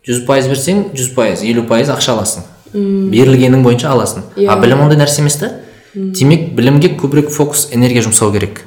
жүз 0.07 0.25
пайыз 0.29 0.49
берсең 0.51 0.85
жүз 0.97 1.13
пайыз 1.17 1.45
елу 1.49 1.65
пайыз 1.69 1.91
ақша 1.93 2.15
аласың. 2.17 2.47
Берілгенің 2.75 3.65
бойынша 3.65 3.93
аласың. 3.93 4.27
Иә. 4.37 4.51
а 4.53 4.61
білім 4.61 4.85
ондай 4.85 5.01
нәрсе 5.01 5.23
емес 5.23 5.39
та. 5.41 5.53
Демек 5.95 6.53
білімге 6.55 6.93
көбірек 7.01 7.31
фокус 7.33 7.69
энергия 7.73 8.05
жұмсау 8.05 8.33
керек. 8.33 8.63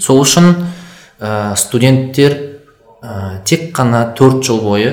Сол 0.00 0.22
үшін 0.22 0.54
ә, 1.18 1.56
студенттер 1.56 2.36
ә, 3.02 3.42
тек 3.44 3.72
қана 3.74 4.12
төрт 4.14 4.44
жыл 4.46 4.62
бойы 4.62 4.92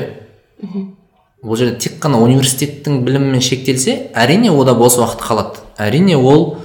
бұл 1.43 1.55
жерде 1.55 1.77
тек 1.77 1.99
қана 2.01 2.17
университеттің 2.25 3.03
білімімен 3.05 3.41
шектелсе 3.45 4.09
әрине 4.17 4.49
ода 4.51 4.73
бос 4.73 4.97
уақыт 4.97 5.21
қалады. 5.21 5.66
Әрине 5.81 6.17
ол 6.17 6.59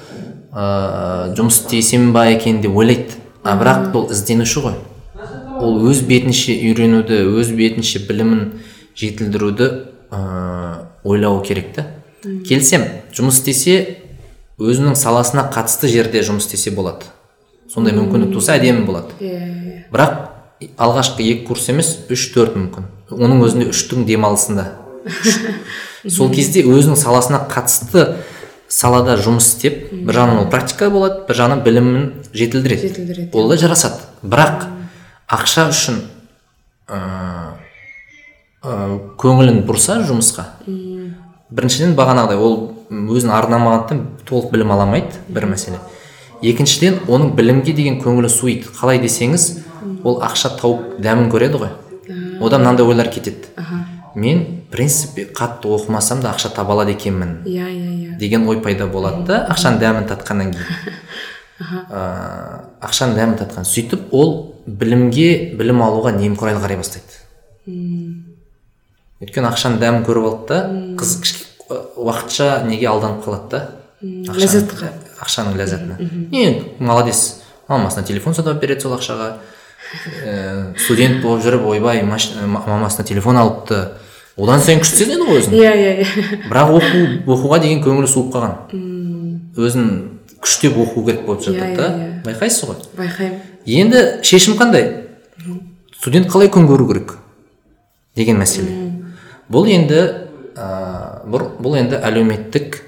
ә, 0.52 1.32
жұмыс 1.36 1.62
істесем 1.62 2.12
ба 2.12 2.26
екен 2.30 2.60
деп 2.62 2.76
ойлайды. 2.76 3.18
А 3.42 3.56
бірақ 3.58 3.96
ол 3.98 4.10
ізденуші 4.12 4.64
ғой. 4.64 4.76
Ол 5.62 5.80
өз 5.90 6.02
бетінше 6.06 6.54
үйренуді 6.54 7.22
өз 7.38 7.52
бетінше 7.56 8.04
білімін 8.08 8.60
жетілдіруді 8.98 9.70
ә, 10.10 10.20
ойлауы 11.04 11.42
керек 11.46 11.72
та. 11.76 11.86
Келсем 12.48 12.86
жұмыс 13.14 13.40
істесе 13.42 13.98
өзінің 14.62 14.94
саласына 14.98 15.48
қатысты 15.52 15.90
жерде 15.90 16.22
жұмыс 16.22 16.46
істесе 16.46 16.70
болады. 16.74 17.10
Сондай 17.72 17.96
мүмкіндік 17.96 18.34
туса 18.36 18.56
әдемі 18.58 18.86
болады. 18.86 19.16
Иә 19.20 19.62
бірақ 19.92 20.70
алғашқы 20.80 21.24
екі 21.26 21.46
курс 21.46 21.68
емес 21.72 21.92
үш 22.12 22.30
төрт 22.34 22.56
мүмкін. 22.56 22.86
Оның 23.12 23.42
өзінде 23.44 23.68
үштің 23.72 24.06
демалысында. 24.08 24.68
Сол 26.16 26.30
кезде 26.32 26.64
өзінің 26.64 26.96
саласына 26.98 27.42
қатысты 27.50 28.06
салада 28.72 29.18
жұмыс 29.20 29.52
істеп 29.52 29.90
бір 29.92 30.16
жағынан 30.16 30.38
ол 30.44 30.48
практика 30.52 30.88
болады 30.90 31.26
бір 31.28 31.36
жағынан 31.42 31.60
білімін 31.66 32.06
жетілдіреді. 32.32 32.88
Жетілдіреді, 32.88 33.30
ол 33.36 33.48
да 33.52 33.56
жарасады. 33.60 34.00
Бірақ 34.24 34.66
ақша 35.28 35.68
үшін 35.72 36.00
ыыы 36.88 37.52
көңілін 39.20 39.64
бұрса 39.68 40.00
жұмысқа 40.06 40.44
біріншіден 41.52 41.92
бағанағыдай 41.98 42.38
ол 42.40 42.54
өзін 42.90 43.32
арнамағандықтан 43.36 44.00
толық 44.28 44.52
білім 44.54 44.72
ала 44.72 44.86
алмайды 44.86 45.20
бір 45.28 45.44
мәселе. 45.50 45.78
Екіншіден 46.42 46.94
оның 47.08 47.34
білімге 47.36 47.72
деген 47.76 48.00
көңілі 48.02 48.30
суиды. 48.32 48.70
Қалай 48.78 48.98
десеңіз 49.02 49.42
ол 50.02 50.22
ақша 50.24 50.48
тауып 50.60 50.96
дәмін 51.02 51.28
көреді 51.32 51.60
ғой. 51.62 51.72
Одан 52.40 52.64
мынандай 52.64 52.86
ойлар 52.86 53.08
кетеді. 53.12 53.52
Мен 54.14 54.38
в 54.66 54.72
принципе 54.72 55.24
қатты 55.24 55.68
оқымасам 55.68 56.20
да 56.22 56.32
ақша 56.32 56.48
таба 56.54 56.72
алады 56.74 56.92
екенмін. 56.96 57.42
Иә 57.46 57.68
иә 57.68 57.90
иә. 57.98 58.01
Деген 58.18 58.48
ой 58.48 58.60
пайда 58.64 58.86
болады. 58.86 59.24
Да 59.28 59.46
ақшаның 59.52 59.80
дәмін 59.82 60.08
татқаннан 60.10 60.52
кейін. 60.54 60.98
Ыыы 61.62 62.72
ақшаның 62.82 63.16
дәмін 63.18 63.38
татқан. 63.38 63.66
Сөйтіп 63.68 64.10
ол 64.16 64.32
білімге 64.66 65.54
білім 65.58 65.82
алуға 65.84 66.12
немқұрайлы 66.16 66.62
қарай 66.62 66.80
бастайды. 66.80 67.20
Өйткені 69.22 69.50
ақшаның 69.52 69.78
дәмін 69.82 70.04
көріп 70.06 70.28
алды 70.30 70.48
да 70.50 70.60
қыз 70.98 71.14
уақытша 71.70 72.64
неге 72.66 72.88
алданып 72.90 73.22
қалады 73.24 73.48
да? 73.52 73.62
Ләззатқа. 74.02 74.90
ақшаның 75.22 75.56
ләззатына. 75.60 75.96
Е 76.34 76.74
молодец. 76.78 77.42
Мамасына 77.68 78.04
телефон 78.06 78.34
сатып 78.34 78.60
береді 78.60 78.82
сол 78.82 78.96
ақшаға. 78.96 79.36
Ііі, 79.92 80.78
студент 80.82 81.22
болып 81.22 81.44
жүріп 81.44 81.66
ойбай 81.70 82.02
мамасына 82.02 83.06
телефон 83.06 83.38
алыпты. 83.38 83.84
Одан 84.36 84.60
сайын 84.64 84.80
күшті 84.82 85.02
сезінеді 85.02 85.26
ғой 85.28 85.40
өзін 85.42 85.56
иә 85.58 85.72
иә 85.76 85.92
иә. 86.02 86.38
Бірақ 86.48 86.72
оқу 86.78 87.02
оқуға 87.34 87.58
деген 87.62 87.82
көңілі 87.84 88.08
суып 88.08 88.32
қалған. 88.34 88.54
Өзін 89.56 89.88
күштеп 90.42 90.76
оқу 90.80 91.04
керек 91.06 91.26
болып 91.26 91.42
Иә, 91.42 91.52
жатыр 91.52 91.76
да. 91.76 91.88
иә, 91.88 92.08
иә. 92.08 92.22
байқайсыз 92.24 92.64
ғой? 92.68 92.76
Байқаймын. 92.96 93.40
Енді 93.66 94.02
шешім 94.24 94.56
қандай? 94.58 94.88
Студент 96.00 96.26
қалай 96.32 96.48
күн 96.50 96.66
көру 96.66 96.88
керек 96.88 97.16
деген 98.16 98.40
мәселе. 98.40 98.72
Бұл 99.52 99.68
енді 99.70 100.00
ә, 100.56 101.22
бұл, 101.28 101.50
бұл 101.62 101.76
енді 101.78 102.00
әлеуметтік 102.02 102.80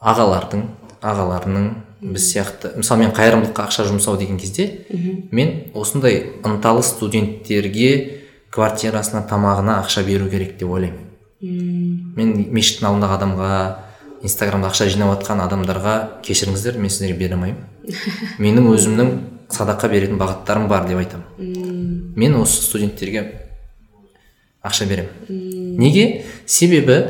ағалардың 0.00 0.62
ағаларының 1.02 1.66
біз 2.02 2.24
сияқты 2.32 2.72
мысалы 2.78 3.04
мен 3.04 3.12
қайырымдылыққа 3.14 3.66
ақша 3.68 3.84
жұмсау 3.86 4.16
деген 4.18 4.38
кезде 4.38 4.86
мен 5.30 5.52
осындай 5.74 6.32
ынталы 6.42 6.82
студенттерге 6.82 8.21
квартирасына 8.52 9.24
тамағына 9.28 9.78
ақша 9.82 10.04
беру 10.06 10.28
керек 10.30 10.58
деп 10.60 10.70
ойлаймын. 10.70 11.08
Мен 12.16 12.32
мешіттің 12.52 12.88
алдындағы 12.90 13.16
адамға 13.16 13.52
инстаграмда 14.22 14.68
ақша 14.70 14.88
жинап 14.92 15.14
жатқан 15.16 15.40
адамдарға 15.46 15.94
кешіріңіздер 16.26 16.76
мен 16.78 16.92
сіздерге 16.92 17.18
бере 17.18 17.38
алмаймын. 17.38 17.62
Менің 18.42 18.68
өзімнің 18.74 19.12
садақа 19.52 19.88
беретін 19.90 20.20
бағыттарым 20.20 20.68
бар 20.70 20.86
деп 20.88 21.00
айтамын. 21.00 22.12
Мен 22.16 22.36
осы 22.38 22.60
студенттерге 22.62 23.24
ақша 24.62 24.86
беремін. 24.86 25.78
Неге? 25.80 26.26
Себебі 26.46 27.06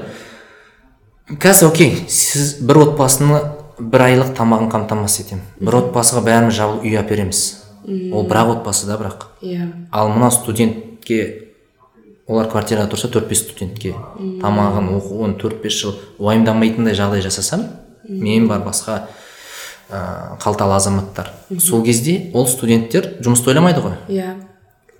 қазір 1.43 1.73
окей 1.73 2.05
сіз 2.09 2.60
бір 2.62 2.85
отбасыны 2.86 3.43
бір 3.81 4.06
айлық 4.06 4.32
тамағын 4.39 4.70
қамтамасыз 4.73 5.27
етемін. 5.27 5.44
Бір 5.60 5.81
отбасыға 5.82 6.23
бәріміз 6.28 6.56
жабылып 6.56 6.86
үй 6.86 6.97
әпереміз. 7.02 7.43
Ол 8.14 8.27
бір 8.31 8.43
ақ 8.44 8.55
отбасы 8.56 8.86
да 8.86 8.97
бірақ. 9.01 9.28
Иә. 9.43 9.69
Ал 9.90 10.12
мына 10.14 10.31
студентке 11.02 11.48
олар 12.28 12.48
квартирада 12.48 12.90
тұрса 12.92 13.10
төрт 13.10 13.28
бес 13.28 13.42
студентке 13.42 13.94
тамағын 14.40 14.88
оқуын 14.96 15.34
төрт 15.40 15.62
бес 15.62 15.74
жыл 15.74 15.96
уайымдамайтындай 16.18 16.94
жағдай 16.94 17.22
жасасам 17.22 17.66
мен 18.08 18.46
бар 18.48 18.62
басқа 18.62 19.08
ә, 19.90 20.38
қалталы 20.40 20.76
азаматтар. 20.76 21.32
Сол 21.58 21.82
кезде 21.84 22.30
ол 22.32 22.46
студенттер 22.46 23.18
жұмысты 23.20 23.50
ойламайды 23.50 23.80
ғой. 23.80 23.96
Иә. 24.08 24.36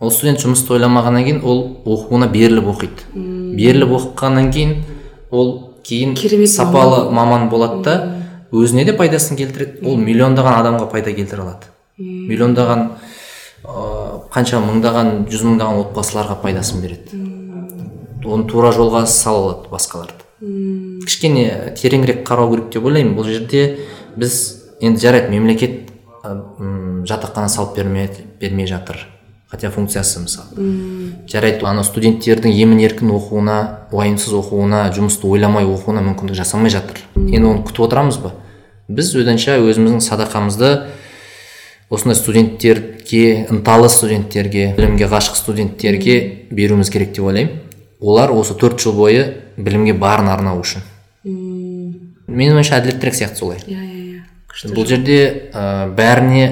Ол 0.01 0.11
студент 0.11 0.43
жұмысты 0.43 0.75
ойламағаннан 0.75 1.25
кейін 1.25 1.41
ол 1.45 1.79
оқуына 1.87 2.29
беріліп 2.33 2.69
оқиды. 2.75 3.07
Беріліп 3.15 3.95
оқығаннан 3.99 4.51
кейін 4.53 4.83
ол 5.31 5.75
кейін 5.85 6.17
Керемет 6.17 6.51
сапалы 6.51 7.11
маман 7.11 7.49
болады 7.49 7.83
да 7.83 7.97
өзіне 8.53 8.85
де 8.85 8.93
пайдасын 8.93 9.39
келтіреді. 9.39 9.87
Ол 9.87 9.97
миллиондаған 9.97 10.59
адамға 10.61 10.91
пайда 10.91 11.15
келтіре 11.15 11.43
алады. 11.43 11.71
Миллиондаған 11.99 12.89
ыыы 13.63 14.02
қанша 14.33 14.61
мыңдаған 14.63 15.25
жүз 15.33 15.45
мыңдаған 15.49 15.81
отбасыларға 15.87 16.39
пайдасын 16.43 16.83
береді. 16.85 17.23
Оны 18.25 18.47
тура 18.47 18.71
жолға 18.73 19.07
сала 19.11 19.49
алады 19.49 19.73
басқаларды. 19.73 20.23
Кішкене 21.07 21.75
тереңірек 21.79 22.23
қарау 22.27 22.53
керек 22.53 22.71
деп 22.75 22.85
ойлаймын. 22.87 23.17
Бұл 23.19 23.27
жерде 23.27 23.65
біз 24.17 24.37
енді 24.81 25.03
жарайды 25.03 25.33
мемлекет 25.35 25.91
жатақхана 26.23 27.49
салып 27.49 27.77
бермей, 27.77 28.09
бермей 28.41 28.67
жатыр. 28.67 29.09
Хотя 29.51 29.71
функциясы 29.71 30.21
мысалы. 30.23 30.71
Жарайды 31.29 31.67
ана 31.69 31.83
студенттердің 31.85 32.55
емін 32.57 32.79
еркін 32.81 33.11
оқуына 33.13 33.89
уайымсыз 33.93 34.33
оқуына 34.39 34.87
жұмысты 34.97 35.29
ойламай 35.29 35.67
оқуына 35.69 36.01
мүмкіндік 36.07 36.39
жасамай 36.39 36.73
жатыр. 36.73 37.03
Енді 37.17 37.51
оны 37.51 37.65
күтіп 37.67 37.85
отырамыз 37.85 38.17
ба? 38.23 38.33
Біз 38.89 39.13
оданша 39.13 39.59
өзіміздің 39.61 40.01
садақамызды 40.01 40.71
осындай 41.93 42.17
студенттерге 42.17 43.47
ынталы 43.53 43.91
студенттерге 43.93 44.71
білімге 44.79 45.09
ғашық 45.13 45.37
студенттерге 45.37 46.49
беруіміз 46.51 46.89
керек 46.91 47.13
деп 47.13 47.27
ойлаймын. 47.29 47.59
Олар 48.01 48.33
осы 48.33 48.57
төрт 48.57 48.81
жыл 48.81 48.97
бойы 48.97 49.27
білімге 49.59 49.93
барын 50.01 50.31
арнау 50.33 50.63
үшін. 50.63 50.87
Менің 51.25 52.57
ойымша 52.57 52.79
әділеттірек 52.81 53.19
сияқты 53.19 53.43
солай. 53.43 53.61
Иә 53.67 53.85
иә 53.85 54.01
иә. 54.17 54.73
Бұл 54.73 54.89
жерде 54.89 55.19
ә, 55.53 55.93
бәріне 55.93 56.47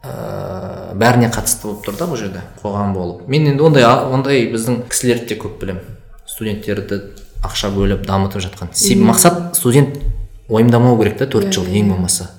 ә, 0.00 0.96
бәріне 0.96 1.28
қатысты 1.36 1.68
болып 1.68 1.84
тұр 1.84 2.00
да 2.00 2.08
бұл 2.08 2.22
жерде 2.22 2.46
қоғам 2.64 2.96
болып. 2.96 3.28
Мен 3.28 3.52
енді 3.52 3.68
ондай 3.68 3.84
ондай 3.84 4.46
біздің 4.56 4.86
кісілерді 4.88 5.34
де 5.34 5.40
көп 5.44 5.60
білемін. 5.60 5.84
Студенттерді 6.24 7.02
ақша 7.44 7.74
бөліп 7.76 8.06
дамытып 8.08 8.46
жатқан. 8.48 8.72
Себебі 8.72 9.12
мақсат 9.12 9.52
студент 9.60 10.00
уайымдамау 10.48 10.96
керек 11.02 11.20
та 11.20 11.28
төрт 11.28 11.52
жыл 11.52 11.68
ең 11.68 11.92
болмаса. 11.92 12.30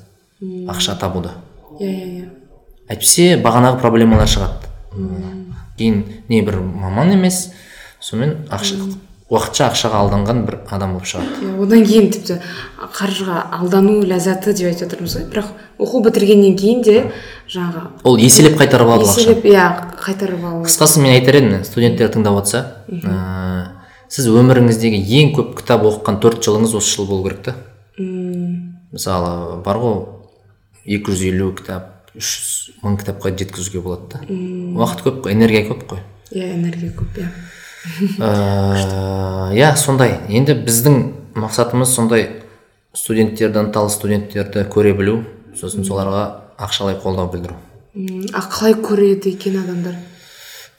Ақша 0.41 0.97
табуды 0.99 1.29
иә 1.79 1.89
иә 1.89 2.07
иә. 2.17 2.27
Әйтпесе 2.89 3.37
бағанағы 3.41 3.79
проблемалар 3.81 4.27
шығады. 4.27 4.69
Кейін 5.77 6.03
не 6.29 6.41
бір 6.45 6.59
маман 6.61 7.15
емес 7.15 7.49
сонымен 8.03 8.45
ақша 8.53 8.77
уақытша 9.33 9.69
ақшаға 9.71 10.01
алданған 10.03 10.43
бір 10.45 10.57
адам 10.69 10.93
болып 10.93 11.07
шығады. 11.09 11.39
Иә 11.41 11.53
одан 11.63 11.85
кейін 11.87 12.09
тіпті 12.13 12.37
қаржыға 12.93 13.39
алдану 13.57 14.01
ләззаты 14.05 14.53
деп 14.53 14.69
айтып 14.69 14.83
жатырмыз 14.91 15.15
ғой. 15.17 15.25
Бірақ 15.31 15.47
оқу 15.81 16.03
бітіргеннен 16.05 16.57
кейін 16.59 16.83
де 16.85 16.97
жаңағы 17.49 17.85
ол 18.03 18.19
еселеп 18.21 18.59
қайтарып 18.59 18.91
алады 18.93 19.09
еселеп 19.09 19.47
иә 19.49 19.65
қайтарып 20.03 20.43
алу. 20.43 20.65
Қысқасы 20.67 21.01
мен 21.01 21.15
айтар 21.15 21.39
едім 21.39 21.63
студенттер 21.65 22.11
тыңдап 22.13 22.43
отырса 22.43 22.83
ә, 22.91 23.73
сіз 24.11 24.27
өміріңіздегі 24.29 25.01
ең 25.23 25.33
көп 25.39 25.55
кітап 25.63 25.87
оқыған 25.89 26.19
төрт 26.21 26.43
жылыңыз 26.45 26.75
осы 26.77 26.97
жыл 26.99 27.09
болу 27.09 27.25
керек 27.25 27.41
та? 27.47 27.55
Мысалы 27.97 29.63
бар 29.65 29.81
ғой 29.81 29.97
екі 30.85 31.11
жүз 31.11 31.25
елу 31.29 31.51
кітап 31.57 32.13
үш 32.17 32.29
жүз 32.35 32.83
мың 32.83 32.99
кітапқа 33.01 33.31
жеткізуге 33.33 33.81
болады 33.81 34.13
да. 34.13 34.21
Уақыт 34.27 35.03
көп 35.05 35.21
қой 35.25 35.33
энергия 35.33 35.65
көп 35.69 35.85
қой. 35.89 36.03
Иә 36.31 36.53
энергия 36.55 36.91
көп 36.93 37.19
иә. 37.19 37.29
Э, 38.19 39.53
иә 39.57 39.75
сондай. 39.79 40.19
Енді 40.29 40.55
біздің 40.65 40.99
мақсатымыз 41.39 41.93
сондай 41.95 42.29
студенттерді 42.93 43.63
ынталы 43.63 43.89
студенттерді 43.89 44.65
көре 44.71 44.93
білу 44.97 45.23
сосын 45.57 45.85
соларға 45.87 46.25
ақшалай 46.61 46.99
қолдау 47.01 47.31
білдіру. 47.33 47.57
А 48.33 48.43
қалай 48.49 48.75
көреді 48.77 49.33
екен 49.33 49.59
адамдар? 49.63 49.97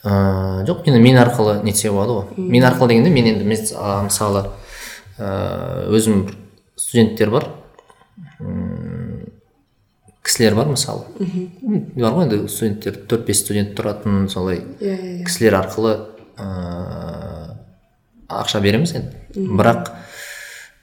Ә, 0.03 0.63
жоқ 0.67 0.85
енді 0.87 1.01
мен 1.01 1.17
арқылы 1.17 1.61
нетсе 1.63 1.91
болады 1.91 2.19
ғой. 2.19 2.25
Мен 2.37 2.63
арқылы 2.67 2.93
дегенде 2.93 3.09
мен 3.09 3.29
енді 3.33 3.45
мысалы 3.45 4.45
ә, 5.17 5.87
өзім 5.89 6.25
бір 6.27 6.35
студенттер 6.77 7.31
бар. 7.33 7.47
Кісілер 10.25 10.55
бар 10.57 10.67
мысалы. 10.71 11.05
М, 11.21 11.91
бар 11.95 12.15
ғой 12.17 12.25
енді 12.25 12.39
студенттер 12.49 12.97
төрт 13.09 13.25
бес 13.27 13.43
студент 13.43 13.75
тұратын 13.77 14.27
солай 14.29 14.63
иә 14.79 14.91
иә 14.91 15.09
иә. 15.21 15.25
кісілер 15.27 15.59
арқылы 15.61 15.93
ә, 16.37 17.55
ақша 18.29 18.61
береміз 18.61 18.95
енді. 18.97 19.13
Бірақ 19.35 19.91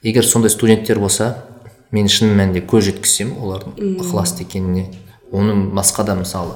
егер 0.02 0.24
сондай 0.26 0.50
студенттер 0.50 0.98
болса 1.02 1.34
мен 1.90 2.08
шын 2.08 2.32
мәнінде 2.38 2.62
көз 2.66 2.88
жеткізсем 2.92 3.34
олардың 3.42 3.76
ықыласты 4.00 4.46
екеніне 4.46 4.86
оны 5.32 5.56
басқа 5.74 6.04
да 6.06 6.14
мысалы 6.14 6.54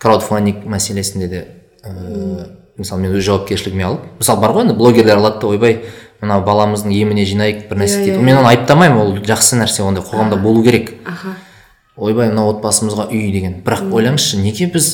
краудфандинг 0.00 0.64
мәселесінде 0.70 1.28
де 1.28 1.42
ә, 1.84 2.48
мысалы 2.78 3.02
мен 3.02 3.14
өз 3.18 3.24
жауапкершілігіме 3.26 3.84
алып 3.84 4.06
мысалы 4.20 4.40
бар 4.40 4.54
ғой 4.56 4.66
енді 4.68 4.78
блогерлер 4.78 5.18
алады 5.20 5.40
да 5.40 5.46
ойбай 5.52 5.80
мынау 6.20 6.44
баламыздың 6.46 6.94
еміне 6.96 7.24
жинайық 7.28 7.66
бір 7.68 7.82
нәрсе 7.84 8.00
дейді. 8.04 8.18
мен 8.22 8.38
оны 8.40 8.48
айыптамаймын 8.54 9.00
ол 9.02 9.16
жақсы 9.18 9.58
нәрсе 9.60 9.82
ондай 9.84 10.04
қоғамда 10.04 10.40
болу 10.40 10.62
керек. 10.64 10.94
Аха. 11.04 11.36
Ойбай 11.96 12.30
мына 12.32 12.46
отбасымызға 12.50 13.08
үй 13.12 13.30
деген. 13.34 13.60
Бірақ 13.64 13.92
ойлаңызшы 13.94 14.40
неге 14.42 14.66
біз 14.74 14.88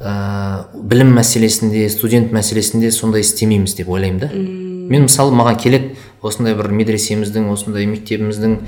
ә, 0.00 0.66
білім 0.74 1.14
мәселесінде 1.18 1.86
студент 1.92 2.32
мәселесінде 2.34 2.90
сондай 2.94 3.22
істемейміз 3.22 3.76
деп 3.78 3.92
ойлаймын 3.94 4.20
да? 4.24 4.30
Мен 4.34 5.06
мысалы 5.06 5.34
маған 5.36 5.60
келеді 5.62 5.94
осындай 6.22 6.56
бір 6.58 6.72
медресеміздің 6.74 7.48
осындай 7.52 7.86
мектебіміздің 7.90 8.58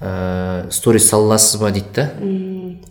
ә, 0.00 0.70
сторис 0.72 1.08
сала 1.10 1.32
аласыз 1.34 1.60
ба 1.60 1.70
дейді 1.74 1.94
да? 1.94 2.08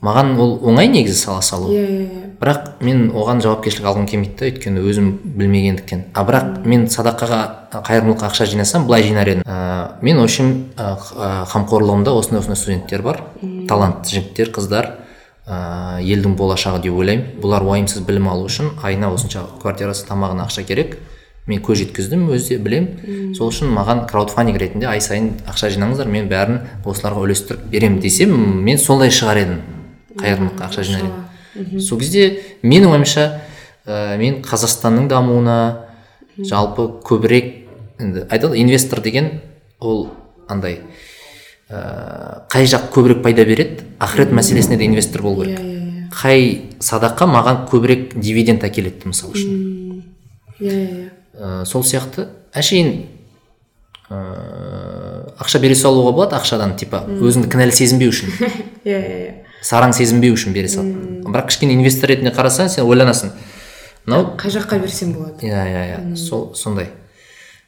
Маған 0.06 0.36
ол 0.40 0.60
оңай 0.62 0.92
негізі 0.94 1.18
сала 1.26 1.42
салу. 1.42 1.74
Иә 1.74 1.86
иә 1.88 2.04
иә. 2.06 2.29
Бірақ 2.40 2.80
мен 2.86 3.10
оған 3.12 3.42
жауапкершілік 3.44 3.88
алғым 3.90 4.06
келмейді 4.08 4.38
да 4.40 4.48
өйткені 4.48 4.84
өзім 4.88 5.10
білмегендіктен. 5.36 6.06
А 6.14 6.24
бірақ 6.24 6.64
мен 6.64 6.88
садақаға 6.88 7.40
қайырымдылыққа 7.74 8.30
ақша 8.30 8.48
жинасам 8.48 8.88
былай 8.88 9.04
жинар 9.04 9.28
едім. 9.28 9.44
Ә, 9.44 10.00
мен 10.02 10.18
в 10.18 10.24
общем 10.24 10.54
қамқорлығымда 10.78 12.16
осындай 12.16 12.40
осындай 12.40 12.56
студенттер 12.56 13.04
бар. 13.04 13.22
Талантты 13.68 14.16
жігіттер 14.16 14.54
қыздар 14.56 14.92
ә, 15.46 16.00
елдің 16.00 16.38
болашағы 16.40 16.82
деп 16.88 16.96
ойлаймын. 16.96 17.36
Бұлар 17.44 17.68
уайымсыз 17.68 18.08
білім 18.08 18.32
алу 18.32 18.48
үшін 18.48 18.72
айына 18.84 19.12
осынша 19.12 19.44
квартирасы 19.60 20.08
тамағына 20.08 20.48
ақша 20.48 20.64
керек. 20.64 20.96
Мен 21.50 21.64
көз 21.66 21.82
жеткіздім 21.82 22.28
өзі 22.30 22.56
де 22.56 22.64
білемін 22.64 23.34
сол 23.34 23.50
үшін 23.50 23.72
маған 23.74 24.04
краудфандинг 24.08 24.60
ретінде 24.62 24.86
ай 24.86 25.02
сайын 25.02 25.32
ақша 25.50 25.72
жинаңыздар 25.74 26.06
мен 26.06 26.28
бәрін 26.30 26.60
осыларға 26.86 27.24
үлестіріп 27.26 27.64
беремін 27.72 27.98
десем 28.04 28.36
мен 28.62 28.78
солай 28.78 29.10
шығар 29.10 29.42
едім. 29.42 29.64
Қайырымдылыққа 30.20 30.68
ақша 30.70 30.86
жинар 30.86 31.08
едім. 31.08 31.26
Сол 31.80 32.00
кезде 32.00 32.40
менің 32.64 32.94
ойымша 32.96 33.26
ә, 33.86 34.18
мен 34.18 34.42
қазақстанның 34.46 35.10
дамуына 35.12 35.60
жалпы 36.38 36.88
көбірек 37.06 37.54
енді 38.00 38.26
айтады 38.30 38.60
инвестор 38.62 39.02
деген 39.02 39.42
ол 39.80 40.10
андай 40.48 40.80
ә, 41.70 42.46
қай 42.50 42.66
жақ 42.70 42.90
көбірек 42.94 43.22
пайда 43.24 43.46
береді 43.46 43.86
ақырет 44.00 44.34
мәселесіне 44.34 44.78
де 44.78 44.88
инвестор 44.88 45.22
болу 45.22 45.44
керек. 45.44 45.60
Иә 45.60 45.76
иә 45.76 45.80
қай 46.10 46.46
садақа 46.82 47.28
маған 47.30 47.66
көбірек 47.70 48.16
дивиденд 48.18 48.64
әкеледі 48.66 49.12
мысалы 49.12 49.36
үшін. 49.38 50.04
Иә 50.60 50.72
иә 50.72 50.88
иә. 50.88 51.10
Ә, 51.40 51.66
сол 51.66 51.84
сияқты 51.86 52.28
әшейін 52.58 53.06
ә, 54.10 54.22
ақша 55.40 55.62
бере 55.62 55.76
салуға 55.78 56.16
болады 56.16 56.40
ақшадан 56.40 56.76
типа 56.80 57.04
өзіңді 57.08 57.52
кінәлі 57.54 57.76
сезінбеу 57.76 58.14
үшін. 58.14 58.34
Иә 58.84 58.98
иә 58.98 59.20
иә. 59.20 59.36
Сараң 59.66 59.94
сезінбеу 59.96 60.36
үшін 60.38 60.54
бере 60.56 60.70
сал 60.72 60.88
бірақ 61.26 61.50
кішкене 61.52 61.76
инвестор 61.76 62.14
ретінде 62.14 62.32
қарасаң 62.36 62.70
сен 62.72 62.88
ойланасың. 62.88 63.34
Мынау 64.06 64.34
қай 64.40 64.54
жаққа 64.54 64.80
берсем 64.82 65.14
болады? 65.14 65.46
Иә 65.46 65.66
иә 65.70 65.84
иә. 65.92 66.16
Сол 66.18 66.54
сондай. 66.56 66.90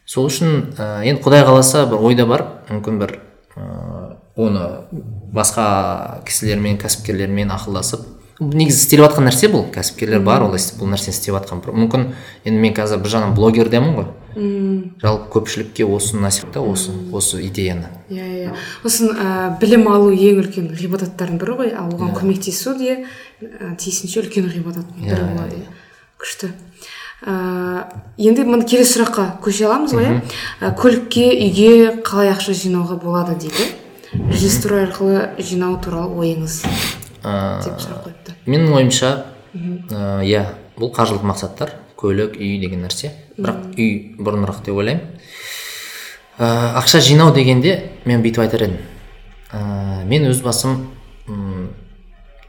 Сол 0.05 0.29
үшін 0.29 0.73
ә, 0.77 1.03
енді 1.05 1.21
құдай 1.21 1.43
қаласа 1.45 1.85
бір 1.91 2.01
ойда 2.07 2.25
бар 2.25 2.45
мүмкін 2.69 2.97
бір 3.01 3.17
ә, 3.55 4.15
оны 4.35 4.65
басқа 5.35 6.23
кісілермен 6.25 6.79
кәсіпкерлермен 6.81 7.53
ақылдасып 7.53 8.07
негізі 8.41 8.79
істеліп 8.81 9.05
жатқан 9.05 9.27
нәрсе 9.29 9.49
бұл. 9.53 9.67
Кәсіпкерлер 9.73 10.23
бар 10.25 10.45
олай 10.47 10.61
бұл 10.79 10.89
нәрсені 10.89 11.13
істеп 11.13 11.35
жатқан 11.37 11.61
мүмкін 11.61 12.07
енді 12.45 12.57
мен 12.57 12.73
қазір 12.73 13.01
бір 13.03 13.13
жағынан 13.13 13.35
блогердемін 13.37 13.93
ғой. 13.99 14.07
Мм. 14.35 14.95
Жалпы 15.01 15.27
көпшілікке 15.35 15.85
осыны 15.85 16.23
насихаттау 16.23 16.71
осы 16.71 16.93
осы 17.11 17.41
идеяны. 17.47 17.89
Иә 18.09 18.27
иә. 18.47 18.53
Сосын 18.81 19.11
ә, 19.11 19.57
білім 19.59 19.87
алу 19.91 20.09
ең 20.15 20.39
үлкен 20.41 20.69
ғибадаттардың 20.71 21.37
бірі 21.41 21.57
ғой. 21.59 21.73
Ал 21.75 21.91
оған 21.91 22.15
көмектесу 22.15 22.77
де 22.79 23.03
ә, 23.43 23.75
тиісінше 23.77 24.23
үлкен 24.23 24.47
ғибадаттың 24.47 25.03
бірі 25.03 25.19
Иә, 25.19 25.27
болады. 25.35 25.59
иә. 25.59 25.67
Күшті. 26.21 26.51
Ә, 27.27 27.83
енді 28.17 28.47
мына 28.47 28.63
келесі 28.63 28.95
сұраққа 28.95 29.27
көше 29.43 29.67
аламыз 29.67 29.93
ғой 29.99 30.07
иә. 30.07 30.71
Көлікке 30.79 31.27
үйге 31.35 32.01
қалай 32.07 32.31
ақша 32.31 32.55
жинауға 32.55 32.97
болады 33.03 33.35
дейді. 33.35 33.67
Жилстрой 34.31 34.87
арқылы 34.87 35.29
жинау 35.43 35.75
туралы 35.83 36.15
ойыңыз. 36.23 36.61
Деп 37.21 37.79
сұрақ 37.81 38.03
қойыпты. 38.05 38.35
менің 38.45 38.73
ойымша 38.77 39.11
ә, 39.53 40.23
иә 40.25 40.45
бұл 40.77 40.91
қаржылық 40.95 41.25
мақсаттар 41.27 41.75
көлік 42.01 42.37
үй 42.39 42.57
деген 42.61 42.81
нәрсе. 42.85 43.11
Бірақ 43.37 43.75
үй 43.77 44.15
бұрынырақ 44.17 44.63
деп 44.65 44.75
ойлаймын. 44.75 45.19
Ә, 46.39 46.47
ақша 46.81 47.01
жинау 47.03 47.33
дегенде 47.35 47.91
мен 48.05 48.23
бүйтіп 48.23 48.45
айтар 48.45 48.65
едім. 48.65 48.77
Ә, 49.53 50.03
мен 50.09 50.25
өз 50.31 50.41
басым 50.41 50.87
м, 51.27 51.69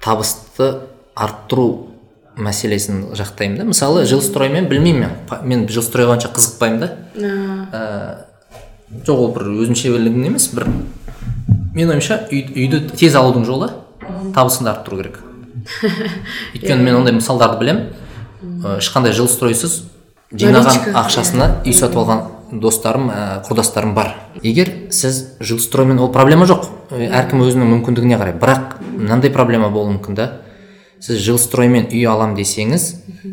табысты 0.00 0.72
арттыру 1.14 1.88
мәселесін 2.36 3.10
жақтаймын 3.18 3.60
да. 3.60 3.68
Мысалы 3.68 4.06
жилстроймен 4.08 4.68
білмеймін 4.70 5.04
мен. 5.04 5.42
Мен 5.44 5.66
жилстройға 5.68 6.16
онша 6.16 6.32
қызықпаймын 6.32 6.80
да. 6.80 6.90
Ә, 7.20 7.82
жоқ 9.04 9.18
ол 9.18 9.32
бір 9.36 9.50
өзімше 9.66 9.92
емес 9.92 10.48
бір 10.54 10.68
менің 11.74 11.96
ойымша 11.96 12.18
үй, 12.30 12.44
үйді 12.54 12.86
тез 12.96 13.14
алудың 13.16 13.44
жолы. 13.48 13.70
Табысыңды 14.34 14.72
арттыру 14.72 15.00
керек. 15.00 15.18
Өйткені 16.54 16.82
мен 16.82 17.00
ондай 17.00 17.16
мысалдарды 17.16 17.60
білемін. 17.62 17.88
Ешқандай 18.78 19.14
жилстройсыз 19.16 19.82
жинаған 20.34 20.94
ақшасына 20.98 21.48
үй 21.66 21.74
сатып 21.76 22.02
алған 22.02 22.24
достарым 22.52 23.08
ә, 23.10 23.42
құрдастарым 23.46 23.94
бар. 23.94 24.14
Егер 24.42 24.70
сіз 24.92 25.38
жилстроймен 25.40 26.00
ол 26.02 26.12
проблема 26.12 26.46
жоқ. 26.50 26.66
Әркім 26.92 27.44
өзінің 27.46 27.70
мүмкіндігіне 27.76 28.18
қарай. 28.20 28.36
Бірақ 28.36 28.80
мынандай 28.82 29.32
проблема 29.32 29.70
болуы 29.72 29.96
мүмкін 29.96 30.18
да 30.18 30.28
сіз 31.02 31.22
жилстроймен 31.24 31.88
үй 31.90 32.04
алам 32.06 32.36
десеңіз 32.38 32.88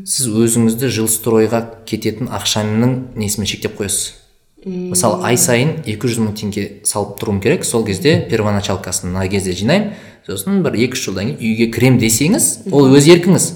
сіз 0.09 0.29
өзіңізді 0.29 0.89
жилстройға 0.99 1.61
кететін 1.89 2.31
ақшаның 2.33 2.95
несімен 3.19 3.49
шектеп 3.49 3.77
қоясыз. 3.77 4.18
Мысалы 4.65 5.23
ай 5.23 5.37
сайын 5.39 5.77
200 5.85 6.21
мың 6.23 6.35
теңге 6.35 6.65
салып 6.87 7.17
тұруым 7.21 7.39
керек. 7.43 7.65
Сол 7.65 7.85
кезде 7.87 8.17
первоначалкасын 8.29 9.13
мына 9.13 9.27
кезде 9.31 9.53
жинаймын. 9.55 9.93
Сосын 10.27 10.61
бір 10.65 10.75
екі 10.75 10.97
үш 10.97 11.05
жылдан 11.07 11.31
кейін 11.31 11.39
үйге 11.39 11.69
кірем 11.73 11.99
десеңіз 12.01 12.49
ол 12.71 12.91
өз 12.91 13.07
еркіңіз. 13.09 13.49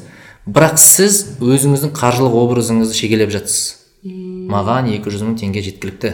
Бірақ 0.48 0.80
сіз 0.82 1.20
өзіңіздің 1.44 1.94
қаржылық 1.96 2.38
образыңызды 2.40 2.98
шегелеп 2.98 3.32
жатсыз 3.32 3.84
маған 4.04 4.90
200 4.92 5.28
мың 5.28 5.36
теңге 5.40 5.64
жеткілікті. 5.64 6.14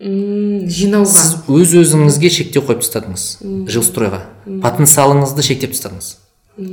Жинауға 0.00 1.12
сіз 1.12 1.32
өз 1.48 1.74
өзіңізге 1.82 2.30
шектеу 2.32 2.64
қойып 2.64 2.82
тастадыңыз 2.84 3.24
жилстройға 3.72 4.20
потенциалыңызды 4.64 5.44
шектеп 5.44 5.74
тастадыңыз. 5.76 6.10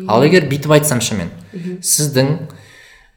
Ал 0.07 0.23
егер 0.23 0.47
бүйтіп 0.51 0.73
айтсамшы 0.77 1.15
мен 1.19 1.31
сіздің 1.83 2.31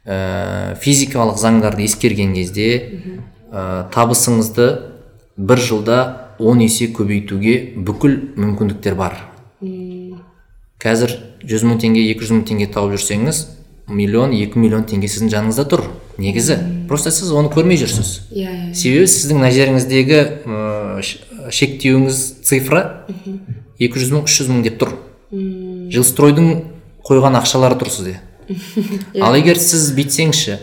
ә, 0.07 0.77
физикалық 0.83 1.39
заңдарды 1.39 1.87
ескерген 1.87 2.35
кезде 2.35 2.69
ә, 3.53 3.89
табысыңызды 3.95 4.67
бір 5.37 5.59
жылда 5.63 5.99
10 6.41 6.63
есе 6.65 6.89
көбейтуге 6.97 7.55
бүкіл 7.77 8.15
мүмкіндіктер 8.41 8.95
бар. 8.97 9.17
Қазір 10.81 11.13
жүз 11.45 11.65
мың 11.69 11.81
теңге 11.83 12.07
екі 12.13 12.25
жүз 12.25 12.33
мың 12.39 12.45
теңге 12.49 12.69
тауып 12.73 12.95
жүрсеңіз 12.97 13.41
миллион 13.91 14.33
екі 14.37 14.61
миллион 14.63 14.87
теңге 14.89 15.11
сіздің 15.13 15.33
жаныңызда 15.35 15.65
тұр. 15.69 15.83
Негізі 16.21 16.57
просто 16.89 17.11
сіз 17.13 17.31
оны 17.37 17.51
көрмей 17.53 17.77
жүрсіз. 17.81 18.11
Иә 18.33 18.49
иә. 18.49 18.75
Себебі 18.77 19.09
сіздің 19.11 19.41
мына 19.41 19.51
жеріңіздегі 19.53 20.21
ш- 21.05 21.21
шектеуіңіз 21.53 22.19
цифра 22.49 22.83
екі 23.81 24.01
жүз 24.01 24.13
мың 24.17 24.25
үш 24.29 24.39
жүз 24.41 24.51
мың 24.53 24.65
деп 24.67 24.81
тұр. 24.81 24.95
Жилстройдың 25.93 26.51
қойған 27.07 27.39
ақшалары 27.41 27.77
тұр 27.81 27.91
сізде. 27.93 28.17
Ал 29.25 29.37
егер 29.39 29.59
сіз 29.61 29.91
бүйтсеңізші 29.97 30.59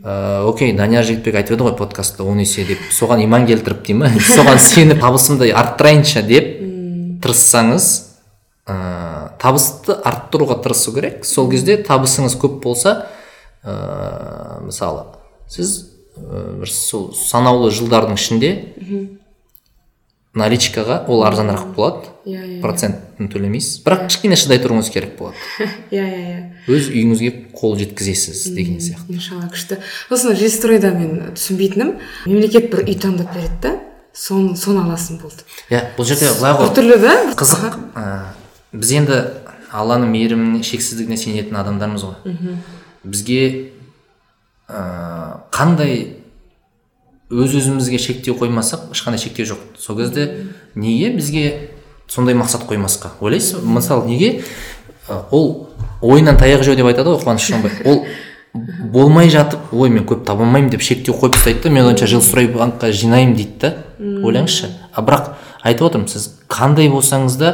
ыыы 0.00 0.48
окей 0.48 0.72
данияр 0.76 1.04
жігітбек 1.04 1.36
айтып 1.40 1.56
еді 1.56 1.68
ғой 1.68 1.76
подкастта 1.76 2.24
он 2.24 2.40
есе 2.40 2.64
деп 2.64 2.80
соған 2.92 3.24
иман 3.24 3.46
келтіріп 3.46 3.84
дей 3.86 3.96
ма 3.98 4.10
соған 4.16 4.58
сеніп 4.62 5.00
табысымды 5.02 5.50
арттырайыншы 5.52 6.22
деп 6.26 6.50
тырыссаңыз 7.24 7.88
ыыы 8.66 9.30
табысты 9.42 9.96
арттыруға 9.96 10.60
тырысу 10.64 10.94
керек 10.94 11.24
сол 11.28 11.50
кезде 11.50 11.76
табысыңыз 11.82 12.36
көп 12.40 12.60
болса 12.64 13.08
ыыы 13.64 14.68
мысалы 14.68 15.06
сіз 15.48 15.74
бір 16.16 16.70
сол 16.70 17.10
санаулы 17.16 17.70
жылдардың 17.74 18.18
ішінде 18.18 18.52
наличкаға 20.38 21.02
ол 21.12 21.24
арзанырақ 21.26 21.74
болады. 21.76 22.08
Иә 22.24 22.40
иә 22.40 22.60
процентін 22.62 23.28
төлемейсіз. 23.28 23.82
Бірақ 23.84 24.06
кішкене 24.08 24.36
шыдай 24.40 24.60
тұруыңыз 24.62 24.88
керек 24.94 25.16
болады. 25.18 25.36
Иә 25.92 26.04
иә 26.06 26.22
иә. 26.32 26.38
Өз 26.72 26.88
үйіңізге 26.88 27.32
қол 27.52 27.76
жеткізесіз 27.80 28.46
деген 28.56 28.78
сияқты. 28.80 29.12
Иншалла 29.12 29.50
күшті. 29.52 29.80
Сосын 30.08 30.36
жилстройда 30.38 30.94
мен 30.96 31.34
түсінбейтінім. 31.36 31.96
Мемлекет 32.24 32.70
бір 32.72 32.86
үй 32.86 32.96
таңдап 32.96 33.34
береді 33.34 33.58
да 33.60 33.74
соны 34.14 34.56
соны 34.56 34.86
аласың 34.86 35.20
болды. 35.20 35.44
Иә 35.68 35.84
бұл 35.98 36.08
жерде 36.08 36.30
былай 36.38 36.56
ғой. 36.56 36.66
біртүрлі 36.68 36.98
да? 37.02 37.14
Қызық. 37.36 37.76
Ә, 37.96 38.32
біз 38.72 38.92
енді 39.02 39.20
алланың 39.72 40.12
мейіріміне 40.12 40.62
шексіздігіне 40.64 41.16
сенетін 41.16 41.60
адамдармыз 41.60 42.04
ғой. 42.08 42.36
Бізге 43.04 43.72
ә, 44.68 45.42
қандай 45.52 46.21
өз 47.32 47.54
өзімізге 47.56 47.98
шектеу 47.98 48.36
қоймасақ 48.36 48.92
ешқандай 48.92 49.20
шектеу 49.20 49.46
жоқ. 49.46 49.60
Сол 49.78 49.96
кезде 49.96 50.46
неге 50.74 51.10
бізге 51.16 51.70
сондай 52.08 52.34
мақсат 52.34 52.66
қоймасқа? 52.68 53.16
Ойлайсыз 53.20 53.60
ба? 53.60 53.78
Мысалы 53.78 54.06
неге? 54.06 54.44
Ол 55.30 55.68
ойынан 56.02 56.36
таяқ 56.36 56.62
жеу 56.62 56.76
деп 56.76 56.86
айтады 56.86 57.14
ғой 57.14 57.22
қуаныш 57.24 57.48
шонбай. 57.48 57.72
Ол 57.84 58.04
болмай 58.92 59.30
жатып 59.32 59.72
ой 59.72 59.88
мен 59.88 60.04
көп 60.04 60.26
таба 60.26 60.44
алмаймын 60.44 60.70
деп 60.70 60.82
шектеу 60.84 61.14
қойып 61.16 61.38
тастайды 61.38 61.62
да 61.64 61.70
мен 61.70 61.86
ойымша 61.86 62.06
жилстройбанкқа 62.06 62.92
жинаймын 62.92 63.36
дейді 63.36 63.58
да. 63.60 63.74
Ойлаңызшы. 63.98 64.68
А 64.92 65.00
бірақ 65.00 65.32
айтып 65.62 65.88
отырмын 65.88 66.08
сіз 66.08 66.28
қандай 66.52 66.90
болсаңыз 66.92 67.38
да 67.40 67.52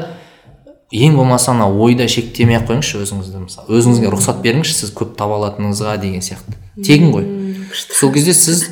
ең 0.91 1.15
болмаса 1.17 1.53
ана 1.53 1.69
ойда 1.71 2.09
шектемей 2.09 2.59
ақ 2.59 2.73
қойыңызшы 2.73 3.03
өзіңізді. 3.05 3.45
Мысалы 3.45 3.79
өзіңізге 3.79 4.11
рұқсат 4.11 4.43
беріңізші 4.43 4.75
сіз 4.83 4.95
көп 4.97 5.15
таба 5.19 5.39
алатыныңызға 5.39 5.99
деген 6.03 6.25
сияқты. 6.25 6.57
Тегін 6.83 7.13
ғой. 7.13 7.27
Сол 7.73 8.13
кезде 8.13 8.35
сіз 8.35 8.69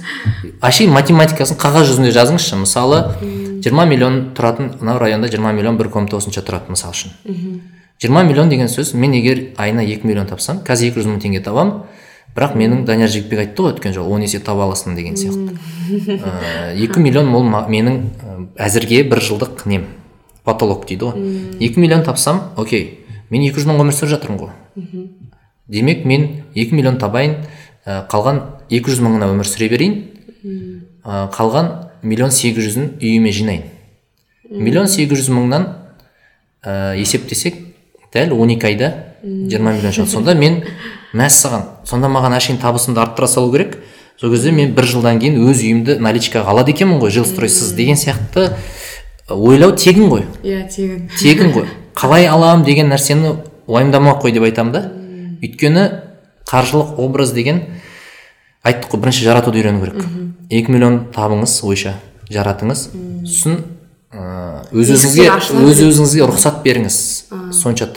әшейін 0.64 0.92
математикасын 0.94 1.58
қағаз 1.60 1.90
жүзінде 1.90 2.12
жазыңызшы. 2.16 2.58
Мысалы 2.60 3.02
20 3.20 3.90
миллион 3.90 4.18
тұратын 4.36 4.76
мынау 4.80 4.98
районда 5.02 5.28
20 5.32 5.56
миллион 5.56 5.78
бір 5.80 5.90
комната 5.90 6.16
осынша 6.20 6.44
тұрады 6.46 6.72
мысалы 6.74 6.94
үшін. 6.96 7.12
20 8.02 8.28
миллион 8.28 8.48
деген 8.48 8.68
сөз 8.68 8.94
мен 8.94 9.14
егер 9.16 9.52
айына 9.56 9.84
2 9.84 10.04
миллион 10.04 10.26
тапсам 10.26 10.60
қазір 10.64 10.92
200 10.96 11.14
мың 11.14 11.22
теңге 11.24 11.42
табамын 11.44 11.86
бірақ 12.36 12.56
менің 12.60 12.84
данияр 12.84 13.08
жігітбек 13.08 13.40
айтты 13.40 13.64
ғой 13.64 13.72
өткен 13.72 13.94
жолы 13.96 14.12
он 14.12 14.22
есе 14.26 14.38
таба 14.44 14.66
аласың 14.66 14.94
деген 14.94 15.16
сияқты. 15.16 15.56
Ә, 16.20 16.74
екі 16.76 17.00
миллион 17.00 17.32
ол 17.34 17.46
менің 17.48 17.96
ә, 18.20 18.34
әзірге 18.66 19.02
бір 19.08 19.22
жылдық 19.24 19.64
нем 19.64 19.86
потолок 20.44 20.84
дейді 20.86 21.08
ғой. 21.08 21.30
Екі 21.60 21.80
миллион 21.80 22.04
тапсам 22.04 22.42
окей 22.56 23.06
мен 23.30 23.46
200 23.48 23.70
мың 23.70 23.80
өмір 23.86 23.96
сүріп 23.96 24.12
жатырмын 24.12 24.42
ғой. 24.42 24.52
Демек 25.66 26.04
мен 26.04 26.44
2 26.54 26.76
миллион 26.76 26.98
табайын 27.00 27.38
қалған 27.86 28.42
200 28.70 29.00
мыңына 29.04 29.30
өмір 29.30 29.46
сүре 29.46 29.68
берейін. 29.70 29.96
Ә, 31.06 31.28
қалған 31.34 31.70
миллион 32.02 32.32
сегіз 32.34 32.66
жүзін 32.66 32.88
үйіме 32.98 33.32
жинайын. 33.34 33.66
Миллион 34.50 34.88
сегіз 34.90 35.20
жүз 35.20 35.30
мыңнан 35.34 35.68
ә, 36.66 36.96
есептесек 36.98 37.60
дәл 38.14 38.34
12 38.34 38.66
айда 38.66 38.92
20 39.22 39.60
миллион 39.60 39.94
шығады. 39.94 40.10
Сонда 40.10 40.34
мен 40.34 40.62
мәссаған 41.14 41.86
сонда 41.86 42.10
маған 42.10 42.36
әшейін 42.40 42.58
табысымды 42.62 43.00
арттыра 43.02 43.28
салу 43.30 43.52
керек. 43.52 43.78
Сол 44.20 44.32
кезде 44.32 44.50
мен 44.50 44.74
бір 44.74 44.88
жылдан 44.88 45.20
кейін 45.20 45.38
өз 45.46 45.62
үйімді 45.62 45.98
наличкаға 46.02 46.54
алады 46.54 46.72
екенмін 46.72 46.98
ғой. 47.02 47.12
Жилстройсыз 47.14 47.74
деген 47.76 47.98
сияқты 48.00 48.48
ойлау 49.28 49.76
тегін 49.76 50.08
ғой. 50.10 50.24
Иә 50.42 50.64
тегін. 50.72 51.10
Тегін 51.20 51.52
ғой. 51.54 51.68
Қалай 51.98 52.26
аламын 52.26 52.64
деген 52.64 52.90
нәрсені 52.92 53.36
уайымдамай 53.66 54.14
ақ 54.14 54.24
қой 54.24 54.32
деп 54.32 54.46
айтамын 54.48 54.72
да. 54.72 54.82
Өйткені 55.42 55.84
қаржылық 56.46 56.98
образ 57.02 57.32
деген 57.34 57.62
айттық 58.66 58.94
қой 58.94 59.00
бірінші 59.02 59.24
жаратуды 59.26 59.60
үйрену 59.60 59.82
керек. 59.84 60.04
Екі 60.50 60.72
миллион 60.74 61.00
табыңыз 61.14 61.60
ойша 61.66 61.96
жаратыңыз. 62.30 62.88
Сосын 63.26 63.60
өз 64.72 64.92
өзіңізге 64.94 65.26
өз 65.66 65.82
өзіңізге 65.86 66.28
рұқсат 66.30 66.62
беріңіз. 66.64 66.98
Сонша 67.54 67.88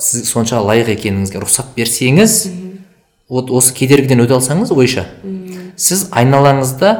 сіз 0.00 0.30
сонша 0.30 0.62
лайық 0.64 0.92
екеніңізге 0.94 1.42
рұқсат 1.42 1.74
берсеңіз 1.76 2.38
вот 3.28 3.50
осы 3.54 3.74
кедергіден 3.76 4.22
өте 4.24 4.38
алсаңыз 4.38 4.72
ойша. 4.72 5.06
Сіз 5.76 6.08
айналаңызда 6.10 6.94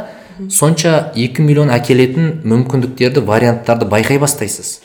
сонша 0.52 1.12
екі 1.16 1.42
миллион 1.42 1.72
әкелетін 1.74 2.42
мүмкіндіктерді 2.44 3.24
варианттарды 3.26 3.88
байқай 3.88 4.20
бастайсыз. 4.22 4.78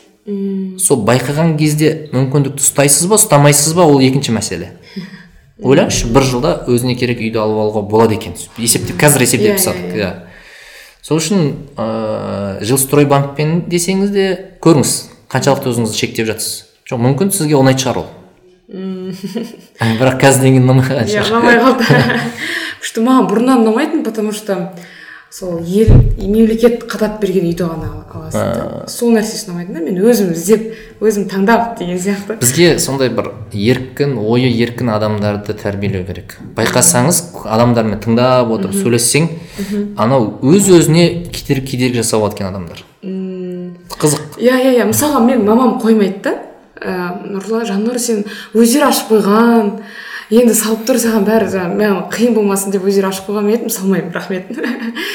Сол 0.80 1.04
байқаған 1.04 1.58
кезде 1.60 2.08
мүмкіндікті 2.14 2.64
ұстайсыз 2.64 3.10
ба 3.10 3.18
ұстамайсыз 3.20 3.76
ба 3.76 3.84
ол 3.84 4.00
екінші 4.02 4.32
мәселе. 4.38 4.72
ойлаңызшы 5.64 6.10
бір 6.12 6.26
жылда 6.28 6.52
өзіне 6.68 6.94
керек 7.00 7.22
үйді 7.24 7.40
алып 7.40 7.60
алуға 7.62 7.82
болады 7.88 8.18
екен 8.18 8.36
есептеп 8.60 8.98
қазір 9.00 9.24
есептеп 9.24 9.56
тастадық 9.56 9.96
иә. 9.96 10.10
сол 11.02 11.20
үшін 11.22 11.46
ыыы 11.76 12.64
жилстройбанкпен 12.68 13.64
десеңіз 13.72 14.12
де 14.12 14.26
көріңіз 14.64 14.92
қаншалықты 15.32 15.72
өзіңізді 15.72 16.00
шектеп 16.00 16.28
жатсыз 16.28 16.64
жоқ 16.90 17.00
мүмкін 17.00 17.32
сізге 17.32 17.56
ұнайтын 17.56 17.80
шығар 17.80 18.02
ол. 18.02 18.10
Бірақ 20.00 20.18
қазірден 20.20 20.58
кейін 20.58 20.66
ұнамай 20.68 20.84
қалған 20.84 21.08
иә 21.08 21.24
шығар. 21.24 21.32
ұнамай 21.32 21.56
қалды. 21.64 21.84
Күшті 22.84 23.04
маған 23.04 23.28
бұрыннан 23.30 23.64
ұнамайтын 23.64 24.04
потому 24.04 24.32
что 24.36 24.58
сол 25.34 25.58
ел 25.66 25.88
мемлекет 26.16 26.84
қадап 26.86 27.16
берген 27.18 27.48
үйді 27.48 27.66
ғана 27.66 27.88
аласың 28.14 28.50
да. 28.54 28.84
Сол 28.86 29.10
нәрсесі 29.16 29.48
ұнамайтын 29.48 29.74
да 29.74 29.80
мен 29.82 29.96
өзім 29.98 30.28
іздеп 30.30 31.02
өзім 31.02 31.24
таңдап 31.26 31.72
деген 31.80 31.98
сияқты. 31.98 32.36
Бізге 32.38 32.78
сондай 32.78 33.10
бір 33.10 33.32
еркін 33.50 34.14
ойы 34.22 34.52
еркін 34.62 34.92
адамдарды 34.94 35.56
тәрбиелеу 35.58 36.04
керек. 36.06 36.36
Байқасаңыз 36.54 37.18
адамдармен 37.50 37.98
тыңдап 38.04 38.54
отырып 38.54 38.78
сөйлессең 38.78 39.26
анау 39.98 40.36
өз 40.46 40.70
өзіне 40.70 41.08
кедергі 41.34 41.66
кедергі 41.72 42.04
жасап 42.04 42.22
алады 42.22 42.38
екен 42.38 42.52
адамдар 42.52 42.86
қызық. 43.02 44.38
Иә 44.38 44.54
иә 44.54 44.76
иә. 44.78 44.86
Мысалға 44.86 45.26
мен 45.26 45.42
мамам 45.48 45.80
қоймайды 45.82 46.22
да. 46.22 46.38
Ә, 46.78 47.10
нұрлан 47.26 47.66
жаннұр 47.66 47.98
сен 47.98 48.24
өздері 48.54 48.90
ашып 48.90 49.14
қойған 49.16 49.70
енді 50.34 50.54
салып 50.58 50.84
тұр 50.88 50.98
саған 51.02 51.24
бәрі 51.28 51.48
жаңағы 51.52 51.78
маған 51.78 52.04
қиын 52.14 52.34
болмасын 52.36 52.74
деп 52.74 52.84
өздері 52.88 53.10
ашып 53.10 53.30
қойған 53.30 53.50
едім 53.52 53.70
салмаймын 53.70 54.12
рахмет. 54.14 54.50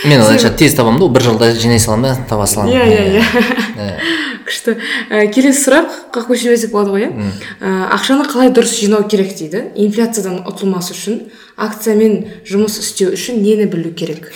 Мен 0.06 0.22
онша 0.24 0.52
тез 0.56 0.76
табамын 0.78 1.02
да 1.02 1.10
бір 1.14 1.28
жылда 1.28 1.52
жинай 1.56 1.80
саламын 1.80 2.10
да 2.10 2.28
таба 2.30 2.48
саламын 2.48 2.74
иә 2.74 2.86
иә 2.88 3.20
иә. 3.20 3.94
күшті. 4.50 4.76
Ә, 5.10 5.26
келесі 5.34 5.64
сұрақ 5.64 5.90
как 6.14 6.30
көшірмесек 6.30 6.74
болады 6.74 6.94
ғой 6.94 7.06
иә? 7.06 7.32
Ә, 7.62 7.74
ақшаны 7.96 8.26
қалай 8.30 8.52
дұрыс 8.54 8.76
жинау 8.80 9.06
керек 9.10 9.36
дейді? 9.38 9.70
Инфляциядан 9.80 10.44
ұтылмас 10.50 10.92
үшін 10.94 11.28
акциямен 11.58 12.44
жұмыс 12.50 12.80
істеу 12.82 13.14
үшін 13.16 13.42
нені 13.44 13.70
білу 13.72 13.94
керек? 13.94 14.32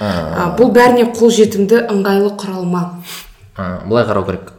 Ә, 0.00 0.54
бұл 0.58 0.72
бәріне 0.74 1.08
қолжетімді 1.16 1.84
ыңғайлы 1.92 2.34
құрал 2.40 2.66
ма? 2.68 2.84
Ә, 3.56 3.84
былай 3.86 4.06
қарау 4.08 4.26
керек. 4.26 4.52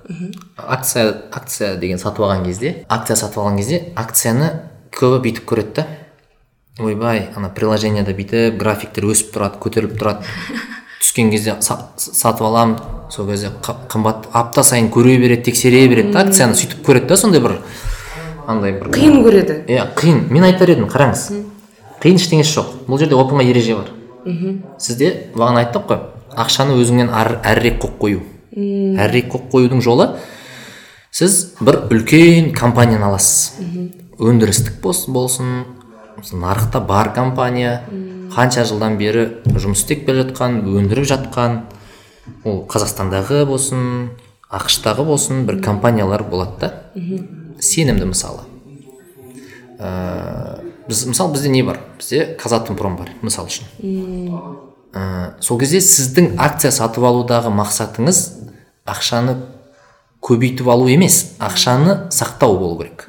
Акция 0.58 1.12
акция 1.32 1.76
деген 1.76 2.00
сатып 2.00 2.26
алған 2.26 2.46
кезде 2.46 2.86
акция 2.90 3.18
сатып 3.20 3.44
алған 3.44 3.60
кезде 3.60 3.82
акцияны 3.96 4.54
көбі 4.96 5.22
бүйтіп 5.26 5.46
көреді 5.50 5.74
да. 5.82 5.86
Ойбай 6.84 7.30
ана 7.36 7.50
приложениеда 7.56 8.12
бүйтіп 8.18 8.58
графиктер 8.60 9.08
өсіп 9.12 9.32
тұрады 9.36 9.60
көтеріліп 9.64 9.98
тұрады. 10.00 10.26
Түскен 11.02 11.30
кезде 11.32 11.56
са- 11.64 11.80
сатып 11.98 12.46
аламын. 12.48 12.78
Сол 13.14 13.28
кезде 13.30 13.52
қымбат 13.64 14.26
апта 14.34 14.64
сайын 14.66 14.90
көре 14.92 15.18
береді 15.22 15.44
тексере 15.52 15.86
береді 15.88 16.12
да 16.16 16.24
акцияны 16.26 16.56
сөйтіп 16.58 16.82
көреді 16.88 17.08
да 17.12 17.18
сондай 17.22 17.40
бір 17.44 17.60
андай 18.48 18.74
бір 18.80 18.90
қиын 18.96 19.22
көреді. 19.24 19.60
Иә 19.70 19.86
қиын. 19.96 20.24
Мен 20.34 20.44
айтар 20.50 20.72
едім 20.74 20.90
қараңыз. 20.92 21.28
Қиын 22.02 22.18
ештеңесі 22.20 22.58
жоқ. 22.58 22.74
Бұл 22.90 23.00
жерде 23.00 23.16
оп 23.16 23.32
оңай 23.34 23.48
ереже 23.54 23.76
бар. 23.78 23.92
Сізде 24.82 25.12
бағана 25.38 25.62
айттық 25.64 25.86
қой 25.92 26.00
ақшаны 26.36 26.76
өзіңнен 26.82 27.12
әрірек 27.14 27.78
қойып 27.84 28.00
қою. 28.02 28.24
Әрірек 29.00 29.30
қойып 29.32 29.52
қоюдың 29.54 29.82
жолы 29.86 30.10
сіз 31.16 31.54
бір 31.62 31.84
үлкен 31.94 32.50
компанияны 32.58 33.06
аласыз. 33.06 33.54
Өндірістік 34.20 34.80
болсын 34.82 35.66
осы 36.20 36.38
нарықта 36.40 36.80
бар 36.80 37.14
компания 37.14 37.82
қанша 38.36 38.64
жылдан 38.68 38.98
бері 39.00 39.26
жұмыс 39.46 39.84
істеп 39.84 40.06
келе 40.08 40.24
жатқан 40.24 40.62
өндіріп 40.64 41.08
жатқан 41.10 41.58
ол 42.48 42.64
қазақстандағы 42.72 43.44
болсын 43.50 44.12
ақш 44.50 44.80
тағы 44.86 45.06
болсын 45.08 45.46
бір 45.48 45.62
компаниялар 45.64 46.24
болады 46.24 46.60
да. 46.60 46.72
Сенімді 47.60 48.08
мысалы. 48.12 48.46
Ә, 49.80 50.62
біз 50.88 51.06
мысалы 51.10 51.34
бізде 51.34 51.50
не 51.50 51.64
бар? 51.64 51.80
Бізде 51.98 52.38
казатомпром 52.40 52.98
бар 52.98 53.12
мысалы 53.22 53.52
үшін. 53.52 53.68
Ә, 54.94 55.36
сол 55.40 55.60
кезде 55.60 55.82
сіздің 55.84 56.36
акция 56.40 56.72
сатып 56.72 57.04
алудағы 57.04 57.52
мақсатыңыз 57.52 58.22
ақшаны 58.88 59.38
көбейтіп 60.26 60.70
алу 60.74 60.88
емес 60.90 61.36
ақшаны 61.38 62.08
сақтау 62.14 62.58
болу 62.58 62.80
керек. 62.82 63.06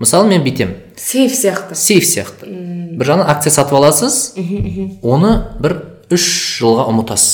Мысалы 0.00 0.28
мен 0.28 0.44
бүйтемін 0.44 0.74
сейф 1.00 1.32
сияқты. 1.32 1.76
Сейф 1.78 2.04
сияқты. 2.04 2.48
Бір 2.98 3.12
жағынан 3.12 3.30
акция 3.32 3.54
сатып 3.54 3.78
аласыз 3.78 4.34
оны 5.02 5.32
бір 5.62 5.78
үш 6.12 6.26
жылға 6.60 6.88
ұмытасыз. 6.92 7.32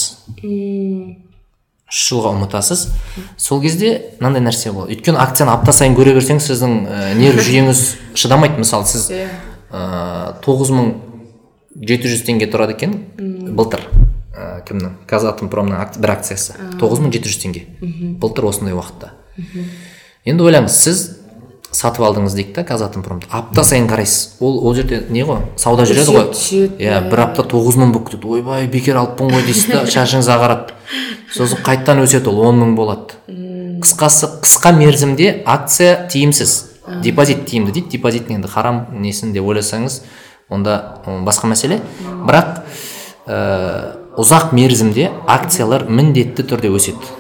Үш 1.91 2.05
жылға 2.11 2.35
ұмытасыз. 2.37 2.87
Сол 3.39 3.63
кезде 3.63 3.97
мынандай 4.21 4.43
нәрсе 4.47 4.73
болады. 4.73 4.95
Өйткені 4.95 5.21
акцияны 5.23 5.55
апта 5.55 5.75
сайын 5.75 5.95
көре 5.99 6.15
берсеңіз 6.17 6.47
сіздің 6.49 6.79
ә, 6.87 7.03
нерв 7.19 7.43
жүйеңіз 7.45 7.83
шыдамайды. 8.19 8.63
Мысалы 8.63 8.87
сіз 8.91 9.11
иә. 9.11 9.29
ыыы 9.75 10.33
тоғыз 10.47 10.73
мың 10.75 10.91
жеті 11.75 12.11
жүз 12.15 12.25
теңге 12.27 12.51
тұрады 12.51 12.75
екен 12.79 12.99
былтыр. 13.55 13.87
Ә, 14.45 14.63
кімнің 14.69 14.93
казатомпромның 15.09 15.81
ак- 15.81 15.97
бір 15.99 16.13
акциясы. 16.19 16.55
Тоғыз 16.81 17.01
мың 17.01 17.13
жеті 17.17 17.33
жүз 17.33 17.43
теңге. 17.45 17.65
Былтыр 18.21 18.45
осындай 18.53 18.77
уақытта. 18.77 19.13
Енді 20.25 20.45
ойлаңыз 20.47 20.77
сіз 20.85 21.03
сатып 21.75 22.05
алдыңыз 22.07 22.37
дейік 22.37 22.53
та 22.55 22.63
казатомпромды 22.65 23.27
апта 23.35 23.65
сайын 23.67 23.89
қарайсыз. 23.91 24.37
Ол 24.41 24.61
ол 24.67 24.75
жерде 24.77 25.01
не 25.11 25.25
ғой? 25.27 25.41
Сауда 25.59 25.83
жүреді 25.89 26.13
ғой. 26.15 26.29
Иә 26.79 27.01
бір 27.11 27.25
апта 27.27 27.43
тоғыз 27.51 27.77
мың 27.81 27.91
болып 27.97 28.13
кетеді 28.13 28.31
ойбай 28.37 28.69
бекер 28.71 29.01
алыппын 29.01 29.33
ғой 29.35 29.43
дейсіз 29.49 29.73
да 29.73 29.83
шашыңыз 29.91 30.29
ағарады. 30.31 30.77
Сосын 31.35 31.65
қайтадан 31.67 32.05
өседі 32.05 32.31
ол 32.31 32.45
он 32.47 32.61
мың 32.63 32.77
болады. 32.79 33.19
Қысқасы 33.83 34.31
қысқа 34.45 34.71
мерзімде 34.79 35.43
акция 35.45 36.07
тиімсіз. 36.09 36.55
Депозит 37.03 37.45
тиімді 37.49 37.73
дейді. 37.73 37.97
Депозиттің 37.99 38.39
енді 38.39 38.49
харам 38.49 38.85
несін 38.93 39.33
деп 39.35 39.43
ойласаңыз 39.45 39.99
онда 40.49 41.01
басқа 41.27 41.51
мәселе. 41.51 41.81
Бірақ 42.25 42.63
ә, 43.27 43.97
ұзақ 44.21 44.53
мерзімде 44.55 45.11
акциялар 45.27 45.87
міндетті 45.89 46.47
түрде 46.47 46.71
өседі. 46.75 47.13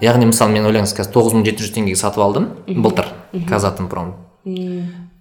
Яғни 0.00 0.28
мысалы 0.30 0.54
мен 0.54 0.68
ойлаңыз 0.68 0.94
қазір 0.96 1.12
тоғыз 1.16 1.34
мың 1.36 1.44
жеті 1.48 1.64
жүз 1.64 1.74
теңгеге 1.74 1.98
сатып 1.98 2.22
алдым 2.22 2.48
былтыр 2.68 3.10
казатомпром 3.48 4.12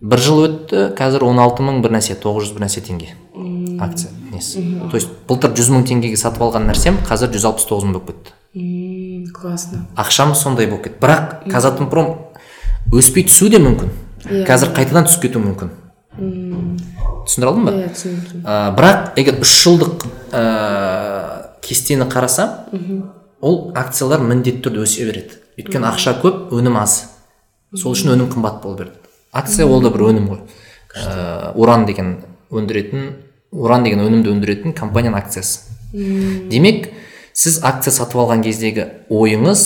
бір 0.02 0.22
жыл 0.22 0.44
өтті 0.46 0.84
қазір 0.98 1.26
он 1.26 1.42
алты 1.42 1.66
мың 1.66 1.82
бір 1.82 1.98
нәрсе 1.98 2.16
тоғыз 2.22 2.48
жүз 2.48 2.58
бір 2.58 2.68
нәрсе 2.68 2.84
теңге 2.86 3.16
акция 3.82 4.12
несі. 4.32 4.62
То 4.92 4.98
есть 4.98 5.10
былтыр 5.28 5.56
жүз 5.58 5.72
мың 5.74 5.88
теңгеге 5.90 6.18
сатып 6.18 6.46
алған 6.46 6.70
нәрсем 6.70 7.00
қазір 7.08 7.34
жүз 7.34 7.48
алпыс 7.50 7.66
тоғыз 7.70 7.88
мың 7.90 7.98
болып 7.98 8.12
кетті. 8.12 9.34
Классно. 9.34 9.86
Ақшам 9.98 10.36
сондай 10.36 10.70
болып 10.70 10.88
кетті. 10.88 11.02
Бірақ 11.02 11.50
казатомпром 11.52 12.14
өспей 12.94 13.26
түсуі 13.28 13.52
де 13.54 13.62
мүмкін. 13.62 13.92
Иә. 14.28 14.46
қазір 14.48 14.74
қайтадан 14.78 15.10
түсіп 15.10 15.28
кетуі 15.28 15.44
мүмкін. 15.44 15.74
Түсіндіре 17.28 17.52
алдым 17.52 17.68
ба? 17.68 17.74
Иә 17.76 17.92
түсіндім 17.94 18.44
ә, 18.44 18.56
бірақ 18.78 19.20
егер 19.22 19.40
үш 19.44 19.54
жылдық 19.64 20.08
ә, 20.32 20.44
кестені 21.64 22.08
қарасам 22.10 23.04
ол 23.42 23.60
акциялар 23.76 24.24
міндетті 24.24 24.64
түрде 24.66 24.84
өсе 24.86 25.06
береді. 25.10 25.38
Өйткені 25.60 25.90
ақша 25.92 26.18
көп 26.24 26.54
өнім 26.56 26.78
аз. 26.80 27.00
Сол 27.76 27.94
үшін 27.94 28.14
өнім 28.16 28.32
қымбат 28.34 28.62
бола 28.64 28.84
береді. 28.84 29.00
Акция 29.32 29.68
ол 29.68 29.82
да 29.84 29.92
бір 29.94 30.08
өнім 30.12 30.30
ғой. 30.32 30.44
Ә, 30.96 31.52
уран 31.56 31.86
деген 31.86 32.22
өндіретін 32.50 33.12
уран 33.52 33.84
деген 33.84 34.02
өнімді 34.06 34.32
өндіретін 34.34 34.74
компанияның 34.78 35.20
акциясы. 35.20 35.68
Демек 35.94 36.90
сіз 37.38 37.60
акция 37.66 37.94
сатып 37.94 38.22
алған 38.24 38.42
кездегі 38.46 38.88
ойыңыз 39.14 39.66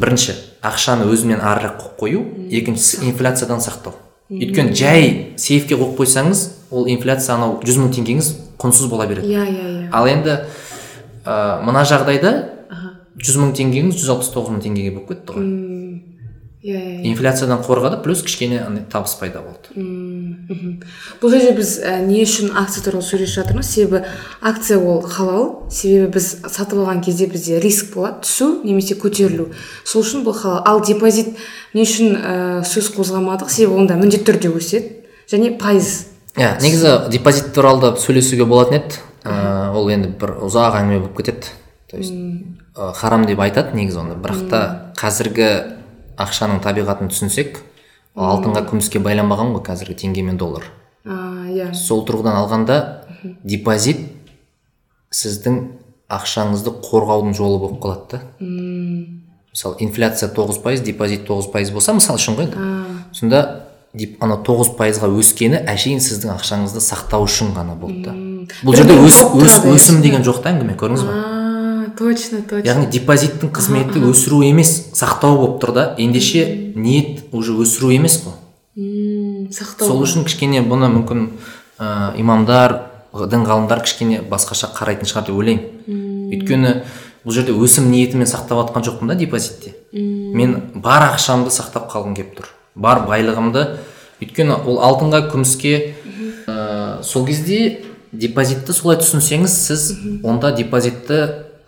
бірінші 0.00 0.36
ақшаны 0.66 1.06
өзімен 1.10 1.42
арырақ 1.42 1.98
қойып 2.00 2.00
қою. 2.00 2.22
Екіншісі 2.50 3.04
инфляциядан 3.10 3.60
сақтау. 3.62 3.94
Өйткені 4.30 4.74
жай 4.76 5.34
сейфке 5.38 5.76
қойып 5.76 5.98
қойсаңыз 6.00 6.46
ол 6.70 6.86
инфляция 6.90 7.34
анау 7.36 7.58
жүз 7.64 7.80
мың 7.82 7.92
теңгеңіз 7.96 8.30
құнсыз 8.60 8.90
бола 8.90 9.06
береді. 9.10 9.28
Иә 9.30 9.44
иә 9.46 9.68
иә. 9.70 9.90
Ал 9.92 10.06
енді 10.10 10.38
ә, 11.24 11.60
мына 11.66 11.84
жағдайда 11.88 12.34
жүз 13.20 13.40
мың 13.42 13.54
теңгеңіз 13.58 13.98
жүз 13.98 14.14
алпыс 14.14 14.32
тоғыз 14.34 14.54
мың 14.54 14.64
теңгеге 14.64 14.94
болып 14.94 15.12
кетті 15.14 15.36
ғой. 15.36 15.48
Иә 16.60 16.76
иә 16.76 17.06
инфляциядан 17.08 17.62
қорғады 17.64 18.02
плюс 18.04 18.20
кішкене 18.22 18.60
табыс 18.92 19.14
пайда 19.16 19.40
болды. 19.40 19.72
Мхм. 19.80 20.82
бұл 21.22 21.32
жерде 21.32 21.54
біз 21.56 21.78
ә, 21.80 22.04
не 22.04 22.20
үшін 22.20 22.52
акция 22.52 22.84
туралы 22.84 23.02
сөйлесіп 23.02 23.40
жатырмыз? 23.40 23.70
Себебі 23.70 24.04
акция 24.42 24.76
ол 24.78 25.00
халал 25.00 25.70
себебі 25.72 26.18
біз 26.18 26.28
сатып 26.52 26.82
алған 26.82 27.00
кезде 27.04 27.30
бізде 27.32 27.60
риск 27.64 27.94
болады 27.94 28.20
түсу 28.26 28.60
немесе 28.62 28.94
көтерілу. 29.00 29.54
Сол 29.84 30.04
үшін 30.04 30.20
бұл 30.26 30.36
халал. 30.36 30.60
Ал 30.68 30.84
депозит 30.84 31.32
не 31.72 31.88
үшін 31.88 32.12
ә, 32.20 32.36
сөз 32.68 32.92
қозғамадық? 32.92 33.48
Себебі 33.48 33.80
онда 33.80 33.96
міндетті 33.96 34.28
түрде 34.28 34.52
өседі 34.52 35.00
және 35.32 35.56
пайыз 35.56 36.09
иә 36.40 36.54
негізі 36.62 36.96
депозит 37.12 37.52
туралы 37.54 37.80
да 37.84 37.90
сөйлесуге 38.00 38.46
болатын 38.48 38.80
еді. 38.80 39.00
Ә, 39.24 39.72
ол 39.76 39.90
енді 39.92 40.14
бір 40.16 40.38
ұзақ 40.46 40.78
әңгіме 40.80 41.02
болып 41.02 41.18
кетеді. 41.20 41.52
То 41.90 41.98
есть 42.00 42.12
ә, 42.12 42.92
харам 42.96 43.26
деп 43.28 43.40
айтады 43.44 43.76
негізі 43.76 44.00
оны 44.00 44.16
бірақ 44.16 44.46
та 44.48 44.60
қазіргі 44.96 45.50
ақшаның 46.20 46.62
табиғатын 46.64 47.12
түсінсек 47.12 47.60
ол 48.14 48.30
алтынға 48.30 48.64
күміске 48.70 49.02
байланбаған 49.04 49.52
ғой 49.54 49.64
қазіргі 49.68 49.98
теңге 50.04 50.24
мен 50.24 50.40
доллар. 50.40 50.64
Иә. 51.04 51.72
Сол 51.74 52.04
тұрғыдан 52.08 52.40
алғанда 52.40 52.76
депозит 53.44 54.06
сіздің 55.12 55.60
ақшаңызды 56.10 56.72
қорғаудың 56.84 57.34
жолы 57.36 57.58
болып 57.62 57.80
қалады 57.82 58.16
да. 58.16 58.22
Мысалы 59.50 59.80
инфляция 59.84 60.30
тоғыз 60.32 60.60
пайыз 60.62 60.84
депозит 60.86 61.26
тоғыз 61.28 61.50
пайыз 61.52 61.72
болса 61.74 61.94
мысалы 61.96 62.20
үшін 62.20 62.36
ғой 62.38 62.48
енді. 62.48 62.68
Сонда 63.12 63.69
деп 63.94 64.22
ана 64.22 64.38
тоғыз 64.46 64.74
пайызға 64.78 65.10
өскені 65.20 65.64
әшейін 65.70 66.00
сіздің 66.04 66.36
ақшаңызды 66.36 66.82
сақтау 66.84 67.26
үшін 67.26 67.54
ғана 67.56 67.74
болды 67.74 68.06
да. 68.06 68.16
Бұл 68.62 68.78
жерде 68.78 68.96
өсім 69.00 70.02
деген 70.04 70.26
жоқ 70.26 70.42
та 70.44 70.54
әңгіме 70.54 70.78
көрдіңіз 70.78 71.06
ба 71.08 71.18
точно 72.00 72.42
точно. 72.48 72.64
Яғни 72.64 72.88
депозиттің 72.92 73.50
қызметі 73.54 74.02
өсіру 74.08 74.40
емес 74.46 74.72
сақтау 74.96 75.36
болып 75.38 75.58
тұр 75.62 75.72
да. 75.76 75.84
Ендеше 75.98 76.72
ниет 76.74 77.26
уже 77.32 77.52
өсіру 77.52 77.90
емес 77.94 78.20
қой. 78.24 78.36
Сақтау 79.52 79.90
сол 79.90 80.04
үшін 80.06 80.24
кішкене 80.28 80.62
бұны 80.64 80.88
мүмкін 80.94 81.26
ә, 81.78 82.14
имамдар 82.20 82.76
дін 83.12 83.44
ғалымдар 83.48 83.82
кішкене 83.84 84.22
басқаша 84.30 84.70
қарайтын 84.76 85.10
шығар 85.10 85.28
деп 85.28 85.40
ойлаймын. 85.40 86.30
Өйткені 86.30 86.74
бұл 87.24 87.36
жерде 87.36 87.52
өсім 87.52 87.90
ниетімен 87.92 88.30
сақтап 88.30 88.62
жатқан 88.62 88.86
жоқпын 88.86 89.12
да 89.12 89.18
депозитте. 89.18 89.74
Мен 89.92 90.72
бар 90.74 91.10
ақшамды 91.10 91.52
сақтап 91.52 91.90
қалғым 91.92 92.16
келіп 92.16 92.38
тұр. 92.38 92.50
Бар 92.74 93.04
байлығымды. 93.08 93.66
Өйткені 94.20 94.56
ол 94.68 94.80
алтынға 94.84 95.22
күміске 95.32 95.94
ә, 96.46 97.02
сол 97.02 97.26
кезде 97.26 97.80
депозитті 98.12 98.72
солай 98.76 98.98
түсінсеңіз 99.00 99.54
сіз 99.54 99.84
онда 100.26 100.52
депозитті 100.56 101.20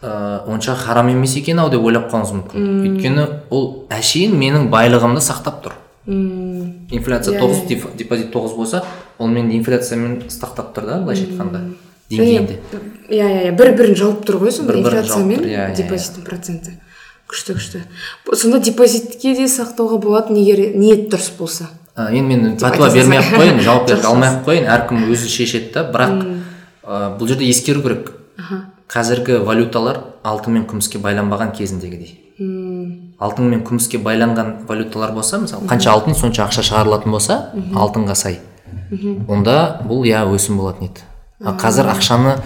ә, 0.03 0.43
онша 0.51 0.75
харам 0.77 1.09
емес 1.15 1.37
екен 1.41 1.61
ау 1.63 1.71
деп 1.73 1.81
ойлап 1.85 2.11
қалуыңыз 2.13 2.35
мүмкін. 2.37 2.67
Өйткені 2.91 3.27
ол 3.51 3.87
әшейін 3.95 4.37
менің 4.37 4.69
байлығымды 4.73 5.23
сақтап 5.25 5.63
тұр. 5.65 5.79
М, 6.07 6.89
инфляция 6.91 7.37
Иә, 7.37 7.41
тоғыз 7.41 7.61
иә. 7.63 7.69
деп- 7.69 7.97
депозит 7.97 8.33
тоғыз 8.35 8.57
болса 8.57 8.85
ол 9.19 9.29
мені 9.29 9.55
инфляциямен 9.61 10.25
сақтап 10.29 10.73
тұр 10.75 10.87
да 10.89 10.97
былайша 11.01 11.29
айтқанда 11.31 11.61
деңгейінде. 12.11 12.57
Иә 13.09 13.29
иә 13.29 13.43
иә 13.47 13.53
бір 13.57 13.71
бірін 13.79 13.95
жауып 13.95 14.25
тұр 14.27 14.41
ғой 14.43 14.51
сонда 14.51 14.75
инфляция 14.81 15.23
мен 15.25 15.45
иә, 15.47 15.69
иә, 15.71 15.77
депозиттің 15.77 16.25
проценті. 16.27 16.75
Күшті 17.31 17.57
күшті. 17.59 17.83
Сонда 18.35 18.59
депозитке 18.63 19.35
де 19.37 19.47
сақтауға 19.51 19.99
болады 20.03 20.35
егер 20.39 20.75
ниет 20.77 21.09
дұрыс 21.13 21.31
болса. 21.39 21.69
Ә, 21.97 22.09
енді 22.13 22.37
мен 22.37 22.57
пәтуа 22.61 22.89
бермей 22.93 23.21
ақ 23.21 23.31
қояйын 23.37 23.61
Жақсы. 23.69 24.01
алмай 24.09 24.31
ақ 24.31 24.45
қояйын. 24.47 24.69
Әркім 24.73 25.07
өзі 25.13 25.29
шешеді 25.29 25.73
да 25.75 25.85
бірақ 25.93 26.19
ә, 26.85 27.19
бұл 27.19 27.29
жерде 27.29 27.49
ескеру 27.49 27.83
керек. 27.85 28.13
Қазіргі 28.93 29.39
валюталар 29.47 30.03
алтын 30.25 30.53
мен 30.59 30.65
күміске 30.69 30.99
байланбаған 31.01 31.53
кезіндегідей. 31.57 32.19
Алтын 33.23 33.49
мен 33.49 33.63
күміске 33.65 34.01
байланған 34.03 34.67
валюталар 34.69 35.13
болса 35.17 35.39
мысалы 35.41 35.69
қанша 35.71 35.93
алтын 35.93 36.17
сонша 36.19 36.45
ақша 36.49 36.65
шығарылатын 36.67 37.13
болса 37.15 37.39
алтынға 37.73 38.17
сай. 38.19 38.41
Онда 39.29 39.81
бұл 39.89 40.05
иә 40.09 40.25
өсім 40.33 40.59
болатын 40.61 40.91
еді 40.91 41.09
қазір 41.61 41.89
ақшаны 41.93 42.37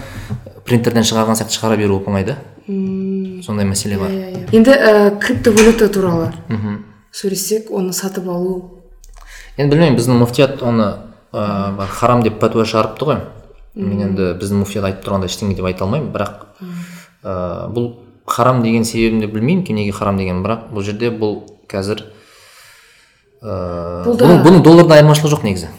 принтерден 0.67 1.03
шығарған 1.07 1.37
сияқты 1.39 1.55
шығара 1.57 1.77
беру 1.79 1.97
оп 2.01 2.07
оңай 2.11 2.25
да 2.27 2.37
сондай 2.67 3.65
мәселе 3.65 3.97
бар. 3.99 4.09
иә 4.11 4.31
иә. 4.33 4.49
Енді 4.51 4.71
ә, 4.71 5.19
криптовалюта 5.19 5.87
туралы 5.89 6.31
сөйлессек 7.11 7.71
оны 7.71 7.93
сатып 7.93 8.27
алу. 8.27 8.83
Енді 9.57 9.75
білмеймін 9.75 9.97
біздің 9.97 10.19
муфтият 10.19 10.61
оны 10.61 10.89
ә, 11.33 11.85
харам 11.87 12.23
деп 12.23 12.39
пәтуа 12.41 12.65
шығарыпты 12.67 13.05
ғой. 13.07 13.21
Мен 13.75 14.01
енді 14.09 14.33
біздің 14.41 14.59
муфтият 14.65 14.85
айтып 14.89 15.05
тұрғандай 15.07 15.29
ештеңе 15.31 15.55
деп 15.55 15.65
айта 15.69 15.85
алмаймын 15.85 16.11
бірақ 16.11 16.35
ә, 17.23 17.69
бұл 17.71 17.93
харам 18.27 18.61
деген 18.63 18.83
себебін 18.85 19.21
де 19.23 19.27
білмеймін 19.31 19.63
ки 19.63 19.73
неге 19.73 19.91
харам 19.95 20.17
деген 20.17 20.43
бірақ 20.43 20.67
бұл 20.73 20.83
жерде 20.83 21.09
бұл 21.13 21.43
қазір 21.69 22.03
ә, 23.41 24.03
Бұл 24.03 24.17
да- 24.17 24.25
бұның, 24.25 24.43
бұның 24.43 24.63
долларда 24.65 24.97
айырмашылығы 24.99 25.35
жоқ 25.37 25.43
негізі. 25.47 25.69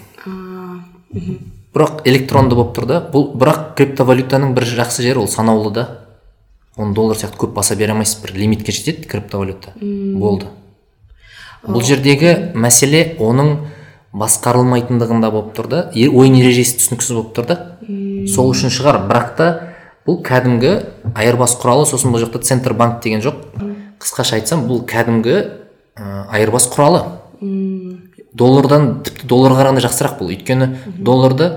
Бірақ 1.74 2.04
электронды 2.08 2.56
болып 2.58 2.74
тұр 2.76 2.86
да. 2.88 3.00
Бұл 3.12 3.32
бірақ 3.38 3.74
криптовалютаның 3.78 4.54
бір 4.56 4.68
жақсы 4.68 5.04
жері 5.06 5.24
ол 5.24 5.28
санаулы 5.28 5.72
да. 5.74 5.86
Оны 6.76 6.94
доллар 6.94 7.18
сияқты 7.18 7.40
көп 7.42 7.56
баса 7.56 7.76
бере 7.76 7.92
алмайсыз 7.92 8.22
бір 8.22 8.36
лимитке 8.38 8.72
жетеді 8.72 9.08
криптовалюта. 9.08 9.74
Болды. 9.80 10.46
Бұл 11.66 11.82
жердегі 11.82 12.52
мәселе 12.54 13.16
оның 13.18 13.56
басқарылмайтындығында 14.14 15.30
болып 15.34 15.54
тұр 15.56 15.68
да. 15.68 15.80
Ойын 15.92 16.38
ережесі 16.38 16.78
түсініксіз 16.78 17.16
болып 17.16 17.34
тұр 17.36 17.48
да. 17.50 17.58
Сол 18.30 18.52
үшін 18.52 18.72
шығар. 18.72 19.02
Бірақ 19.10 19.34
та 19.36 19.48
бұл 20.06 20.22
кәдімгі 20.24 20.72
айырбас 21.18 21.58
құралы 21.60 21.84
сосын 21.90 22.14
бұл 22.14 22.22
жақта 22.22 22.40
центробанк 22.46 23.02
деген 23.04 23.20
жоқ. 23.24 23.42
Қысқаша 24.00 24.38
айтсам 24.38 24.64
бұл 24.70 24.84
кәдімгі 24.88 25.34
ә, 25.98 26.28
айырбас 26.30 26.70
құралы. 26.72 27.02
Доллардан 28.34 29.02
тіпті 29.06 29.28
долларға 29.28 29.62
қарағанда 29.62 29.84
жақсырақ 29.86 30.18
бұл 30.20 30.32
өйткені 30.34 30.70
долларды 30.98 31.52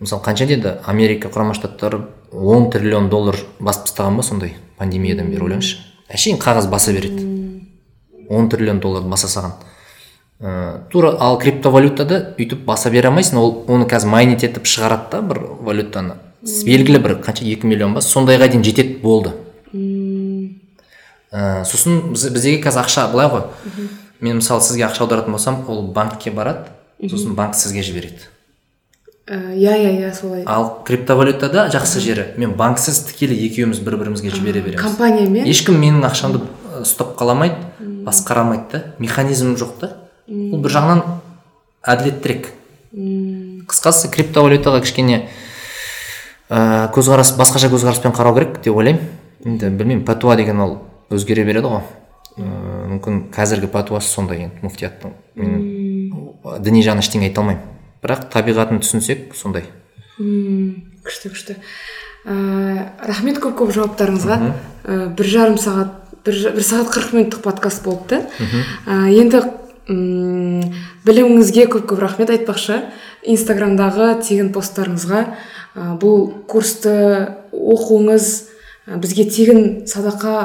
мысалы 0.00 0.22
қанша 0.22 0.46
деді? 0.46 0.76
Америка 0.86 1.28
құрама 1.28 1.54
штаттары 1.54 2.04
10 2.32 2.70
триллион 2.72 3.10
доллар 3.10 3.36
басып 3.60 3.88
тастаған 3.90 4.16
ба 4.18 4.22
сондай 4.26 4.56
пандемиядан 4.78 5.30
бері 5.30 5.48
ойлаңызшы. 5.48 5.78
Әшейін 6.12 6.40
қағаз 6.42 6.70
баса 6.70 6.92
береді. 6.92 7.26
10 8.28 8.48
триллион 8.50 8.80
долларды 8.80 9.10
баса 9.10 9.28
салған 9.28 9.58
ә, 10.42 10.80
тура 10.90 11.14
ал 11.20 11.38
криптовалютада 11.38 12.34
өйтіп 12.38 12.64
баса 12.66 12.90
бере 12.90 13.08
алмайсың 13.10 13.38
ол 13.38 13.52
оны 13.70 13.86
қазір 13.88 14.10
майнить 14.10 14.44
етіп 14.46 14.66
шығарады 14.66 15.10
да 15.12 15.22
бір 15.22 15.40
валютаны. 15.62 16.18
Белгілі 16.42 16.98
бір 16.98 17.18
қанша 17.22 17.46
екі 17.46 17.70
миллион 17.70 17.94
ба 17.94 18.02
сондайға 18.02 18.50
дейін 18.50 18.64
жетеді 18.66 18.98
болды. 19.02 19.34
Ә, 21.32 21.62
сосын 21.64 22.12
біз, 22.12 22.26
біздегі 22.34 22.62
қазір 22.64 22.82
ақша 22.82 23.06
былай 23.12 23.30
ғой. 23.30 23.46
Мен 24.22 24.38
мысалы 24.38 24.62
сізге 24.62 24.86
ақша 24.86 25.04
аударатын 25.04 25.34
болсам 25.34 25.64
ол 25.68 25.82
банкке 25.92 26.30
барады 26.30 26.70
сосын 27.02 27.34
банк 27.34 27.56
сізге 27.58 27.82
жібереді. 27.82 28.28
Ә, 29.26 29.54
иә 29.54 29.74
иә 29.78 29.90
иә 30.00 30.12
солай. 30.14 30.42
Ал 30.46 30.82
криптовалютада 30.86 31.68
жақсы 31.70 32.00
жері. 32.02 32.24
Мен 32.36 32.56
банксіз 32.58 32.98
тікелей 33.06 33.38
екеуміз 33.46 33.78
бір 33.78 33.96
бірімізге 33.96 34.30
жібере 34.30 34.60
береміз. 34.60 34.82
компаниямен 34.82 35.46
ешкім 35.46 35.78
менің 35.78 36.06
ақшамды 36.08 36.42
ұстап 36.82 37.14
қала 37.18 37.36
алмайды 37.36 37.56
басқара 38.06 38.42
алмайды 38.42 38.66
да. 38.72 38.82
Механизм 38.98 39.54
жоқ 39.54 39.78
та. 39.80 39.92
Ол 40.26 40.58
бір 40.58 40.74
жағынан 40.74 41.02
әділеттірек. 41.86 42.50
Қысқасы 43.70 44.10
криптовалютаға 44.10 44.82
кішкене 44.82 45.28
ә, 46.50 46.90
көзқарас 46.92 47.36
басқаша 47.38 47.70
көзқараспен 47.70 48.14
қарау 48.14 48.34
керек 48.34 48.58
деп 48.62 48.74
ойлаймын. 48.74 49.06
Енді 49.44 49.70
білмеймін 49.70 50.04
пәтуа 50.06 50.36
деген 50.36 50.60
ол 50.60 50.78
өзгере 51.10 51.46
береді 51.46 51.70
ғой. 51.70 51.86
Ә, 52.36 52.46
мүмкін 52.92 53.26
қазіргі 53.34 53.70
пәтуасы 53.72 54.08
сондай 54.12 54.46
енді 54.46 54.64
муфтияттың. 54.66 55.14
Мен 55.36 55.52
діни 56.62 56.82
жағынан 56.84 57.04
ештеңе 57.04 57.28
айта 57.28 57.42
алмаймын. 57.42 57.68
Бірақ 58.02 58.28
табиғатын 58.32 58.82
түсінсек 58.82 59.34
сондай. 59.38 59.68
Мм 60.18 61.02
күшті 61.06 61.32
күшті. 61.32 61.56
Ә, 62.26 62.34
рахмет 63.06 63.40
көп 63.42 63.56
көп 63.60 63.72
жауаптарыңызға. 63.76 64.38
Ә, 64.84 64.98
бір 65.16 65.30
жарым 65.30 65.58
сағат 65.58 65.98
бір, 66.24 66.38
бір 66.56 66.66
сағат 66.66 66.92
қырық 66.94 67.16
минуттық 67.16 67.42
подкаст 67.44 67.82
болыпты. 67.86 68.22
Ә, 68.86 69.10
енді 69.10 69.42
м, 69.90 70.62
біліміңізге 71.06 71.66
көп 71.72 71.88
көп 71.90 72.02
рахмет 72.02 72.30
айтпақшы. 72.34 72.82
Инстаграмдағы 73.22 74.16
тегін 74.22 74.52
посттарыңызға. 74.54 75.24
Ә, 75.74 75.94
бұл 75.98 76.28
курсты 76.50 76.94
оқуыңыз 77.52 78.28
ә, 78.86 78.98
бізге 79.02 79.26
тегін 79.30 79.64
садақа 79.90 80.36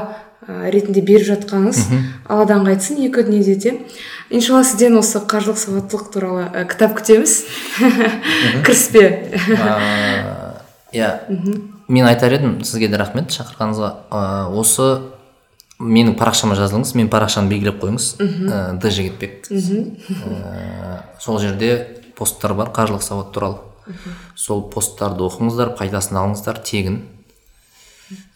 ә, 0.47 0.69
ретінде 0.71 1.01
беріп 1.05 1.27
жатқаныңыз. 1.27 1.83
Алладан 2.27 2.65
қайтсын 2.67 3.01
екі 3.05 3.25
дүниеде 3.27 3.55
де. 3.61 3.73
Иншалла 4.29 4.63
сізден 4.63 4.97
осы 4.99 5.19
қаржылық 5.19 5.59
сауаттылық 5.59 6.07
туралы 6.13 6.47
ә, 6.49 6.65
кітап 6.67 6.95
күтеміз. 6.97 7.43
Кіріспе. 8.65 9.03
Иә. 10.95 11.11
Мен 11.87 12.07
айтар 12.07 12.33
едім 12.39 12.57
сізге 12.63 12.87
де 12.91 12.97
рахмет. 12.99 13.31
Шақырғаныңызға 13.31 13.93
Ә, 14.11 14.49
осы 14.55 14.87
менің 15.79 16.15
парақшама 16.17 16.55
жазылыңыз 16.57 16.95
менің 16.97 17.11
парақшаны 17.13 17.51
белгілеп 17.51 17.83
қойыңыз. 17.83 18.07
Ә, 18.17 18.79
д 18.81 18.91
жігітбек. 18.91 19.47
Ә, 19.51 21.03
сол 21.21 21.39
жерде 21.43 22.01
посттар 22.17 22.55
бар 22.57 22.71
қаржылық 22.73 23.03
сауат 23.05 23.31
туралы. 23.35 23.61
Сол 24.35 24.65
посттарды 24.71 25.23
оқыңыздар 25.23 25.75
пайдасын 25.77 26.17
алыңыздар 26.19 26.63
тегін. 26.65 27.03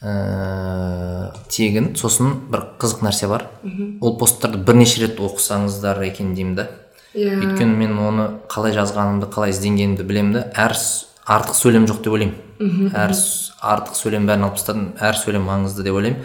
Ә, 0.01 1.31
тегін 1.51 1.93
сосын 1.99 2.33
бір 2.51 2.65
қызық 2.81 3.03
нәрсе 3.05 3.29
бар. 3.31 3.47
Ол 4.01 4.17
посттарды 4.19 4.61
бірнеше 4.65 5.03
рет 5.05 5.19
оқысаңыздар 5.19 6.01
екен 6.07 6.33
деймін 6.35 6.55
да. 6.55 6.67
Иә. 7.13 7.37
Өйткені 7.41 7.75
мен 7.75 7.97
оны 7.99 8.27
қалай 8.51 8.75
жазғанымды 8.75 9.29
қалай 9.31 9.51
ізденгенімді 9.55 10.03
білемін 10.07 10.33
да. 10.37 10.45
Әр 10.55 10.77
артық 11.25 11.57
сөйлем 11.57 11.87
жоқ 11.89 12.03
деп 12.05 12.15
ойлаймын. 12.15 12.91
Әр 12.95 13.15
артық 13.73 13.97
сөйлем 13.99 14.27
бәрін 14.29 14.47
алып 14.47 14.59
тастадым. 14.59 14.87
Әр 14.99 15.19
сөйлем 15.19 15.45
маңызды 15.47 15.85
деп 15.85 15.99
ойлаймын. 15.99 16.23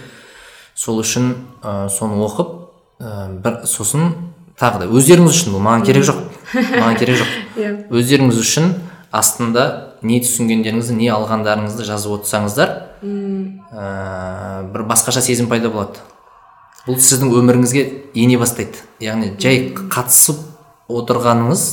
Сол 0.74 1.00
үшін 1.00 1.34
ә, 1.62 1.88
соны 1.88 2.18
оқып 2.22 2.52
ә, 3.00 3.28
бір 3.42 3.62
сосын 3.68 4.12
тағы 4.60 4.84
да 4.84 4.90
өздеріңіз 4.92 5.32
үшін 5.32 5.56
бұл 5.56 5.64
маған 5.64 5.86
керек 5.88 6.06
жоқ. 6.08 6.22
Маған 6.54 6.98
керек 7.00 7.20
жоқ. 7.22 7.32
Иә. 7.60 7.72
өздеріңіз 7.92 8.40
үшін 8.40 8.74
астында 9.12 9.95
не 10.06 10.20
түсінгендеріңізді 10.24 10.96
не 10.98 11.08
алғандарыңызды 11.14 11.86
жазып 11.86 12.16
отырсаңыздар 12.18 12.74
ә, 13.02 14.66
бір 14.72 14.86
басқаша 14.90 15.22
сезім 15.24 15.50
пайда 15.50 15.70
болады. 15.72 16.02
Бұл 16.86 17.00
сіздің 17.02 17.32
өміріңізге 17.34 17.82
ене 18.14 18.38
бастайды. 18.38 18.78
Яғни 19.02 19.32
жай 19.42 19.72
қатысып 19.74 20.38
отырғаныңыз 20.86 21.64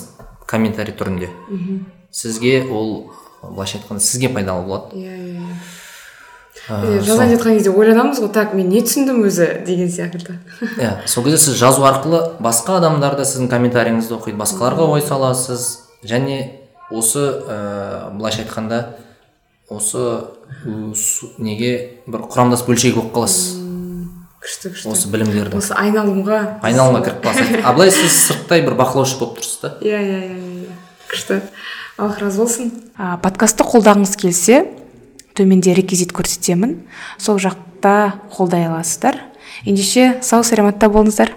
комментарий 0.50 0.96
түрінде. 0.98 1.30
Сізге 2.12 2.64
ол 2.66 3.12
былайша 3.44 3.78
айтқанда 3.78 4.02
сізге 4.04 4.30
пайдалы 4.34 4.66
болады. 4.66 4.98
Иә 4.98 5.14
иә 5.14 5.38
иә. 5.38 5.62
Иә, 6.64 7.02
жазайын 7.04 7.34
жатқан 7.36 7.58
кезде 7.58 7.72
ойланамыз 7.76 8.22
ғой 8.24 8.30
так 8.32 8.54
мен 8.56 8.70
не 8.72 8.80
түсіндім 8.86 9.26
өзі 9.28 9.50
деген 9.68 9.90
секілді 9.92 10.38
иә 10.78 10.94
сол 11.12 11.26
кезде 11.26 11.42
сіз 11.50 11.58
жазу 11.60 11.84
арқылы 11.84 12.22
басқа 12.40 12.78
адамдар 12.78 13.18
да 13.20 13.26
сіздің 13.28 13.50
комментарийіңізді 13.52 14.16
оқиды 14.16 14.40
басқаларға 14.40 14.86
ой 14.94 15.04
саласыз 15.04 15.66
және 16.08 16.38
осы 16.94 17.20
ә, 17.50 18.12
былайша 18.16 18.44
айтқанда 18.44 18.80
осы 19.74 20.04
су- 20.96 21.32
неге 21.42 22.00
бір 22.08 22.26
құрамдас 22.30 22.64
бөлшегі 22.68 22.96
болып 23.00 23.14
қаласыз? 23.16 23.60
Күшті 24.44 24.74
күшті. 24.74 24.90
Осы 24.92 25.08
білімдердің. 25.14 25.58
Осы 25.62 25.74
айналымға 25.80 26.40
айналымға 26.68 27.02
кіріп 27.06 27.22
қаласыз. 27.24 27.60
А 27.64 27.74
былай 27.74 27.92
сіз 27.96 28.18
сырттай 28.28 28.62
бір 28.66 28.76
бақылаушы 28.80 29.18
болып 29.22 29.38
тұрсыз 29.40 29.62
да? 29.64 29.72
Иә 29.82 30.02
иә 30.04 30.18
иә 30.20 30.40
иә 30.68 30.80
күшті. 31.12 31.38
Аллах 31.98 32.20
разы 32.20 32.42
болсын. 32.42 32.72
А, 32.98 33.18
подкастты 33.24 33.64
қолдағыңыз 33.64 34.18
келсе 34.20 34.66
төменде 35.38 35.74
реквизит 35.78 36.12
көрсетемін. 36.12 36.82
Сол 37.18 37.40
жақта 37.40 38.20
қолдай 38.36 38.68
аласыздар. 38.68 39.22
Ендеше 39.66 40.18
сау 40.22 40.44
саламатта 40.44 40.90
болыңыздар. 40.92 41.32